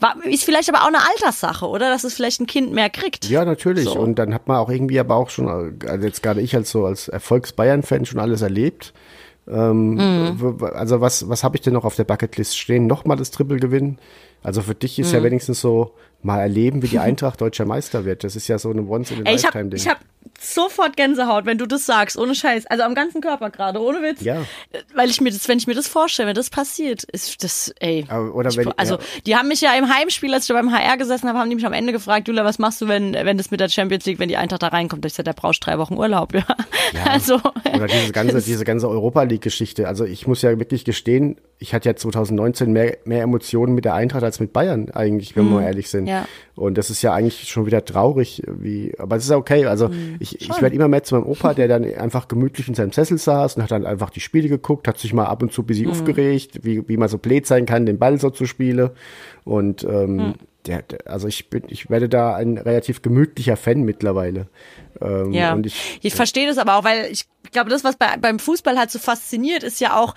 war, 0.00 0.16
ist 0.24 0.44
vielleicht 0.44 0.68
aber 0.68 0.82
auch 0.82 0.88
eine 0.88 0.98
Alterssache, 0.98 1.66
oder? 1.66 1.90
Dass 1.90 2.04
es 2.04 2.14
vielleicht 2.14 2.40
ein 2.40 2.46
Kind 2.46 2.72
mehr 2.72 2.90
kriegt. 2.90 3.28
Ja, 3.28 3.44
natürlich. 3.44 3.84
So. 3.84 3.98
Und 3.98 4.16
dann 4.18 4.34
hat 4.34 4.48
man 4.48 4.58
auch 4.58 4.68
irgendwie 4.68 4.98
aber 4.98 5.14
auch 5.16 5.30
schon, 5.30 5.78
also 5.86 6.06
jetzt 6.06 6.22
gerade 6.22 6.40
ich 6.40 6.54
als 6.54 6.70
so 6.70 6.84
als 6.86 7.08
Erfolgs-Bayern-Fan 7.08 8.04
schon 8.04 8.20
alles 8.20 8.42
erlebt. 8.42 8.92
Ähm, 9.48 9.94
Mhm. 9.94 10.58
Also 10.74 11.00
was, 11.00 11.28
was 11.28 11.44
habe 11.44 11.56
ich 11.56 11.62
denn 11.62 11.72
noch 11.72 11.84
auf 11.84 11.94
der 11.96 12.04
Bucketlist 12.04 12.58
stehen? 12.58 12.86
Nochmal 12.86 13.16
das 13.16 13.30
Triple 13.30 13.58
gewinnen. 13.58 13.98
Also 14.42 14.62
für 14.62 14.74
dich 14.74 14.98
Mhm. 14.98 15.04
ist 15.04 15.12
ja 15.12 15.22
wenigstens 15.22 15.60
so 15.60 15.92
mal 16.22 16.40
erleben, 16.40 16.82
wie 16.82 16.88
die 16.88 16.98
Eintracht 16.98 17.40
deutscher 17.40 17.64
Meister 17.66 18.04
wird. 18.04 18.24
Das 18.24 18.34
ist 18.36 18.48
ja 18.48 18.58
so 18.58 18.70
eine 18.70 18.82
once 18.82 19.10
in 19.12 19.18
a 19.26 19.30
Ey, 19.30 19.36
ich 19.36 19.44
hab, 19.44 19.54
lifetime 19.54 19.70
Ding. 19.70 19.78
ich 19.80 19.88
hab 19.88 19.98
sofort 20.40 20.96
Gänsehaut, 20.96 21.46
wenn 21.46 21.56
du 21.56 21.66
das 21.66 21.86
sagst, 21.86 22.16
ohne 22.18 22.34
Scheiß. 22.34 22.66
Also 22.66 22.82
am 22.82 22.94
ganzen 22.94 23.20
Körper 23.20 23.50
gerade, 23.50 23.80
ohne 23.80 24.02
Witz. 24.02 24.22
Ja. 24.22 24.38
Weil 24.94 25.08
ich 25.08 25.20
mir 25.20 25.30
das, 25.30 25.46
wenn 25.48 25.58
ich 25.58 25.66
mir 25.66 25.74
das 25.74 25.86
vorstelle, 25.86 26.28
wenn 26.28 26.34
das 26.34 26.50
passiert, 26.50 27.04
ist 27.04 27.44
das, 27.44 27.72
ey. 27.78 28.04
Aber- 28.08 28.34
oder 28.34 28.50
ich, 28.50 28.56
wenn- 28.56 28.72
also, 28.76 28.94
ja. 28.96 29.00
die 29.26 29.36
haben 29.36 29.48
mich 29.48 29.60
ja 29.60 29.72
im 29.74 29.88
Heimspiel, 29.94 30.32
als 30.34 30.44
ich 30.44 30.48
da 30.48 30.54
beim 30.54 30.72
HR 30.72 30.96
gesessen 30.96 31.28
habe, 31.28 31.38
haben 31.38 31.48
die 31.48 31.56
mich 31.56 31.66
am 31.66 31.72
Ende 31.72 31.92
gefragt, 31.92 32.26
Julia, 32.28 32.44
was 32.44 32.58
machst 32.58 32.80
du, 32.80 32.88
wenn, 32.88 33.12
wenn 33.14 33.38
das 33.38 33.50
mit 33.52 33.60
der 33.60 33.68
Champions 33.68 34.04
League, 34.06 34.18
wenn 34.18 34.28
die 34.28 34.36
Eintracht 34.36 34.62
da 34.62 34.68
reinkommt? 34.68 35.04
Ich 35.06 35.12
sagte, 35.12 35.30
der 35.32 35.40
brauchst 35.40 35.64
drei 35.64 35.78
Wochen 35.78 35.94
Urlaub, 35.96 36.34
ja. 36.34 36.44
Also. 37.08 37.36
Oder 37.74 37.86
diese 37.86 38.12
ganze, 38.12 38.40
diese 38.42 38.64
ganze 38.64 38.88
Europa 38.88 39.22
League-Geschichte. 39.22 39.86
Also 39.86 40.04
ich 40.04 40.26
muss 40.26 40.42
ja 40.42 40.58
wirklich 40.58 40.84
gestehen, 40.84 41.36
ich 41.58 41.72
hatte 41.72 41.88
ja 41.88 41.96
2019 41.96 42.70
mehr, 42.72 42.98
mehr 43.04 43.22
Emotionen 43.22 43.74
mit 43.74 43.86
der 43.86 43.94
Eintracht 43.94 44.22
als 44.22 44.40
mit 44.40 44.52
Bayern 44.52 44.90
eigentlich, 44.90 45.36
wenn 45.36 45.46
wir 45.48 45.54
mal 45.56 45.62
ehrlich 45.62 45.88
sind. 45.88 46.02
Mhm. 46.04 46.08
Ja. 46.08 46.28
Und 46.54 46.76
das 46.76 46.90
ist 46.90 47.00
ja 47.02 47.14
eigentlich 47.14 47.48
schon 47.48 47.64
wieder 47.64 47.84
traurig, 47.84 48.42
wie, 48.46 48.92
aber 48.98 49.16
es 49.16 49.24
ist 49.24 49.30
ja 49.30 49.36
okay. 49.38 49.64
Also 49.66 49.88
Mhm. 49.88 50.16
ich, 50.20 50.40
ich 50.40 50.60
werde 50.60 50.74
immer 50.76 50.88
mehr 50.88 51.02
zu 51.02 51.14
meinem 51.14 51.26
Opa, 51.26 51.54
der 51.54 51.66
dann 51.68 51.84
einfach 51.84 52.28
gemütlich 52.28 52.68
in 52.68 52.74
seinem 52.74 52.92
Sessel 52.92 53.16
saß 53.18 53.56
und 53.56 53.62
hat 53.62 53.70
dann 53.70 53.86
einfach 53.86 54.10
die 54.10 54.20
Spiele 54.20 54.48
geguckt, 54.48 54.86
hat 54.86 54.98
sich 54.98 55.14
mal 55.14 55.24
ab 55.26 55.42
und 55.42 55.52
zu 55.52 55.62
ein 55.62 55.64
Mhm. 55.64 55.66
bisschen 55.68 55.90
aufgeregt, 55.90 56.58
wie, 56.62 56.86
wie 56.88 56.96
man 56.98 57.08
so 57.08 57.16
blöd 57.18 57.46
sein 57.46 57.64
kann, 57.64 57.86
den 57.86 57.98
Ball 57.98 58.18
so 58.20 58.28
zu 58.30 58.44
spielen. 58.46 58.90
Und 59.44 59.82
ähm, 59.84 60.16
Mhm. 60.16 60.34
der, 60.66 60.82
der, 60.82 60.98
also 61.10 61.26
ich 61.28 61.48
bin, 61.48 61.62
ich 61.68 61.88
werde 61.88 62.08
da 62.08 62.34
ein 62.34 62.58
relativ 62.58 63.00
gemütlicher 63.00 63.56
Fan 63.56 63.82
mittlerweile. 63.82 64.48
Ähm, 65.00 65.32
Ja, 65.32 65.54
Und 65.54 65.64
ich, 65.66 66.00
ich, 66.02 66.14
verstehe 66.14 66.46
das 66.48 66.58
aber 66.58 66.76
auch, 66.76 66.84
weil 66.84 67.06
ich 67.10 67.26
glaube, 67.52 67.70
das, 67.70 67.82
was 67.84 67.96
bei, 67.96 68.08
beim 68.20 68.38
Fußball 68.38 68.76
halt 68.78 68.90
so 68.90 68.98
fasziniert, 68.98 69.62
ist 69.62 69.80
ja 69.80 69.96
auch, 69.98 70.14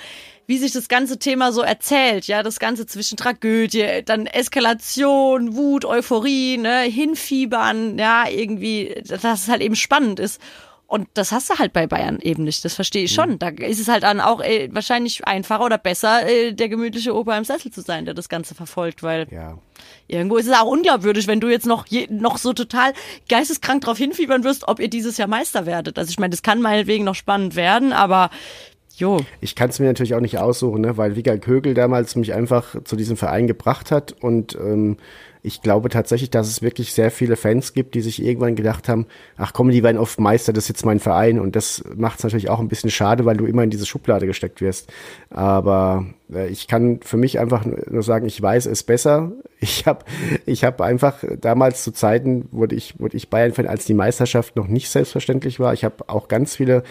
wie 0.50 0.58
sich 0.58 0.72
das 0.72 0.88
ganze 0.88 1.20
Thema 1.20 1.52
so 1.52 1.62
erzählt, 1.62 2.26
ja, 2.26 2.42
das 2.42 2.58
Ganze 2.58 2.88
zwischen 2.88 3.18
Tragödie, 3.18 4.02
dann 4.04 4.26
Eskalation, 4.26 5.56
Wut, 5.56 5.86
Euphorie, 5.86 6.58
ne, 6.58 6.82
Hinfiebern, 6.82 8.00
ja, 8.00 8.28
irgendwie, 8.28 9.00
dass 9.08 9.44
es 9.44 9.48
halt 9.48 9.62
eben 9.62 9.76
spannend 9.76 10.20
ist. 10.20 10.42
Und 10.88 11.08
das 11.14 11.32
hast 11.32 11.52
du 11.52 11.60
halt 11.60 11.72
bei 11.72 11.86
Bayern 11.86 12.18
eben 12.20 12.46
nicht. 12.46 12.66
Das 12.66 12.74
verstehe 12.74 13.04
ich 13.04 13.14
schon. 13.14 13.38
Da 13.38 13.50
ist 13.50 13.80
es 13.80 13.88
halt 13.88 14.02
dann 14.02 14.20
auch 14.20 14.42
äh, 14.42 14.70
wahrscheinlich 14.72 15.24
einfacher 15.28 15.64
oder 15.64 15.78
besser, 15.78 16.28
äh, 16.28 16.52
der 16.52 16.68
gemütliche 16.68 17.16
Opa 17.16 17.38
im 17.38 17.46
Sessel 17.46 17.72
zu 17.72 17.82
sein, 17.82 18.06
der 18.06 18.16
das 18.16 18.28
Ganze 18.28 18.56
verfolgt, 18.56 19.04
weil 19.04 19.28
ja. 19.30 19.60
Irgendwo 20.08 20.38
ist 20.38 20.48
es 20.48 20.54
auch 20.54 20.66
unglaubwürdig, 20.66 21.28
wenn 21.28 21.40
du 21.40 21.48
jetzt 21.48 21.68
noch, 21.68 21.86
je, 21.86 22.08
noch 22.10 22.40
so 22.40 22.54
total 22.54 22.94
geisteskrank 23.30 23.84
drauf 23.84 24.00
hinfiebern 24.00 24.44
wirst, 24.44 24.68
ob 24.68 24.80
ihr 24.80 24.90
dieses 24.90 25.18
Jahr 25.18 25.28
Meister 25.28 25.68
werdet. 25.68 26.00
Also 26.00 26.10
ich 26.10 26.18
meine, 26.18 26.32
das 26.32 26.42
kann 26.42 26.60
meinetwegen 26.60 27.06
noch 27.06 27.14
spannend 27.14 27.56
werden, 27.56 27.94
aber 27.94 28.32
jo. 29.00 29.20
Ich 29.42 29.56
kann 29.56 29.70
es 29.70 29.80
mir 29.80 29.88
natürlich 29.88 30.16
auch 30.16 30.22
nicht 30.22 30.38
aussuchen, 30.38 30.82
ne? 30.82 30.98
weil 30.98 31.16
Wiegald 31.16 31.42
Kögel 31.42 31.74
damals 31.74 32.16
mich 32.16 32.34
einfach 32.34 32.76
zu 32.84 32.96
diesem 32.96 33.18
Verein 33.18 33.48
gebracht 33.48 33.92
hat 33.92 34.16
und 34.20 34.56
ähm, 34.56 34.98
ich 35.42 35.62
glaube 35.62 35.88
tatsächlich, 35.90 36.30
dass 36.30 36.50
es 36.50 36.62
wirklich 36.62 36.94
sehr 36.94 37.12
viele 37.12 37.38
Fans 37.38 37.74
gibt, 37.74 37.96
die 37.96 38.02
sich 38.02 38.22
irgendwann 38.22 38.56
gedacht 38.56 38.90
haben, 38.90 39.06
ach 39.38 39.54
komm, 39.54 39.70
die 39.70 39.84
werden 39.84 39.98
oft 39.98 40.20
Meister, 40.20 40.52
das 40.52 40.66
ist 40.66 40.70
jetzt 40.70 40.86
mein 40.86 41.00
Verein 41.00 41.40
und 41.40 41.56
das 41.56 41.82
macht 41.96 42.20
es 42.20 42.24
natürlich 42.24 42.50
auch 42.50 42.60
ein 42.60 42.68
bisschen 42.68 42.90
schade, 42.90 43.24
weil 43.24 43.38
du 43.38 43.46
immer 43.46 43.64
in 43.64 43.70
diese 43.70 43.86
Schublade 43.86 44.26
gesteckt 44.26 44.60
wirst. 44.60 44.92
Aber 45.30 46.06
äh, 46.34 46.50
ich 46.50 46.68
kann 46.68 47.00
für 47.02 47.16
mich 47.16 47.40
einfach 47.40 47.66
nur 47.66 48.04
sagen, 48.04 48.26
ich 48.26 48.42
weiß 48.42 48.66
es 48.66 48.84
besser. 48.84 49.32
Ich 49.62 49.86
habe 49.86 50.06
ich 50.46 50.64
hab 50.64 50.80
einfach 50.80 51.22
damals 51.42 51.84
zu 51.84 51.92
Zeiten, 51.92 52.48
wurde 52.52 52.76
ich, 52.76 52.98
wurde 52.98 53.18
ich 53.18 53.30
Bayern-Fan, 53.30 53.68
als 53.68 53.84
die 53.84 53.94
Meisterschaft 53.94 54.56
noch 54.56 54.68
nicht 54.68 54.90
selbstverständlich 54.90 55.60
war. 55.60 55.74
Ich 55.74 55.84
habe 55.84 56.08
auch 56.08 56.30
ganz 56.30 56.56
viele 56.56 56.84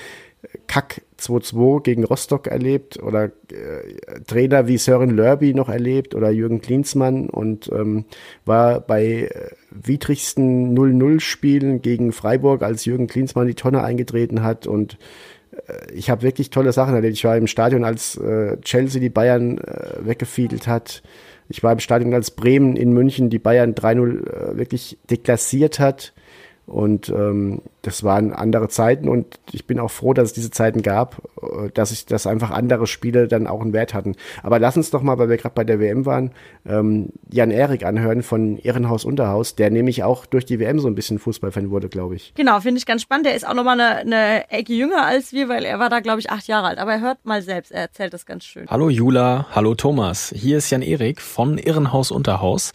Kack 0.67 1.01
2-2 1.21 1.83
gegen 1.83 2.05
Rostock 2.05 2.47
erlebt 2.47 3.03
oder 3.03 3.25
äh, 3.25 4.21
Trainer 4.27 4.69
wie 4.69 4.79
Sören 4.79 5.11
Lörby 5.11 5.55
noch 5.55 5.69
erlebt 5.69 6.15
oder 6.15 6.31
Jürgen 6.31 6.61
Klinsmann 6.61 7.29
und 7.29 7.71
ähm, 7.73 8.05
war 8.45 8.81
bei 8.81 9.05
äh, 9.05 9.51
widrigsten 9.71 10.77
0-0-Spielen 10.77 11.83
gegen 11.83 12.13
Freiburg, 12.13 12.63
als 12.63 12.85
Jürgen 12.85 13.07
Klinsmann 13.07 13.49
die 13.49 13.55
Tonne 13.55 13.83
eingetreten 13.83 14.43
hat 14.43 14.67
und 14.67 14.99
äh, 15.67 15.93
ich 15.93 16.11
habe 16.11 16.23
wirklich 16.23 16.51
tolle 16.51 16.73
Sachen 16.73 16.95
erlebt. 16.95 17.15
Ich 17.15 17.25
war 17.25 17.37
im 17.37 17.47
Stadion, 17.47 17.85
als 17.85 18.17
äh, 18.17 18.59
Chelsea 18.61 19.01
die 19.01 19.11
Bayern 19.11 19.59
äh, 19.59 20.07
weggefiedelt 20.07 20.67
hat. 20.67 21.03
Ich 21.49 21.63
war 21.63 21.73
im 21.73 21.81
Stadion, 21.81 22.15
als 22.15 22.31
Bremen 22.31 22.77
in 22.77 22.93
München 22.93 23.31
die 23.31 23.39
Bayern 23.39 23.75
3-0 23.75 24.53
äh, 24.53 24.59
wirklich 24.59 24.99
deklassiert 25.11 25.79
hat. 25.79 26.13
Und 26.69 27.09
ähm, 27.09 27.63
das 27.81 28.05
waren 28.05 28.35
andere 28.35 28.69
Zeiten 28.69 29.09
und 29.09 29.41
ich 29.53 29.67
bin 29.67 29.81
auch 29.81 29.91
froh, 29.91 30.13
dass 30.13 30.29
es 30.29 30.33
diese 30.35 30.51
Zeiten 30.51 30.83
gab, 30.83 31.23
äh, 31.41 31.71
dass 31.73 31.91
ich, 31.93 32.05
dass 32.05 32.27
einfach 32.27 32.51
andere 32.51 32.87
Spiele 32.87 33.27
dann 33.27 33.47
auch 33.47 33.63
einen 33.63 33.73
Wert 33.73 33.95
hatten. 33.95 34.17
Aber 34.43 34.59
lass 34.59 34.77
uns 34.77 34.91
doch 34.91 35.01
mal, 35.01 35.17
weil 35.19 35.31
wir 35.31 35.39
gerade 35.39 35.55
bei 35.55 35.65
der 35.65 35.81
WM 35.81 36.05
waren, 36.05 36.33
ähm, 36.67 37.09
Jan 37.31 37.51
Erik 37.51 37.87
anhören 37.87 38.23
von 38.23 38.59
Ehrenhaus 38.59 39.07
Unterhaus, 39.07 39.55
der 39.55 39.71
nämlich 39.71 40.03
auch 40.03 40.27
durch 40.27 40.45
die 40.45 40.61
WM 40.61 40.79
so 40.79 40.89
ein 40.89 40.95
bisschen 40.95 41.19
Fußballfan 41.19 41.71
wurde, 41.71 41.89
glaube 41.89 42.17
ich. 42.17 42.35
Genau, 42.35 42.61
finde 42.61 42.79
ich 42.79 42.87
ganz 42.87 43.01
spannend. 43.01 43.25
Der 43.25 43.35
ist 43.35 43.49
auch 43.49 43.55
nochmal 43.55 43.81
eine, 43.81 44.01
eine 44.01 44.51
Ecke 44.51 44.75
jünger 44.75 45.07
als 45.07 45.33
wir, 45.33 45.49
weil 45.49 45.65
er 45.65 45.79
war 45.79 45.89
da, 45.89 46.01
glaube 46.01 46.21
ich, 46.21 46.31
acht 46.31 46.49
Jahre 46.49 46.67
alt. 46.67 46.79
Aber 46.79 46.93
er 46.93 47.01
hört 47.01 47.25
mal 47.25 47.41
selbst, 47.41 47.73
er 47.73 47.81
erzählt 47.81 48.13
das 48.13 48.27
ganz 48.27 48.45
schön. 48.45 48.67
Hallo 48.69 48.91
Jula, 48.91 49.47
hallo 49.53 49.75
Thomas. 49.75 50.35
Hier 50.37 50.59
ist 50.59 50.69
Jan 50.69 50.83
Erik 50.83 51.23
von 51.23 51.57
Irrenhaus 51.57 52.11
Unterhaus. 52.11 52.75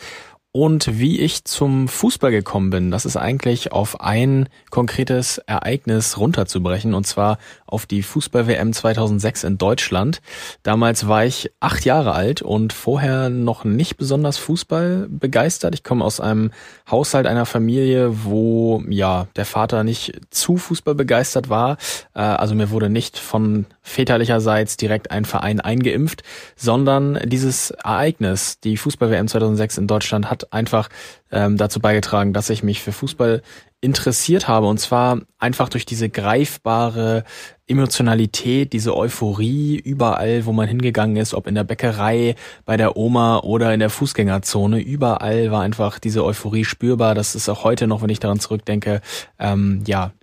Und 0.55 0.99
wie 0.99 1.19
ich 1.19 1.45
zum 1.45 1.87
Fußball 1.87 2.29
gekommen 2.29 2.69
bin, 2.69 2.91
das 2.91 3.05
ist 3.05 3.17
eigentlich 3.17 3.71
auf 3.71 4.01
ein 4.01 4.47
konkretes 4.69 5.39
Ereignis 5.39 6.19
runterzubrechen, 6.19 6.93
und 6.93 7.07
zwar 7.07 7.39
auf 7.73 7.86
die 7.86 8.03
Fußball-WM 8.03 8.71
2006 8.71 9.43
in 9.43 9.57
Deutschland. 9.57 10.21
Damals 10.62 11.07
war 11.07 11.25
ich 11.25 11.51
acht 11.59 11.83
Jahre 11.86 12.13
alt 12.13 12.41
und 12.41 12.71
vorher 12.71 13.29
noch 13.29 13.65
nicht 13.65 13.97
besonders 13.97 14.38
Fußball 14.38 15.07
begeistert. 15.09 15.73
Ich 15.73 15.83
komme 15.83 16.05
aus 16.05 16.19
einem 16.19 16.51
Haushalt 16.89 17.25
einer 17.25 17.45
Familie, 17.45 18.23
wo 18.23 18.83
ja 18.88 19.27
der 19.36 19.45
Vater 19.45 19.83
nicht 19.83 20.21
zu 20.29 20.57
Fußball 20.57 20.95
begeistert 20.95 21.49
war. 21.49 21.77
Äh, 22.13 22.21
Also 22.21 22.55
mir 22.55 22.69
wurde 22.69 22.89
nicht 22.89 23.17
von 23.17 23.65
väterlicherseits 23.81 24.77
direkt 24.77 25.12
ein 25.12 25.25
Verein 25.25 25.59
eingeimpft, 25.59 26.23
sondern 26.55 27.19
dieses 27.25 27.71
Ereignis, 27.71 28.59
die 28.59 28.77
Fußball-WM 28.77 29.27
2006 29.27 29.77
in 29.79 29.88
Deutschland, 29.88 30.29
hat 30.29 30.53
einfach 30.53 30.89
ähm, 31.31 31.57
dazu 31.57 31.79
beigetragen, 31.79 32.33
dass 32.33 32.49
ich 32.49 32.63
mich 32.63 32.81
für 32.81 32.91
Fußball 32.91 33.41
interessiert 33.81 34.47
habe. 34.47 34.67
Und 34.67 34.79
zwar 34.79 35.19
einfach 35.39 35.67
durch 35.67 35.86
diese 35.86 36.09
greifbare 36.09 37.25
Emotionalität, 37.67 38.71
diese 38.71 38.95
Euphorie 38.95 39.75
überall, 39.77 40.45
wo 40.45 40.54
man 40.54 40.67
hingegangen 40.67 41.17
ist, 41.17 41.33
ob 41.33 41.48
in 41.48 41.56
der 41.56 41.65
Bäckerei, 41.65 42.35
bei 42.65 42.77
der 42.77 42.95
Oma 42.95 43.39
oder 43.39 43.73
in 43.73 43.81
der 43.81 43.89
Fußgängerzone, 43.89 44.79
überall 44.79 45.52
war 45.52 45.63
einfach 45.63 46.00
diese 46.00 46.23
Euphorie 46.23 46.63
spürbar. 46.63 47.13
Das 47.13 47.35
ist 47.35 47.50
auch 47.50 47.63
heute 47.63 47.87
noch, 47.87 48.02
wenn 48.02 48.10
ich 48.10 48.19
daran 48.19 48.39
zurückdenke, 48.39 49.02
ähm, 49.37 49.83
ja, 49.85 50.13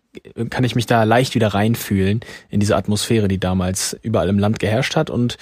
kann 0.48 0.64
ich 0.64 0.74
mich 0.74 0.86
da 0.86 1.04
leicht 1.04 1.34
wieder 1.34 1.48
reinfühlen 1.48 2.20
in 2.48 2.60
diese 2.60 2.76
Atmosphäre, 2.76 3.28
die 3.28 3.38
damals 3.38 3.96
überall 4.02 4.28
im 4.28 4.38
Land 4.38 4.58
geherrscht 4.58 4.96
hat. 4.96 5.10
Und 5.10 5.36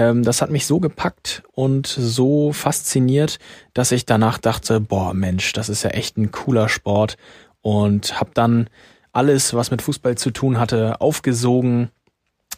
ähm, 0.00 0.22
das 0.22 0.40
hat 0.40 0.50
mich 0.50 0.66
so 0.66 0.80
gepackt 0.80 1.42
und 1.52 1.86
so 1.86 2.52
fasziniert, 2.52 3.38
dass 3.74 3.92
ich 3.92 4.06
danach 4.06 4.38
dachte, 4.38 4.80
boah 4.80 5.12
Mensch, 5.12 5.52
das 5.52 5.68
ist 5.68 5.82
ja 5.82 5.90
echt 5.90 6.16
ein 6.16 6.30
cooler 6.30 6.70
Sport 6.70 7.18
und 7.60 8.18
habe 8.18 8.30
dann 8.32 8.70
alles, 9.12 9.52
was 9.52 9.70
mit 9.70 9.82
Fußball 9.82 10.16
zu 10.16 10.30
tun 10.30 10.58
hatte, 10.58 11.02
aufgesogen, 11.02 11.90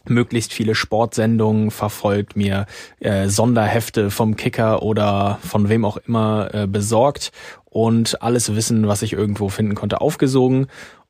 möglichst 0.05 0.53
viele 0.53 0.73
Sportsendungen 0.73 1.71
verfolgt, 1.71 2.37
mir 2.37 2.65
äh, 2.99 3.27
Sonderhefte 3.27 4.09
vom 4.09 4.37
Kicker 4.37 4.81
oder 4.81 5.39
von 5.41 5.67
wem 5.67 5.83
auch 5.83 5.97
immer 5.97 6.49
äh, 6.53 6.67
besorgt 6.67 7.31
und 7.65 8.21
alles 8.21 8.55
Wissen, 8.55 8.87
was 8.87 9.01
ich 9.01 9.13
irgendwo 9.13 9.49
finden 9.49 9.75
konnte, 9.75 9.99
aufgesogen. 9.99 10.67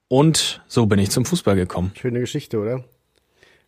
Und 0.08 0.64
so 0.68 0.86
bin 0.88 1.00
ich 1.00 1.12
zum 1.12 1.26
Fußball 1.26 1.56
gekommen. 1.56 1.92
Schöne 1.96 2.20
Geschichte, 2.20 2.60
oder? 2.60 2.84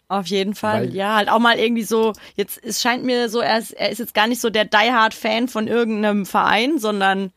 Auf 0.08 0.28
jeden 0.28 0.54
Fall, 0.56 0.84
Weil- 0.88 0.96
ja, 0.96 1.16
halt 1.16 1.30
auch 1.30 1.40
mal 1.40 1.58
irgendwie 1.58 1.84
so, 1.84 2.14
jetzt, 2.36 2.64
es 2.64 2.82
scheint 2.82 3.04
mir 3.04 3.28
so, 3.30 3.40
er 3.40 3.58
ist, 3.58 3.72
er 3.72 3.90
ist 3.90 3.98
jetzt 4.00 4.14
gar 4.14 4.28
nicht 4.28 4.40
so 4.42 4.50
der 4.50 4.66
Die-Hard-Fan 4.66 5.48
von 5.48 5.68
irgendeinem 5.68 6.26
Verein, 6.26 6.78
sondern 6.78 7.32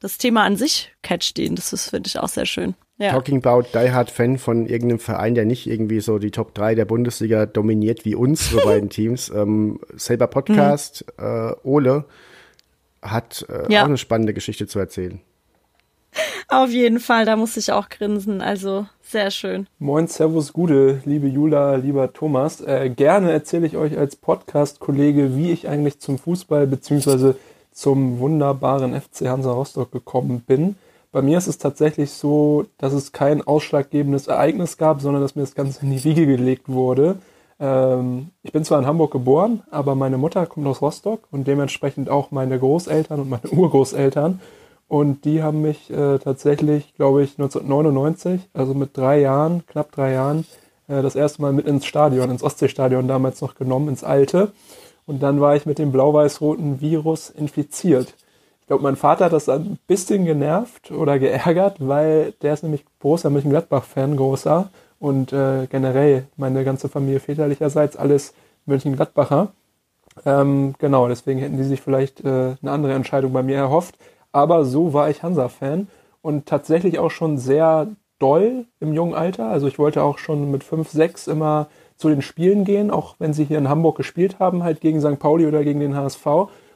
das 0.00 0.16
Thema 0.18 0.44
an 0.44 0.56
sich 0.56 0.90
catcht 1.02 1.38
ihn. 1.38 1.54
Das 1.56 1.72
ist, 1.72 1.90
finde 1.90 2.06
ich, 2.08 2.18
auch 2.18 2.28
sehr 2.28 2.46
schön. 2.46 2.74
Ja. 2.98 3.10
Talking 3.10 3.44
about 3.44 3.68
Die 3.74 3.90
Hard 3.90 4.08
Fan 4.10 4.38
von 4.38 4.66
irgendeinem 4.66 5.00
Verein, 5.00 5.34
der 5.34 5.44
nicht 5.44 5.66
irgendwie 5.66 6.00
so 6.00 6.18
die 6.18 6.30
Top 6.30 6.54
3 6.54 6.74
der 6.76 6.84
Bundesliga 6.84 7.44
dominiert 7.44 8.04
wie 8.04 8.14
unsere 8.14 8.62
beiden 8.64 8.88
Teams. 8.90 9.30
Ähm, 9.30 9.80
selber 9.96 10.28
Podcast, 10.28 11.04
äh, 11.18 11.52
Ole 11.64 12.04
hat 13.02 13.44
äh, 13.48 13.72
Ja. 13.72 13.82
auch 13.82 13.86
eine 13.86 13.98
spannende 13.98 14.32
Geschichte 14.32 14.66
zu 14.66 14.78
erzählen. 14.78 15.20
Auf 16.54 16.70
jeden 16.70 17.00
Fall, 17.00 17.24
da 17.24 17.34
musste 17.34 17.58
ich 17.58 17.72
auch 17.72 17.88
grinsen. 17.88 18.40
Also 18.40 18.86
sehr 19.02 19.32
schön. 19.32 19.66
Moin, 19.80 20.06
Servus, 20.06 20.52
Gude, 20.52 21.02
liebe 21.04 21.26
Jula, 21.26 21.74
lieber 21.74 22.12
Thomas. 22.12 22.60
Äh, 22.60 22.90
gerne 22.90 23.32
erzähle 23.32 23.66
ich 23.66 23.76
euch 23.76 23.98
als 23.98 24.14
Podcast-Kollege, 24.14 25.36
wie 25.36 25.50
ich 25.50 25.68
eigentlich 25.68 25.98
zum 25.98 26.16
Fußball 26.16 26.68
bzw. 26.68 27.34
zum 27.72 28.20
wunderbaren 28.20 28.94
FC 28.94 29.26
Hansa 29.26 29.50
Rostock 29.50 29.90
gekommen 29.90 30.44
bin. 30.46 30.76
Bei 31.10 31.22
mir 31.22 31.38
ist 31.38 31.48
es 31.48 31.58
tatsächlich 31.58 32.12
so, 32.12 32.66
dass 32.78 32.92
es 32.92 33.10
kein 33.10 33.42
ausschlaggebendes 33.42 34.28
Ereignis 34.28 34.76
gab, 34.76 35.00
sondern 35.00 35.22
dass 35.22 35.34
mir 35.34 35.42
das 35.42 35.56
Ganze 35.56 35.82
in 35.82 35.90
die 35.90 36.04
Wiege 36.04 36.24
gelegt 36.24 36.68
wurde. 36.68 37.16
Ähm, 37.58 38.28
ich 38.44 38.52
bin 38.52 38.64
zwar 38.64 38.78
in 38.78 38.86
Hamburg 38.86 39.10
geboren, 39.10 39.64
aber 39.72 39.96
meine 39.96 40.18
Mutter 40.18 40.46
kommt 40.46 40.68
aus 40.68 40.80
Rostock 40.80 41.26
und 41.32 41.48
dementsprechend 41.48 42.08
auch 42.08 42.30
meine 42.30 42.60
Großeltern 42.60 43.18
und 43.18 43.28
meine 43.28 43.48
Urgroßeltern. 43.50 44.40
Und 44.88 45.24
die 45.24 45.42
haben 45.42 45.62
mich 45.62 45.90
äh, 45.90 46.18
tatsächlich, 46.18 46.94
glaube 46.94 47.22
ich, 47.22 47.38
1999, 47.38 48.48
also 48.52 48.74
mit 48.74 48.96
drei 48.96 49.20
Jahren, 49.20 49.66
knapp 49.66 49.92
drei 49.92 50.12
Jahren, 50.12 50.46
äh, 50.88 51.02
das 51.02 51.16
erste 51.16 51.42
Mal 51.42 51.52
mit 51.52 51.66
ins 51.66 51.86
Stadion, 51.86 52.30
ins 52.30 52.42
Ostseestadion 52.42 53.08
damals 53.08 53.40
noch 53.40 53.54
genommen, 53.54 53.88
ins 53.88 54.04
alte. 54.04 54.52
Und 55.06 55.22
dann 55.22 55.40
war 55.40 55.56
ich 55.56 55.66
mit 55.66 55.78
dem 55.78 55.92
blau-weiß-roten 55.92 56.80
Virus 56.80 57.30
infiziert. 57.30 58.14
Ich 58.60 58.66
glaube, 58.66 58.82
mein 58.82 58.96
Vater 58.96 59.26
hat 59.26 59.32
das 59.32 59.48
ein 59.48 59.78
bisschen 59.86 60.24
genervt 60.24 60.90
oder 60.90 61.18
geärgert, 61.18 61.76
weil 61.80 62.32
der 62.40 62.54
ist 62.54 62.62
nämlich 62.62 62.84
großer 63.00 63.28
Mönchengladbach-Fan, 63.30 64.16
großer. 64.16 64.70
Und 64.98 65.32
äh, 65.34 65.66
generell 65.66 66.28
meine 66.36 66.64
ganze 66.64 66.88
Familie 66.88 67.20
väterlicherseits 67.20 67.96
alles 67.96 68.32
Mönchengladbacher. 68.64 69.52
Ähm, 70.24 70.74
genau, 70.78 71.08
deswegen 71.08 71.40
hätten 71.40 71.58
die 71.58 71.64
sich 71.64 71.80
vielleicht 71.80 72.24
äh, 72.24 72.54
eine 72.62 72.70
andere 72.70 72.94
Entscheidung 72.94 73.32
bei 73.32 73.42
mir 73.42 73.56
erhofft. 73.56 73.98
Aber 74.34 74.64
so 74.64 74.92
war 74.92 75.10
ich 75.10 75.22
Hansa-Fan 75.22 75.86
und 76.20 76.46
tatsächlich 76.46 76.98
auch 76.98 77.12
schon 77.12 77.38
sehr 77.38 77.86
doll 78.18 78.64
im 78.80 78.92
jungen 78.92 79.14
Alter. 79.14 79.46
Also 79.46 79.68
ich 79.68 79.78
wollte 79.78 80.02
auch 80.02 80.18
schon 80.18 80.50
mit 80.50 80.64
5, 80.64 80.90
6 80.90 81.28
immer 81.28 81.68
zu 81.96 82.08
den 82.08 82.20
Spielen 82.20 82.64
gehen, 82.64 82.90
auch 82.90 83.14
wenn 83.20 83.32
sie 83.32 83.44
hier 83.44 83.58
in 83.58 83.68
Hamburg 83.68 83.96
gespielt 83.96 84.40
haben, 84.40 84.64
halt 84.64 84.80
gegen 84.80 85.00
St. 85.00 85.20
Pauli 85.20 85.46
oder 85.46 85.62
gegen 85.62 85.78
den 85.78 85.94
HSV. 85.94 86.26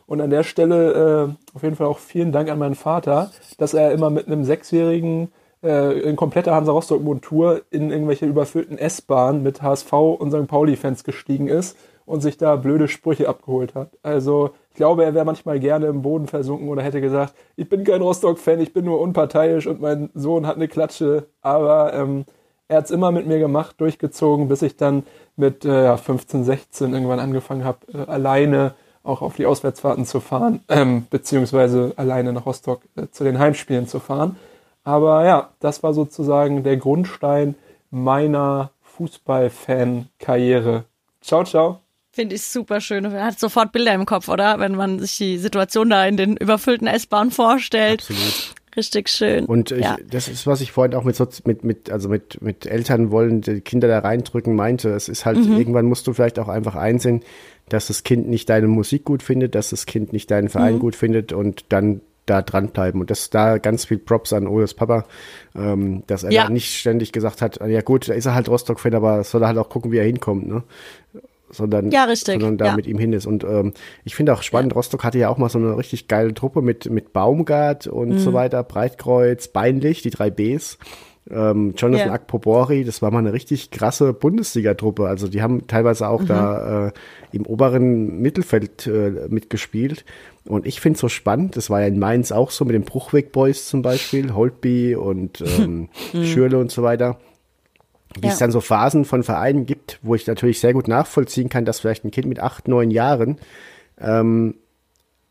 Und 0.06 0.20
an 0.20 0.30
der 0.30 0.44
Stelle 0.44 1.34
äh, 1.52 1.56
auf 1.56 1.64
jeden 1.64 1.74
Fall 1.74 1.88
auch 1.88 1.98
vielen 1.98 2.30
Dank 2.30 2.48
an 2.48 2.60
meinen 2.60 2.76
Vater, 2.76 3.32
dass 3.58 3.74
er 3.74 3.90
immer 3.90 4.10
mit 4.10 4.28
einem 4.28 4.44
Sechsjährigen 4.44 5.32
äh, 5.64 5.98
in 5.98 6.14
kompletter 6.14 6.54
Hansa 6.54 6.70
Rostock-Montur 6.70 7.62
in 7.70 7.90
irgendwelche 7.90 8.26
überfüllten 8.26 8.78
S-Bahnen 8.78 9.42
mit 9.42 9.62
HSV 9.62 9.92
und 9.92 10.30
St. 10.30 10.46
Pauli-Fans 10.46 11.02
gestiegen 11.02 11.48
ist 11.48 11.76
und 12.08 12.22
sich 12.22 12.38
da 12.38 12.56
blöde 12.56 12.88
Sprüche 12.88 13.28
abgeholt 13.28 13.74
hat. 13.74 13.90
Also 14.02 14.50
ich 14.70 14.76
glaube, 14.76 15.04
er 15.04 15.14
wäre 15.14 15.24
manchmal 15.24 15.60
gerne 15.60 15.86
im 15.86 16.02
Boden 16.02 16.26
versunken 16.26 16.68
oder 16.68 16.82
hätte 16.82 17.00
gesagt, 17.00 17.34
ich 17.56 17.68
bin 17.68 17.84
kein 17.84 18.00
Rostock-Fan, 18.00 18.60
ich 18.60 18.72
bin 18.72 18.86
nur 18.86 19.00
unparteiisch 19.00 19.66
und 19.66 19.80
mein 19.80 20.10
Sohn 20.14 20.46
hat 20.46 20.56
eine 20.56 20.68
Klatsche. 20.68 21.26
Aber 21.42 21.92
ähm, 21.92 22.24
er 22.66 22.78
hat 22.78 22.86
es 22.86 22.90
immer 22.90 23.12
mit 23.12 23.26
mir 23.26 23.38
gemacht, 23.38 23.76
durchgezogen, 23.78 24.48
bis 24.48 24.62
ich 24.62 24.76
dann 24.76 25.04
mit 25.36 25.64
äh, 25.64 25.84
ja, 25.84 25.96
15, 25.96 26.44
16 26.44 26.94
irgendwann 26.94 27.20
angefangen 27.20 27.64
habe, 27.64 27.78
äh, 27.92 28.10
alleine 28.10 28.74
auch 29.02 29.22
auf 29.22 29.36
die 29.36 29.46
Auswärtsfahrten 29.46 30.04
zu 30.04 30.20
fahren, 30.20 30.60
ähm, 30.68 31.06
beziehungsweise 31.10 31.92
alleine 31.96 32.32
nach 32.32 32.46
Rostock 32.46 32.82
äh, 32.96 33.08
zu 33.10 33.24
den 33.24 33.38
Heimspielen 33.38 33.86
zu 33.86 34.00
fahren. 34.00 34.36
Aber 34.84 35.26
ja, 35.26 35.50
das 35.60 35.82
war 35.82 35.92
sozusagen 35.92 36.62
der 36.62 36.78
Grundstein 36.78 37.54
meiner 37.90 38.70
Fußballfan-Karriere. 38.82 40.84
Ciao, 41.20 41.44
ciao. 41.44 41.87
Finde 42.18 42.34
ich 42.34 42.42
super 42.42 42.80
schön. 42.80 43.04
Man 43.04 43.22
hat 43.22 43.38
sofort 43.38 43.70
Bilder 43.70 43.94
im 43.94 44.04
Kopf, 44.04 44.28
oder? 44.28 44.58
Wenn 44.58 44.74
man 44.74 44.98
sich 44.98 45.16
die 45.18 45.38
Situation 45.38 45.88
da 45.88 46.04
in 46.04 46.16
den 46.16 46.36
überfüllten 46.36 46.88
S-Bahnen 46.88 47.30
vorstellt. 47.30 48.00
Absolut. 48.00 48.54
Richtig 48.76 49.08
schön. 49.08 49.44
Und 49.44 49.70
ich, 49.70 49.84
ja. 49.84 49.96
das 50.10 50.26
ist, 50.26 50.44
was 50.44 50.60
ich 50.60 50.72
vorhin 50.72 50.94
auch 50.96 51.04
mit, 51.04 51.16
mit, 51.46 51.62
mit, 51.62 51.90
also 51.92 52.08
mit, 52.08 52.42
mit 52.42 52.66
Eltern 52.66 53.12
wollen, 53.12 53.40
die 53.42 53.60
Kinder 53.60 53.86
da 53.86 54.00
reindrücken 54.00 54.56
meinte. 54.56 54.88
Es 54.90 55.08
ist 55.08 55.24
halt, 55.26 55.38
Mhm. 55.38 55.58
irgendwann 55.58 55.86
musst 55.86 56.08
du 56.08 56.12
vielleicht 56.12 56.40
auch 56.40 56.48
einfach 56.48 56.74
einsehen, 56.74 57.22
dass 57.68 57.86
das 57.86 58.02
Kind 58.02 58.28
nicht 58.28 58.48
deine 58.50 58.66
Musik 58.66 59.04
gut 59.04 59.22
findet, 59.22 59.54
dass 59.54 59.70
das 59.70 59.86
Kind 59.86 60.12
nicht 60.12 60.28
deinen 60.32 60.48
Verein 60.48 60.74
Mhm. 60.74 60.78
gut 60.80 60.96
findet 60.96 61.32
und 61.32 61.66
dann 61.68 62.00
da 62.26 62.42
dranbleiben. 62.42 63.00
Und 63.00 63.10
das 63.10 63.30
da 63.30 63.58
ganz 63.58 63.84
viel 63.84 63.98
Props 63.98 64.32
an 64.32 64.48
Oles 64.48 64.74
Papa, 64.74 65.04
ähm, 65.54 66.02
dass 66.08 66.24
er 66.24 66.32
Ja. 66.32 66.44
da 66.46 66.50
nicht 66.50 66.74
ständig 66.80 67.12
gesagt 67.12 67.42
hat, 67.42 67.60
ja 67.64 67.80
gut, 67.80 68.08
da 68.08 68.14
ist 68.14 68.26
er 68.26 68.34
halt 68.34 68.48
Rostock-Fan, 68.48 68.94
aber 68.96 69.22
soll 69.22 69.42
er 69.42 69.46
halt 69.48 69.58
auch 69.58 69.68
gucken, 69.68 69.92
wie 69.92 69.98
er 69.98 70.04
hinkommt, 70.04 70.48
ne? 70.48 70.64
Sondern, 71.50 71.90
Ja, 71.90 72.04
richtig, 72.04 72.34
sondern 72.34 72.58
da 72.58 72.66
ja. 72.66 72.76
mit 72.76 72.86
ihm 72.86 72.98
hin 72.98 73.12
ist. 73.12 73.26
Und 73.26 73.44
ähm, 73.44 73.72
ich 74.04 74.14
finde 74.14 74.32
auch 74.34 74.42
spannend, 74.42 74.74
Rostock 74.74 75.04
hatte 75.04 75.18
ja 75.18 75.28
auch 75.28 75.38
mal 75.38 75.48
so 75.48 75.58
eine 75.58 75.76
richtig 75.76 76.08
geile 76.08 76.34
Truppe 76.34 76.62
mit, 76.62 76.90
mit 76.90 77.12
Baumgart 77.12 77.86
und 77.86 78.08
Mhm. 78.10 78.18
so 78.18 78.32
weiter, 78.32 78.62
Breitkreuz, 78.62 79.48
Beinlich, 79.48 80.02
die 80.02 80.10
drei 80.10 80.30
Bs. 80.30 80.78
Ähm, 81.30 81.74
Jonathan 81.76 82.06
Ja. 82.08 82.12
Akpobori, 82.14 82.84
das 82.84 83.02
war 83.02 83.10
mal 83.10 83.18
eine 83.18 83.34
richtig 83.34 83.70
krasse 83.70 84.14
Bundesliga-Truppe. 84.14 85.06
Also 85.06 85.28
die 85.28 85.42
haben 85.42 85.66
teilweise 85.66 86.04
Mhm. 86.04 86.10
auch 86.10 86.24
da 86.24 86.86
äh, 86.86 86.92
im 87.32 87.44
oberen 87.44 88.20
Mittelfeld 88.22 88.86
äh, 88.86 89.26
mitgespielt. 89.28 90.06
Und 90.46 90.66
ich 90.66 90.80
finde 90.80 90.94
es 90.94 91.00
so 91.02 91.08
spannend, 91.10 91.56
das 91.56 91.68
war 91.68 91.82
ja 91.82 91.86
in 91.88 91.98
Mainz 91.98 92.32
auch 92.32 92.50
so 92.50 92.64
mit 92.64 92.74
den 92.74 92.84
Bruchweg 92.84 93.32
Boys 93.32 93.68
zum 93.68 93.82
Beispiel, 93.82 94.32
Holtby 94.34 94.94
und 94.96 95.42
ähm, 95.58 95.90
Schürle 96.22 96.56
und 96.58 96.70
so 96.70 96.82
weiter 96.82 97.18
wie 98.20 98.26
Ja. 98.26 98.32
es 98.32 98.38
dann 98.38 98.50
so 98.52 98.60
Phasen 98.60 99.04
von 99.04 99.22
Vereinen 99.22 99.66
gibt, 99.66 99.98
wo 100.02 100.14
ich 100.14 100.26
natürlich 100.26 100.60
sehr 100.60 100.72
gut 100.72 100.88
nachvollziehen 100.88 101.48
kann, 101.48 101.64
dass 101.64 101.80
vielleicht 101.80 102.04
ein 102.04 102.10
Kind 102.10 102.26
mit 102.26 102.40
acht, 102.40 102.68
neun 102.68 102.90
Jahren 102.90 103.38
ähm, 104.00 104.54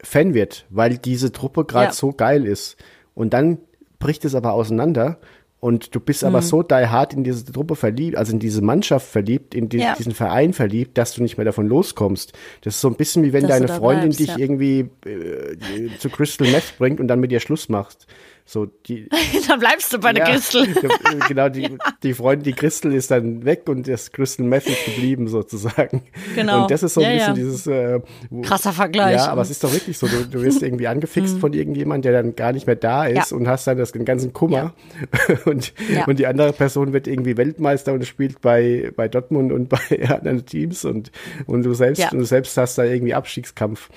Fan 0.04 0.34
wird, 0.34 0.66
weil 0.70 0.98
diese 0.98 1.32
Truppe 1.32 1.66
gerade 1.66 1.88
Ja. 1.88 1.92
so 1.94 2.12
geil 2.12 2.46
ist. 2.46 2.78
Und 3.16 3.34
dann 3.34 3.58
bricht 4.00 4.26
es 4.26 4.36
aber 4.36 4.54
auseinander 4.54 5.18
und 5.60 5.96
du 5.96 6.00
bist 6.00 6.22
Mhm. 6.22 6.28
aber 6.28 6.42
so 6.44 6.62
die 6.62 6.76
hart 6.88 7.14
in 7.16 7.24
diese 7.24 7.46
Truppe 7.52 7.76
verliebt, 7.76 8.16
also 8.16 8.32
in 8.32 8.40
diese 8.40 8.62
Mannschaft 8.62 9.08
verliebt, 9.08 9.56
in 9.56 9.70
die, 9.70 9.80
Ja. 9.80 9.96
diesen 9.96 10.14
Verein 10.14 10.54
verliebt, 10.54 11.00
dass 11.00 11.14
du 11.16 11.24
nicht 11.24 11.38
mehr 11.38 11.46
davon 11.46 11.68
loskommst. 11.68 12.34
Das 12.62 12.76
ist 12.76 12.82
so 12.82 12.90
ein 12.90 12.96
bisschen 12.96 13.24
wie 13.24 13.34
wenn 13.34 13.48
Dass 13.48 13.58
deine 13.58 13.68
Freundin 13.70 14.10
bleibst, 14.10 14.20
dich 14.20 14.38
irgendwie 14.38 14.90
äh, 15.06 15.98
zu 15.98 16.10
Crystal 16.12 16.48
Meth 16.48 16.76
bringt 16.78 17.00
und 17.00 17.08
dann 17.08 17.20
mit 17.20 17.32
dir 17.32 17.40
Schluss 17.40 17.70
machst. 17.70 18.06
So 18.50 18.66
die, 18.66 19.10
da 19.50 19.58
bleibst 19.58 19.92
du 19.92 20.00
bei 20.00 20.14
der 20.14 20.26
ja, 20.26 20.32
Christel. 20.32 20.68
Genau, 21.28 21.50
die, 21.50 21.78
die 22.02 22.14
Freundin, 22.14 22.44
die 22.46 22.54
Christel 22.54 22.94
ist 22.94 23.12
dann 23.12 23.44
weg 23.44 23.64
und 23.68 23.90
das 23.90 24.14
Crystal 24.14 24.46
Meth 24.46 24.68
ist 24.68 24.86
geblieben 24.86 25.28
sozusagen. 25.28 26.04
Genau. 26.34 26.62
Und 26.62 26.72
das 26.72 26.82
ist 26.82 26.94
so 26.94 27.02
ein 27.02 27.12
Ja, 27.18 27.18
bisschen 27.18 27.28
ja. 27.28 27.34
dieses 27.34 27.68
äh, 27.68 28.00
Krasser 28.44 28.72
Vergleich. 28.72 29.18
Ja, 29.18 29.28
aber 29.32 29.42
es 29.42 29.50
ist 29.50 29.66
doch 29.66 29.74
wirklich 29.74 29.98
so. 29.98 30.08
Du, 30.08 30.24
du 30.26 30.42
wirst 30.42 30.64
irgendwie 30.64 30.88
angefixt 30.88 31.40
von 31.40 31.52
irgendjemand, 31.52 32.06
der 32.06 32.14
dann 32.14 32.38
gar 32.38 32.54
nicht 32.54 32.68
mehr 32.68 32.78
da 32.78 33.06
ist 33.06 33.32
Ja. 33.32 33.38
und 33.38 33.50
hast 33.50 33.68
dann 33.68 33.78
das, 33.78 33.92
den 33.92 34.06
ganzen 34.06 34.32
Kummer. 34.32 34.74
Und, 35.46 35.74
Ja. 35.94 36.06
und 36.06 36.18
die 36.20 36.26
andere 36.26 36.54
Person 36.54 36.94
wird 36.94 37.06
irgendwie 37.08 37.36
Weltmeister 37.36 37.92
und 37.92 38.06
spielt 38.06 38.40
bei, 38.42 38.92
bei 38.96 39.10
Dortmund 39.10 39.52
und 39.52 39.68
bei 39.70 39.78
anderen 40.10 40.46
Teams 40.46 40.86
und, 40.86 41.12
und 41.46 41.64
du 41.64 41.74
selbst, 41.74 42.00
Ja. 42.00 42.12
und 42.12 42.20
du 42.20 42.26
selbst 42.26 42.56
hast 42.58 42.78
da 42.78 42.84
irgendwie 42.86 43.14
Abstiegskampf. 43.14 43.90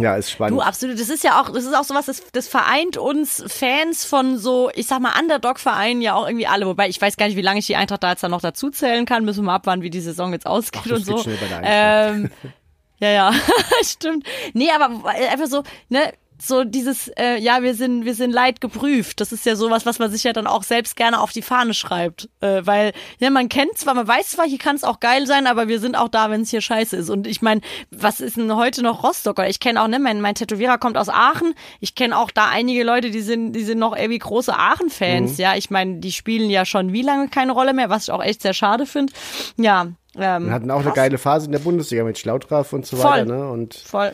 Ja, 0.00 0.16
ist 0.16 0.30
spannend. 0.30 0.58
Du, 0.58 0.62
absolut. 0.62 0.98
Das 0.98 1.08
ist 1.08 1.22
ja 1.22 1.40
auch, 1.40 1.50
das 1.50 1.64
ist 1.64 1.74
auch 1.74 1.84
sowas, 1.84 2.06
das, 2.06 2.22
das 2.32 2.48
vereint 2.48 2.96
uns 2.96 3.44
Fans 3.46 4.04
von 4.04 4.38
so, 4.38 4.70
ich 4.74 4.86
sag 4.86 5.00
mal, 5.00 5.12
Underdog-Vereinen 5.20 6.02
ja 6.02 6.14
auch 6.14 6.26
irgendwie 6.26 6.46
alle. 6.46 6.66
Wobei 6.66 6.88
ich 6.88 7.00
weiß 7.00 7.16
gar 7.16 7.26
nicht, 7.26 7.36
wie 7.36 7.42
lange 7.42 7.60
ich 7.60 7.66
die 7.66 7.76
Eintracht 7.76 8.02
da 8.02 8.10
jetzt 8.10 8.22
dann 8.22 8.30
noch 8.30 8.40
dazu 8.40 8.70
zählen 8.70 9.06
kann. 9.06 9.24
Müssen 9.24 9.40
wir 9.40 9.46
mal 9.46 9.54
abwarten, 9.56 9.82
wie 9.82 9.90
die 9.90 10.00
Saison 10.00 10.32
jetzt 10.32 10.46
ausgeht 10.46 10.82
Ach, 10.86 10.92
und 10.92 11.04
so. 11.04 11.24
Ähm, 11.62 12.30
ja, 12.98 13.10
ja, 13.10 13.32
stimmt. 13.82 14.26
Nee, 14.54 14.70
aber 14.70 15.08
einfach 15.08 15.46
so, 15.46 15.62
ne, 15.88 16.12
so 16.44 16.64
dieses, 16.64 17.08
äh, 17.16 17.38
ja, 17.38 17.62
wir 17.62 17.74
sind, 17.74 18.04
wir 18.04 18.14
sind 18.14 18.32
leid 18.32 18.60
geprüft. 18.60 19.20
Das 19.20 19.30
ist 19.30 19.46
ja 19.46 19.54
sowas, 19.54 19.86
was 19.86 19.98
man 19.98 20.10
sich 20.10 20.24
ja 20.24 20.32
dann 20.32 20.46
auch 20.46 20.64
selbst 20.64 20.96
gerne 20.96 21.20
auf 21.20 21.30
die 21.32 21.42
Fahne 21.42 21.72
schreibt. 21.72 22.28
Äh, 22.40 22.62
weil, 22.64 22.92
ja, 23.18 23.30
man 23.30 23.48
kennt 23.48 23.78
zwar, 23.78 23.94
man 23.94 24.08
weiß 24.08 24.30
zwar, 24.30 24.46
hier 24.46 24.58
kann 24.58 24.74
es 24.74 24.82
auch 24.82 24.98
geil 25.00 25.26
sein, 25.26 25.46
aber 25.46 25.68
wir 25.68 25.78
sind 25.78 25.94
auch 25.96 26.08
da, 26.08 26.30
wenn 26.30 26.42
es 26.42 26.50
hier 26.50 26.60
scheiße 26.60 26.96
ist. 26.96 27.10
Und 27.10 27.26
ich 27.26 27.42
meine, 27.42 27.60
was 27.90 28.20
ist 28.20 28.36
denn 28.36 28.54
heute 28.56 28.82
noch 28.82 29.04
Rostock? 29.04 29.38
Oder 29.38 29.48
ich 29.48 29.60
kenne 29.60 29.80
auch, 29.82 29.88
ne, 29.88 29.98
mein, 29.98 30.20
mein 30.20 30.34
Tätowierer 30.34 30.78
kommt 30.78 30.96
aus 30.96 31.08
Aachen. 31.08 31.54
Ich 31.80 31.94
kenne 31.94 32.18
auch 32.18 32.30
da 32.30 32.48
einige 32.48 32.82
Leute, 32.82 33.10
die 33.10 33.22
sind, 33.22 33.52
die 33.52 33.62
sind 33.64 33.78
noch 33.78 33.96
irgendwie 33.96 34.18
große 34.18 34.52
Aachen-Fans. 34.56 35.38
Ja, 35.38 35.54
ich 35.54 35.70
meine, 35.70 36.00
die 36.00 36.12
spielen 36.12 36.50
ja 36.50 36.64
schon 36.64 36.92
wie 36.92 37.02
lange 37.02 37.28
keine 37.28 37.52
Rolle 37.52 37.72
mehr, 37.72 37.88
was 37.88 38.04
ich 38.04 38.10
auch 38.10 38.22
echt 38.22 38.42
sehr 38.42 38.54
schade 38.54 38.86
finde. 38.86 39.12
Ja. 39.56 39.86
Ähm, 40.18 40.46
Wir 40.46 40.52
hatten 40.52 40.70
auch 40.70 40.76
eine 40.76 40.86
krass. 40.86 40.94
geile 40.94 41.18
Phase 41.18 41.46
in 41.46 41.52
der 41.52 41.60
Bundesliga 41.60 42.04
mit 42.04 42.18
Schlautraff 42.18 42.72
und 42.72 42.84
so 42.84 42.96
Voll. 42.96 43.10
weiter. 43.10 43.24
Ne? 43.24 43.48
Und 43.48 43.74
Voll. 43.74 44.12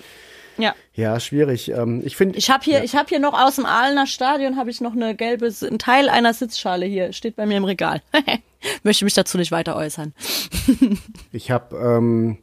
Ja. 0.59 0.75
ja, 0.95 1.19
schwierig. 1.21 1.71
Ähm, 1.71 2.03
ich 2.05 2.17
finde, 2.17 2.37
Ich 2.39 2.51
habe 2.51 2.65
hier, 2.65 2.83
ich 2.85 2.97
habe 2.97 3.09
hier 3.09 3.21
noch 3.21 3.35
aus 3.35 3.57
dem 3.57 3.67
Aalener 3.67 4.07
Stadion 4.07 4.57
habe 4.57 4.71
ich 4.71 4.81
noch 4.81 4.93
eine 4.93 5.15
gelbe, 5.15 5.47
ein 5.47 5.79
Teil 5.79 6.09
einer 6.09 6.35
Sitzschale 6.35 6.87
hier 6.87 7.13
steht 7.13 7.37
bei 7.37 7.47
mir 7.47 7.57
im 7.57 7.65
Regal. 7.65 8.03
Möchte 8.83 9.05
mich 9.05 9.15
dazu 9.15 9.39
nicht 9.39 9.53
weiter 9.53 9.77
äußern. 9.77 10.13
ich 11.33 11.51
habe, 11.51 11.77
ähm, 11.77 12.39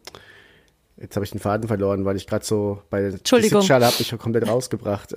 jetzt 0.98 1.16
habe 1.16 1.26
ich 1.26 1.32
den 1.32 1.40
Faden 1.40 1.68
verloren, 1.68 2.06
weil 2.06 2.16
ich 2.16 2.26
gerade 2.26 2.46
so 2.46 2.82
bei 2.90 3.02
der. 3.02 3.12
Sitzschale 3.12 3.86
habe 3.86 3.96
ich 4.00 4.18
komplett 4.18 4.48
rausgebracht. 4.48 5.14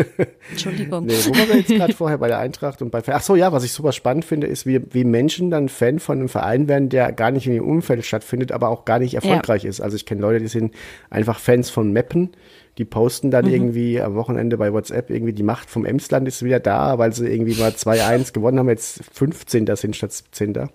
Entschuldigung. 0.50 1.06
Nee, 1.06 1.14
wo 1.24 1.30
waren 1.30 1.48
wir 1.48 1.56
jetzt 1.56 1.68
gerade 1.68 1.94
vorher 1.94 2.18
bei 2.18 2.28
der 2.28 2.38
Eintracht 2.38 2.82
und 2.82 2.90
bei 2.90 3.02
Ach 3.06 3.22
so, 3.22 3.34
ja, 3.34 3.52
was 3.52 3.64
ich 3.64 3.72
super 3.72 3.92
spannend 3.92 4.24
finde, 4.24 4.46
ist, 4.46 4.66
wie, 4.66 4.82
wie 4.92 5.04
Menschen 5.04 5.50
dann 5.50 5.68
Fan 5.68 5.98
von 5.98 6.18
einem 6.18 6.28
Verein 6.28 6.68
werden, 6.68 6.88
der 6.88 7.12
gar 7.12 7.30
nicht 7.30 7.46
in 7.46 7.54
ihrem 7.54 7.68
Umfeld 7.68 8.04
stattfindet, 8.04 8.52
aber 8.52 8.68
auch 8.68 8.84
gar 8.84 8.98
nicht 8.98 9.14
erfolgreich 9.14 9.64
ist. 9.64 9.80
Also 9.80 9.96
ich 9.96 10.04
kenne 10.04 10.20
Leute, 10.20 10.40
die 10.40 10.48
sind 10.48 10.74
einfach 11.08 11.38
Fans 11.38 11.70
von 11.70 11.92
Meppen, 11.92 12.32
die 12.78 12.86
posten 12.86 13.30
dann 13.30 13.44
Mhm. 13.44 13.52
irgendwie 13.52 14.00
am 14.00 14.14
Wochenende 14.14 14.56
bei 14.56 14.72
WhatsApp 14.72 15.10
irgendwie 15.10 15.34
die 15.34 15.42
Macht 15.42 15.68
vom 15.68 15.84
Emsland 15.84 16.26
ist 16.26 16.42
wieder 16.42 16.58
da, 16.58 16.96
weil 16.98 17.12
sie 17.12 17.28
irgendwie 17.28 17.54
mal 17.60 17.72
2-1 17.72 18.32
gewonnen 18.32 18.58
haben, 18.58 18.68
jetzt 18.70 19.02
15. 19.12 19.66
sind 19.76 19.94
statt 19.94 20.12
17. 20.12 20.68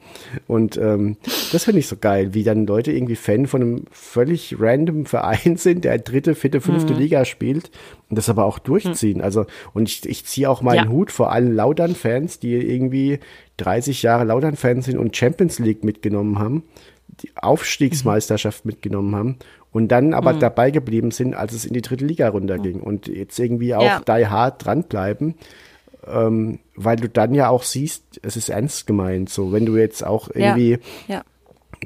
Und 0.45 0.77
ähm, 0.77 1.17
das 1.51 1.63
finde 1.63 1.79
ich 1.79 1.87
so 1.87 1.97
geil, 1.97 2.35
wie 2.35 2.43
dann 2.43 2.67
Leute 2.67 2.91
irgendwie 2.91 3.15
Fan 3.15 3.47
von 3.47 3.61
einem 3.61 3.85
völlig 3.91 4.55
random 4.59 5.05
Verein 5.07 5.57
sind, 5.57 5.85
der 5.85 5.97
dritte, 5.97 6.35
vierte, 6.35 6.61
fünfte 6.61 6.93
Mhm. 6.93 6.99
Liga 6.99 7.25
spielt 7.25 7.71
und 8.09 8.17
das 8.17 8.29
aber 8.29 8.45
auch 8.45 8.59
durchziehen. 8.59 9.19
Also, 9.21 9.45
und 9.73 9.89
ich, 9.89 10.07
ich 10.07 10.23
ziehe 10.25 10.49
auch 10.49 10.61
meinen 10.61 10.85
Ja. 10.85 10.91
Hut 10.91 11.11
vor 11.11 11.31
allen 11.31 11.55
Laudern-Fans, 11.55 12.39
die 12.39 12.53
irgendwie 12.53 13.19
30 13.57 14.03
Jahre 14.03 14.23
Laudern-Fans 14.23 14.85
sind 14.85 14.99
und 14.99 15.17
Champions 15.17 15.57
League 15.57 15.83
mitgenommen 15.83 16.37
haben, 16.37 16.63
die 17.21 17.31
Aufstiegsmeisterschaft 17.37 18.65
mitgenommen 18.65 19.15
haben 19.15 19.37
und 19.77 19.89
dann 19.89 20.15
aber 20.15 20.33
Mhm. 20.33 20.39
dabei 20.39 20.71
geblieben 20.71 21.11
sind, 21.11 21.35
als 21.35 21.53
es 21.53 21.63
in 21.63 21.73
die 21.73 21.81
dritte 21.83 22.03
Liga 22.03 22.29
runterging 22.29 22.79
und 22.81 23.07
jetzt 23.07 23.37
irgendwie 23.37 23.75
auch 23.75 23.83
Ja. 23.83 24.01
die 24.17 24.25
hart 24.25 24.65
dranbleiben, 24.65 25.35
ähm, 26.11 26.57
weil 26.75 26.95
du 26.95 27.07
dann 27.07 27.35
ja 27.35 27.49
auch 27.49 27.61
siehst, 27.61 28.03
es 28.23 28.35
ist 28.37 28.49
ernst 28.49 28.87
gemeint. 28.87 29.29
So, 29.29 29.51
wenn 29.51 29.65
du 29.67 29.77
jetzt 29.77 30.03
auch 30.03 30.29
irgendwie 30.33 30.79
Ja. 31.07 31.21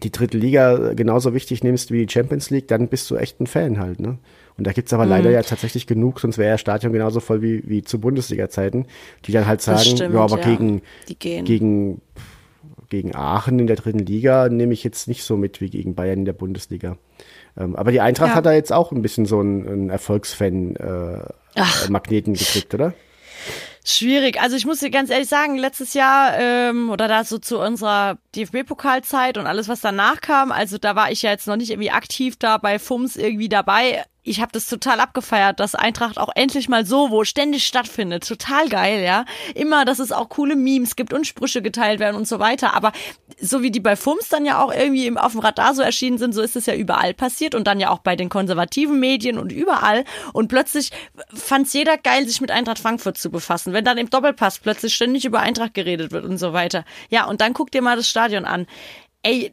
die 0.01 0.09
dritte 0.11 0.37
Liga 0.37 0.93
genauso 0.93 1.33
wichtig 1.33 1.63
nimmst 1.65 1.91
wie 1.91 2.05
die 2.05 2.11
Champions 2.13 2.49
League, 2.49 2.69
dann 2.69 2.87
bist 2.87 3.11
du 3.11 3.17
echt 3.17 3.41
ein 3.41 3.47
Fan 3.47 3.77
halt, 3.79 3.99
ne? 3.99 4.17
Und 4.57 4.67
da 4.67 4.71
gibt's 4.71 4.93
aber 4.93 5.03
Mhm. 5.05 5.09
leider 5.09 5.31
ja 5.31 5.41
tatsächlich 5.41 5.85
genug, 5.85 6.19
sonst 6.21 6.37
wäre 6.37 6.51
ja 6.51 6.57
Stadion 6.57 6.93
genauso 6.93 7.19
voll 7.19 7.41
wie, 7.41 7.63
wie 7.67 7.81
zu 7.83 7.99
Bundesliga-Zeiten, 7.99 8.85
die 9.25 9.31
dann 9.33 9.47
halt 9.47 9.61
sagen, 9.61 9.79
stimmt, 9.79 10.13
ja, 10.13 10.19
aber 10.21 10.39
ja. 10.39 10.43
gegen, 10.49 10.81
gegen, 11.45 12.01
gegen 12.89 13.15
Aachen 13.15 13.57
in 13.59 13.67
der 13.67 13.75
dritten 13.77 13.99
Liga 13.99 14.49
nehme 14.49 14.73
ich 14.73 14.83
jetzt 14.83 15.07
nicht 15.07 15.23
so 15.23 15.35
mit 15.35 15.61
wie 15.61 15.69
gegen 15.69 15.95
Bayern 15.95 16.19
in 16.19 16.25
der 16.25 16.33
Bundesliga. 16.33 16.97
Ähm, 17.57 17.75
aber 17.75 17.91
die 17.91 18.01
Eintracht 18.01 18.29
Ja. 18.29 18.35
hat 18.35 18.45
da 18.45 18.51
jetzt 18.53 18.71
auch 18.73 18.91
ein 18.91 19.01
bisschen 19.01 19.25
so 19.25 19.39
einen, 19.39 19.67
einen 19.67 19.89
Erfolgsfan-Magneten 19.89 22.33
gekriegt, 22.33 22.73
oder? 22.73 22.93
Schwierig. 23.83 24.39
Also 24.39 24.55
ich 24.55 24.67
muss 24.67 24.79
dir 24.79 24.91
ganz 24.91 25.09
ehrlich 25.09 25.27
sagen, 25.27 25.57
letztes 25.57 25.95
Jahr 25.95 26.37
ähm, 26.37 26.91
oder 26.91 27.07
da 27.07 27.23
so 27.23 27.39
zu 27.39 27.59
unserer 27.59 28.19
DFB-Pokalzeit 28.35 29.39
und 29.39 29.47
alles, 29.47 29.67
was 29.69 29.81
danach 29.81 30.21
kam, 30.21 30.51
also 30.51 30.77
da 30.77 30.95
war 30.95 31.11
ich 31.11 31.23
ja 31.23 31.31
jetzt 31.31 31.47
noch 31.47 31.55
nicht 31.55 31.71
irgendwie 31.71 31.89
aktiv 31.89 32.35
da 32.37 32.59
bei 32.59 32.77
FUMS 32.77 33.15
irgendwie 33.15 33.49
dabei. 33.49 34.03
Ich 34.23 34.39
habe 34.39 34.51
das 34.51 34.67
total 34.67 34.99
abgefeiert, 34.99 35.59
dass 35.59 35.73
Eintracht 35.73 36.19
auch 36.19 36.29
endlich 36.35 36.69
mal 36.69 36.85
so, 36.85 37.09
wo 37.09 37.23
ständig 37.23 37.65
stattfindet. 37.65 38.27
Total 38.27 38.69
geil, 38.69 39.03
ja. 39.03 39.25
Immer, 39.55 39.83
dass 39.83 39.97
es 39.97 40.11
auch 40.11 40.29
coole 40.29 40.55
Memes 40.55 40.95
gibt 40.95 41.11
und 41.11 41.25
Sprüche 41.25 41.63
geteilt 41.63 41.99
werden 41.99 42.15
und 42.15 42.27
so 42.27 42.37
weiter. 42.37 42.75
Aber 42.75 42.91
so 43.39 43.63
wie 43.63 43.71
die 43.71 43.79
bei 43.79 43.95
FUMS 43.95 44.29
dann 44.29 44.45
ja 44.45 44.63
auch 44.63 44.71
irgendwie 44.71 45.17
auf 45.17 45.31
dem 45.31 45.41
Radar 45.41 45.73
so 45.73 45.81
erschienen 45.81 46.19
sind, 46.19 46.33
so 46.33 46.41
ist 46.41 46.55
es 46.55 46.67
ja 46.67 46.75
überall 46.75 47.15
passiert 47.15 47.55
und 47.55 47.65
dann 47.65 47.79
ja 47.79 47.89
auch 47.89 47.99
bei 47.99 48.15
den 48.15 48.29
konservativen 48.29 48.99
Medien 48.99 49.39
und 49.39 49.51
überall. 49.51 50.05
Und 50.33 50.49
plötzlich 50.49 50.91
fand's 51.33 51.73
jeder 51.73 51.97
geil, 51.97 52.27
sich 52.27 52.41
mit 52.41 52.51
Eintracht 52.51 52.77
Frankfurt 52.77 53.17
zu 53.17 53.31
befassen. 53.31 53.73
Wenn 53.73 53.85
dann 53.85 53.97
im 53.97 54.11
Doppelpass 54.11 54.59
plötzlich 54.59 54.93
ständig 54.93 55.25
über 55.25 55.39
Eintracht 55.39 55.73
geredet 55.73 56.11
wird 56.11 56.25
und 56.25 56.37
so 56.37 56.53
weiter. 56.53 56.85
Ja, 57.09 57.25
und 57.25 57.41
dann 57.41 57.53
guck 57.53 57.71
dir 57.71 57.81
mal 57.81 57.95
das 57.95 58.07
Stadion 58.07 58.45
an. 58.45 58.67
Ey, 59.23 59.51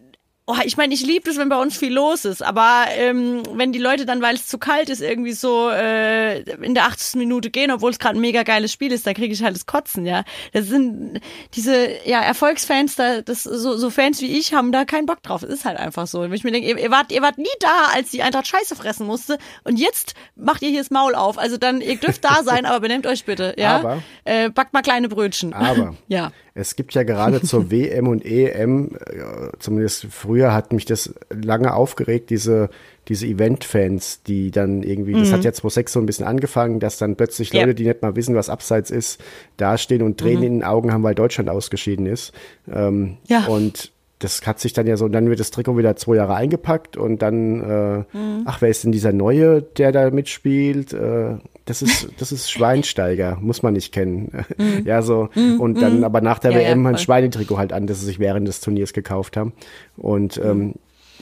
Oh, 0.50 0.56
ich 0.64 0.78
meine, 0.78 0.94
ich 0.94 1.04
liebe 1.04 1.28
es, 1.28 1.36
wenn 1.36 1.50
bei 1.50 1.60
uns 1.60 1.76
viel 1.76 1.92
los 1.92 2.24
ist, 2.24 2.42
aber 2.42 2.86
ähm, 2.96 3.42
wenn 3.52 3.70
die 3.70 3.78
Leute 3.78 4.06
dann, 4.06 4.22
weil 4.22 4.34
es 4.34 4.46
zu 4.46 4.56
kalt 4.56 4.88
ist, 4.88 5.02
irgendwie 5.02 5.32
so 5.34 5.68
äh, 5.68 6.40
in 6.64 6.74
der 6.74 6.86
80. 6.86 7.16
Minute 7.16 7.50
gehen, 7.50 7.70
obwohl 7.70 7.90
es 7.90 7.98
gerade 7.98 8.16
ein 8.18 8.22
mega 8.22 8.44
geiles 8.44 8.72
Spiel 8.72 8.90
ist, 8.90 9.06
dann 9.06 9.12
kriege 9.12 9.34
ich 9.34 9.42
halt 9.42 9.54
das 9.54 9.66
Kotzen, 9.66 10.06
ja. 10.06 10.24
Das 10.54 10.64
sind 10.64 11.20
diese 11.54 11.88
ja 12.08 12.22
Erfolgsfans, 12.22 12.96
da 12.96 13.20
das 13.20 13.42
so, 13.42 13.76
so 13.76 13.90
Fans 13.90 14.22
wie 14.22 14.38
ich 14.38 14.54
haben 14.54 14.72
da 14.72 14.86
keinen 14.86 15.04
Bock 15.04 15.22
drauf. 15.22 15.42
Es 15.42 15.50
ist 15.50 15.64
halt 15.66 15.76
einfach 15.78 16.06
so. 16.06 16.22
Wenn 16.22 16.32
ich 16.32 16.44
mir 16.44 16.50
denke, 16.52 16.66
ihr, 16.66 16.78
ihr 16.78 16.90
wart 16.90 17.12
ihr 17.12 17.20
wart 17.20 17.36
nie 17.36 17.46
da, 17.60 17.88
als 17.94 18.10
die 18.10 18.22
Eintracht 18.22 18.46
Scheiße 18.46 18.74
fressen 18.74 19.06
musste 19.06 19.36
und 19.64 19.78
jetzt 19.78 20.14
macht 20.34 20.62
ihr 20.62 20.70
hier 20.70 20.80
das 20.80 20.90
Maul 20.90 21.14
auf. 21.14 21.36
Also 21.36 21.58
dann 21.58 21.82
ihr 21.82 21.96
dürft 21.96 22.24
da 22.24 22.42
sein, 22.42 22.64
aber 22.64 22.80
benehmt 22.80 23.06
euch 23.06 23.26
bitte, 23.26 23.54
ja. 23.58 23.76
Aber- 23.80 24.02
äh, 24.24 24.48
backt 24.48 24.72
mal 24.72 24.80
kleine 24.80 25.10
Brötchen. 25.10 25.52
Aber 25.52 25.94
ja. 26.08 26.32
Es 26.58 26.76
gibt 26.76 26.94
ja 26.94 27.04
gerade 27.04 27.40
zur 27.42 27.70
WM 27.70 28.08
und 28.08 28.24
EM, 28.24 28.96
äh, 28.96 29.50
zumindest 29.58 30.06
früher 30.10 30.52
hat 30.52 30.72
mich 30.72 30.84
das 30.84 31.14
lange 31.30 31.72
aufgeregt, 31.72 32.30
diese, 32.30 32.68
diese 33.06 33.26
Event-Fans, 33.26 34.22
die 34.24 34.50
dann 34.50 34.82
irgendwie, 34.82 35.12
das 35.12 35.32
hat 35.32 35.44
ja 35.44 35.52
2006 35.52 35.92
so 35.92 36.00
ein 36.00 36.06
bisschen 36.06 36.26
angefangen, 36.26 36.80
dass 36.80 36.98
dann 36.98 37.16
plötzlich. 37.16 37.52
Leute, 37.52 37.74
die 37.74 37.86
nicht 37.86 38.02
mal 38.02 38.16
wissen, 38.16 38.34
was 38.34 38.50
Abseits 38.50 38.90
ist, 38.90 39.20
dastehen 39.56 40.02
und 40.02 40.18
Tränen 40.18 40.42
in 40.42 40.52
den 40.54 40.64
Augen 40.64 40.92
haben, 40.92 41.02
weil 41.02 41.14
Deutschland 41.14 41.48
ausgeschieden 41.48 42.06
ist. 42.06 42.32
Ähm, 42.70 43.16
Ja. 43.28 43.46
Und 43.46 43.92
das 44.18 44.44
hat 44.46 44.58
sich 44.58 44.72
dann 44.72 44.86
ja 44.86 44.96
so, 44.96 45.04
und 45.04 45.12
dann 45.12 45.28
wird 45.28 45.38
das 45.38 45.50
Trikot 45.50 45.76
wieder 45.76 45.94
zwei 45.96 46.16
Jahre 46.16 46.34
eingepackt 46.34 46.96
und 46.96 47.22
dann, 47.22 47.60
äh, 47.62 48.04
ach, 48.44 48.60
wer 48.60 48.68
ist 48.68 48.84
denn 48.84 48.92
dieser 48.92 49.12
Neue, 49.12 49.62
der 49.62 49.92
da 49.92 50.10
mitspielt? 50.10 50.92
Äh, 50.92 51.36
das 51.66 51.82
ist, 51.82 52.08
das 52.18 52.32
ist 52.32 52.50
Schweinsteiger, 52.50 53.38
muss 53.40 53.62
man 53.62 53.74
nicht 53.74 53.92
kennen. 53.92 54.44
Ja, 54.84 55.02
so, 55.02 55.28
und 55.58 55.80
dann 55.80 56.02
aber 56.02 56.20
nach 56.20 56.38
der 56.38 56.52
Ja, 56.52 56.58
ja, 56.60 56.68
WM 56.68 56.86
ein 56.86 56.94
voll. 56.94 57.04
Schweinetrikot 57.04 57.58
halt 57.58 57.72
an, 57.72 57.86
das 57.86 58.00
sie 58.00 58.06
sich 58.06 58.18
während 58.18 58.48
des 58.48 58.60
Turniers 58.60 58.92
gekauft 58.92 59.36
haben. 59.36 59.52
Und 59.96 60.40
ähm, 60.42 60.74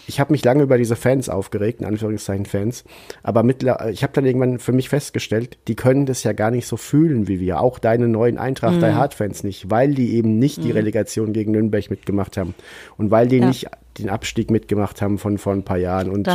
ich 0.06 0.20
habe 0.20 0.32
mich 0.32 0.44
lange 0.44 0.62
über 0.62 0.78
diese 0.78 0.96
Fans 0.96 1.28
aufgeregt, 1.28 1.80
in 1.80 1.86
Anführungszeichen 1.86 2.46
Fans, 2.46 2.84
aber 3.22 3.42
mittler 3.42 3.88
ich 3.90 4.02
habe 4.02 4.12
dann 4.12 4.24
irgendwann 4.26 4.58
für 4.58 4.72
mich 4.72 4.88
festgestellt, 4.88 5.58
die 5.68 5.74
können 5.74 6.06
das 6.06 6.22
ja 6.22 6.32
gar 6.32 6.50
nicht 6.50 6.66
so 6.66 6.76
fühlen 6.76 7.28
wie 7.28 7.40
wir, 7.40 7.60
auch 7.60 7.78
deine 7.78 8.08
neuen 8.08 8.38
Eintracht, 8.38 8.80
Die 8.80 8.94
Hard-Fans 8.94 9.42
nicht, 9.44 9.70
weil 9.70 9.94
die 9.94 10.14
eben 10.14 10.38
nicht 10.38 10.62
die 10.62 10.70
Relegation 10.70 11.32
gegen 11.32 11.52
Nürnberg 11.52 11.90
mitgemacht 11.90 12.36
haben 12.36 12.54
und 12.96 13.10
weil 13.10 13.26
die 13.28 13.38
Ja. 13.38 13.46
nicht 13.46 13.66
den 13.98 14.10
Abstieg 14.10 14.50
mitgemacht 14.50 15.00
haben 15.00 15.18
von 15.18 15.38
vor 15.38 15.52
ein 15.54 15.62
paar 15.62 15.78
Jahren 15.78 16.10
und 16.10 16.26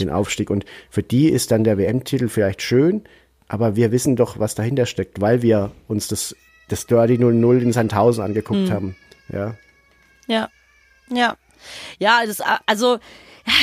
den 0.00 0.10
Aufstieg. 0.10 0.48
Und 0.48 0.64
für 0.90 1.02
die 1.02 1.28
ist 1.28 1.50
dann 1.50 1.64
der 1.64 1.76
WM-Titel 1.76 2.28
vielleicht 2.28 2.62
schön, 2.62 3.02
aber 3.48 3.74
wir 3.74 3.90
wissen 3.90 4.14
doch, 4.14 4.38
was 4.38 4.54
dahinter 4.54 4.86
steckt, 4.86 5.20
weil 5.20 5.42
wir 5.42 5.72
uns 5.88 6.06
das, 6.06 6.36
das 6.68 6.86
Dirty 6.86 7.14
0-0 7.18 7.58
in 7.62 7.72
Sandhausen 7.72 8.22
angeguckt 8.22 8.60
Mhm. 8.68 8.70
haben. 8.70 8.96
Ja. 9.32 9.56
Ja, 10.28 10.48
ja. 11.12 11.34
Ja, 11.98 12.24
das, 12.26 12.40
also 12.66 12.98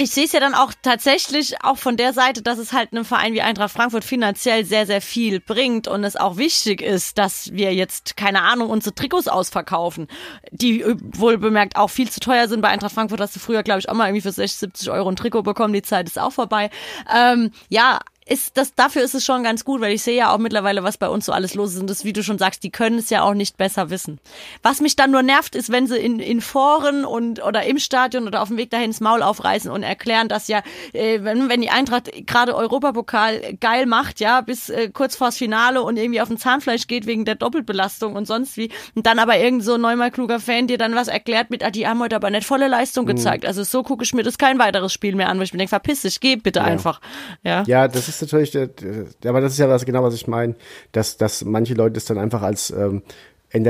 ich 0.01 0.11
sehe 0.11 0.25
es 0.25 0.31
ja 0.31 0.39
dann 0.39 0.53
auch 0.53 0.73
tatsächlich 0.81 1.63
auch 1.63 1.77
von 1.77 1.97
der 1.97 2.13
Seite, 2.13 2.41
dass 2.41 2.57
es 2.57 2.73
halt 2.73 2.91
einem 2.91 3.05
Verein 3.05 3.33
wie 3.33 3.41
Eintracht 3.41 3.71
Frankfurt 3.71 4.03
finanziell 4.03 4.65
sehr, 4.65 4.85
sehr 4.85 5.01
viel 5.01 5.39
bringt 5.39 5.87
und 5.87 6.03
es 6.03 6.15
auch 6.15 6.37
wichtig 6.37 6.81
ist, 6.81 7.17
dass 7.17 7.53
wir 7.53 7.73
jetzt, 7.73 8.17
keine 8.17 8.41
Ahnung, 8.41 8.69
unsere 8.69 8.95
Trikots 8.95 9.27
ausverkaufen, 9.27 10.07
die 10.51 10.81
äh, 10.81 10.95
wohl 10.99 11.37
bemerkt 11.37 11.77
auch 11.77 11.89
viel 11.89 12.09
zu 12.09 12.19
teuer 12.19 12.47
sind. 12.47 12.61
Bei 12.61 12.69
Eintracht 12.69 12.93
Frankfurt 12.93 13.21
hast 13.21 13.35
du 13.35 13.39
früher, 13.39 13.63
glaube 13.63 13.79
ich, 13.79 13.89
auch 13.89 13.93
mal 13.93 14.07
irgendwie 14.07 14.21
für 14.21 14.31
60, 14.31 14.59
70 14.59 14.91
Euro 14.91 15.09
ein 15.09 15.15
Trikot 15.15 15.43
bekommen. 15.43 15.73
Die 15.73 15.81
Zeit 15.81 16.07
ist 16.07 16.19
auch 16.19 16.31
vorbei. 16.31 16.69
Ähm, 17.13 17.51
ja, 17.69 17.99
ist 18.27 18.57
das, 18.57 18.73
dafür 18.75 19.03
ist 19.03 19.15
es 19.15 19.23
schon 19.23 19.43
ganz 19.43 19.63
gut, 19.63 19.81
weil 19.81 19.93
ich 19.93 20.03
sehe 20.03 20.17
ja 20.17 20.33
auch 20.33 20.37
mittlerweile, 20.37 20.83
was 20.83 20.97
bei 20.97 21.07
uns 21.07 21.25
so 21.25 21.31
alles 21.31 21.53
los 21.53 21.73
ist. 21.73 21.79
Und 21.79 21.89
das, 21.89 22.03
wie 22.03 22.13
du 22.13 22.23
schon 22.23 22.37
sagst, 22.37 22.63
die 22.63 22.69
können 22.69 22.99
es 22.99 23.09
ja 23.09 23.21
auch 23.23 23.33
nicht 23.33 23.57
besser 23.57 23.89
wissen. 23.89 24.19
Was 24.63 24.81
mich 24.81 24.95
dann 24.95 25.11
nur 25.11 25.23
nervt, 25.23 25.55
ist, 25.55 25.71
wenn 25.71 25.87
sie 25.87 25.97
in, 25.97 26.19
in 26.19 26.41
Foren 26.41 27.05
und 27.05 27.43
oder 27.43 27.63
im 27.63 27.79
Stadion 27.79 28.27
oder 28.27 28.41
auf 28.41 28.49
dem 28.49 28.57
Weg 28.57 28.69
dahin 28.69 28.91
das 28.91 28.99
Maul 28.99 29.21
aufreißen 29.21 29.71
und 29.71 29.83
erklären, 29.83 30.27
dass 30.27 30.47
ja, 30.47 30.61
äh, 30.93 31.23
wenn, 31.23 31.49
wenn 31.49 31.61
die 31.61 31.69
Eintracht 31.69 32.11
gerade 32.25 32.55
Europapokal 32.55 33.55
geil 33.59 33.85
macht, 33.85 34.19
ja, 34.19 34.41
bis 34.41 34.69
äh, 34.69 34.89
kurz 34.89 35.15
vors 35.15 35.37
Finale 35.37 35.81
und 35.81 35.97
irgendwie 35.97 36.21
auf 36.21 36.27
dem 36.27 36.37
Zahnfleisch 36.37 36.87
geht 36.87 37.05
wegen 37.05 37.25
der 37.25 37.35
Doppelbelastung 37.35 38.15
und 38.15 38.25
sonst 38.25 38.57
wie. 38.57 38.69
Und 38.95 39.05
dann 39.05 39.19
aber 39.19 39.37
irgend 39.37 39.63
so 39.63 39.75
ein 39.75 39.81
neunmal 39.81 40.11
kluger 40.11 40.39
Fan 40.39 40.67
dir 40.67 40.77
dann 40.77 40.95
was 40.95 41.07
erklärt 41.07 41.49
mit, 41.49 41.63
ah, 41.63 41.71
die 41.71 41.87
haben 41.87 41.99
heute 41.99 42.15
aber 42.15 42.29
nicht 42.29 42.45
volle 42.45 42.67
Leistung 42.67 43.05
gezeigt. 43.05 43.45
Also 43.45 43.63
so 43.63 43.83
gucke 43.83 44.03
ich 44.03 44.13
mir 44.13 44.23
das 44.23 44.37
kein 44.37 44.59
weiteres 44.59 44.91
Spiel 44.91 45.15
mehr 45.15 45.29
an, 45.29 45.39
wo 45.39 45.43
ich 45.43 45.53
mir 45.53 45.59
denke, 45.59 45.69
verpiss 45.69 46.01
dich, 46.01 46.19
geh 46.19 46.35
bitte 46.35 46.63
einfach. 46.63 46.99
Ja. 47.43 47.63
Ja, 47.67 47.87
das 47.87 48.07
ist 48.07 48.16
ist 48.17 48.31
natürlich, 48.31 48.51
der, 48.51 48.67
der, 48.67 49.05
aber 49.29 49.41
das 49.41 49.53
ist 49.53 49.59
ja 49.59 49.69
was 49.69 49.85
genau, 49.85 50.03
was 50.03 50.13
ich 50.15 50.27
meine, 50.27 50.55
dass, 50.91 51.17
dass 51.17 51.43
manche 51.45 51.73
Leute 51.73 51.97
es 51.97 52.05
dann 52.05 52.17
einfach 52.17 52.41
als 52.41 52.71
ähm, 52.71 53.01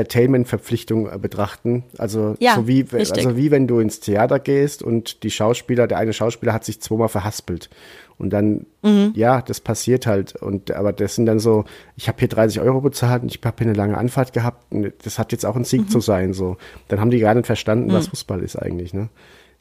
Entertainment-Verpflichtung 0.02 1.08
äh, 1.12 1.18
betrachten. 1.18 1.84
Also 1.98 2.34
Ja, 2.40 2.54
so 2.54 2.66
wie, 2.66 2.80
richtig. 2.80 3.12
also 3.26 3.36
wie 3.36 3.50
wenn 3.50 3.66
du 3.66 3.80
ins 3.80 4.00
Theater 4.00 4.38
gehst 4.38 4.82
und 4.82 5.22
die 5.22 5.30
Schauspieler, 5.30 5.86
der 5.86 5.98
eine 5.98 6.12
Schauspieler 6.12 6.52
hat 6.52 6.64
sich 6.64 6.80
zweimal 6.80 7.08
verhaspelt. 7.08 7.68
Und 8.16 8.30
dann, 8.30 8.66
Mhm. 8.82 9.12
ja, 9.14 9.42
das 9.42 9.60
passiert 9.60 10.06
halt. 10.06 10.34
Und 10.34 10.72
aber 10.72 10.92
das 10.92 11.14
sind 11.14 11.26
dann 11.26 11.38
so, 11.38 11.64
ich 11.96 12.08
habe 12.08 12.18
hier 12.18 12.28
30 12.28 12.60
Euro 12.60 12.80
bezahlt 12.80 13.22
und 13.22 13.32
ich 13.34 13.40
habe 13.44 13.56
hier 13.58 13.68
eine 13.68 13.76
lange 13.76 13.96
Anfahrt 13.96 14.32
gehabt. 14.32 14.66
Das 15.04 15.18
hat 15.20 15.30
jetzt 15.30 15.46
auch 15.46 15.54
ein 15.56 15.64
Sieg 15.64 15.82
Mhm. 15.82 15.88
zu 15.88 16.00
sein. 16.00 16.32
So, 16.32 16.56
dann 16.88 17.00
haben 17.00 17.10
die 17.10 17.20
gar 17.20 17.34
nicht 17.34 17.46
verstanden, 17.46 17.92
was 17.92 18.08
Fußball 18.08 18.40
ist 18.42 18.56
eigentlich, 18.56 18.92
ne? 18.94 19.08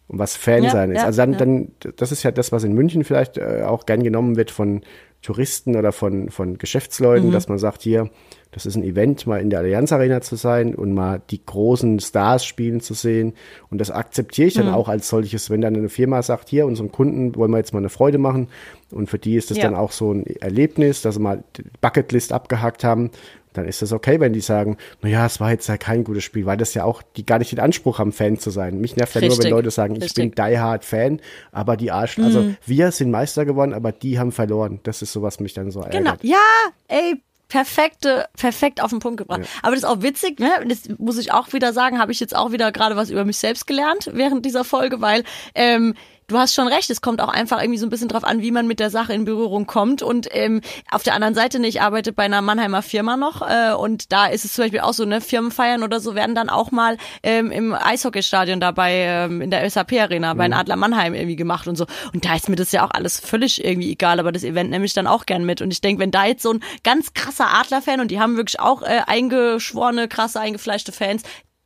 Und 0.08 0.20
was 0.20 0.36
Fan 0.38 0.64
Ja, 0.64 0.70
sein 0.70 0.92
ist. 0.92 1.00
ja, 1.00 1.06
also 1.06 1.18
dann, 1.18 1.34
ja. 1.34 1.38
dann, 1.40 1.68
das 1.98 2.12
ist 2.14 2.24
ja 2.24 2.32
das, 2.32 2.52
was 2.54 2.64
in 2.64 2.74
München 2.74 3.04
vielleicht 3.04 3.38
äh, 3.38 3.64
auch 3.66 3.86
gern 3.86 4.04
genommen 4.04 4.38
wird 4.38 4.52
von 4.52 4.82
Touristen 5.22 5.76
oder 5.76 5.92
von, 5.92 6.30
von 6.30 6.52
Mhm. 6.52 6.58
Geschäftsleuten, 6.60 7.32
dass 7.32 7.50
man 7.50 7.58
sagt, 7.58 7.82
hier, 7.82 8.10
das 8.52 8.66
ist 8.66 8.76
ein 8.76 8.84
Event, 8.84 9.28
mal 9.28 9.42
in 9.42 9.50
der 9.50 9.60
Allianz 9.60 9.92
Arena 9.92 10.22
zu 10.22 10.36
sein 10.38 10.76
und 10.76 10.94
mal 10.94 11.22
die 11.30 11.44
großen 11.46 12.00
Stars 12.00 12.46
spielen 12.46 12.80
zu 12.80 12.94
sehen. 12.94 13.34
Und 13.70 13.80
das 13.82 13.92
akzeptiere 13.92 14.48
ich 14.48 14.56
Mhm. 14.56 14.62
dann 14.66 14.74
auch 14.76 14.88
als 14.88 15.10
solches, 15.10 15.50
wenn 15.50 15.60
dann 15.60 15.76
eine 15.76 15.90
Firma 15.90 16.22
sagt, 16.22 16.48
hier, 16.50 16.66
unserem 16.68 16.92
Kunden 16.92 17.36
wollen 17.36 17.52
wir 17.52 17.58
jetzt 17.58 17.74
mal 17.74 17.80
eine 17.80 17.90
Freude 17.90 18.20
machen. 18.20 18.48
Und 18.92 19.10
für 19.10 19.20
die 19.20 19.36
ist 19.36 19.50
das 19.52 19.58
Ja. 19.58 19.64
dann 19.66 19.76
auch 19.76 19.92
so 19.92 20.14
ein 20.14 20.26
Erlebnis, 20.40 21.02
dass 21.02 21.16
sie 21.16 21.22
mal 21.22 21.44
die 21.58 21.64
Bucketlist 21.82 22.32
abgehakt 22.32 22.84
haben. 22.86 23.10
Dann 23.58 23.68
ist 23.68 23.82
das 23.82 23.92
okay, 23.92 24.20
wenn 24.20 24.34
die 24.34 24.40
sagen, 24.40 24.78
naja, 25.02 25.26
es 25.26 25.40
war 25.40 25.52
jetzt 25.52 25.68
ja 25.68 25.78
kein 25.78 26.04
gutes 26.04 26.24
Spiel, 26.24 26.46
weil 26.46 26.58
das 26.58 26.74
ja 26.76 26.84
auch, 26.84 27.02
die 27.16 27.26
gar 27.26 27.40
nicht 27.40 27.52
den 27.52 27.60
Anspruch 27.60 27.98
haben, 27.98 28.12
Fan 28.12 28.38
zu 28.38 28.52
sein. 28.52 28.80
Mich 28.80 28.96
nervt 28.96 29.16
ja 29.16 29.28
nur, 29.28 29.38
wenn. 29.38 29.50
Leute 29.50 29.72
sagen, 29.72 29.96
ich 29.96 30.04
Richtig. 30.04 30.36
bin 30.36 30.46
die 30.46 30.60
Hard 30.60 30.86
Fan, 30.86 31.20
aber 31.52 31.76
die 31.76 31.92
Arsch, 31.92 32.20
also 32.20 32.54
wir 32.66 32.92
sind 32.92 33.10
Meister 33.10 33.46
geworden, 33.46 33.74
aber 33.74 33.92
die 33.92 34.20
haben 34.20 34.32
verloren. 34.32 34.80
Das 34.84 35.02
ist 35.02 35.12
so, 35.12 35.22
was 35.22 35.40
mich 35.40 35.54
dann 35.54 35.72
so 35.72 35.82
ärgert. 35.82 35.94
Genau. 35.94 36.14
Ja, 36.22 36.38
ey, 36.88 37.22
perfekte, 37.48 38.26
perfekt 38.38 38.84
auf 38.84 38.90
den 38.90 39.00
Punkt 39.00 39.18
gebracht. 39.18 39.42
Aber 39.62 39.72
das 39.72 39.84
ist 39.84 39.90
auch 39.90 40.02
witzig, 40.02 40.40
ne? 40.40 40.52
Das 40.68 40.84
muss 40.98 41.18
ich 41.18 41.32
auch 41.32 41.54
wieder 41.54 41.74
sagen, 41.74 42.00
habe 42.00 42.12
ich 42.12 42.20
jetzt 42.20 42.36
auch 42.36 42.52
wieder 42.52 42.72
gerade 42.72 42.96
was 42.96 43.10
über 43.10 43.26
mich 43.26 43.38
selbst 43.38 43.68
gelernt 43.68 44.10
während 44.14 44.46
dieser 44.46 44.64
Folge, 44.64 45.02
weil 45.02 45.24
ähm, 45.56 45.96
Du 46.30 46.38
hast 46.38 46.54
schon 46.54 46.68
recht, 46.68 46.90
es 46.90 47.00
kommt 47.00 47.22
auch 47.22 47.30
einfach 47.30 47.62
irgendwie 47.62 47.80
so 47.80 47.86
ein 47.86 47.90
bisschen 47.90 48.10
drauf 48.10 48.26
an, 48.26 48.42
wie 48.42 48.52
man 48.52 48.68
mit 48.68 48.82
der 48.82 48.90
Sache 48.90 49.14
in 49.14 49.24
Berührung 49.24 49.66
kommt. 49.66 50.02
Und 50.02 50.28
ähm, 50.32 50.60
auf 50.92 51.02
der 51.02 51.14
anderen 51.14 51.34
Seite, 51.34 51.58
ne, 51.58 51.70
ich 51.70 51.82
arbeite 51.82 52.12
bei 52.12 52.24
einer 52.24 52.42
Mannheimer 52.42 52.82
Firma 52.82 53.16
noch 53.16 53.42
äh, 53.42 53.72
und 53.72 54.12
da 54.12 54.26
ist 54.26 54.44
es 54.44 54.52
zum 54.52 54.66
Beispiel 54.66 54.82
auch 54.82 54.92
so, 54.92 55.06
ne, 55.06 55.22
Firmenfeiern 55.22 55.84
oder 55.84 56.02
so 56.02 56.16
werden 56.16 56.36
dann 56.36 56.50
auch 56.50 56.72
mal 56.72 56.98
ähm, 57.24 57.50
im 57.50 57.74
Eishockeystadion 57.74 58.60
dabei 58.60 59.06
ähm, 59.06 59.42
in 59.42 59.52
der 59.52 59.70
SAP-Arena 59.70 60.34
bei 60.34 60.44
den 60.50 60.54
Adler 60.54 60.76
Mannheim 60.76 61.14
irgendwie 61.14 61.38
gemacht 61.38 61.66
und 61.66 61.78
so. 61.78 61.86
Und 62.14 62.26
da 62.26 62.36
ist 62.36 62.50
mir 62.50 62.58
das 62.58 62.74
ja 62.74 62.86
auch 62.86 62.92
alles 62.92 63.22
völlig 63.22 63.64
irgendwie 63.64 63.94
egal, 63.94 64.20
aber 64.20 64.34
das 64.34 64.44
Event 64.44 64.70
nehme 64.70 64.84
ich 64.84 64.94
dann 64.94 65.08
auch 65.08 65.26
gern 65.26 65.46
mit. 65.46 65.62
Und 65.62 65.72
ich 65.72 65.80
denke, 65.80 66.02
wenn 66.02 66.12
da 66.12 66.26
jetzt 66.26 66.44
so 66.44 66.52
ein 66.52 66.60
ganz 66.84 67.14
krasser 67.14 67.54
Adler-Fan 67.54 68.02
und 68.02 68.12
die 68.12 68.20
haben 68.20 68.36
wirklich 68.36 68.60
auch 68.60 68.82
äh, 68.82 69.00
eingeschworene, 69.08 70.10
krasse, 70.10 70.42
eingefleischte 70.42 70.92
Fans, 70.92 71.24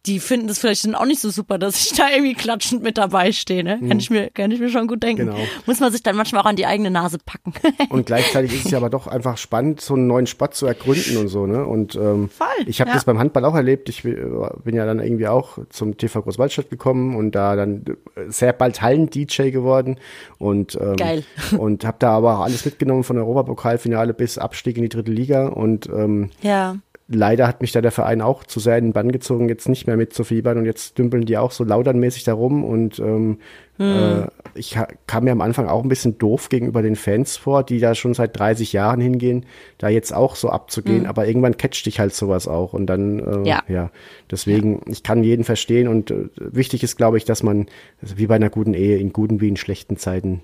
die 0.07 0.19
finden 0.19 0.47
das 0.47 0.57
vielleicht 0.57 0.85
dann 0.85 0.95
auch 0.95 1.05
nicht 1.05 1.21
so 1.21 1.29
super, 1.29 1.59
dass 1.59 1.79
ich 1.85 1.95
da 1.95 2.09
irgendwie 2.09 2.33
klatschend 2.33 2.81
mit 2.81 2.97
dabei 2.97 3.31
stehe. 3.31 3.63
Ne? 3.63 3.79
Kann, 3.87 3.99
ich 3.99 4.09
mir, 4.09 4.31
kann 4.31 4.49
ich 4.49 4.59
mir 4.59 4.69
schon 4.69 4.87
gut 4.87 5.03
denken. 5.03 5.27
Genau. 5.27 5.37
Muss 5.67 5.79
man 5.79 5.91
sich 5.91 6.01
dann 6.01 6.15
manchmal 6.15 6.41
auch 6.41 6.47
an 6.47 6.55
die 6.55 6.65
eigene 6.65 6.89
Nase 6.89 7.19
packen. 7.23 7.53
Und 7.89 8.07
gleichzeitig 8.07 8.53
ist 8.53 8.65
es 8.65 8.71
ja 8.71 8.79
aber 8.79 8.89
doch 8.89 9.05
einfach 9.05 9.37
spannend, 9.37 9.79
so 9.79 9.93
einen 9.93 10.07
neuen 10.07 10.25
Sport 10.25 10.55
zu 10.55 10.65
ergründen 10.65 11.17
und 11.17 11.27
so, 11.27 11.45
ne? 11.45 11.65
Und 11.65 11.95
ähm, 11.95 12.29
Voll, 12.29 12.47
ich 12.65 12.81
habe 12.81 12.89
ja. 12.89 12.95
das 12.95 13.05
beim 13.05 13.19
Handball 13.19 13.45
auch 13.45 13.53
erlebt. 13.53 13.89
Ich 13.89 14.03
bin 14.03 14.75
ja 14.75 14.85
dann 14.85 14.99
irgendwie 14.99 15.27
auch 15.27 15.59
zum 15.69 15.97
TV 15.97 16.21
Großwaldstadt 16.21 16.69
gekommen 16.69 17.15
und 17.15 17.33
da 17.33 17.55
dann 17.55 17.85
äh, 18.15 18.29
sehr 18.29 18.53
bald 18.53 18.81
Hallen-DJ 18.81 19.51
geworden 19.51 19.97
und 20.39 20.75
ähm, 20.81 20.95
Geil. 20.95 21.23
und 21.57 21.85
habe 21.85 21.97
da 21.99 22.11
aber 22.11 22.39
auch 22.39 22.41
alles 22.41 22.65
mitgenommen 22.65 23.03
von 23.03 23.17
Europapokalfinale 23.17 24.13
bis 24.13 24.37
Abstieg 24.37 24.77
in 24.77 24.83
die 24.83 24.89
dritte 24.89 25.11
Liga 25.11 25.47
und 25.47 25.87
ähm, 25.89 26.31
ja. 26.41 26.77
Leider 27.13 27.47
hat 27.47 27.61
mich 27.61 27.71
da 27.71 27.81
der 27.81 27.91
Verein 27.91 28.21
auch 28.21 28.43
zu 28.43 28.59
sehr 28.59 28.77
in 28.77 28.85
den 28.85 28.93
Bann 28.93 29.11
gezogen, 29.11 29.49
jetzt 29.49 29.69
nicht 29.69 29.87
mehr 29.87 29.97
mitzufiebern 29.97 30.57
und 30.57 30.65
jetzt 30.65 30.97
dümpeln 30.97 31.25
die 31.25 31.37
auch 31.37 31.51
so 31.51 31.63
laudernmäßig 31.63 32.23
da 32.23 32.33
rum 32.33 32.63
und 32.63 32.99
ähm, 32.99 33.37
äh, 33.79 34.27
ich 34.53 34.77
kam 35.07 35.23
mir 35.23 35.31
am 35.31 35.41
Anfang 35.41 35.67
auch 35.67 35.81
ein 35.81 35.89
bisschen 35.89 36.17
doof 36.17 36.49
gegenüber 36.49 36.81
den 36.81 36.95
Fans 36.95 37.37
vor, 37.37 37.63
die 37.63 37.79
da 37.79 37.95
schon 37.95 38.13
seit 38.13 38.37
30 38.37 38.73
Jahren 38.73 39.01
hingehen, 39.01 39.45
da 39.77 39.89
jetzt 39.89 40.13
auch 40.13 40.35
so 40.35 40.49
abzugehen, 40.49 41.05
aber 41.07 41.27
irgendwann 41.27 41.57
catcht 41.57 41.85
dich 41.85 41.99
halt 41.99 42.13
sowas 42.13 42.47
auch 42.47 42.73
und 42.73 42.85
dann, 42.87 43.19
äh, 43.19 43.47
Ja. 43.49 43.63
ja, 43.67 43.91
deswegen, 44.29 44.81
ich 44.87 45.03
kann 45.03 45.23
jeden 45.23 45.43
verstehen 45.43 45.87
und 45.87 46.11
äh, 46.11 46.29
wichtig 46.35 46.83
ist, 46.83 46.97
glaube 46.97 47.17
ich, 47.17 47.25
dass 47.25 47.43
man, 47.43 47.67
also 48.01 48.17
wie 48.17 48.27
bei 48.27 48.35
einer 48.35 48.49
guten 48.49 48.73
Ehe, 48.73 48.97
in 48.97 49.13
guten 49.13 49.41
wie 49.41 49.47
in 49.47 49.57
schlechten 49.57 49.97
Zeiten 49.97 50.41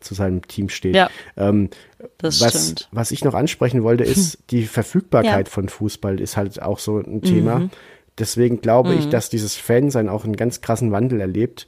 zu 0.00 0.14
seinem 0.14 0.42
Team 0.46 0.68
steht. 0.68 0.94
Ja. 0.94 1.10
Ähm, 1.36 1.70
was, 2.20 2.38
stimmt. 2.38 2.88
was 2.92 3.10
ich 3.10 3.24
noch 3.24 3.34
ansprechen 3.34 3.82
wollte, 3.82 4.04
ist 4.04 4.38
die 4.50 4.64
Verfügbarkeit 4.64 5.48
Ja. 5.48 5.52
von 5.52 5.68
Fußball 5.68 6.20
ist 6.20 6.36
halt 6.36 6.60
auch 6.62 6.78
so 6.78 6.98
ein 6.98 7.22
Thema. 7.22 7.68
Deswegen 8.18 8.60
glaube 8.60 8.94
ich, 8.94 9.08
dass 9.08 9.30
dieses 9.30 9.54
Fansein 9.56 10.08
auch 10.08 10.24
einen 10.24 10.36
ganz 10.36 10.60
krassen 10.60 10.90
Wandel 10.90 11.20
erlebt 11.20 11.66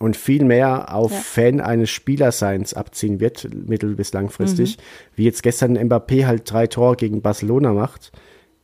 und 0.00 0.16
viel 0.16 0.44
mehr 0.44 0.92
auf 0.94 1.12
Ja. 1.12 1.18
Fan 1.18 1.60
eines 1.60 1.90
Spielerseins 1.90 2.74
abziehen 2.74 3.20
wird, 3.20 3.48
mittel- 3.54 3.94
bis 3.94 4.12
langfristig. 4.12 4.78
Wie 5.14 5.24
jetzt 5.24 5.42
gestern 5.44 5.76
Mbappé 5.78 6.26
halt 6.26 6.50
drei 6.50 6.66
Tore 6.66 6.96
gegen 6.96 7.22
Barcelona 7.22 7.72
macht. 7.72 8.10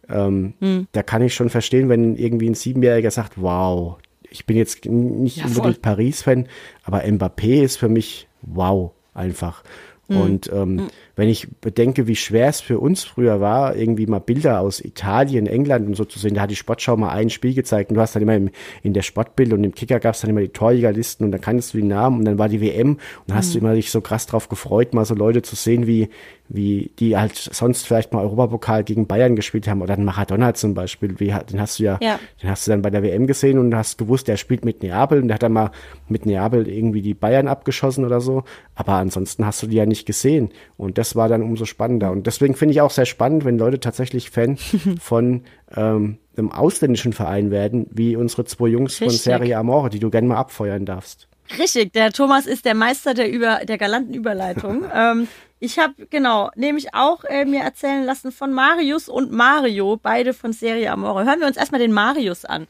Ähm, 0.09 0.55
Da 0.91 1.05
kann 1.05 1.23
ich 1.23 1.35
schon 1.35 1.51
verstehen, 1.51 1.89
wenn 1.89 2.16
irgendwie 2.16 2.49
ein 2.51 2.55
Siebenjähriger 2.55 3.12
sagt, 3.12 3.35
wow, 3.41 3.99
ich 4.29 4.45
bin 4.45 4.57
jetzt 4.57 4.85
nicht 4.87 5.37
Ja, 5.37 5.47
unbedingt. 5.47 5.83
Paris-Fan, 5.83 6.49
aber 6.83 7.03
Mbappé 7.05 7.62
ist 7.62 7.77
für 7.77 7.89
mich 7.89 8.27
wow 8.43 8.93
einfach. 9.14 9.62
Und 10.09 10.51
ähm, 10.53 10.88
wenn 11.21 11.29
ich 11.29 11.49
bedenke, 11.61 12.07
wie 12.07 12.16
schwer 12.16 12.49
es 12.49 12.62
für 12.62 12.81
uns 12.81 13.05
früher 13.05 13.43
war, 13.43 13.77
irgendwie 13.77 14.07
mal 14.07 14.21
Bilder 14.21 14.61
aus 14.61 14.81
Italien, 14.83 15.47
England 15.47 15.87
und 15.87 15.95
so 15.95 16.07
zu 16.07 16.18
sehen, 16.18 16.33
da 16.35 16.41
hat 16.41 16.51
die 16.51 16.57
Sportschau 16.57 16.97
mal 16.97 17.11
ein 17.11 17.29
Spiel 17.29 17.53
gezeigt 17.53 17.91
und 17.91 17.97
du 17.97 18.01
hast 18.01 18.16
dann 18.16 18.23
immer 18.23 18.37
im, 18.37 18.49
in 18.83 18.95
der 18.95 19.03
Sportbild 19.03 19.53
und 19.53 19.62
im 19.62 19.75
Kicker 19.75 20.01
gab 20.01 20.14
es 20.14 20.23
dann 20.23 20.31
immer 20.31 20.41
die 20.41 20.49
Torjägerlisten 20.49 21.27
und 21.27 21.33
dann 21.33 21.43
kanntest 21.43 21.75
du 21.75 21.79
die 21.79 21.85
Namen 21.85 22.21
und 22.21 22.25
dann 22.25 22.39
war 22.39 22.49
die 22.49 22.62
WM 22.62 22.97
und 23.29 23.35
hast 23.35 23.55
du 23.55 23.59
immer 23.59 23.75
dich 23.75 23.91
so 23.91 24.01
krass 24.01 24.25
drauf 24.25 24.49
gefreut, 24.49 24.95
mal 24.95 25.05
so 25.05 25.14
Leute 25.14 25.43
zu 25.43 25.57
sehen, 25.57 25.87
wie, 25.87 26.09
wie 26.49 26.91
die 26.99 27.16
halt 27.18 27.37
sonst 27.37 27.87
vielleicht 27.87 28.12
mal 28.14 28.23
Europapokal 28.25 28.83
gegen 28.83 29.07
Bayern 29.07 29.37
gespielt 29.37 29.68
haben 29.68 29.83
oder 29.83 29.95
ein 29.95 30.05
Maradona 30.05 30.55
zum 30.55 30.73
Beispiel, 30.73 31.21
wie, 31.21 31.35
den 31.53 31.61
hast 31.61 31.79
du 31.79 31.85
ja, 31.85 31.99
Ja. 32.01 32.18
den 32.43 32.49
hast 32.51 32.66
du 32.66 32.71
dann 32.71 32.81
bei 32.81 32.91
der 32.91 33.03
WM 33.03 33.27
gesehen 33.27 33.59
und 33.59 33.75
hast 33.75 33.99
gewusst, 33.99 34.27
der 34.27 34.39
spielt 34.39 34.64
mit 34.64 34.83
Neapel 34.83 35.21
und 35.21 35.29
der 35.29 35.35
hat 35.35 35.43
dann 35.43 35.53
mal 35.53 35.71
mit 36.09 36.25
Neapel 36.25 36.66
irgendwie 36.66 37.03
die 37.03 37.14
Bayern 37.14 37.47
abgeschossen 37.47 38.05
oder 38.05 38.21
so. 38.21 38.43
Aber 38.75 38.95
ansonsten 38.95 39.45
hast 39.45 39.62
du 39.62 39.66
die 39.66 39.77
ja 39.77 39.87
nicht 39.87 40.07
gesehen. 40.07 40.51
Und 40.77 40.97
das 40.99 41.09
war 41.16 41.28
dann 41.28 41.42
umso 41.42 41.64
spannender. 41.64 42.11
Und 42.11 42.26
deswegen 42.26 42.54
finde 42.54 42.72
ich 42.72 42.80
auch 42.80 42.90
sehr 42.90 43.06
spannend, 43.06 43.44
wenn 43.44 43.58
Leute 43.58 43.80
tatsächlich 43.80 44.30
Fan 44.30 44.56
von 45.00 45.44
ähm, 45.74 46.18
einem 46.36 46.52
ausländischen 46.52 47.12
Verein 47.12 47.50
werden, 47.50 47.86
wie 47.90 48.16
unsere 48.16 48.44
zwei 48.44 48.68
Jungs 48.68 48.96
von 48.98 49.08
Richtig. 49.08 49.22
Serie 49.22 49.58
Amore, 49.58 49.90
die 49.90 50.00
du 50.00 50.11
gerne 50.11 50.28
mal 50.28 50.36
abfeuern 50.36 50.86
darfst. 50.86 51.28
Richtig, 51.58 51.92
der 51.92 52.12
Thomas 52.12 52.46
ist 52.46 52.64
der 52.64 52.74
Meister 52.74 53.14
der, 53.14 53.30
über, 53.30 53.64
der 53.64 53.78
galanten 53.78 54.14
Überleitung. 54.14 54.84
ähm, 54.94 55.28
ich 55.58 55.78
habe, 55.78 55.94
genau, 56.08 56.50
nämlich 56.54 56.94
auch 56.94 57.24
äh, 57.24 57.44
mir 57.44 57.61
erzählen 57.61 58.04
lassen 58.04 58.32
von 58.32 58.52
Marius 58.52 59.08
und 59.08 59.30
Mario, 59.30 59.98
beide 60.02 60.32
von 60.32 60.52
Serie 60.52 60.90
Amore. 60.90 61.24
Hören 61.24 61.40
wir 61.40 61.46
uns 61.46 61.56
erstmal 61.56 61.80
den 61.80 61.92
Marius 61.92 62.44
an. 62.44 62.66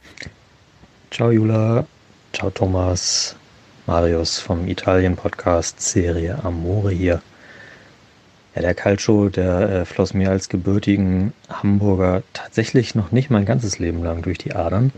Ciao 1.10 1.30
Jula, 1.30 1.86
ciao 2.32 2.50
Thomas, 2.50 3.36
Marius 3.86 4.38
vom 4.38 4.66
Italien-Podcast 4.66 5.80
Serie 5.80 6.38
Amore 6.42 6.90
hier. 6.90 7.22
Ja, 8.54 8.62
der 8.62 8.74
Calcio, 8.74 9.28
der 9.28 9.70
äh, 9.70 9.84
floss 9.84 10.12
mir 10.12 10.30
als 10.30 10.48
gebürtigen 10.48 11.32
Hamburger 11.48 12.22
tatsächlich 12.32 12.94
noch 12.94 13.12
nicht 13.12 13.30
mein 13.30 13.44
ganzes 13.44 13.78
Leben 13.78 14.02
lang 14.02 14.22
durch 14.22 14.38
die 14.38 14.54
Adern. 14.54 14.92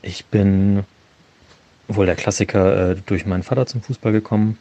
Ich 0.00 0.24
bin 0.26 0.84
wohl 1.88 2.06
der 2.06 2.16
Klassiker 2.16 2.92
äh, 2.92 2.96
durch 3.06 3.26
meinen 3.26 3.42
Vater 3.42 3.66
zum 3.66 3.82
Fußball 3.82 4.12
gekommen. 4.12 4.58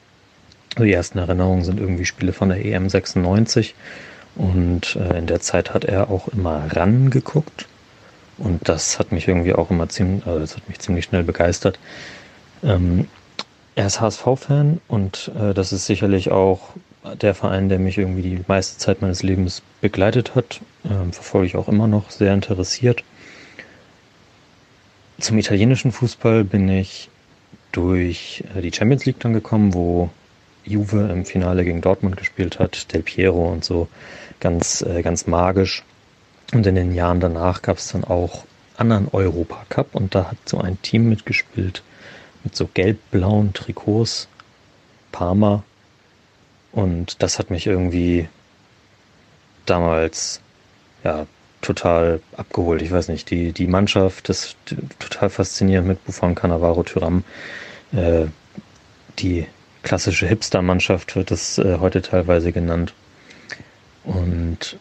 Die 0.77 0.91
ersten 0.91 1.17
Erinnerungen 1.17 1.63
sind 1.63 1.79
irgendwie 1.79 2.05
Spiele 2.05 2.33
von 2.33 2.49
der 2.49 2.63
EM 2.65 2.89
96 2.89 3.75
und 4.35 4.97
äh, 4.97 5.17
in 5.17 5.27
der 5.27 5.39
Zeit 5.39 5.73
hat 5.73 5.85
er 5.85 6.09
auch 6.09 6.27
immer 6.27 6.67
ran 6.75 7.09
geguckt. 7.09 7.67
Und 8.37 8.67
das 8.67 8.99
hat 8.99 9.13
mich 9.13 9.29
irgendwie 9.29 9.53
auch 9.53 9.71
immer 9.71 9.87
ziemlich, 9.87 10.25
also 10.27 10.39
das 10.39 10.57
hat 10.57 10.67
mich 10.67 10.79
ziemlich 10.79 11.05
schnell 11.05 11.23
begeistert. 11.23 11.79
Ähm, 12.61 13.07
er 13.75 13.87
ist 13.87 14.01
HSV-Fan 14.01 14.81
und 14.89 15.31
äh, 15.39 15.53
das 15.53 15.71
ist 15.71 15.85
sicherlich 15.85 16.31
auch 16.31 16.71
der 17.13 17.35
Verein, 17.35 17.69
der 17.69 17.79
mich 17.79 17.97
irgendwie 17.97 18.21
die 18.21 18.43
meiste 18.47 18.77
Zeit 18.77 19.01
meines 19.01 19.23
Lebens 19.23 19.61
begleitet 19.81 20.35
hat. 20.35 20.61
Ähm, 20.89 21.13
verfolge 21.13 21.47
ich 21.47 21.55
auch 21.55 21.67
immer 21.67 21.87
noch 21.87 22.09
sehr 22.09 22.33
interessiert. 22.33 23.03
Zum 25.19 25.37
italienischen 25.37 25.91
Fußball 25.91 26.43
bin 26.43 26.67
ich 26.67 27.09
durch 27.71 28.43
äh, 28.55 28.61
die 28.61 28.73
Champions 28.73 29.05
League 29.05 29.19
dann 29.19 29.33
gekommen, 29.33 29.73
wo 29.73 30.09
Juve 30.65 31.09
im 31.11 31.25
Finale 31.25 31.63
gegen 31.63 31.81
Dortmund 31.81 32.17
gespielt 32.17 32.59
hat, 32.59 32.91
Del 32.93 33.03
Piero 33.03 33.51
und 33.51 33.63
so. 33.63 33.87
Ganz, 34.39 34.81
äh, 34.81 35.01
ganz 35.01 35.27
magisch. 35.27 35.83
Und 36.53 36.65
in 36.65 36.75
den 36.75 36.93
Jahren 36.93 37.19
danach 37.19 37.61
gab 37.61 37.77
es 37.77 37.89
dann 37.89 38.03
auch 38.03 38.45
anderen 38.77 39.07
Europacup 39.11 39.95
und 39.95 40.15
da 40.15 40.31
hat 40.31 40.37
so 40.45 40.59
ein 40.59 40.81
Team 40.81 41.09
mitgespielt 41.09 41.81
mit 42.43 42.55
so 42.55 42.67
gelb-blauen 42.73 43.53
Trikots, 43.53 44.27
Parma. 45.11 45.63
Und 46.75 47.23
das 47.23 47.39
hat 47.39 47.49
mich 47.51 47.65
irgendwie 47.65 48.27
damals 49.65 50.41
ja 51.05 51.25
total 51.61 52.19
abgeholt. 52.35 52.81
Ich 52.81 52.91
weiß 52.91 53.07
nicht, 53.07 53.29
die, 53.31 53.53
die 53.53 53.65
Mannschaft, 53.65 54.27
das 54.27 54.45
ist 54.45 54.57
total 54.99 55.29
faszinierend 55.29 55.87
mit 55.87 56.05
Buffon, 56.05 56.35
Cannavaro, 56.35 56.83
Tyram. 56.83 57.23
Äh, 57.93 58.25
die 59.19 59.47
klassische 59.83 60.27
Hipster-Mannschaft 60.27 61.15
wird 61.15 61.31
es 61.31 61.57
äh, 61.57 61.77
heute 61.79 62.01
teilweise 62.01 62.51
genannt. 62.51 62.93
Und 64.03 64.77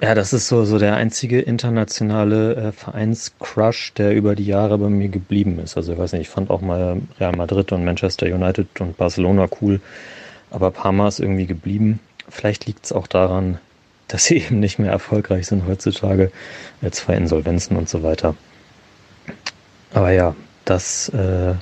ja, 0.00 0.14
das 0.14 0.32
ist 0.32 0.48
so, 0.48 0.64
so 0.64 0.78
der 0.78 0.96
einzige 0.96 1.40
internationale 1.40 2.54
äh, 2.54 2.72
Vereinscrush, 2.72 3.92
der 3.92 4.14
über 4.14 4.34
die 4.34 4.46
Jahre 4.46 4.78
bei 4.78 4.88
mir 4.88 5.08
geblieben 5.08 5.58
ist. 5.58 5.76
Also 5.76 5.92
ich 5.92 5.98
weiß 5.98 6.12
nicht, 6.12 6.22
ich 6.22 6.28
fand 6.30 6.48
auch 6.48 6.62
mal 6.62 7.02
Real 7.20 7.36
Madrid 7.36 7.72
und 7.72 7.84
Manchester 7.84 8.26
United 8.26 8.80
und 8.80 8.96
Barcelona 8.96 9.48
cool, 9.60 9.80
aber 10.50 10.70
Parma 10.70 11.08
ist 11.08 11.20
irgendwie 11.20 11.46
geblieben. 11.46 12.00
Vielleicht 12.28 12.66
liegt 12.66 12.84
es 12.84 12.92
auch 12.92 13.06
daran, 13.06 13.58
dass 14.08 14.24
sie 14.24 14.36
eben 14.44 14.60
nicht 14.60 14.78
mehr 14.78 14.92
erfolgreich 14.92 15.46
sind 15.46 15.66
heutzutage, 15.66 16.32
zwei 16.90 17.14
Insolvenzen 17.14 17.76
und 17.76 17.88
so 17.88 18.02
weiter. 18.02 18.34
Aber 19.92 20.10
ja, 20.10 20.34
das, 20.64 21.08
äh, 21.10 21.54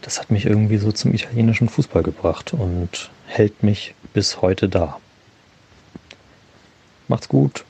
das 0.00 0.20
hat 0.20 0.30
mich 0.30 0.46
irgendwie 0.46 0.78
so 0.78 0.92
zum 0.92 1.12
italienischen 1.12 1.68
Fußball 1.68 2.02
gebracht 2.02 2.52
und 2.52 3.10
hält 3.26 3.62
mich 3.62 3.94
bis 4.14 4.40
heute 4.40 4.68
da. 4.68 4.98
Macht's 7.08 7.28
gut. 7.28 7.64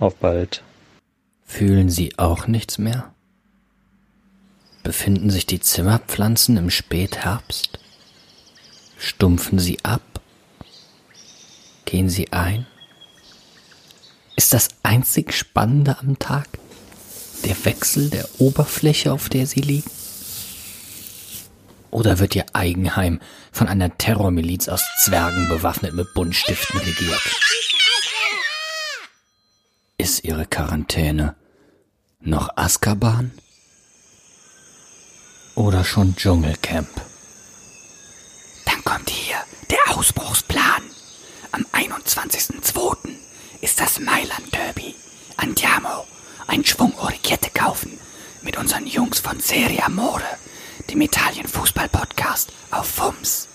Auf 0.00 0.16
bald. 0.16 0.62
Fühlen 1.44 1.88
Sie 1.88 2.18
auch 2.18 2.46
nichts 2.46 2.78
mehr? 2.78 3.12
Befinden 4.82 5.30
sich 5.30 5.46
die 5.46 5.60
Zimmerpflanzen 5.60 6.56
im 6.56 6.68
Spätherbst? 6.70 7.78
Stumpfen 9.04 9.58
sie 9.58 9.84
ab? 9.84 10.00
Gehen 11.84 12.08
sie 12.08 12.32
ein? 12.32 12.66
Ist 14.34 14.54
das 14.54 14.68
einzig 14.82 15.34
Spannende 15.34 15.98
am 15.98 16.18
Tag 16.18 16.48
der 17.44 17.62
Wechsel 17.66 18.08
der 18.08 18.26
Oberfläche, 18.38 19.12
auf 19.12 19.28
der 19.28 19.46
sie 19.46 19.60
liegen? 19.60 19.90
Oder 21.90 22.18
wird 22.18 22.34
ihr 22.34 22.46
Eigenheim 22.54 23.20
von 23.52 23.68
einer 23.68 23.96
Terrormiliz 23.98 24.68
aus 24.68 24.82
Zwergen 25.04 25.50
bewaffnet 25.50 25.92
mit 25.92 26.14
Buntstiften 26.14 26.80
regiert? 26.80 27.20
Ist 29.98 30.24
ihre 30.24 30.46
Quarantäne 30.46 31.36
noch 32.20 32.56
Azkaban? 32.56 33.32
Oder 35.54 35.84
schon 35.84 36.16
Dschungelcamp? 36.16 36.88
Der 39.74 39.98
Ausbruchsplan. 39.98 40.84
Am 41.50 41.66
21.02. 41.72 42.96
ist 43.60 43.80
das 43.80 43.98
Mailand 43.98 44.54
Derby. 44.54 44.94
Andiamo, 45.36 46.06
ein 46.46 46.64
Schwung 46.64 46.96
Orichette 46.96 47.50
kaufen 47.50 47.98
mit 48.42 48.56
unseren 48.56 48.86
Jungs 48.86 49.18
von 49.18 49.40
Serie 49.40 49.84
Amore, 49.84 50.22
dem 50.92 51.00
Italien-Fußball-Podcast 51.00 52.52
auf 52.70 52.86
FUMS. 52.86 53.48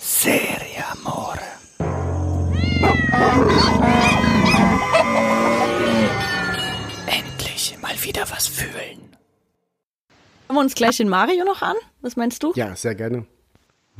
Serie 0.00 0.84
Amore. 0.90 1.38
Endlich 7.06 7.78
mal 7.80 8.02
wieder 8.02 8.28
was 8.28 8.48
fühlen. 8.48 9.16
Schauen 10.48 10.56
wir 10.56 10.60
uns 10.60 10.74
gleich 10.74 10.96
den 10.96 11.08
Mario 11.08 11.44
noch 11.44 11.62
an? 11.62 11.76
Was 12.00 12.16
meinst 12.16 12.42
du? 12.42 12.52
Ja, 12.56 12.74
sehr 12.74 12.96
gerne. 12.96 13.24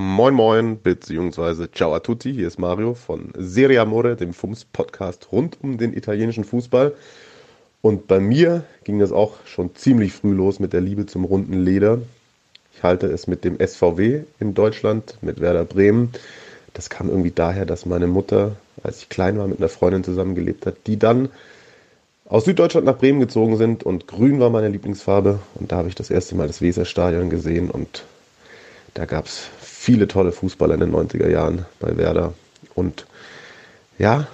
Moin 0.01 0.33
Moin, 0.33 0.81
beziehungsweise 0.81 1.73
Ciao 1.73 1.93
a 1.93 1.99
tutti, 1.99 2.33
hier 2.33 2.47
ist 2.47 2.61
Mario 2.61 2.95
von 2.95 3.33
Serie 3.37 3.81
Amore, 3.81 4.15
dem 4.15 4.33
FUMS-Podcast 4.33 5.33
rund 5.33 5.59
um 5.61 5.77
den 5.77 5.93
italienischen 5.93 6.45
Fußball. 6.45 6.95
Und 7.83 8.07
bei 8.07 8.21
mir 8.21 8.63
ging 8.85 9.01
das 9.01 9.11
auch 9.11 9.45
schon 9.45 9.75
ziemlich 9.75 10.13
früh 10.13 10.33
los 10.33 10.61
mit 10.61 10.73
der 10.73 10.83
Liebe 10.83 11.07
zum 11.07 11.25
runden 11.25 11.65
Leder. 11.65 11.99
Ich 12.77 12.85
halte 12.85 13.09
es 13.09 13.27
mit 13.27 13.43
dem 13.43 13.59
SVW 13.59 14.21
in 14.39 14.55
Deutschland, 14.55 15.19
mit 15.21 15.41
Werder 15.41 15.65
Bremen. 15.65 16.13
Das 16.75 16.91
kam 16.91 17.09
irgendwie 17.09 17.33
daher, 17.33 17.67
dass 17.67 17.85
meine 17.85 18.07
Mutter, 18.07 18.55
als 18.85 18.99
ich 18.99 19.09
klein 19.09 19.37
war, 19.37 19.49
mit 19.49 19.59
einer 19.59 19.69
Freundin 19.69 20.05
zusammengelebt 20.05 20.65
hat, 20.65 20.77
die 20.87 21.01
dann 21.01 21.29
aus 22.25 22.45
Süddeutschland 22.45 22.87
nach 22.87 22.99
Bremen 22.99 23.19
gezogen 23.19 23.57
sind 23.57 23.83
und 23.83 24.07
grün 24.07 24.39
war 24.39 24.51
meine 24.51 24.69
Lieblingsfarbe. 24.69 25.41
Und 25.57 25.73
da 25.73 25.79
habe 25.79 25.89
ich 25.89 25.97
das 25.97 26.11
erste 26.11 26.37
Mal 26.37 26.47
das 26.47 26.63
Weserstadion 26.63 27.31
gesehen 27.31 27.69
und 27.69 28.05
da 28.95 29.05
gab 29.05 29.27
es 29.27 29.49
viele 29.89 30.07
tolle 30.07 30.33
Fußballer 30.33 30.75
in 30.75 30.81
den 30.81 30.95
90er 30.95 31.31
Jahren 31.31 31.65
bei 31.81 31.97
Werder. 31.97 32.35
Und 32.75 33.07
ja, 33.99 34.27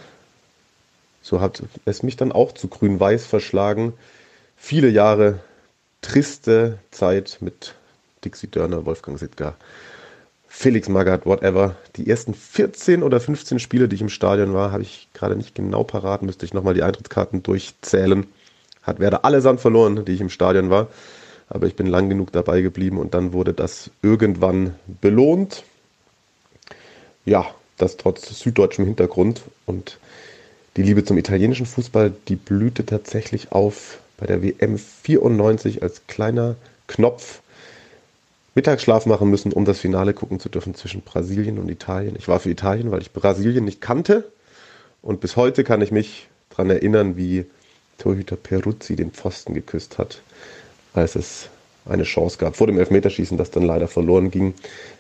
so 1.22 1.40
hat 1.40 1.62
es 1.84 2.02
mich 2.02 2.16
dann 2.16 2.32
auch 2.32 2.50
zu 2.50 2.66
grün-weiß 2.66 3.24
verschlagen. 3.24 3.92
Viele 4.56 4.88
Jahre 4.88 5.38
triste 6.00 6.80
Zeit 6.90 7.38
mit 7.38 7.76
Dixie 8.24 8.48
Dörner, 8.48 8.84
Wolfgang 8.84 9.16
Sittger, 9.16 9.54
Felix 10.48 10.88
Magath, 10.88 11.24
whatever. 11.24 11.76
Die 11.94 12.10
ersten 12.10 12.34
14 12.34 13.04
oder 13.04 13.20
15 13.20 13.60
Spiele, 13.60 13.86
die 13.86 13.94
ich 13.94 14.02
im 14.02 14.08
Stadion 14.08 14.54
war, 14.54 14.72
habe 14.72 14.82
ich 14.82 15.06
gerade 15.14 15.36
nicht 15.36 15.54
genau 15.54 15.84
parat, 15.84 16.22
müsste 16.22 16.44
ich 16.44 16.52
nochmal 16.52 16.74
die 16.74 16.82
Eintrittskarten 16.82 17.44
durchzählen. 17.44 18.26
Hat 18.82 18.98
Werder 18.98 19.24
allesamt 19.24 19.60
verloren, 19.60 20.04
die 20.04 20.12
ich 20.14 20.20
im 20.20 20.30
Stadion 20.30 20.68
war. 20.68 20.88
Aber 21.48 21.66
ich 21.66 21.76
bin 21.76 21.86
lang 21.86 22.08
genug 22.08 22.32
dabei 22.32 22.60
geblieben 22.62 22.98
und 22.98 23.14
dann 23.14 23.32
wurde 23.32 23.52
das 23.52 23.90
irgendwann 24.02 24.74
belohnt. 25.00 25.64
Ja, 27.24 27.46
das 27.76 27.96
trotz 27.96 28.38
süddeutschem 28.40 28.84
Hintergrund. 28.84 29.42
Und 29.66 29.98
die 30.76 30.82
Liebe 30.82 31.04
zum 31.04 31.18
italienischen 31.18 31.66
Fußball, 31.66 32.12
die 32.28 32.36
blühte 32.36 32.86
tatsächlich 32.86 33.52
auf 33.52 34.00
bei 34.16 34.26
der 34.26 34.42
WM 34.42 34.78
94 34.78 35.82
als 35.82 36.06
kleiner 36.06 36.56
Knopf 36.86 37.40
Mittagsschlaf 38.54 39.06
machen 39.06 39.30
müssen, 39.30 39.52
um 39.52 39.64
das 39.64 39.80
Finale 39.80 40.14
gucken 40.14 40.38
zu 40.38 40.48
dürfen 40.48 40.74
zwischen 40.74 41.02
Brasilien 41.02 41.58
und 41.58 41.68
Italien. 41.68 42.14
Ich 42.16 42.28
war 42.28 42.38
für 42.38 42.50
Italien, 42.50 42.90
weil 42.92 43.02
ich 43.02 43.12
Brasilien 43.12 43.64
nicht 43.64 43.80
kannte. 43.80 44.30
Und 45.02 45.20
bis 45.20 45.36
heute 45.36 45.64
kann 45.64 45.82
ich 45.82 45.90
mich 45.90 46.28
daran 46.50 46.70
erinnern, 46.70 47.16
wie 47.16 47.46
Torhüter 47.98 48.36
Peruzzi 48.36 48.96
den 48.96 49.10
Pfosten 49.10 49.54
geküsst 49.54 49.98
hat, 49.98 50.22
als 50.94 51.16
es 51.16 51.48
eine 51.86 52.04
Chance 52.04 52.38
gab 52.38 52.56
vor 52.56 52.66
dem 52.66 52.78
Elfmeterschießen, 52.78 53.36
das 53.36 53.50
dann 53.50 53.64
leider 53.64 53.88
verloren 53.88 54.30
ging 54.30 54.54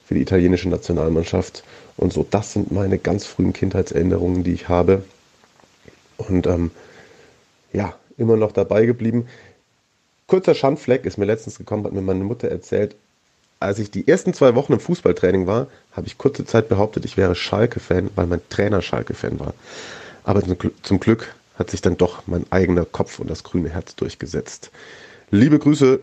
für 0.06 0.14
die 0.14 0.20
italienische 0.20 0.68
Nationalmannschaft. 0.68 1.64
Und 1.96 2.12
so, 2.12 2.26
das 2.30 2.52
sind 2.52 2.72
meine 2.72 2.98
ganz 2.98 3.24
frühen 3.24 3.52
Kindheitserinnerungen, 3.52 4.44
die 4.44 4.52
ich 4.52 4.68
habe. 4.68 5.02
Und 6.18 6.46
ähm, 6.46 6.70
ja, 7.72 7.94
immer 8.18 8.36
noch 8.36 8.52
dabei 8.52 8.84
geblieben. 8.84 9.26
Kurzer 10.26 10.54
Schandfleck 10.54 11.06
ist 11.06 11.18
mir 11.18 11.24
letztens 11.24 11.58
gekommen, 11.58 11.84
hat 11.84 11.92
mir 11.92 12.02
meine 12.02 12.24
Mutter 12.24 12.48
erzählt, 12.48 12.96
als 13.60 13.78
ich 13.78 13.90
die 13.90 14.06
ersten 14.06 14.34
zwei 14.34 14.54
Wochen 14.54 14.74
im 14.74 14.80
Fußballtraining 14.80 15.46
war, 15.46 15.68
habe 15.92 16.06
ich 16.06 16.18
kurze 16.18 16.44
Zeit 16.44 16.68
behauptet, 16.68 17.04
ich 17.04 17.16
wäre 17.16 17.34
Schalke-Fan, 17.34 18.10
weil 18.14 18.26
mein 18.26 18.40
Trainer 18.50 18.82
Schalke-Fan 18.82 19.40
war. 19.40 19.54
Aber 20.24 20.42
zum 20.82 21.00
Glück 21.00 21.34
hat 21.58 21.70
sich 21.70 21.80
dann 21.80 21.96
doch 21.96 22.26
mein 22.26 22.44
eigener 22.50 22.84
Kopf 22.84 23.20
und 23.20 23.30
das 23.30 23.42
grüne 23.42 23.70
Herz 23.70 23.94
durchgesetzt. 23.94 24.70
Liebe 25.30 25.58
Grüße, 25.58 26.00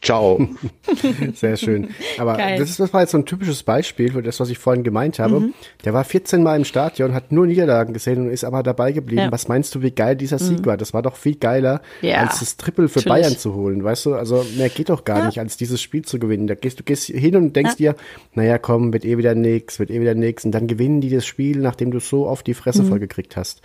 ciao. 0.00 0.48
Sehr 1.34 1.56
schön. 1.56 1.88
Aber 2.18 2.36
das, 2.36 2.70
ist, 2.70 2.80
das 2.80 2.92
war 2.92 3.00
jetzt 3.02 3.12
so 3.12 3.18
ein 3.18 3.26
typisches 3.26 3.62
Beispiel 3.62 4.12
für 4.12 4.22
das, 4.22 4.38
was 4.40 4.50
ich 4.50 4.58
vorhin 4.58 4.84
gemeint 4.84 5.18
habe. 5.18 5.40
Mhm. 5.40 5.54
Der 5.84 5.94
war 5.94 6.04
14 6.04 6.42
Mal 6.42 6.56
im 6.56 6.64
Stadion, 6.64 7.14
hat 7.14 7.32
nur 7.32 7.46
Niederlagen 7.46 7.92
gesehen 7.92 8.26
und 8.26 8.30
ist 8.30 8.44
aber 8.44 8.62
dabei 8.62 8.92
geblieben. 8.92 9.22
Ja. 9.22 9.32
Was 9.32 9.48
meinst 9.48 9.74
du, 9.74 9.82
wie 9.82 9.90
geil 9.90 10.16
dieser 10.16 10.38
Sieg 10.38 10.60
mhm. 10.60 10.66
war? 10.66 10.76
Das 10.76 10.94
war 10.94 11.02
doch 11.02 11.16
viel 11.16 11.36
geiler, 11.36 11.82
ja. 12.00 12.18
als 12.18 12.40
das 12.40 12.56
Triple 12.56 12.88
für 12.88 13.00
Natürlich. 13.00 13.26
Bayern 13.26 13.38
zu 13.38 13.54
holen. 13.54 13.82
Weißt 13.82 14.06
du, 14.06 14.14
also 14.14 14.44
mehr 14.56 14.68
geht 14.68 14.90
doch 14.90 15.04
gar 15.04 15.18
ja. 15.20 15.26
nicht, 15.26 15.40
als 15.40 15.56
dieses 15.56 15.82
Spiel 15.82 16.04
zu 16.04 16.18
gewinnen. 16.18 16.46
Da 16.46 16.54
gehst, 16.54 16.78
du 16.78 16.84
gehst 16.84 17.06
hin 17.06 17.36
und 17.36 17.54
denkst 17.54 17.76
dir, 17.76 17.96
naja, 18.34 18.58
komm, 18.58 18.92
wird 18.92 19.04
eh 19.04 19.18
wieder 19.18 19.34
nix, 19.34 19.78
wird 19.78 19.90
eh 19.90 20.00
wieder 20.00 20.14
nix. 20.14 20.44
Und 20.44 20.52
dann 20.52 20.66
gewinnen 20.66 21.00
die 21.00 21.10
das 21.10 21.26
Spiel, 21.26 21.58
nachdem 21.58 21.90
du 21.90 22.00
so 22.00 22.26
oft 22.26 22.46
die 22.46 22.54
Fresse 22.54 22.82
mhm. 22.82 22.88
vollgekriegt 22.88 23.36
hast. 23.36 23.62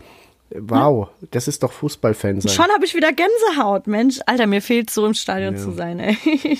Wow, 0.55 1.09
ja. 1.21 1.27
das 1.31 1.47
ist 1.47 1.63
doch 1.63 1.71
Fußballfan 1.71 2.41
sein. 2.41 2.51
Schon 2.51 2.71
habe 2.71 2.85
ich 2.85 2.93
wieder 2.93 3.11
Gänsehaut, 3.11 3.87
Mensch. 3.87 4.19
Alter, 4.25 4.45
mir 4.45 4.61
fehlt 4.61 4.89
so 4.89 5.05
im 5.05 5.13
Stadion 5.13 5.55
ja. 5.55 5.61
zu 5.61 5.71
sein, 5.71 5.99
ey. 5.99 6.17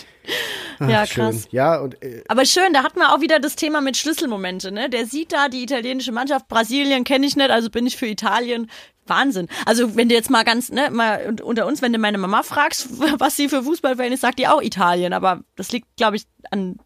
Ach, 0.80 0.90
ja, 0.90 1.06
krass. 1.06 1.44
Schön. 1.44 1.52
Ja, 1.52 1.80
und, 1.80 2.02
äh, 2.02 2.24
Aber 2.28 2.46
schön, 2.46 2.74
da 2.74 2.84
hat 2.84 2.96
man 2.96 3.08
auch 3.08 3.22
wieder 3.22 3.40
das 3.40 3.56
Thema 3.56 3.82
mit 3.82 3.96
Schlüsselmomente, 3.98 4.72
ne? 4.72 4.90
Der 4.90 5.06
sieht 5.06 5.32
da 5.32 5.48
die 5.48 5.64
italienische 5.64 6.12
Mannschaft, 6.12 6.48
Brasilien 6.48 7.04
kenne 7.04 7.28
ich 7.28 7.36
nicht, 7.36 7.52
also 7.52 7.70
bin 7.70 7.86
ich 7.86 7.98
für 7.98 8.08
Italien. 8.08 8.70
Wahnsinn. 9.06 9.50
Also 9.66 9.96
wenn 9.96 10.08
du 10.08 10.16
jetzt 10.16 10.30
mal 10.30 10.44
ganz, 10.44 10.72
ne, 10.72 10.90
mal 10.90 11.36
unter 11.44 11.66
uns, 11.66 11.82
wenn 11.82 11.92
du 11.92 12.00
meine 12.00 12.18
Mama 12.18 12.42
fragst, 12.44 12.88
was 13.20 13.36
sie 13.36 13.50
für 13.50 13.64
Fußballfan 13.64 14.14
ist, 14.14 14.22
sagt 14.22 14.40
die 14.40 14.48
auch 14.48 14.62
Italien. 14.62 15.14
Aber 15.14 15.42
das 15.56 15.72
liegt, 15.72 15.96
glaube 15.98 16.16
ich, 16.16 16.24
an 16.52 16.78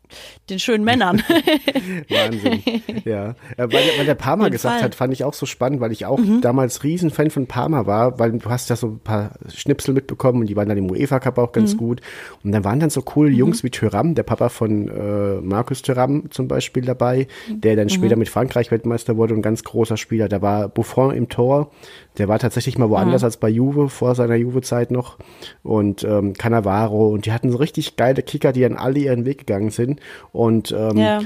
den 0.50 0.60
schönen 0.60 0.84
Männern. 0.84 1.22
Wahnsinn. 2.10 2.64
Ja. 3.06 3.30
Äh, 3.58 3.68
Weil, 3.72 3.84
weil 3.98 4.06
der 4.06 4.16
Parma 4.16 4.50
gesagt 4.50 4.76
Fall. 4.76 4.84
hat, 4.84 4.96
fand 4.96 5.14
ich 5.14 5.24
auch 5.24 5.34
so 5.34 5.46
spannend, 5.46 5.80
weil 5.82 5.92
ich 5.92 6.06
auch 6.06 6.18
Mhm. 6.20 6.42
damals 6.42 6.84
Riesenfan 6.84 7.30
von 7.30 7.48
Parma 7.48 7.86
war, 7.86 8.20
weil 8.20 8.32
du 8.32 8.50
hast 8.50 8.70
ja 8.70 8.76
so 8.76 8.88
ein 8.88 9.00
paar 9.00 9.32
Schnipsel 9.54 9.94
mitbekommen 9.94 10.42
und 10.42 10.48
die 10.50 10.56
waren 10.56 10.68
dann 10.70 10.78
im 10.78 10.90
UEFA 10.90 11.20
Cup 11.20 11.38
auch 11.38 11.52
ganz 11.52 11.74
Mhm. 11.74 11.78
gut. 11.78 12.02
Und 12.44 12.52
dann 12.52 12.64
waren 12.64 12.80
dann 12.80 12.90
so 12.90 13.02
coole 13.02 13.30
Jungs 13.32 13.64
wie 13.64 13.70
Thuram, 13.70 14.16
der 14.16 14.24
Papa 14.24 14.50
von 14.50 14.88
äh, 14.88 15.42
Markus 15.42 15.82
Thuram 15.82 16.30
zum 16.32 16.48
Beispiel 16.48 16.84
dabei, 16.86 17.28
der 17.50 17.76
dann 17.76 17.90
später 17.90 18.16
Mhm. 18.16 18.20
mit 18.20 18.30
Frankreich 18.30 18.72
Weltmeister 18.72 19.18
wurde 19.18 19.34
und 19.34 19.40
ein 19.40 19.44
ganz 19.44 19.64
großer 19.64 19.98
Spieler. 19.98 20.28
Da 20.30 20.42
war 20.42 20.68
Buffon 20.70 21.14
im 21.14 21.30
Tor, 21.30 21.72
der 22.18 22.28
war 22.28 22.40
tatsächlich 22.40 22.78
mal 22.78 22.90
woanders 22.90 23.22
Mhm. 23.22 23.26
als 23.26 23.38
bei 23.38 23.50
Juve, 23.50 23.90
vor 23.90 24.16
seiner 24.16 24.36
Juve-Zeit 24.36 24.92
noch. 24.92 25.18
Und 25.64 26.04
ähm, 26.04 26.34
Cannavaro 26.34 27.08
und 27.10 27.26
die 27.26 27.32
hatten 27.32 27.52
so 27.52 27.58
richtig 27.58 27.96
geile 27.96 28.22
Kicker, 28.24 28.52
die 28.54 28.62
dann 28.62 28.76
alle 28.76 29.00
ihren 29.00 29.26
Weg 29.26 29.40
gegangen 29.40 29.70
sind. 29.70 30.00
Und 30.32 30.72
ähm, 30.72 30.98
Ja. 30.98 31.22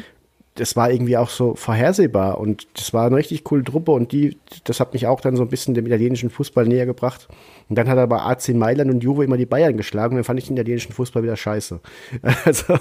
das 0.55 0.75
war 0.75 0.91
irgendwie 0.91 1.15
auch 1.17 1.29
so 1.29 1.55
vorhersehbar 1.55 2.37
und 2.39 2.67
das 2.77 2.93
war 2.93 3.05
eine 3.07 3.15
richtig 3.15 3.43
coole 3.45 3.63
Truppe 3.63 3.91
und 3.93 4.11
die, 4.11 4.37
das 4.65 4.79
hat 4.81 4.93
mich 4.93 5.07
auch 5.07 5.21
dann 5.21 5.37
so 5.37 5.43
ein 5.43 5.47
bisschen 5.49 5.73
dem 5.73 5.85
italienischen 5.87 6.29
Fußball 6.29 6.65
näher 6.67 6.85
gebracht. 6.85 7.27
Und 7.71 7.77
dann 7.77 7.87
hat 7.87 7.97
aber 7.97 8.25
AC 8.25 8.49
Mailand 8.49 8.91
und 8.91 9.01
Juve 9.01 9.23
immer 9.23 9.37
die 9.37 9.45
Bayern 9.45 9.77
geschlagen 9.77 10.11
und 10.11 10.17
dann 10.17 10.23
fand 10.25 10.37
ich 10.39 10.47
den 10.47 10.57
italienischen 10.57 10.91
Fußball 10.91 11.23
wieder 11.23 11.37
scheiße. 11.37 11.79
Also 12.43 12.73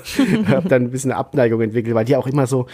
habe 0.48 0.68
dann 0.68 0.82
ein 0.82 0.90
bisschen 0.90 1.12
eine 1.12 1.20
Abneigung 1.20 1.60
entwickelt, 1.60 1.94
weil 1.94 2.04
die 2.04 2.16
auch 2.16 2.26
immer 2.26 2.48
so 2.48 2.66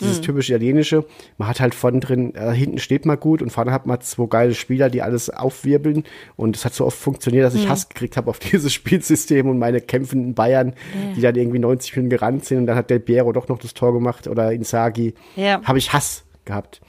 dieses 0.00 0.18
Mhm. 0.18 0.22
typische 0.22 0.52
italienische, 0.54 1.04
man 1.38 1.46
hat 1.46 1.60
halt 1.60 1.76
vorne 1.76 2.00
drin, 2.00 2.34
äh, 2.34 2.50
hinten 2.50 2.78
steht 2.78 3.06
man 3.06 3.20
gut 3.20 3.40
und 3.40 3.50
vorne 3.50 3.70
hat 3.70 3.86
man 3.86 4.00
zwei 4.00 4.26
geile 4.26 4.54
Spieler, 4.54 4.90
die 4.90 5.00
alles 5.00 5.30
aufwirbeln 5.30 6.02
und 6.34 6.56
es 6.56 6.64
hat 6.64 6.74
so 6.74 6.86
oft 6.86 6.98
funktioniert, 6.98 7.44
dass 7.44 7.54
ich 7.54 7.66
Mhm. 7.66 7.70
Hass 7.70 7.88
gekriegt 7.88 8.16
habe 8.16 8.28
auf 8.30 8.38
dieses 8.52 8.72
Spielsystem 8.72 9.48
und 9.48 9.60
meine 9.60 9.80
kämpfenden 9.80 10.34
Bayern, 10.34 10.72
die 11.14 11.20
dann 11.20 11.36
irgendwie 11.36 11.60
90 11.60 11.94
Minuten 11.94 12.10
gerannt 12.10 12.44
sind 12.46 12.58
und 12.58 12.66
dann 12.66 12.74
hat 12.74 12.90
Del 12.90 12.98
Piero 12.98 13.30
doch 13.30 13.46
noch 13.46 13.58
das 13.60 13.74
Tor 13.74 13.92
gemacht 13.92 14.26
oder 14.26 14.50
Inzaghi. 14.50 15.14
Ja. 15.36 15.62
Habe 15.62 15.78
ich 15.78 15.92
Hass 15.92 16.24
gehabt. 16.46 16.80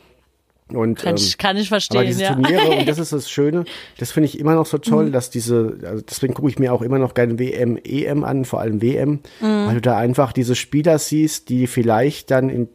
Und, 0.75 0.99
Kann 0.99 1.15
ich- 1.15 1.37
kann 1.37 1.57
ich 1.57 1.69
verstehen, 1.69 1.97
Aber 1.99 2.05
diese 2.07 2.23
ja. 2.23 2.33
Turniere, 2.33 2.69
und 2.79 2.87
das 2.87 2.99
ist 2.99 3.13
das 3.13 3.29
Schöne, 3.31 3.65
das 3.97 4.11
finde 4.11 4.27
ich 4.29 4.39
immer 4.39 4.55
noch 4.55 4.65
so 4.65 4.77
toll, 4.77 5.05
Mhm. 5.07 5.11
dass 5.11 5.29
diese, 5.29 5.77
also 5.85 6.01
deswegen 6.07 6.33
gucke 6.33 6.49
ich 6.49 6.59
mir 6.59 6.73
auch 6.73 6.81
immer 6.81 6.99
noch 6.99 7.13
gerne 7.13 7.37
WM, 7.39 7.77
EM 7.83 8.23
an, 8.23 8.45
vor 8.45 8.59
allem 8.61 8.81
WM, 8.81 9.19
Mhm. 9.41 9.67
weil 9.67 9.75
du 9.75 9.81
da 9.81 9.97
einfach 9.97 10.33
diese 10.33 10.55
Spieler 10.55 10.97
siehst, 10.99 11.49
die 11.49 11.67
vielleicht 11.67 12.31
dann 12.31 12.49
in 12.49 12.69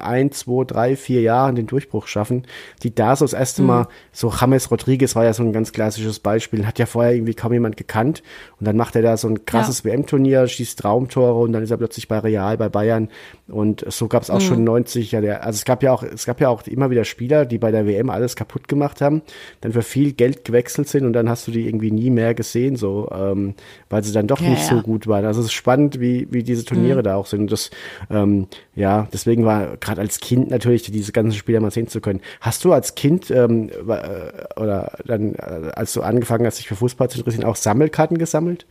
ein, 0.00 0.30
zwei, 0.30 0.64
drei, 0.64 0.94
vier 0.96 1.22
Jahren 1.22 1.56
den 1.56 1.66
Durchbruch 1.66 2.06
schaffen, 2.06 2.46
die 2.82 2.94
da 2.94 3.16
so 3.16 3.24
das 3.24 3.32
erste 3.32 3.62
Mhm. 3.62 3.68
Mal, 3.68 3.88
so 4.12 4.32
James 4.40 4.70
Rodriguez 4.70 5.16
war 5.16 5.24
ja 5.24 5.32
so 5.32 5.42
ein 5.42 5.52
ganz 5.52 5.72
klassisches 5.72 6.20
Beispiel, 6.20 6.66
hat 6.66 6.78
ja 6.78 6.86
vorher 6.86 7.14
irgendwie 7.14 7.34
kaum 7.34 7.52
jemand 7.52 7.76
gekannt 7.76 8.22
und 8.60 8.66
dann 8.66 8.76
macht 8.76 8.94
er 8.94 9.02
da 9.02 9.16
so 9.16 9.28
ein 9.28 9.44
krasses 9.44 9.84
WM-Turnier, 9.84 10.46
schießt 10.46 10.78
Traumtore 10.78 11.40
und 11.40 11.52
dann 11.52 11.62
ist 11.64 11.70
er 11.72 11.78
plötzlich 11.78 12.06
bei 12.06 12.18
Real, 12.20 12.56
bei 12.56 12.68
Bayern 12.68 13.08
und 13.48 13.84
so 13.92 14.06
gab 14.08 14.22
es 14.22 14.30
auch 14.30 14.36
Mhm. 14.36 14.40
schon 14.40 14.64
90 14.64 15.12
ja, 15.12 15.20
der, 15.20 15.44
also 15.44 15.56
es 15.56 15.64
gab 15.64 15.82
ja 15.82 15.92
auch, 15.92 16.02
es 16.04 16.26
gab 16.26 16.40
ja 16.40 16.48
auch 16.48 16.64
immer 16.66 16.90
wieder 16.90 17.04
Spieler, 17.04 17.44
die 17.44 17.58
bei 17.58 17.70
der 17.72 17.86
WM 17.86 18.08
alles 18.08 18.36
kaputt 18.36 18.68
gemacht 18.68 19.00
haben, 19.00 19.22
dann 19.62 19.72
für 19.72 19.82
viel 19.82 20.12
Geld 20.12 20.44
gewechselt 20.44 20.88
sind 20.88 21.04
und 21.04 21.12
dann 21.12 21.28
hast 21.28 21.46
du 21.48 21.50
die 21.50 21.66
irgendwie 21.66 21.90
nie 21.90 22.10
mehr 22.10 22.34
gesehen, 22.34 22.76
so, 22.76 23.10
ähm, 23.12 23.54
weil 23.90 24.04
sie 24.04 24.12
dann 24.12 24.28
doch 24.28 24.40
Ja, 24.40 24.48
nicht 24.50 24.64
so 24.64 24.76
ja. 24.76 24.80
gut 24.82 25.06
waren. 25.08 25.24
Also 25.24 25.40
es 25.40 25.46
ist 25.46 25.52
spannend, 25.52 25.98
wie, 26.00 26.28
wie 26.30 26.42
diese 26.44 26.64
Turniere 26.64 27.00
Mhm. 27.00 27.04
da 27.04 27.16
auch 27.16 27.26
sind. 27.26 27.40
Und 27.42 27.52
das, 27.52 27.70
ähm, 28.10 28.46
ja, 28.76 29.08
deswegen 29.12 29.44
war 29.44 29.71
gerade 29.80 30.00
als 30.00 30.20
Kind 30.20 30.50
natürlich 30.50 30.82
diese 30.82 31.12
ganzen 31.12 31.36
Spieler 31.36 31.60
mal 31.60 31.70
sehen 31.70 31.88
zu 31.88 32.00
können. 32.00 32.20
Hast 32.40 32.64
du 32.64 32.72
als 32.72 32.94
Kind 32.94 33.30
ähm, 33.30 33.70
äh, 33.70 34.60
oder 34.60 34.98
dann, 35.04 35.34
äh, 35.34 35.70
als 35.74 35.92
du 35.92 36.02
angefangen 36.02 36.46
hast, 36.46 36.58
dich 36.58 36.68
für 36.68 36.76
Fußball 36.76 37.10
zu 37.10 37.18
interessieren, 37.18 37.44
auch 37.44 37.56
Sammelkarten 37.56 38.18
gesammelt? 38.18 38.66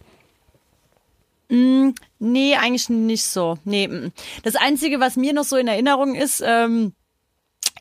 Mm, 1.50 1.90
nee, 2.20 2.56
eigentlich 2.56 2.90
nicht 2.90 3.26
so. 3.26 3.58
Nee, 3.66 3.88
mm. 3.88 4.12
das 4.44 4.56
Einzige, 4.56 5.00
was 5.00 5.18
mir 5.18 5.34
noch 5.34 5.44
so 5.44 5.58
in 5.58 5.68
Erinnerung 5.68 6.16
ist, 6.16 6.42
ähm, 6.46 6.94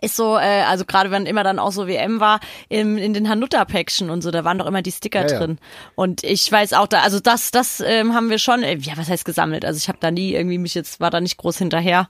ist 0.01 0.17
so, 0.17 0.37
äh, 0.37 0.63
also 0.63 0.85
gerade 0.85 1.11
wenn 1.11 1.27
immer 1.27 1.45
dann 1.45 1.59
auch 1.59 1.73
so 1.73 1.87
WM 1.87 2.21
war, 2.21 2.41
im, 2.69 2.97
in 2.97 3.15
den 3.15 3.29
Hanuta-Päckchen 3.29 4.11
und 4.11 4.23
so, 4.23 4.31
da 4.31 4.45
waren 4.45 4.59
doch 4.59 4.67
immer 4.67 4.83
die 4.83 4.93
Sticker 4.93 5.23
Ja, 5.27 5.33
ja. 5.33 5.39
drin. 5.39 5.59
Und 5.95 6.25
ich 6.25 6.51
weiß 6.51 6.73
auch 6.73 6.87
da, 6.87 7.03
also 7.03 7.21
das, 7.21 7.51
das 7.51 7.81
ähm, 7.81 8.15
haben 8.15 8.31
wir 8.31 8.39
schon, 8.39 8.63
äh, 8.63 8.77
ja, 8.77 8.95
was 8.97 9.09
heißt 9.09 9.25
gesammelt? 9.25 9.65
Also 9.65 9.79
ich 9.79 9.89
habe 9.89 9.99
da 10.01 10.11
nie 10.11 10.33
irgendwie 10.33 10.59
mich 10.59 10.75
jetzt, 10.75 11.01
war 11.01 11.11
da 11.11 11.21
nicht 11.21 11.37
groß 11.37 11.59
hinterher. 11.59 12.09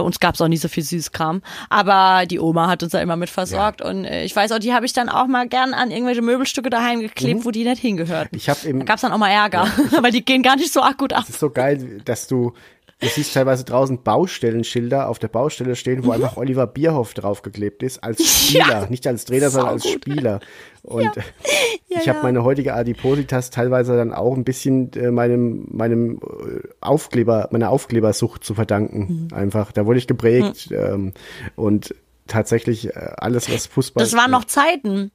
Bei 0.00 0.06
uns 0.06 0.18
gab's 0.18 0.40
auch 0.40 0.48
nie 0.48 0.56
so 0.56 0.68
viel 0.68 0.82
Süßkram. 0.82 1.42
Aber 1.68 2.24
die 2.24 2.40
Oma 2.40 2.68
hat 2.68 2.82
uns 2.82 2.92
da 2.92 3.02
immer 3.02 3.16
mit 3.16 3.28
versorgt. 3.28 3.82
Und 3.82 4.06
äh, 4.06 4.24
ich 4.24 4.34
weiß 4.34 4.50
auch, 4.52 4.58
die 4.58 4.72
habe 4.72 4.86
ich 4.86 4.94
dann 4.94 5.10
auch 5.10 5.26
mal 5.26 5.46
gern 5.46 5.74
an 5.74 5.90
irgendwelche 5.90 6.22
Möbelstücke 6.22 6.70
daheim 6.70 7.00
geklebt, 7.00 7.44
wo 7.44 7.50
die 7.50 7.64
nicht 7.64 7.82
hingehörten. 7.82 8.34
Ich 8.34 8.48
habe 8.48 8.66
im 8.66 8.78
Da 8.78 8.86
gab's 8.86 9.02
dann 9.02 9.12
auch 9.12 9.18
mal 9.18 9.28
Ärger, 9.28 9.66
weil 10.00 10.10
die 10.10 10.24
gehen 10.24 10.42
gar 10.42 10.56
nicht 10.56 10.72
so 10.72 10.80
arg 10.80 10.96
gut 10.96 11.12
ab. 11.12 11.24
Das 11.26 11.34
ist 11.34 11.40
so 11.40 11.50
geil, 11.50 12.00
dass 12.06 12.28
du, 12.28 12.54
du 13.00 13.08
siehst 13.08 13.34
teilweise 13.34 13.64
draußen 13.64 14.02
Baustellenschilder 14.02 15.08
auf 15.08 15.18
der 15.18 15.28
Baustelle 15.28 15.74
stehen, 15.76 16.04
wo 16.04 16.12
einfach 16.12 16.36
Oliver 16.36 16.66
Bierhoff 16.66 17.14
draufgeklebt 17.14 17.82
ist, 17.82 18.02
als 18.04 18.24
Spieler, 18.48 18.88
nicht 18.88 19.06
als 19.06 19.24
Trainer, 19.24 19.50
sondern 19.50 19.72
als 19.74 19.82
Saugut. 19.82 20.02
Spieler. 20.02 20.40
Und 20.82 21.10
ich 21.88 22.04
ja. 22.04 22.14
habe 22.14 22.22
meine 22.22 22.44
heutige 22.44 22.74
Adipositas 22.74 23.50
teilweise 23.50 23.96
dann 23.96 24.12
auch 24.12 24.36
ein 24.36 24.44
bisschen 24.44 24.92
äh, 24.92 25.10
meinem, 25.10 25.66
meinem 25.70 26.16
äh, 26.18 26.68
Aufkleber, 26.80 27.48
meiner 27.50 27.70
Aufklebersucht 27.70 28.44
zu 28.44 28.54
verdanken. 28.54 29.28
Mhm. 29.30 29.36
Einfach, 29.36 29.72
da 29.72 29.86
wurde 29.86 29.98
ich 29.98 30.06
geprägt. 30.06 30.70
Ähm, 30.70 31.12
und 31.56 31.94
tatsächlich 32.26 32.88
äh, 32.88 33.10
alles, 33.16 33.52
was 33.52 33.66
Fußball. 33.66 34.04
Das 34.04 34.14
waren 34.14 34.30
noch 34.30 34.44
Zeiten, 34.44 35.10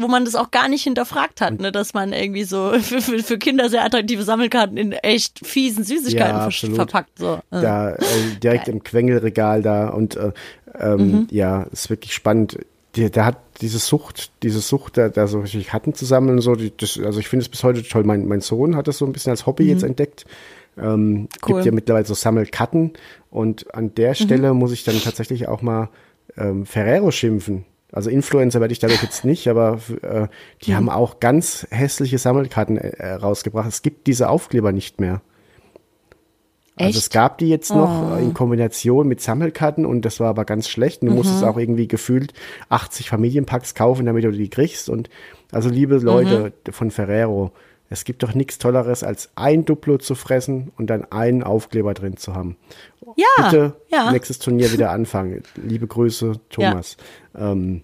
wo 0.00 0.08
man 0.08 0.24
das 0.24 0.34
auch 0.34 0.50
gar 0.50 0.68
nicht 0.68 0.82
hinterfragt 0.84 1.40
hat, 1.40 1.60
ne, 1.60 1.70
dass 1.72 1.94
man 1.94 2.12
irgendwie 2.12 2.44
so 2.44 2.72
für, 2.80 3.00
für, 3.00 3.18
für 3.20 3.38
Kinder 3.38 3.68
sehr 3.68 3.84
attraktive 3.84 4.22
Sammelkarten 4.22 4.76
in 4.76 4.92
echt 4.92 5.44
fiesen 5.46 5.84
Süßigkeiten 5.84 6.36
Ja, 6.36 6.50
ver- 6.50 6.74
verpackt. 6.74 7.18
So. 7.18 7.34
Äh. 7.50 7.60
da 7.62 7.90
äh, 7.94 7.98
direkt 8.42 8.68
im 8.68 8.82
Quengelregal 8.82 9.62
da 9.62 9.88
und 9.88 10.16
äh, 10.16 10.32
ähm, 10.78 10.96
Mhm. 11.00 11.26
ja, 11.30 11.62
ist 11.64 11.90
wirklich 11.90 12.14
spannend. 12.14 12.58
Die, 12.96 13.08
der 13.10 13.24
hat 13.24 13.36
diese 13.60 13.78
Sucht, 13.78 14.32
diese 14.42 14.60
Sucht, 14.60 14.96
da, 14.96 15.08
da 15.08 15.26
so 15.28 15.40
richtig 15.40 15.68
Karten 15.68 15.94
zu 15.94 16.04
sammeln 16.04 16.36
und 16.38 16.42
so. 16.42 16.54
Die, 16.56 16.72
das, 16.76 16.98
also 16.98 17.20
ich 17.20 17.28
finde 17.28 17.42
es 17.44 17.48
bis 17.48 17.62
heute 17.62 17.82
toll. 17.84 18.02
Mein, 18.04 18.26
mein 18.26 18.40
Sohn 18.40 18.74
hat 18.76 18.88
das 18.88 18.98
so 18.98 19.04
ein 19.06 19.12
bisschen 19.12 19.30
als 19.30 19.46
Hobby 19.46 19.64
Mhm. 19.64 19.68
jetzt 19.70 19.82
entdeckt. 19.84 20.24
Ähm, 20.78 21.28
Cool. 21.46 21.54
Gibt 21.56 21.66
ja 21.66 21.72
mittlerweile 21.72 22.04
so 22.06 22.14
Sammelkarten 22.14 22.92
und 23.30 23.72
an 23.74 23.94
der 23.94 24.10
Mhm. 24.10 24.14
Stelle 24.14 24.54
muss 24.54 24.72
ich 24.72 24.82
dann 24.84 25.00
tatsächlich 25.00 25.46
auch 25.48 25.62
mal 25.62 25.88
ähm, 26.36 26.64
Ferrero 26.66 27.10
schimpfen. 27.10 27.64
Also 27.92 28.08
Influencer 28.10 28.60
werde 28.60 28.72
ich 28.72 28.78
dadurch 28.78 29.02
jetzt 29.02 29.24
nicht, 29.24 29.48
aber 29.48 29.80
äh, 30.02 30.28
die 30.62 30.70
Mhm. 30.72 30.76
haben 30.76 30.88
auch 30.90 31.18
ganz 31.20 31.66
hässliche 31.70 32.18
Sammelkarten 32.18 32.78
äh, 32.78 33.12
rausgebracht. 33.14 33.68
Es 33.68 33.82
gibt 33.82 34.06
diese 34.06 34.28
Aufkleber 34.28 34.72
nicht 34.72 35.00
mehr. 35.00 35.22
Also 36.76 36.98
es 36.98 37.04
Echt? 37.06 37.12
gab 37.12 37.38
die 37.38 37.48
jetzt 37.48 37.74
noch 37.74 38.12
Oh. 38.12 38.16
in 38.16 38.32
Kombination 38.32 39.06
mit 39.06 39.20
Sammelkarten 39.20 39.84
und 39.84 40.02
das 40.04 40.18
war 40.18 40.28
aber 40.28 40.44
ganz 40.46 40.68
schlecht. 40.68 41.02
Du 41.02 41.10
musstest 41.10 41.42
Mhm. 41.42 41.48
auch 41.48 41.58
irgendwie 41.58 41.88
gefühlt 41.88 42.32
80 42.70 43.10
Familienpacks 43.10 43.74
kaufen, 43.74 44.06
damit 44.06 44.24
du 44.24 44.30
die 44.32 44.48
kriegst. 44.48 44.88
Und 44.88 45.10
also 45.52 45.68
liebe 45.68 45.96
Leute 45.98 46.52
von 46.70 46.90
Ferrero, 46.90 47.50
es 47.92 48.04
gibt 48.04 48.22
doch 48.22 48.34
nichts 48.34 48.58
Tolleres, 48.58 49.02
als 49.02 49.30
ein 49.34 49.64
Duplo 49.64 49.98
zu 49.98 50.14
fressen 50.14 50.70
und 50.78 50.88
dann 50.88 51.10
einen 51.10 51.42
Aufkleber 51.42 51.92
drin 51.92 52.16
zu 52.16 52.34
haben. 52.34 52.56
Ja, 53.16 53.50
Bitte 53.50 53.76
ja. 53.90 54.12
nächstes 54.12 54.38
Turnier 54.38 54.72
wieder 54.72 54.92
anfangen. 54.92 55.42
Liebe 55.56 55.88
Grüße, 55.88 56.34
Thomas. 56.50 56.96
Ja, 57.34 57.50
ähm, 57.50 57.82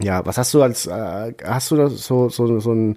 ja 0.00 0.24
was 0.24 0.38
hast 0.38 0.54
du 0.54 0.62
als, 0.62 0.86
äh, 0.86 1.34
hast 1.44 1.72
du 1.72 1.76
da 1.76 1.88
so, 1.88 2.28
so, 2.28 2.60
so 2.60 2.72
ein 2.72 2.96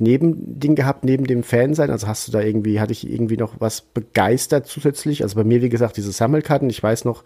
Nebending 0.00 0.74
gehabt 0.74 1.04
neben 1.04 1.28
dem 1.28 1.44
Fansein? 1.44 1.90
Also 1.90 2.08
hast 2.08 2.26
du 2.26 2.32
da 2.32 2.40
irgendwie, 2.40 2.80
hatte 2.80 2.92
ich 2.92 3.08
irgendwie 3.08 3.36
noch 3.36 3.60
was 3.60 3.80
begeistert 3.80 4.66
zusätzlich? 4.66 5.22
Also 5.22 5.36
bei 5.36 5.44
mir, 5.44 5.62
wie 5.62 5.68
gesagt, 5.68 5.96
diese 5.96 6.10
Sammelkarten. 6.10 6.68
Ich 6.70 6.82
weiß 6.82 7.04
noch, 7.04 7.22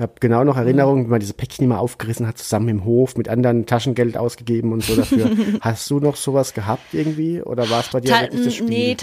ich 0.00 0.02
habe 0.02 0.14
genau 0.18 0.44
noch 0.44 0.56
Erinnerungen, 0.56 1.04
wie 1.04 1.10
man 1.10 1.20
diese 1.20 1.34
Päckchen 1.34 1.66
immer 1.66 1.78
aufgerissen 1.78 2.26
hat, 2.26 2.38
zusammen 2.38 2.70
im 2.70 2.84
Hof, 2.86 3.18
mit 3.18 3.28
anderen 3.28 3.66
Taschengeld 3.66 4.16
ausgegeben 4.16 4.72
und 4.72 4.82
so 4.82 4.96
dafür. 4.96 5.30
hast 5.60 5.90
du 5.90 6.00
noch 6.00 6.16
sowas 6.16 6.54
gehabt 6.54 6.94
irgendwie? 6.94 7.42
Oder 7.42 7.68
war 7.68 7.80
es 7.80 7.88
bei 7.88 8.00
dir 8.00 8.10
Ta- 8.10 8.22
wirklich 8.22 8.44
das 8.44 8.54
Spiel? 8.54 8.68
Nee, 8.70 8.94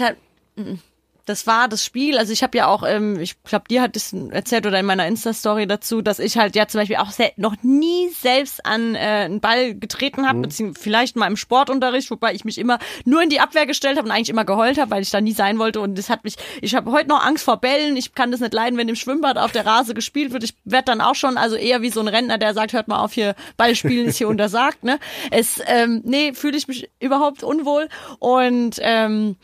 das 1.28 1.46
war 1.46 1.68
das 1.68 1.84
Spiel. 1.84 2.16
Also 2.18 2.32
ich 2.32 2.42
habe 2.42 2.56
ja 2.56 2.66
auch, 2.66 2.82
ähm, 2.86 3.18
ich 3.20 3.42
glaube, 3.42 3.66
dir 3.68 3.82
hat 3.82 3.96
es 3.96 4.12
erzählt 4.12 4.66
oder 4.66 4.80
in 4.80 4.86
meiner 4.86 5.06
Insta-Story 5.06 5.66
dazu, 5.66 6.02
dass 6.02 6.18
ich 6.18 6.38
halt 6.38 6.56
ja 6.56 6.66
zum 6.68 6.80
Beispiel 6.80 6.96
auch 6.96 7.10
noch 7.36 7.56
nie 7.62 8.08
selbst 8.10 8.64
an 8.64 8.94
äh, 8.94 8.98
einen 8.98 9.40
Ball 9.40 9.74
getreten 9.74 10.26
habe, 10.26 10.38
Mhm. 10.38 10.42
beziehungsweise 10.42 10.82
vielleicht 10.82 11.16
mal 11.16 11.26
im 11.26 11.36
Sportunterricht, 11.36 12.10
wobei 12.10 12.34
ich 12.34 12.44
mich 12.44 12.58
immer 12.58 12.78
nur 13.04 13.22
in 13.22 13.28
die 13.28 13.40
Abwehr 13.40 13.66
gestellt 13.66 13.98
habe 13.98 14.06
und 14.08 14.12
eigentlich 14.14 14.28
immer 14.30 14.44
geheult 14.44 14.78
habe, 14.78 14.90
weil 14.90 15.02
ich 15.02 15.10
da 15.10 15.20
nie 15.20 15.32
sein 15.32 15.58
wollte. 15.58 15.80
Und 15.80 15.96
das 15.98 16.08
hat 16.10 16.24
mich, 16.24 16.36
ich 16.62 16.74
habe 16.74 16.90
heute 16.92 17.08
noch 17.08 17.24
Angst 17.24 17.44
vor 17.44 17.58
Bällen. 17.58 17.96
Ich 17.96 18.14
kann 18.14 18.30
das 18.30 18.40
nicht 18.40 18.54
leiden, 18.54 18.78
wenn 18.78 18.88
im 18.88 18.96
Schwimmbad 18.96 19.36
auf 19.38 19.52
der 19.52 19.66
Rase 19.66 19.94
gespielt 19.94 20.32
wird. 20.32 20.44
Ich 20.44 20.54
werde 20.64 20.86
dann 20.86 21.00
auch 21.00 21.14
schon, 21.14 21.36
also 21.36 21.56
eher 21.56 21.82
wie 21.82 21.90
so 21.90 22.00
ein 22.00 22.08
Rentner, 22.08 22.38
der 22.38 22.54
sagt, 22.54 22.72
hört 22.72 22.88
mal 22.88 23.00
auf, 23.00 23.12
hier 23.12 23.34
Ball 23.56 23.74
spielen 23.74 24.06
ist 24.06 24.18
hier 24.18 24.28
untersagt. 24.28 24.84
Ne? 24.84 24.98
Es, 25.30 25.60
ähm, 25.66 26.00
nee, 26.04 26.32
fühle 26.32 26.56
ich 26.56 26.68
mich 26.68 26.88
überhaupt 27.00 27.42
unwohl. 27.42 27.88
Und 28.18 28.76
ähm, 28.80 29.36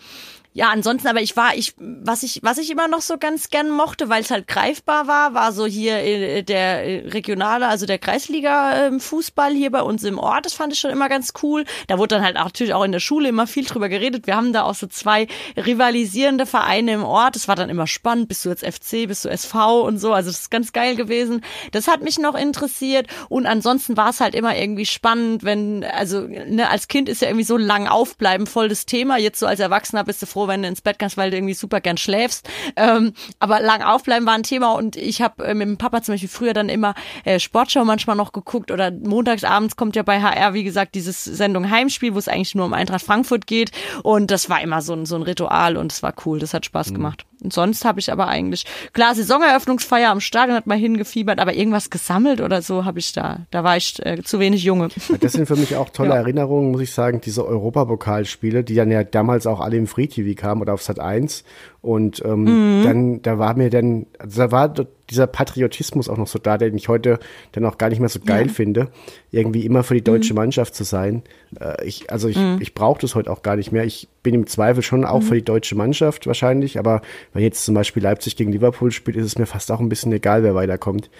Ja, 0.57 0.69
ansonsten, 0.69 1.09
aber 1.09 1.21
ich 1.21 1.37
war, 1.37 1.57
ich, 1.57 1.75
was 1.79 2.23
ich, 2.23 2.39
was 2.45 2.59
ich 2.59 2.71
immer 2.71 2.87
noch 2.87 3.01
so 3.01 3.19
ganz 3.19 3.51
gern 3.51 3.71
mochte, 3.71 4.09
weil 4.09 4.23
es 4.23 4.31
halt 4.31 4.47
greifbar 4.47 5.09
war, 5.09 5.35
war 5.35 5.53
so 5.53 5.67
hier 5.67 5.99
äh, 5.99 6.45
der 6.45 6.85
äh, 6.85 7.09
regionale, 7.09 7.67
also 7.67 7.87
der 7.87 7.99
Kreisliga-Fußball 7.99 9.53
hier 9.53 9.73
bei 9.73 9.83
uns 9.83 10.05
im 10.05 10.17
Ort. 10.17 10.47
Das 10.47 10.53
fand 10.53 10.73
ich 10.73 10.79
schon 10.79 10.93
immer 10.93 11.09
ganz 11.09 11.33
cool. 11.43 11.65
Da 11.89 11.99
wurde 11.99 12.15
dann 12.15 12.25
halt 12.25 12.37
auch, 12.37 12.45
natürlich 12.45 12.73
auch 12.73 12.85
in 12.85 12.93
der 12.93 13.01
Schule 13.01 13.31
immer 13.31 13.49
viel 13.49 13.65
drüber 13.65 13.89
geredet. 13.89 14.29
Wir 14.29 14.37
haben 14.37 14.53
da 14.53 14.63
auch 14.63 14.77
so 14.77 14.87
zwei 14.87 15.27
rivalisierende 15.57 16.47
Vereine 16.47 16.93
im 16.93 17.03
Ort. 17.03 17.35
Das 17.35 17.49
war 17.49 17.57
dann 17.57 17.69
immer 17.69 17.89
spannend. 17.89 18.29
Bist 18.29 18.45
du 18.45 18.51
jetzt 18.51 18.65
FC, 18.65 19.09
bist 19.09 19.25
du 19.25 19.31
SV 19.31 19.83
und 19.83 19.99
so. 19.99 20.13
Also 20.13 20.31
das 20.31 20.43
ist 20.43 20.51
ganz 20.53 20.73
geil 20.73 20.95
gewesen. 20.95 21.41
Das 21.73 21.89
hat 21.89 22.03
mich 22.03 22.21
noch 22.21 22.37
interessiert. 22.37 23.09
Und 23.29 23.47
ansonsten 23.47 23.97
war 23.97 24.11
es 24.11 24.21
halt 24.21 24.37
immer 24.37 24.57
irgendwie 24.57 24.87
spannend, 24.87 25.43
wenn, 25.43 25.83
also 25.83 26.21
ne, 26.21 26.71
als 26.71 26.87
Kind 26.87 27.09
ist 27.09 27.23
ja 27.23 27.29
irgendwie 27.29 27.43
so 27.43 27.57
lang 27.57 27.89
aufbleiben 27.89 28.47
voll 28.47 28.69
das 28.69 28.87
Thema. 28.87 29.19
Jetzt 29.19 29.41
so 29.41 29.47
als 29.47 29.59
Erwachsener 29.59 30.05
bist 30.05 30.23
du 30.23 30.27
froh, 30.27 30.44
wenn 30.49 30.63
du 30.63 30.69
ins 30.69 30.81
Bett 30.81 30.99
kannst, 30.99 31.17
weil 31.17 31.31
du 31.31 31.37
irgendwie 31.37 31.55
super 31.55 31.81
gern 31.81 31.97
schläfst. 31.97 32.49
Ähm, 32.77 33.13
aber 33.39 33.61
lang 33.61 33.83
aufbleiben 33.83 34.27
war 34.27 34.35
ein 34.35 34.43
Thema 34.43 34.73
und 34.73 34.97
ich 34.97 35.23
habe 35.23 35.45
äh, 35.45 35.55
mit 35.55 35.69
dem 35.69 35.79
Papa 35.79 36.03
zum 36.03 36.15
Beispiel 36.15 36.29
früher 36.29 36.53
dann 36.53 36.69
immer 36.69 36.95
äh, 37.25 37.39
Sportschau 37.39 37.85
manchmal 37.85 38.17
noch 38.17 38.33
geguckt 38.33 38.71
oder 38.71 38.91
montagsabends 38.91 39.77
kommt 39.77 39.97
ja 39.97 40.03
bei 40.03 40.21
HR, 40.21 40.55
wie 40.55 40.65
gesagt, 40.65 40.95
dieses 40.95 41.25
Sendung 41.25 41.71
Heimspiel, 41.71 42.15
wo 42.15 42.19
es 42.19 42.29
eigentlich 42.29 42.55
nur 42.55 42.67
um 42.67 42.73
Eintracht 42.73 43.05
Frankfurt 43.05 43.47
geht 43.47 43.71
und 44.03 44.31
das 44.31 44.49
war 44.49 44.61
immer 44.61 44.83
so 44.83 44.93
ein, 44.95 45.07
so 45.07 45.17
ein 45.17 45.23
Ritual 45.23 45.77
und 45.77 45.93
es 45.93 46.03
war 46.03 46.15
cool, 46.25 46.39
das 46.39 46.55
hat 46.55 46.65
Spaß 46.65 46.93
gemacht. 46.95 47.25
Und 47.45 47.53
sonst 47.53 47.85
habe 47.85 48.01
ich 48.01 48.11
aber 48.11 48.27
eigentlich, 48.27 48.65
klar, 48.93 49.15
Saisoneröffnungsfeier 49.15 50.11
am 50.11 50.21
Stadion 50.21 50.57
hat 50.57 50.67
mal 50.67 50.79
hingefiebert, 50.79 51.39
aber 51.39 51.55
irgendwas 51.55 51.91
gesammelt 51.91 52.41
oder 52.41 52.63
so 52.63 52.85
habe 52.85 52.99
ich 52.99 53.13
da, 53.13 53.41
da 53.51 53.63
war 53.63 53.77
ich 53.77 54.05
äh, 54.05 54.23
zu 54.23 54.41
wenig 54.41 54.65
Junge. 54.65 54.89
Das 55.21 55.33
sind 55.33 55.47
für 55.47 55.57
mich 55.57 55.77
auch 55.77 55.91
tolle 55.91 56.09
Ja. 56.15 56.17
Erinnerungen, 56.17 56.71
muss 56.71 56.81
ich 56.81 56.93
sagen, 56.93 57.21
diese 57.21 57.47
Europapokalspiele, 57.47 58.65
die 58.65 58.75
dann 58.75 58.91
ja 58.91 59.05
damals 59.05 59.47
auch 59.47 59.61
alle 59.61 59.77
im 59.77 59.87
Free 59.87 60.07
TV 60.07 60.41
kamen 60.41 60.61
oder 60.63 60.75
auf 60.75 60.83
Sat 60.83 60.99
1. 60.99 61.45
Und 61.85 62.25
ähm, 62.25 62.79
Mhm. 62.79 62.83
dann, 62.83 63.23
da 63.23 63.39
war 63.39 63.55
mir 63.57 63.69
dann, 63.69 64.07
also 64.19 64.41
da 64.41 64.51
war 64.51 64.75
dieser 65.11 65.27
Patriotismus 65.27 66.09
auch 66.09 66.17
noch 66.17 66.27
so 66.29 66.39
da, 66.39 66.57
den 66.57 66.75
ich 66.77 66.89
heute 66.89 67.19
dann 67.53 67.67
auch 67.67 67.77
gar 67.77 67.91
nicht 67.91 68.01
mehr 68.01 68.09
so 68.09 68.21
geil 68.25 68.47
Ja. 68.47 68.53
finde, 68.53 68.89
irgendwie 69.31 69.67
immer 69.67 69.83
für 69.83 69.93
die 69.93 70.03
deutsche 70.03 70.33
Mhm. 70.33 70.39
Mannschaft 70.39 70.75
zu 70.75 70.83
sein. 70.85 71.23
Äh, 71.61 71.85
ich, 71.85 72.11
also 72.11 72.29
ich, 72.29 72.39
Mhm. 72.39 72.57
ich 72.61 72.73
brauche 72.73 73.03
das 73.03 73.15
heute 73.15 73.31
auch 73.31 73.43
gar 73.43 73.57
nicht 73.57 73.71
mehr. 73.71 73.85
Ich 73.85 74.09
bin 74.23 74.33
im 74.35 74.47
Zweifel 74.47 74.83
schon 74.83 75.05
auch 75.05 75.21
Mhm. 75.21 75.25
für 75.27 75.35
die 75.35 75.45
deutsche 75.45 75.75
Mannschaft 75.77 76.27
wahrscheinlich, 76.27 76.79
aber 76.79 77.03
wenn 77.35 77.43
jetzt 77.43 77.67
zum 77.67 77.75
Beispiel 77.75 78.03
Leipzig 78.03 78.37
gegen 78.37 78.51
Liverpool 78.51 78.91
spielt, 78.91 79.19
ist 79.19 79.27
es 79.27 79.39
mir 79.39 79.45
fast 79.47 79.71
auch 79.71 79.81
ein 79.81 79.91
bisschen 79.91 80.11
egal, 80.13 80.43
wer 80.43 80.55
weiterkommt. 80.55 81.11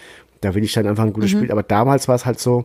Da 0.41 0.55
will 0.55 0.65
ich 0.65 0.73
dann 0.73 0.87
einfach 0.87 1.05
ein 1.05 1.13
gutes 1.13 1.35
Mhm. 1.35 1.37
Spiel. 1.39 1.53
Aber 1.53 1.63
damals 1.63 2.09
war 2.09 2.15
es 2.15 2.25
halt 2.25 2.41
so, 2.41 2.65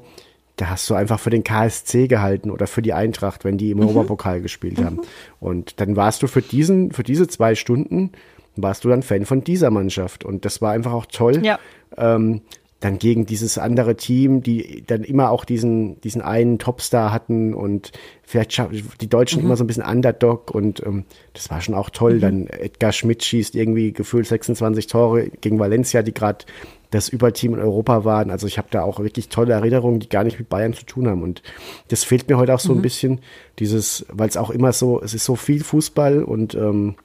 da 0.59 0.69
hast 0.69 0.89
du 0.89 0.93
einfach 0.95 1.19
für 1.19 1.29
den 1.29 1.43
KSC 1.43 2.07
gehalten 2.07 2.51
oder 2.51 2.67
für 2.67 2.81
die 2.81 2.93
Eintracht, 2.93 3.45
wenn 3.45 3.57
die 3.57 3.71
im 3.71 3.77
Mhm. 3.77 3.87
Europapokal 3.87 4.41
gespielt 4.41 4.83
haben. 4.83 4.99
Und 5.39 5.79
dann 5.79 5.95
warst 5.95 6.21
du 6.21 6.27
für 6.27 6.41
diesen, 6.41 6.91
für 6.91 7.03
diese 7.03 7.27
zwei 7.27 7.55
Stunden, 7.55 8.11
warst 8.57 8.83
du 8.83 8.89
dann 8.89 9.01
Fan 9.03 9.25
von 9.25 9.41
dieser 9.43 9.69
Mannschaft. 9.71 10.25
Und 10.25 10.43
das 10.43 10.61
war 10.61 10.71
einfach 10.73 10.91
auch 10.91 11.05
toll. 11.05 11.45
Ja. 11.45 11.59
Ähm, 11.97 12.41
dann 12.81 12.97
gegen 12.97 13.25
dieses 13.25 13.57
andere 13.57 13.95
Team, 13.97 14.41
die 14.41 14.83
dann 14.87 15.03
immer 15.03 15.31
auch 15.31 15.43
diesen, 15.45 15.99
diesen 16.01 16.21
einen 16.21 16.59
Topstar 16.59 17.11
hatten 17.11 17.53
und 17.53 17.91
vielleicht 18.23 18.61
die 19.01 19.09
Deutschen 19.09 19.39
Mhm. 19.41 19.45
immer 19.47 19.57
so 19.57 19.63
ein 19.65 19.67
bisschen 19.67 19.83
Underdog 19.83 20.51
und 20.55 20.81
ähm, 20.85 21.03
das 21.33 21.49
war 21.49 21.59
schon 21.61 21.75
auch 21.75 21.89
toll. 21.89 22.15
Mhm. 22.15 22.19
Dann 22.21 22.47
Edgar 22.47 22.91
Schmidt 22.93 23.23
schießt 23.23 23.55
irgendwie 23.55 23.91
gefühlt 23.93 24.27
26 24.27 24.87
Tore 24.87 25.29
gegen 25.41 25.59
Valencia, 25.59 26.01
die 26.03 26.13
gerade 26.13 26.45
das 26.91 27.09
Überteam 27.09 27.53
in 27.53 27.59
Europa 27.59 28.03
waren. 28.03 28.31
Also 28.31 28.47
ich 28.47 28.57
habe 28.57 28.67
da 28.71 28.81
auch 28.81 28.99
wirklich 28.99 29.29
tolle 29.29 29.53
Erinnerungen, 29.53 29.99
die 29.99 30.09
gar 30.09 30.23
nicht 30.23 30.39
mit 30.39 30.49
Bayern 30.49 30.73
zu 30.73 30.85
tun 30.85 31.07
haben. 31.07 31.21
Und 31.21 31.43
das 31.89 32.03
fehlt 32.03 32.27
mir 32.29 32.37
heute 32.37 32.53
auch 32.53 32.59
so 32.59 32.73
ein 32.73 32.77
Mhm. 32.79 32.81
bisschen, 32.81 33.19
dieses, 33.59 34.05
weil 34.11 34.27
es 34.29 34.37
auch 34.37 34.49
immer 34.49 34.73
so, 34.73 35.01
es 35.01 35.13
ist 35.13 35.25
so 35.25 35.35
viel 35.35 35.63
Fußball 35.63 36.23
und 36.23 36.55
ähm, 36.55 36.95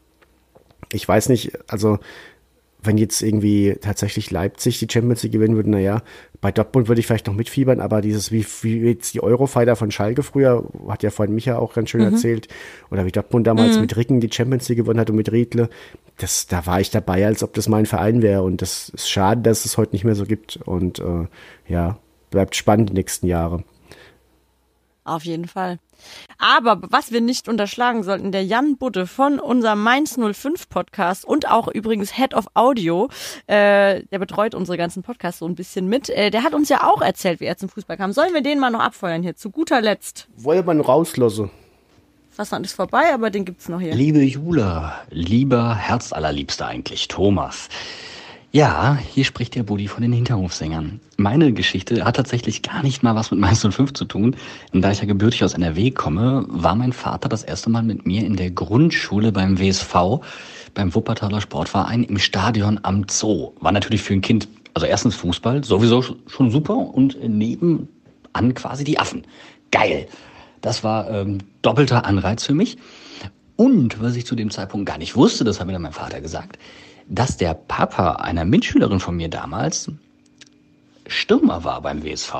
ich 0.93 1.07
weiß 1.07 1.28
nicht, 1.28 1.53
also 1.70 1.99
wenn 2.85 2.99
jetzt 2.99 3.22
irgendwie 3.22 3.76
tatsächlich 3.80 4.30
Leipzig 4.30 4.78
die 4.78 4.87
Champions 4.91 5.22
League 5.22 5.32
gewinnen 5.32 5.57
würde, 5.57 5.70
naja, 5.70 6.03
bei 6.41 6.53
Dortmund 6.53 6.89
würde 6.89 7.01
ich 7.01 7.07
vielleicht 7.07 7.26
noch 7.26 7.35
mitfiebern, 7.35 7.80
aber 7.80 8.01
dieses, 8.03 8.30
wie, 8.30 8.45
wie 8.62 8.80
jetzt 8.80 9.14
die 9.14 9.22
Eurofighter 9.22 9.76
von 9.76 9.91
Schalke 9.91 10.22
früher, 10.22 10.64
hat 10.89 11.03
ja 11.03 11.11
vorhin 11.11 11.35
Micha 11.35 11.57
auch 11.59 11.74
ganz 11.74 11.91
schön 11.91 12.03
Mhm. 12.03 12.14
erzählt, 12.14 12.49
oder 12.91 13.07
wie 13.07 13.12
Dortmund 13.12 13.47
damals 13.47 13.76
Mhm. 13.76 13.80
mit 13.82 13.97
Ricken 13.97 14.20
die 14.20 14.30
Champions 14.30 14.68
League 14.68 14.78
gewonnen 14.78 15.01
hat 15.01 15.11
und 15.11 15.16
mit 15.16 15.32
Riedle, 15.32 15.68
das, 16.18 16.47
da 16.47 16.66
war 16.66 16.80
ich 16.80 16.91
dabei, 16.91 17.26
als 17.26 17.43
ob 17.43 17.55
das 17.55 17.68
mein 17.68 17.87
Verein 17.87 18.20
wäre 18.22 18.43
und 18.43 18.62
das 18.62 18.91
ist 18.91 19.09
schade, 19.09 19.41
dass 19.43 19.64
es 19.64 19.78
heute 19.78 19.93
nicht 19.93 20.05
mehr 20.05 20.14
so 20.14 20.24
gibt 20.26 20.59
und 20.64 20.99
äh, 20.99 21.26
ja, 21.68 21.99
bleibt 22.30 22.55
spannend 22.57 22.91
die 22.91 22.95
nächsten 22.95 23.26
Jahre. 23.26 23.64
Auf 25.05 25.24
jeden 25.24 25.46
Fall. 25.46 25.78
Aber 26.38 26.80
was 26.90 27.12
wir 27.12 27.20
nicht 27.20 27.46
unterschlagen 27.46 28.02
sollten, 28.02 28.32
der 28.32 28.44
Jan 28.44 28.78
Budde 28.78 29.07
von 29.07 29.38
unserem 29.38 29.82
Mainz 29.82 30.18
05 30.18 30.70
Podcast 30.70 31.26
und 31.26 31.50
auch 31.50 31.68
übrigens 31.68 32.16
Head 32.16 32.32
of 32.32 32.46
Audio, 32.55 33.09
äh, 33.46 34.02
der 34.05 34.18
betreut 34.18 34.55
unsere 34.55 34.78
ganzen 34.78 35.02
Podcasts 35.02 35.40
so 35.40 35.46
ein 35.46 35.55
bisschen 35.55 35.88
mit, 35.88 36.09
äh, 36.09 36.30
der 36.30 36.42
hat 36.42 36.55
uns 36.55 36.70
ja 36.70 36.84
auch 36.84 37.02
erzählt, 37.02 37.40
wie 37.40 37.44
er 37.44 37.59
zum 37.59 37.68
Fußball 37.68 37.98
kam. 37.98 38.12
Sollen 38.12 38.32
wir 38.32 38.42
den 38.42 38.59
mal 38.59 38.70
noch 38.70 38.80
abfeuern 38.80 39.22
hier? 39.22 39.36
Zu 39.36 39.50
guter 39.50 39.82
Letzt. 39.82 40.26
Wollte 40.36 40.64
man 40.64 40.80
rauslassen. 40.80 41.50
Fastnacht 42.30 42.64
ist 42.64 42.72
vorbei, 42.72 43.12
aber 43.12 43.30
den 43.30 43.44
gibt's 43.44 43.68
noch 43.68 43.80
hier. 43.80 43.94
Liebe 43.94 44.20
Jula, 44.22 45.02
lieber 45.11 45.74
Herzallerliebster 45.74 46.66
eigentlich, 46.66 47.09
Thomas. 47.09 47.68
Ja, 48.55 48.96
hier 49.12 49.24
spricht 49.24 49.57
der 49.57 49.64
Buddy 49.64 49.88
von 49.88 50.02
den 50.02 50.12
Hinterhofsängern. 50.12 51.00
Meine 51.16 51.52
Geschichte 51.52 52.05
hat 52.05 52.14
tatsächlich 52.14 52.62
gar 52.62 52.84
nicht 52.84 53.02
mal 53.02 53.16
was 53.16 53.32
mit 53.32 53.40
Mainz 53.40 53.66
05 53.68 53.94
zu 53.94 54.05
tun. 54.05 54.36
Und 54.72 54.80
da 54.80 54.92
ich 54.92 55.00
ja 55.00 55.07
gebürtig 55.07 55.42
aus 55.42 55.55
NRW 55.55 55.90
komme, 55.90 56.44
war 56.46 56.76
mein 56.76 56.92
Vater 56.92 57.28
das 57.28 57.42
erste 57.42 57.68
Mal 57.68 57.82
mit 57.82 58.07
mir 58.07 58.24
in 58.24 58.36
der 58.36 58.52
Grundschule 58.52 59.32
beim 59.32 59.59
WSV, 59.59 60.20
beim 60.72 60.94
Wuppertaler 60.94 61.40
Sportverein 61.40 62.05
im 62.05 62.20
Stadion 62.20 62.78
am 62.84 63.07
Zoo. 63.11 63.55
War 63.59 63.72
natürlich 63.72 64.02
für 64.02 64.14
ein 64.14 64.20
Kind, 64.20 64.46
also 64.72 64.86
erstens 64.86 65.16
Fußball, 65.16 65.64
sowieso 65.64 66.05
schon 66.28 66.52
super 66.52 66.76
und 66.76 67.20
nebenan 67.28 67.88
quasi 68.55 68.84
die 68.84 69.00
Affen. 69.00 69.26
Geil. 69.72 70.07
Das 70.61 70.84
war 70.84 71.11
ähm, 71.11 71.38
doppelter 71.62 72.05
Anreiz 72.05 72.44
für 72.44 72.55
mich. 72.55 72.76
Und 73.57 74.00
was 74.00 74.14
ich 74.14 74.26
zu 74.26 74.36
dem 74.36 74.52
Zeitpunkt 74.52 74.86
gar 74.86 74.98
nicht 74.98 75.16
wusste, 75.16 75.42
das 75.42 75.59
hat 75.59 75.66
mir 75.66 75.72
dann 75.72 75.82
mein 75.82 75.92
Vater 75.92 76.20
gesagt, 76.20 76.57
dass 77.09 77.36
der 77.36 77.55
Papa 77.55 78.12
einer 78.16 78.44
Mitschülerin 78.44 79.00
von 79.00 79.16
mir 79.16 79.28
damals 79.28 79.90
Stürmer 81.07 81.64
war 81.64 81.82
beim 81.82 82.02
WSV. 82.02 82.34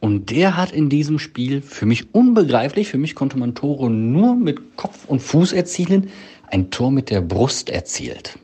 Und 0.00 0.30
der 0.30 0.56
hat 0.56 0.72
in 0.72 0.88
diesem 0.88 1.18
Spiel, 1.18 1.60
für 1.60 1.84
mich 1.86 2.14
unbegreiflich, 2.14 2.88
für 2.88 2.98
mich 2.98 3.14
konnte 3.14 3.38
man 3.38 3.54
Tore 3.54 3.90
nur 3.90 4.34
mit 4.34 4.76
Kopf 4.76 5.04
und 5.06 5.20
Fuß 5.20 5.52
erzielen, 5.52 6.10
ein 6.48 6.70
Tor 6.70 6.90
mit 6.90 7.10
der 7.10 7.20
Brust 7.20 7.68
erzielt. 7.68 8.38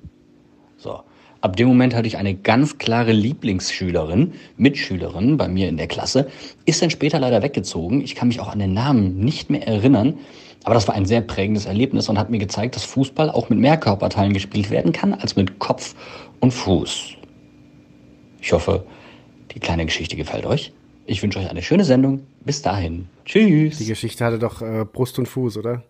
So. 0.76 1.00
Ab 1.40 1.56
dem 1.56 1.68
Moment 1.68 1.94
hatte 1.94 2.08
ich 2.08 2.16
eine 2.16 2.34
ganz 2.34 2.76
klare 2.78 3.12
Lieblingsschülerin, 3.12 4.32
Mitschülerin 4.56 5.36
bei 5.36 5.48
mir 5.48 5.68
in 5.68 5.76
der 5.76 5.86
Klasse, 5.86 6.28
ist 6.64 6.82
dann 6.82 6.90
später 6.90 7.20
leider 7.20 7.42
weggezogen. 7.42 8.00
Ich 8.00 8.14
kann 8.14 8.28
mich 8.28 8.40
auch 8.40 8.48
an 8.48 8.58
den 8.58 8.74
Namen 8.74 9.18
nicht 9.20 9.48
mehr 9.48 9.66
erinnern. 9.66 10.18
Aber 10.66 10.74
das 10.74 10.88
war 10.88 10.96
ein 10.96 11.06
sehr 11.06 11.20
prägendes 11.20 11.64
Erlebnis 11.64 12.08
und 12.08 12.18
hat 12.18 12.28
mir 12.28 12.40
gezeigt, 12.40 12.74
dass 12.74 12.82
Fußball 12.82 13.30
auch 13.30 13.48
mit 13.50 13.60
mehr 13.60 13.76
Körperteilen 13.76 14.32
gespielt 14.32 14.68
werden 14.68 14.90
kann 14.90 15.14
als 15.14 15.36
mit 15.36 15.60
Kopf 15.60 15.94
und 16.40 16.50
Fuß. 16.50 17.10
Ich 18.40 18.52
hoffe, 18.52 18.84
die 19.52 19.60
kleine 19.60 19.86
Geschichte 19.86 20.16
gefällt 20.16 20.44
euch. 20.44 20.72
Ich 21.04 21.22
wünsche 21.22 21.38
euch 21.38 21.48
eine 21.48 21.62
schöne 21.62 21.84
Sendung. 21.84 22.26
Bis 22.44 22.62
dahin. 22.62 23.06
Tschüss. 23.24 23.78
Die 23.78 23.86
Geschichte 23.86 24.24
hatte 24.24 24.40
doch 24.40 24.60
äh, 24.60 24.84
Brust 24.84 25.20
und 25.20 25.28
Fuß, 25.28 25.56
oder? 25.56 25.84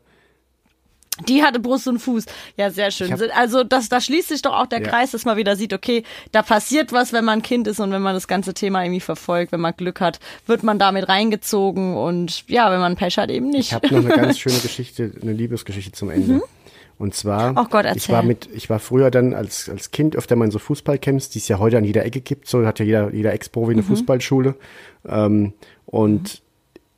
Die 1.28 1.42
hatte 1.42 1.60
Brust 1.60 1.88
und 1.88 1.98
Fuß. 1.98 2.26
Ja, 2.56 2.70
sehr 2.70 2.90
schön. 2.90 3.16
Also 3.34 3.64
das, 3.64 3.88
da 3.88 4.00
schließt 4.00 4.28
sich 4.28 4.42
doch 4.42 4.52
auch 4.52 4.66
der 4.66 4.82
Ja. 4.82 4.88
Kreis, 4.88 5.12
dass 5.12 5.24
man 5.24 5.36
wieder 5.36 5.56
sieht, 5.56 5.72
okay, 5.72 6.02
da 6.32 6.42
passiert 6.42 6.92
was, 6.92 7.12
wenn 7.12 7.24
man 7.24 7.42
Kind 7.42 7.66
ist 7.68 7.80
und 7.80 7.90
wenn 7.90 8.02
man 8.02 8.14
das 8.14 8.28
ganze 8.28 8.52
Thema 8.54 8.82
irgendwie 8.84 9.00
verfolgt, 9.00 9.52
wenn 9.52 9.60
man 9.60 9.74
Glück 9.76 10.00
hat, 10.00 10.20
wird 10.46 10.62
man 10.62 10.78
damit 10.78 11.08
reingezogen 11.08 11.96
und 11.96 12.44
ja, 12.48 12.70
wenn 12.70 12.80
man 12.80 12.96
Pech 12.96 13.16
hat, 13.18 13.30
eben 13.30 13.48
nicht. 13.48 13.68
Ich 13.68 13.72
habe 13.74 13.86
noch 13.94 14.04
eine 14.04 14.14
ganz 14.14 14.38
schöne 14.40 14.58
Geschichte, 14.58 15.12
eine 15.22 15.32
Liebesgeschichte 15.32 15.92
zum 15.92 16.10
Ende. 16.10 16.42
Und 16.98 17.14
zwar, 17.14 17.52
Oh 17.56 17.66
Gott, 17.68 17.84
ich 17.94 18.08
war 18.08 18.22
mit, 18.22 18.48
ich 18.54 18.70
war 18.70 18.78
früher 18.78 19.10
dann 19.10 19.34
als, 19.34 19.68
als 19.68 19.90
Kind 19.90 20.16
öfter 20.16 20.34
mal 20.34 20.46
in 20.46 20.50
so 20.50 20.58
Fußballcamps, 20.58 21.28
die 21.28 21.40
es 21.40 21.48
ja 21.48 21.58
heute 21.58 21.76
an 21.76 21.84
jeder 21.84 22.04
Ecke 22.06 22.22
gibt. 22.22 22.48
So 22.48 22.64
hat 22.66 22.78
ja 22.78 22.86
jeder, 22.86 23.12
jeder 23.12 23.32
Ex-Profi 23.34 23.72
eine 23.72 23.82
Mhm. 23.82 23.86
Fußballschule. 23.86 24.54
Ähm, 25.06 25.52
und 25.84 26.40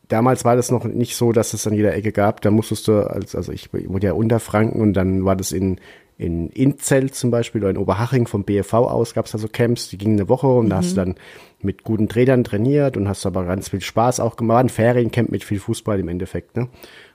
damals 0.08 0.44
war 0.44 0.56
das 0.56 0.70
noch 0.70 0.84
nicht 0.84 1.16
so, 1.16 1.32
dass 1.32 1.54
es 1.54 1.66
an 1.66 1.74
jeder 1.74 1.94
Ecke 1.94 2.12
gab. 2.12 2.40
Da 2.40 2.50
musstest 2.50 2.88
du, 2.88 3.08
als, 3.08 3.34
also 3.34 3.52
ich 3.52 3.70
wurde 3.72 4.06
ja 4.08 4.12
unter 4.14 4.40
Franken 4.40 4.80
und 4.80 4.94
dann 4.94 5.24
war 5.24 5.36
das 5.36 5.52
in, 5.52 5.78
in 6.16 6.48
Inzell 6.50 7.10
zum 7.10 7.30
Beispiel 7.30 7.60
oder 7.62 7.70
in 7.70 7.76
Oberhaching 7.76 8.26
vom 8.26 8.42
BFV 8.44 8.72
aus 8.74 9.14
gab 9.14 9.26
es 9.26 9.32
da 9.32 9.38
so 9.38 9.46
Camps, 9.48 9.88
die 9.88 9.98
gingen 9.98 10.18
eine 10.18 10.28
Woche 10.28 10.48
und 10.48 10.70
da 10.70 10.76
hast 10.78 10.96
du 10.96 11.00
Mhm. 11.00 11.04
dann 11.06 11.14
mit 11.60 11.84
guten 11.84 12.08
Trainern 12.08 12.42
trainiert 12.44 12.96
und 12.96 13.08
hast 13.08 13.24
aber 13.26 13.44
ganz 13.44 13.68
viel 13.68 13.80
Spaß 13.80 14.18
auch 14.20 14.36
gemacht. 14.36 14.64
Ein 14.64 14.68
Feriencamp 14.68 15.30
mit 15.30 15.44
viel 15.44 15.60
Fußball 15.60 16.00
im 16.00 16.08
Endeffekt, 16.08 16.56
ne? 16.56 16.68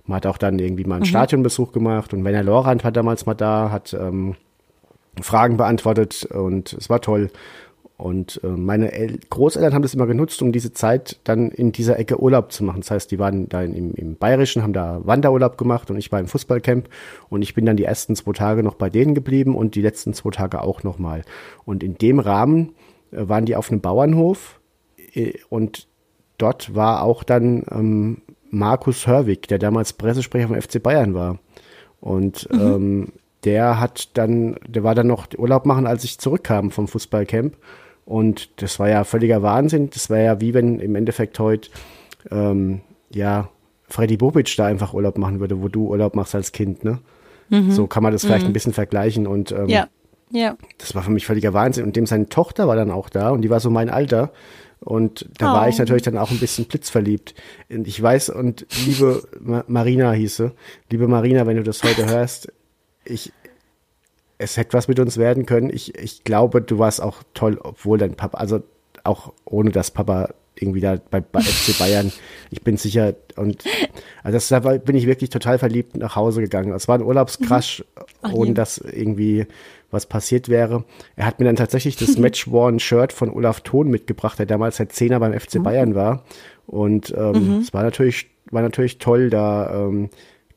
Man 0.05 0.17
hat 0.17 0.25
auch 0.25 0.37
dann 0.37 0.59
irgendwie 0.59 0.83
mal 0.85 0.95
einen 0.95 1.01
Mhm. 1.03 1.07
Stadionbesuch 1.07 1.71
gemacht 1.71 2.13
und 2.13 2.23
Werner 2.23 2.43
Lorand 2.43 2.83
war 2.83 2.91
damals 2.91 3.25
mal 3.25 3.33
da, 3.33 3.71
hat 3.71 3.93
ähm, 3.93 4.35
Fragen 5.21 5.57
beantwortet 5.57 6.25
und 6.25 6.73
es 6.73 6.89
war 6.89 7.01
toll. 7.01 7.29
Und 8.03 8.41
äh, 8.43 8.47
meine 8.47 8.91
El 8.91 9.17
Großeltern 9.29 9.73
haben 9.73 9.81
das 9.81 9.93
immer 9.93 10.07
genutzt, 10.07 10.41
um 10.41 10.51
diese 10.51 10.73
Zeit 10.73 11.21
dann 11.23 11.49
in 11.51 11.71
dieser 11.71 11.97
Ecke 11.97 12.21
Urlaub 12.21 12.51
zu 12.51 12.65
machen. 12.65 12.81
Das 12.81 12.91
heißt, 12.91 13.09
die 13.11 13.17
waren 13.17 13.47
da 13.47 13.61
im, 13.61 13.93
im 13.93 14.17
Bayerischen, 14.17 14.61
haben 14.61 14.73
da 14.73 14.99
Wanderurlaub 15.05 15.57
gemacht 15.57 15.89
und 15.89 15.95
ich 15.95 16.11
war 16.11 16.19
im 16.19 16.27
Fußballcamp 16.27 16.89
und 17.29 17.43
ich 17.43 17.53
bin 17.53 17.65
dann 17.65 17.77
die 17.77 17.85
ersten 17.85 18.17
zwei 18.17 18.33
Tage 18.33 18.61
noch 18.61 18.73
bei 18.73 18.89
denen 18.89 19.15
geblieben 19.15 19.55
und 19.55 19.75
die 19.75 19.81
letzten 19.81 20.13
zwei 20.13 20.31
Tage 20.31 20.61
auch 20.63 20.83
nochmal. 20.83 21.23
Und 21.63 21.81
in 21.81 21.97
dem 21.97 22.19
Rahmen 22.19 22.73
äh, 23.13 23.29
waren 23.29 23.45
die 23.45 23.55
auf 23.55 23.71
einem 23.71 23.79
Bauernhof 23.79 24.59
äh, 25.13 25.35
und 25.47 25.87
dort 26.37 26.75
war 26.75 27.03
auch 27.03 27.23
dann 27.23 27.63
ähm, 27.71 28.17
Markus 28.49 29.07
Hörwig, 29.07 29.47
der 29.47 29.59
damals 29.59 29.93
Pressesprecher 29.93 30.49
vom 30.49 30.61
FC 30.61 30.83
Bayern 30.83 31.13
war. 31.13 31.39
Und 32.01 32.49
Mhm. 32.51 32.59
ähm, 32.59 33.07
der 33.45 33.79
hat 33.79 34.17
dann, 34.17 34.57
der 34.67 34.83
war 34.83 34.93
dann 34.93 35.07
noch 35.07 35.27
Urlaub 35.37 35.65
machen, 35.65 35.87
als 35.87 36.03
ich 36.03 36.17
zurückkam 36.19 36.69
vom 36.69 36.89
Fußballcamp. 36.89 37.55
Und 38.05 38.49
das 38.61 38.79
war 38.79 38.89
ja 38.89 39.03
völliger 39.03 39.41
Wahnsinn. 39.41 39.89
Das 39.91 40.09
war 40.09 40.17
ja 40.19 40.41
wie 40.41 40.53
wenn 40.53 40.79
im 40.79 40.95
Endeffekt 40.95 41.39
heute, 41.39 41.69
ähm, 42.31 42.81
ja, 43.13 43.49
Freddy 43.87 44.17
Bobic 44.17 44.55
da 44.57 44.65
einfach 44.65 44.93
Urlaub 44.93 45.17
machen 45.17 45.39
würde, 45.39 45.61
wo 45.61 45.67
du 45.67 45.87
Urlaub 45.89 46.15
machst 46.15 46.35
als 46.35 46.51
Kind, 46.51 46.83
ne? 46.83 46.99
Mhm. 47.49 47.71
So 47.71 47.85
kann 47.87 48.01
man 48.03 48.11
das 48.11 48.23
vielleicht 48.25 48.43
Mhm. 48.43 48.49
ein 48.49 48.53
bisschen 48.53 48.73
vergleichen. 48.73 49.27
Und 49.27 49.51
ähm, 49.51 49.67
Ja, 49.69 49.87
ja. 50.31 50.57
das 50.79 50.95
war 50.95 51.03
für 51.03 51.11
mich 51.11 51.25
völliger 51.25 51.53
Wahnsinn. 51.53 51.85
Und 51.85 51.95
dem 51.95 52.05
seine 52.05 52.27
Tochter 52.29 52.67
war 52.67 52.75
dann 52.75 52.89
auch 52.91 53.09
da 53.09 53.29
und 53.29 53.41
die 53.41 53.49
war 53.49 53.59
so 53.59 53.69
mein 53.69 53.89
Alter. 53.89 54.31
Und 54.79 55.29
da 55.37 55.53
war 55.53 55.65
Oh. 55.65 55.69
ich 55.69 55.77
natürlich 55.77 56.01
dann 56.01 56.17
auch 56.17 56.31
ein 56.31 56.39
bisschen 56.39 56.65
blitzverliebt. 56.65 57.35
Und 57.69 57.87
ich 57.87 58.01
weiß, 58.01 58.29
und 58.29 58.65
liebe 58.85 59.23
Ma 59.39 59.63
Marina 59.67 60.11
hieße, 60.11 60.51
liebe 60.89 61.07
Marina, 61.07 61.45
wenn 61.45 61.55
du 61.57 61.63
das 61.63 61.83
heute 61.83 62.05
hörst, 62.05 62.51
ich, 63.05 63.31
es 64.43 64.57
hätte 64.57 64.73
was 64.73 64.87
mit 64.87 64.99
uns 64.99 65.17
werden 65.17 65.45
können. 65.45 65.69
Ich, 65.73 65.97
ich 65.97 66.23
glaube, 66.23 66.61
du 66.61 66.77
warst 66.79 67.01
auch 67.01 67.23
toll, 67.33 67.59
obwohl 67.61 67.97
dein 67.97 68.15
Papa, 68.15 68.37
also 68.37 68.61
auch 69.03 69.33
ohne 69.45 69.71
dass 69.71 69.91
Papa 69.91 70.29
irgendwie 70.55 70.81
da 70.81 70.97
bei, 71.09 71.19
bei 71.19 71.41
FC 71.41 71.77
Bayern, 71.79 72.11
ich 72.51 72.61
bin 72.61 72.77
sicher, 72.77 73.15
und 73.35 73.63
also 74.23 74.35
das, 74.35 74.47
da 74.49 74.59
bin 74.59 74.95
ich 74.95 75.07
wirklich 75.07 75.29
total 75.31 75.57
verliebt 75.57 75.97
nach 75.97 76.15
Hause 76.15 76.41
gegangen. 76.41 76.71
Es 76.73 76.87
war 76.87 76.97
ein 76.97 77.03
Urlaubscrash, 77.03 77.83
Ach 78.21 78.31
ohne 78.33 78.53
dass 78.53 78.77
irgendwie 78.77 79.47
was 79.89 80.05
passiert 80.05 80.49
wäre. 80.49 80.85
Er 81.15 81.25
hat 81.25 81.39
mir 81.39 81.45
dann 81.45 81.55
tatsächlich 81.55 81.95
das 81.97 82.17
Match-Worn-Shirt 82.17 83.13
von 83.13 83.29
Olaf 83.31 83.61
Thon 83.61 83.89
mitgebracht, 83.89 84.37
der 84.39 84.45
damals 84.45 84.77
der 84.77 84.89
Zehner 84.89 85.19
beim 85.19 85.33
FC 85.37 85.61
Bayern 85.61 85.95
war. 85.95 86.23
Und 86.67 87.13
ähm, 87.17 87.31
Mhm. 87.55 87.61
es 87.61 87.73
war 87.73 87.83
natürlich, 87.83 88.27
war 88.51 88.61
natürlich 88.61 88.99
toll, 88.99 89.29
da 89.29 89.73
ähm, 89.87 90.09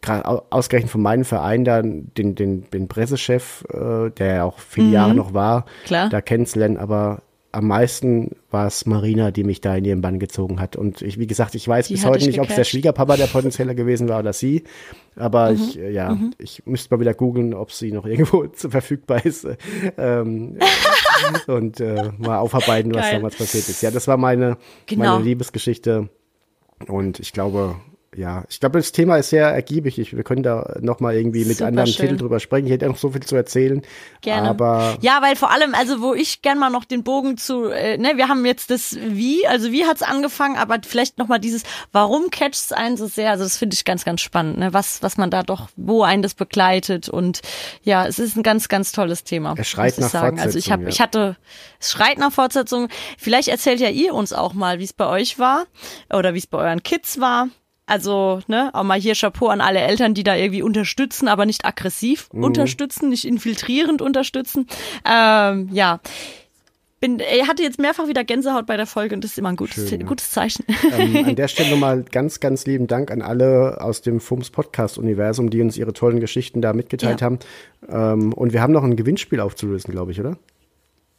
ausgerechnet 0.08 0.90
von 0.90 1.02
meinem 1.02 1.24
Verein 1.24 1.64
da 1.64 1.82
den, 1.82 2.10
den, 2.34 2.70
den 2.70 2.88
Pressechef, 2.88 3.64
äh, 3.72 4.10
der 4.10 4.26
ja 4.34 4.44
auch 4.44 4.58
viele 4.58 4.86
Mhm. 4.88 4.92
Jahre 4.92 5.14
noch 5.14 5.34
war, 5.34 5.64
Klar. 5.84 6.08
da 6.08 6.20
kennenzulernen, 6.20 6.76
aber 6.76 7.22
am 7.52 7.68
meisten 7.68 8.32
war 8.50 8.66
es 8.66 8.84
Marina, 8.84 9.30
die 9.30 9.42
mich 9.42 9.62
da 9.62 9.74
in 9.74 9.86
ihren 9.86 10.02
Bann 10.02 10.18
gezogen 10.18 10.60
hat. 10.60 10.76
Und 10.76 11.00
ich, 11.00 11.18
wie 11.18 11.26
gesagt, 11.26 11.54
ich 11.54 11.66
weiß 11.66 11.88
Die 11.88 11.94
bis 11.94 12.04
heute 12.04 12.26
nicht, 12.26 12.38
ob 12.38 12.50
es 12.50 12.54
der. 12.54 12.64
Schwiegerpapa 12.64 13.16
der 13.16 13.28
potenzielle 13.28 13.74
gewesen 13.74 14.10
war 14.10 14.18
oder 14.18 14.34
sie. 14.34 14.64
Aber 15.16 15.50
Mhm. 15.52 15.56
ich, 15.56 15.78
äh, 15.78 15.90
ja, 15.90 16.10
Mhm. 16.14 16.32
ich 16.36 16.66
müsste 16.66 16.94
mal 16.94 17.00
wieder 17.00 17.14
googeln, 17.14 17.54
ob 17.54 17.72
sie 17.72 17.92
noch 17.92 18.04
irgendwo 18.04 18.44
zu 18.48 18.68
verfügbar 18.68 19.24
ist. 19.24 19.46
ähm, 19.96 20.58
und 21.46 21.80
äh, 21.80 22.10
mal 22.18 22.38
aufarbeiten, 22.38 22.94
was 22.94 23.02
Geil. 23.02 23.14
damals 23.16 23.36
passiert 23.36 23.66
ist. 23.70 23.80
Ja, 23.82 23.90
das 23.90 24.06
war 24.06 24.18
meine, 24.18 24.58
Genau. 24.84 25.12
meine 25.14 25.24
Liebesgeschichte. 25.24 26.10
Und 26.88 27.20
ich 27.20 27.32
glaube, 27.32 27.76
ja, 28.16 28.44
ich 28.48 28.60
glaube, 28.60 28.78
das 28.78 28.92
Thema 28.92 29.18
ist 29.18 29.28
sehr 29.28 29.48
ergiebig. 29.48 29.98
Ich, 29.98 30.16
wir 30.16 30.24
können 30.24 30.42
da 30.42 30.76
noch 30.80 31.00
mal 31.00 31.14
irgendwie 31.14 31.44
mit 31.44 31.58
Super 31.58 31.68
anderen 31.68 31.86
schön. 31.86 31.96
Titeln 31.96 32.18
drüber 32.18 32.40
sprechen. 32.40 32.66
Ich 32.66 32.72
hätte 32.72 32.86
noch 32.86 32.96
so 32.96 33.10
viel 33.10 33.22
zu 33.22 33.36
erzählen. 33.36 33.82
Gerne. 34.22 34.48
Aber 34.48 34.96
ja, 35.02 35.18
weil 35.20 35.36
vor 35.36 35.50
allem, 35.50 35.74
also 35.74 36.00
wo 36.00 36.14
ich 36.14 36.40
gern 36.40 36.58
mal 36.58 36.70
noch 36.70 36.84
den 36.84 37.04
Bogen 37.04 37.36
zu, 37.36 37.66
äh, 37.66 37.98
ne, 37.98 38.12
wir 38.16 38.28
haben 38.28 38.46
jetzt 38.46 38.70
das 38.70 38.96
Wie, 39.06 39.46
also 39.46 39.70
wie 39.70 39.84
hat's 39.84 40.02
angefangen, 40.02 40.56
aber 40.56 40.78
vielleicht 40.86 41.18
noch 41.18 41.28
mal 41.28 41.38
dieses, 41.38 41.64
warum 41.92 42.30
catcht's 42.30 42.72
einen 42.72 42.96
so 42.96 43.06
sehr? 43.06 43.30
Also 43.30 43.44
das 43.44 43.58
finde 43.58 43.74
ich 43.74 43.84
ganz, 43.84 44.04
ganz 44.04 44.22
spannend, 44.22 44.58
ne, 44.58 44.72
was, 44.72 45.02
was 45.02 45.18
man 45.18 45.30
da 45.30 45.42
doch, 45.42 45.68
wo 45.76 46.02
einen 46.02 46.22
das 46.22 46.34
begleitet 46.34 47.10
und 47.10 47.42
ja, 47.82 48.06
es 48.06 48.18
ist 48.18 48.36
ein 48.36 48.42
ganz, 48.42 48.68
ganz 48.68 48.92
tolles 48.92 49.24
Thema. 49.24 49.54
Es 49.58 49.68
schreit 49.68 49.98
muss 49.98 49.98
ich 49.98 50.12
nach 50.14 50.22
sagen. 50.22 50.40
Also 50.40 50.58
ich 50.58 50.66
Fortsetzung, 50.66 50.72
habe, 50.72 50.82
ja. 50.84 50.88
ich 50.88 51.00
hatte, 51.00 51.36
es 51.80 51.92
schreit 51.92 52.18
nach 52.18 52.32
Fortsetzung. 52.32 52.88
Vielleicht 53.18 53.48
erzählt 53.48 53.80
ja 53.80 53.90
ihr 53.90 54.14
uns 54.14 54.32
auch 54.32 54.54
mal, 54.54 54.78
wie 54.78 54.84
es 54.84 54.94
bei 54.94 55.06
euch 55.06 55.38
war 55.38 55.66
oder 56.10 56.32
wie 56.32 56.38
es 56.38 56.46
bei 56.46 56.58
euren 56.58 56.82
Kids 56.82 57.20
war. 57.20 57.48
Also, 57.86 58.40
ne, 58.48 58.70
auch 58.72 58.82
mal 58.82 58.98
hier 59.00 59.14
Chapeau 59.14 59.46
an 59.46 59.60
alle 59.60 59.78
Eltern, 59.80 60.12
die 60.12 60.24
da 60.24 60.34
irgendwie 60.34 60.62
unterstützen, 60.62 61.28
aber 61.28 61.46
nicht 61.46 61.64
aggressiv 61.64 62.28
Mhm. 62.32 62.42
unterstützen, 62.44 63.08
nicht 63.10 63.24
infiltrierend 63.24 64.02
unterstützen. 64.02 64.66
Ähm, 65.04 65.68
ja. 65.72 66.00
Bin, 66.98 67.20
er 67.20 67.46
hatte 67.46 67.62
jetzt 67.62 67.78
mehrfach 67.78 68.08
wieder 68.08 68.24
Gänsehaut 68.24 68.66
bei 68.66 68.78
der 68.78 68.86
Folge 68.86 69.14
und 69.14 69.22
das 69.22 69.32
ist 69.32 69.38
immer 69.38 69.50
ein 69.50 69.56
gutes, 69.56 69.88
Schön, 69.88 70.00
ja. 70.00 70.06
gutes 70.06 70.30
Zeichen. 70.30 70.64
ähm, 70.98 71.26
an 71.26 71.36
der 71.36 71.46
Stelle 71.46 71.70
nochmal 71.72 72.02
ganz, 72.10 72.40
ganz 72.40 72.64
lieben 72.66 72.86
Dank 72.86 73.10
an 73.10 73.20
alle 73.20 73.80
aus 73.82 74.00
dem 74.00 74.18
FUMS 74.18 74.48
Podcast-Universum, 74.50 75.50
die 75.50 75.60
uns 75.60 75.76
ihre 75.76 75.92
tollen 75.92 76.20
Geschichten 76.20 76.62
da 76.62 76.72
mitgeteilt 76.72 77.20
Ja. 77.20 77.26
haben. 77.26 77.38
Ähm, 77.88 78.32
und 78.32 78.54
wir 78.54 78.62
haben 78.62 78.72
noch 78.72 78.82
ein 78.82 78.96
Gewinnspiel 78.96 79.40
aufzulösen, 79.40 79.92
glaube 79.92 80.10
ich, 80.12 80.20
oder? 80.20 80.38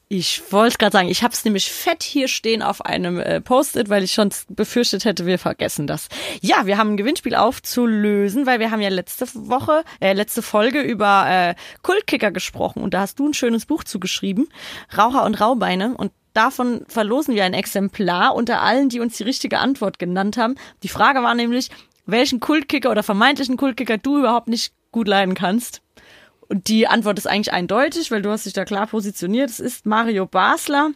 Ich 0.10 0.54
wollte 0.54 0.78
gerade 0.78 0.94
sagen, 0.94 1.10
ich 1.10 1.22
habe 1.22 1.34
es 1.34 1.44
nämlich 1.44 1.70
fett 1.70 2.02
hier 2.02 2.30
stehen 2.30 2.62
auf 2.62 2.86
einem 2.86 3.20
äh, 3.20 3.42
Post-it, 3.42 3.90
weil 3.90 4.04
ich 4.04 4.14
schon 4.14 4.30
befürchtet 4.48 5.04
hätte, 5.04 5.26
wir 5.26 5.38
vergessen 5.38 5.86
das. 5.86 6.08
Ja, 6.40 6.66
wir 6.66 6.78
haben 6.78 6.92
ein 6.92 6.98
Gewinnspiel 6.98 7.36
aufzulösen, 7.36 8.46
weil 8.46 8.62
wir 8.62 8.72
haben 8.72 8.80
ja 8.80 8.88
letzte 8.88 9.28
Woche, 9.34 9.84
äh, 10.00 10.14
letzte 10.14 10.42
Folge 10.42 10.80
über 10.80 11.26
äh, 11.28 11.56
Kultkicker 11.82 12.32
gesprochen 12.32 12.84
und 12.84 12.94
da 12.94 13.02
hast 13.02 13.20
du 13.20 13.28
ein 13.28 13.34
schönes 13.34 13.66
Buch 13.66 13.84
zugeschrieben, 13.84 14.48
Raucher 14.98 15.26
und 15.26 15.40
Raubeine 15.42 15.96
und 15.96 16.12
Davon 16.34 16.86
verlosen 16.88 17.34
wir 17.34 17.46
ein 17.46 17.56
Exemplar 17.56 18.36
unter 18.36 18.62
allen, 18.62 18.90
die 18.90 19.00
uns 19.00 19.18
die 19.18 19.24
richtige 19.24 19.58
Antwort 19.58 19.98
genannt 19.98 20.38
haben. 20.38 20.54
Die 20.84 20.88
Frage 20.88 21.24
war 21.24 21.34
nämlich, 21.34 21.72
welchen 22.06 22.40
Kultkicker 22.40 22.92
oder 22.92 23.02
vermeintlichen 23.02 23.58
Kultkicker 23.58 23.98
du 23.98 24.20
überhaupt 24.20 24.48
nicht 24.48 24.72
gut 24.92 25.08
leiden 25.08 25.34
kannst. 25.34 25.82
Und 26.50 26.68
die 26.68 26.88
Antwort 26.88 27.18
ist 27.18 27.28
eigentlich 27.28 27.54
eindeutig, 27.54 28.12
weil 28.12 28.22
du 28.22 28.30
hast 28.30 28.46
dich 28.46 28.54
da 28.54 28.66
klar 28.66 28.88
positioniert. 28.88 29.50
Es 29.50 29.60
ist 29.60 29.86
Mario 29.86 30.26
Basler. 30.26 30.92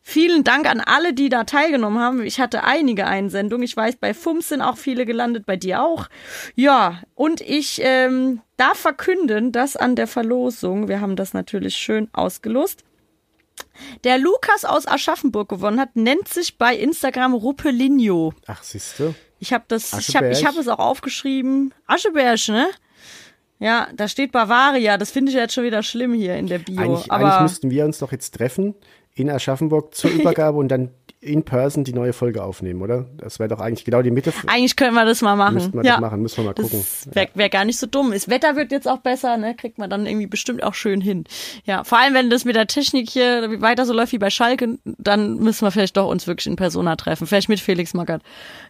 Vielen 0.00 0.42
Dank 0.42 0.66
an 0.66 0.80
alle, 0.80 1.12
die 1.12 1.28
da 1.28 1.44
teilgenommen 1.44 1.98
haben. 1.98 2.22
Ich 2.22 2.40
hatte 2.40 2.64
einige 2.64 3.06
Einsendungen. 3.06 3.64
Ich 3.64 3.76
weiß, 3.76 3.96
bei 3.96 4.14
FUMS 4.14 4.48
sind 4.48 4.62
auch 4.62 4.78
viele 4.78 5.04
gelandet, 5.04 5.44
bei 5.44 5.56
dir 5.56 5.82
auch. 5.82 6.08
Ja, 6.54 7.02
und 7.14 7.42
ich 7.42 7.80
ähm, 7.82 8.40
darf 8.56 8.78
verkünden, 8.78 9.52
dass 9.52 9.76
an 9.76 9.96
der 9.96 10.06
Verlosung, 10.06 10.88
wir 10.88 11.02
haben 11.02 11.14
das 11.14 11.34
natürlich 11.34 11.76
schön 11.76 12.08
ausgelost, 12.14 12.84
der 14.04 14.18
Lukas 14.18 14.64
aus 14.64 14.86
Aschaffenburg 14.86 15.48
gewonnen 15.48 15.78
hat, 15.78 15.94
nennt 15.94 16.28
sich 16.28 16.56
bei 16.56 16.74
Instagram 16.74 17.34
Ruppelinho. 17.34 18.32
Ach, 18.46 18.62
siehst 18.62 18.98
du? 19.00 19.14
Ich 19.40 19.52
habe 19.52 19.64
das, 19.68 19.92
ich 19.92 20.16
habe, 20.16 20.30
ich 20.30 20.44
habe 20.46 20.58
es 20.58 20.68
auch 20.68 20.78
aufgeschrieben. 20.78 21.74
Ascheberg, 21.86 22.48
ne? 22.48 22.68
Ja, 23.58 23.88
da 23.94 24.06
steht 24.08 24.32
Bavaria. 24.32 24.96
Das 24.98 25.10
finde 25.10 25.30
ich 25.30 25.36
jetzt 25.36 25.54
schon 25.54 25.64
wieder 25.64 25.82
schlimm 25.82 26.14
hier 26.14 26.36
in 26.36 26.46
der 26.46 26.58
Bio. 26.58 26.80
Eigentlich, 26.80 27.10
aber 27.10 27.24
eigentlich 27.24 27.42
müssten 27.42 27.70
wir 27.70 27.84
uns 27.84 27.98
doch 27.98 28.12
jetzt 28.12 28.34
treffen 28.34 28.74
in 29.14 29.30
Aschaffenburg 29.30 29.94
zur 29.94 30.10
Übergabe 30.12 30.58
und 30.58 30.68
dann 30.68 30.90
in 31.20 31.42
person 31.42 31.82
die 31.82 31.92
neue 31.92 32.12
Folge 32.12 32.44
aufnehmen, 32.44 32.80
oder? 32.80 33.06
Das 33.16 33.40
wäre 33.40 33.48
doch 33.48 33.58
eigentlich 33.58 33.84
genau 33.84 34.02
die 34.02 34.12
Mitte. 34.12 34.32
eigentlich 34.46 34.76
können 34.76 34.94
wir 34.94 35.04
das 35.04 35.20
mal 35.20 35.34
machen. 35.34 35.54
Müssten 35.54 35.76
wir 35.76 35.84
ja. 35.84 35.92
das 35.94 36.00
machen, 36.00 36.22
müssen 36.22 36.36
wir 36.38 36.44
mal 36.44 36.54
gucken. 36.54 36.84
Wäre 37.12 37.28
wär 37.34 37.48
gar 37.48 37.64
nicht 37.64 37.78
so 37.78 37.86
dumm. 37.86 38.12
Das 38.12 38.28
Wetter 38.28 38.54
wird 38.54 38.70
jetzt 38.70 38.86
auch 38.86 38.98
besser, 38.98 39.36
ne? 39.36 39.56
Kriegt 39.56 39.78
man 39.78 39.90
dann 39.90 40.06
irgendwie 40.06 40.28
bestimmt 40.28 40.62
auch 40.62 40.74
schön 40.74 41.00
hin. 41.00 41.24
Ja, 41.64 41.82
vor 41.82 41.98
allem 41.98 42.14
wenn 42.14 42.30
das 42.30 42.44
mit 42.44 42.54
der 42.54 42.68
Technik 42.68 43.10
hier 43.10 43.60
weiter 43.60 43.84
so 43.84 43.92
läuft 43.92 44.12
wie 44.12 44.18
bei 44.18 44.30
Schalke, 44.30 44.78
dann 44.84 45.38
müssen 45.38 45.64
wir 45.64 45.72
vielleicht 45.72 45.96
doch 45.96 46.08
uns 46.08 46.28
wirklich 46.28 46.46
in 46.46 46.54
Persona 46.54 46.94
treffen. 46.94 47.26
Vielleicht 47.26 47.48
mit 47.48 47.58
Felix 47.58 47.94
Magath. 47.94 48.22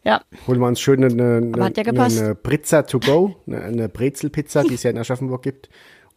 Ja. 0.03 0.23
Holen 0.47 0.61
wir 0.61 0.67
uns 0.67 0.81
schön 0.81 1.05
eine, 1.05 1.13
eine, 1.13 1.53
ja 1.55 1.65
eine, 1.65 2.03
eine 2.03 2.35
Pizza 2.35 2.87
to 2.87 2.99
go, 2.99 3.37
eine, 3.47 3.63
eine 3.63 3.89
Brezelpizza, 3.91 4.63
die 4.63 4.75
es 4.75 4.83
ja 4.85 4.91
in 4.91 4.99
Aschaffenburg 4.99 5.43
gibt. 5.43 5.69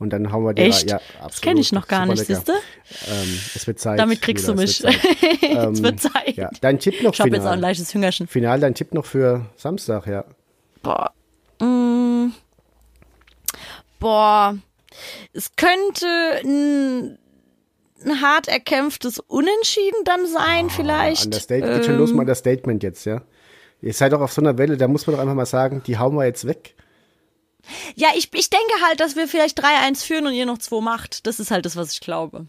Und 0.01 0.09
dann 0.09 0.31
hauen 0.31 0.43
wir 0.43 0.53
die 0.53 0.63
Echt? 0.63 0.89
Ja, 0.89 0.97
Das 0.97 1.25
absolut. 1.25 1.41
kenn 1.43 1.57
ich 1.57 1.71
noch 1.71 1.87
gar 1.87 2.05
nicht, 2.07 2.27
lecker. 2.27 2.35
siehste? 2.35 2.53
Ähm, 3.07 3.39
es 3.55 3.67
wird 3.67 3.79
Zeit. 3.79 3.99
Damit 3.99 4.21
kriegst 4.21 4.47
Julia, 4.47 4.63
du 4.63 4.63
es 4.69 4.81
mich. 4.83 4.83
wird 4.83 5.01
Zeit. 5.03 5.17
Es 5.41 5.77
Ähm, 5.79 5.83
wird 5.83 5.99
Zeit. 6.01 6.35
Ja, 6.37 6.49
dein 6.59 6.79
Tipp 6.79 7.01
noch 7.03 7.13
Ich 7.13 7.19
habe 7.19 7.29
jetzt 7.29 7.45
auch 7.45 7.51
ein 7.51 7.59
leichtes 7.59 7.93
Hüngerchen. 7.93 8.27
Final, 8.27 8.59
dein 8.59 8.73
Tipp 8.73 8.93
noch 8.93 9.05
für 9.05 9.45
Samstag, 9.55 10.07
ja. 10.07 10.25
Boah. 10.81 11.11
Mm. 11.59 12.31
Boah. 13.99 14.57
Es 15.33 15.51
könnte 15.55 16.07
ein, 16.43 17.17
ein 18.03 18.21
hart 18.21 18.47
erkämpftes 18.47 19.19
Unentschieden 19.19 20.03
dann 20.05 20.25
sein, 20.25 20.69
vielleicht. 20.69 21.25
Understatement. 21.25 21.75
Geht 21.75 21.85
schon 21.85 21.97
los 21.97 22.09
Ähm, 22.09 22.15
mal 22.17 22.25
das 22.25 22.39
Statement 22.39 22.83
jetzt, 22.83 23.05
ja. 23.05 23.21
Ihr 23.81 23.93
seid 23.93 24.13
doch 24.13 24.21
auf 24.21 24.31
so 24.33 24.41
einer 24.41 24.57
Welle, 24.57 24.77
da 24.77 24.87
muss 24.87 25.07
man 25.07 25.15
doch 25.15 25.21
einfach 25.21 25.35
mal 25.35 25.45
sagen, 25.45 25.81
die 25.85 25.97
hauen 25.97 26.15
wir 26.15 26.25
jetzt 26.25 26.45
weg. 26.47 26.75
Ja, 27.95 28.09
ich, 28.15 28.29
ich 28.33 28.49
denke 28.49 28.73
halt, 28.87 28.99
dass 28.99 29.15
wir 29.15 29.27
vielleicht 29.27 29.63
3-1 29.63 30.05
führen 30.05 30.27
und 30.27 30.33
ihr 30.33 30.45
noch 30.45 30.57
2 30.57 30.81
macht. 30.81 31.25
Das 31.27 31.39
ist 31.39 31.51
halt 31.51 31.65
das, 31.65 31.75
was 31.75 31.93
ich 31.93 32.01
glaube. 32.01 32.47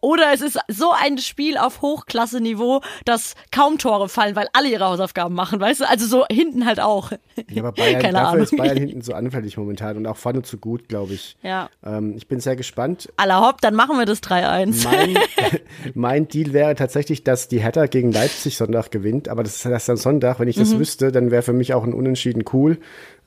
Oder 0.00 0.32
es 0.32 0.42
ist 0.42 0.56
so 0.68 0.92
ein 0.92 1.18
Spiel 1.18 1.58
auf 1.58 1.82
Hochklasse-Niveau, 1.82 2.82
dass 3.04 3.34
kaum 3.50 3.78
Tore 3.78 4.08
fallen, 4.08 4.36
weil 4.36 4.46
alle 4.52 4.68
ihre 4.68 4.84
Hausaufgaben 4.84 5.34
machen, 5.34 5.58
weißt 5.58 5.80
du? 5.80 5.88
Also 5.88 6.06
so 6.06 6.24
hinten 6.30 6.66
halt 6.66 6.78
auch. 6.78 7.10
Ja, 7.50 7.62
aber 7.64 7.72
Bayern, 7.72 8.00
Keine 8.02 8.12
dafür 8.12 8.28
Ahnung. 8.28 8.42
ist 8.44 8.56
Bayern 8.56 8.76
hinten 8.76 9.00
so 9.02 9.12
anfällig 9.14 9.56
momentan 9.56 9.96
und 9.96 10.06
auch 10.06 10.16
vorne 10.16 10.42
zu 10.42 10.56
gut, 10.58 10.88
glaube 10.88 11.14
ich. 11.14 11.36
Ja. 11.42 11.68
Ähm, 11.84 12.14
ich 12.16 12.28
bin 12.28 12.38
sehr 12.38 12.54
gespannt. 12.54 13.08
Aller 13.16 13.40
hopp, 13.44 13.60
dann 13.60 13.74
machen 13.74 13.98
wir 13.98 14.06
das 14.06 14.22
3-1. 14.22 14.84
Mein, 14.84 15.18
mein 15.94 16.28
Deal 16.28 16.52
wäre 16.52 16.76
tatsächlich, 16.76 17.24
dass 17.24 17.48
die 17.48 17.60
Hertha 17.60 17.86
gegen 17.86 18.12
Leipzig 18.12 18.56
Sonntag 18.56 18.92
gewinnt, 18.92 19.28
aber 19.28 19.42
das 19.42 19.56
ist 19.56 19.64
erst 19.66 19.90
am 19.90 19.96
Sonntag. 19.96 20.38
Wenn 20.38 20.46
ich 20.46 20.54
das 20.54 20.74
Mhm. 20.74 20.78
wüsste, 20.78 21.10
dann 21.10 21.32
wäre 21.32 21.42
für 21.42 21.52
mich 21.52 21.74
auch 21.74 21.82
ein 21.82 21.92
Unentschieden 21.92 22.44
cool. 22.52 22.78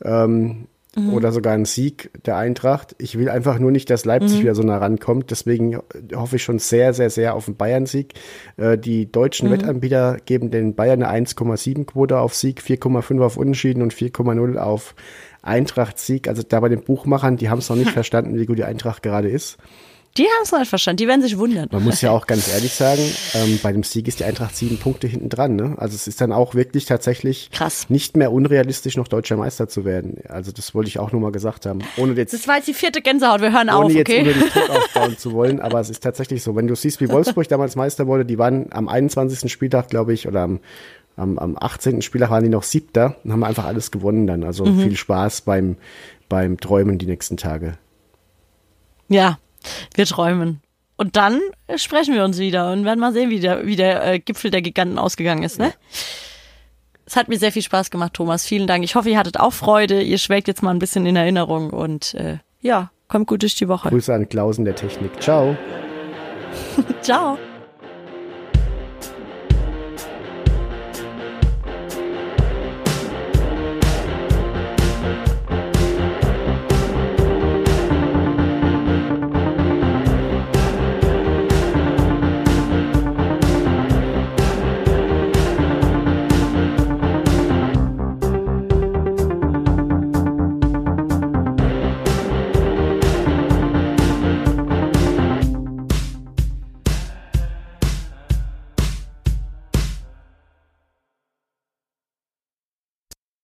Ähm, 0.06 0.68
Mhm. 0.95 1.13
Oder 1.13 1.31
sogar 1.31 1.53
ein 1.53 1.63
Sieg 1.63 2.11
der 2.26 2.35
Eintracht. 2.35 2.95
Ich 2.97 3.18
will 3.18 3.30
einfach 3.30 3.59
nur 3.59 3.72
nicht, 3.72 3.89
dass 3.89 4.03
Leipzig 4.03 4.39
Mhm. 4.39 4.41
wieder 4.43 4.55
so 4.55 4.63
nah 4.63 4.77
rankommt. 4.77 5.31
Deswegen 5.31 5.77
hoffe 6.13 6.35
ich 6.35 6.43
schon 6.43 6.59
sehr, 6.59 6.93
sehr, 6.93 7.09
sehr 7.09 7.34
auf 7.34 7.47
einen 7.47 7.55
Bayern-Sieg. 7.55 8.13
Äh, 8.57 8.77
die 8.77 9.09
deutschen 9.09 9.47
Mhm. 9.47 9.53
Wettanbieter 9.53 10.18
geben 10.26 10.51
den 10.51 10.76
Bayern 10.76 11.01
eine 11.01 11.09
1,7 11.09 11.85
Quote 11.85 12.19
auf 12.19 12.35
Sieg, 12.35 12.61
4,5 12.61 13.22
auf 13.23 13.38
Unentschieden 13.38 13.81
und 13.84 13.93
4,0 13.93 14.57
auf 14.57 14.93
Eintracht-Sieg. 15.41 16.27
Also 16.27 16.43
da 16.47 16.59
bei 16.59 16.69
den 16.69 16.81
Buchmachern, 16.84 17.38
die 17.38 17.49
haben 17.49 17.59
es 17.59 17.69
noch 17.69 17.77
nicht 17.77 17.91
verstanden, 17.91 18.38
wie 18.38 18.45
gut 18.45 18.57
die 18.57 18.63
Eintracht 18.63 19.01
gerade 19.03 19.30
ist. 19.30 19.57
Die 20.17 20.23
haben 20.23 20.43
es 20.43 20.51
noch 20.51 20.59
nicht 20.59 20.67
verstanden, 20.67 20.97
die 20.97 21.07
werden 21.07 21.21
sich 21.21 21.38
wundern. 21.38 21.69
Man 21.71 21.83
muss 21.85 22.01
ja 22.01 22.11
auch 22.11 22.27
ganz 22.27 22.49
ehrlich 22.53 22.73
sagen, 22.73 23.01
ähm, 23.33 23.59
bei 23.63 23.71
dem 23.71 23.83
Sieg 23.83 24.09
ist 24.09 24.19
die 24.19 24.25
Eintracht 24.25 24.57
sieben 24.57 24.77
Punkte 24.77 25.07
hinten 25.07 25.29
dran. 25.29 25.55
Ne? 25.55 25.75
Also 25.77 25.95
es 25.95 26.05
ist 26.05 26.19
dann 26.19 26.33
auch 26.33 26.53
wirklich 26.53 26.83
tatsächlich 26.85 27.49
Krass. 27.51 27.89
nicht 27.89 28.17
mehr 28.17 28.33
unrealistisch, 28.33 28.97
noch 28.97 29.07
deutscher 29.07 29.38
Meister 29.38 29.69
zu 29.69 29.85
werden. 29.85 30.17
Also 30.27 30.51
das 30.51 30.75
wollte 30.75 30.89
ich 30.89 30.99
auch 30.99 31.13
nur 31.13 31.21
mal 31.21 31.31
gesagt 31.31 31.65
haben. 31.65 31.79
Ohne 31.95 32.11
jetzt, 32.13 32.33
Das 32.33 32.45
war 32.47 32.57
jetzt 32.57 32.67
die 32.67 32.73
vierte 32.73 33.01
Gänsehaut, 33.01 33.39
wir 33.39 33.53
hören 33.53 33.69
ohne 33.69 33.85
auf, 33.85 33.91
jetzt 33.93 34.09
okay? 34.09 34.19
unbedingt 34.19 34.53
Druck 34.53 34.69
aufbauen 34.69 35.17
zu 35.17 35.31
wollen, 35.31 35.61
aber 35.61 35.79
es 35.79 35.89
ist 35.89 36.03
tatsächlich 36.03 36.43
so. 36.43 36.57
Wenn 36.57 36.67
du 36.67 36.75
siehst, 36.75 36.99
wie 36.99 37.07
Wolfsburg 37.07 37.47
damals 37.47 37.77
Meister 37.77 38.05
wurde, 38.05 38.25
die 38.25 38.38
waren 38.38 38.67
am 38.71 38.89
21. 38.89 39.49
Spieltag, 39.49 39.88
glaube 39.89 40.11
ich, 40.11 40.27
oder 40.27 40.41
am, 40.41 40.59
am, 41.15 41.39
am 41.39 41.57
18. 41.57 42.01
Spieltag 42.01 42.31
waren 42.31 42.43
die 42.43 42.49
noch 42.49 42.63
siebter 42.63 43.15
und 43.23 43.31
haben 43.31 43.45
einfach 43.45 43.63
alles 43.63 43.91
gewonnen 43.91 44.27
dann. 44.27 44.43
Also 44.43 44.65
Mhm. 44.65 44.81
viel 44.81 44.95
Spaß 44.97 45.41
beim, 45.41 45.77
beim 46.27 46.59
Träumen 46.59 46.97
die 46.97 47.05
nächsten 47.05 47.38
Tage. 47.38 47.77
Ja, 49.07 49.39
wir 49.95 50.05
träumen. 50.05 50.61
Und 50.97 51.15
dann 51.15 51.39
sprechen 51.77 52.13
wir 52.13 52.23
uns 52.23 52.38
wieder 52.38 52.71
und 52.71 52.85
werden 52.85 52.99
mal 52.99 53.13
sehen, 53.13 53.29
wie 53.29 53.39
der, 53.39 53.65
wie 53.65 53.75
der 53.75 54.05
äh, 54.05 54.19
Gipfel 54.19 54.51
der 54.51 54.61
Giganten 54.61 54.99
ausgegangen 54.99 55.43
ist, 55.43 55.57
ne? 55.57 55.73
Es 57.05 57.15
hat 57.15 57.27
mir 57.27 57.38
sehr 57.38 57.51
viel 57.51 57.63
Spaß 57.63 57.91
gemacht, 57.91 58.13
Thomas. 58.13 58.45
Vielen 58.45 58.67
Dank. 58.67 58.85
Ich 58.85 58.95
hoffe, 58.95 59.09
ihr 59.09 59.17
hattet 59.17 59.38
auch 59.39 59.51
Freude. 59.51 60.01
Ihr 60.01 60.17
schwelgt 60.17 60.47
jetzt 60.47 60.63
mal 60.63 60.69
ein 60.69 60.79
bisschen 60.79 61.05
in 61.05 61.15
Erinnerung 61.17 61.71
und 61.71 62.13
äh, 62.13 62.38
ja, 62.61 62.91
kommt 63.09 63.27
gut 63.27 63.41
durch 63.41 63.55
die 63.55 63.67
Woche. 63.67 63.89
Grüße 63.89 64.13
an 64.13 64.29
Klausen 64.29 64.63
der 64.63 64.75
Technik. 64.75 65.21
Ciao. 65.21 65.57
Ciao. 67.01 67.38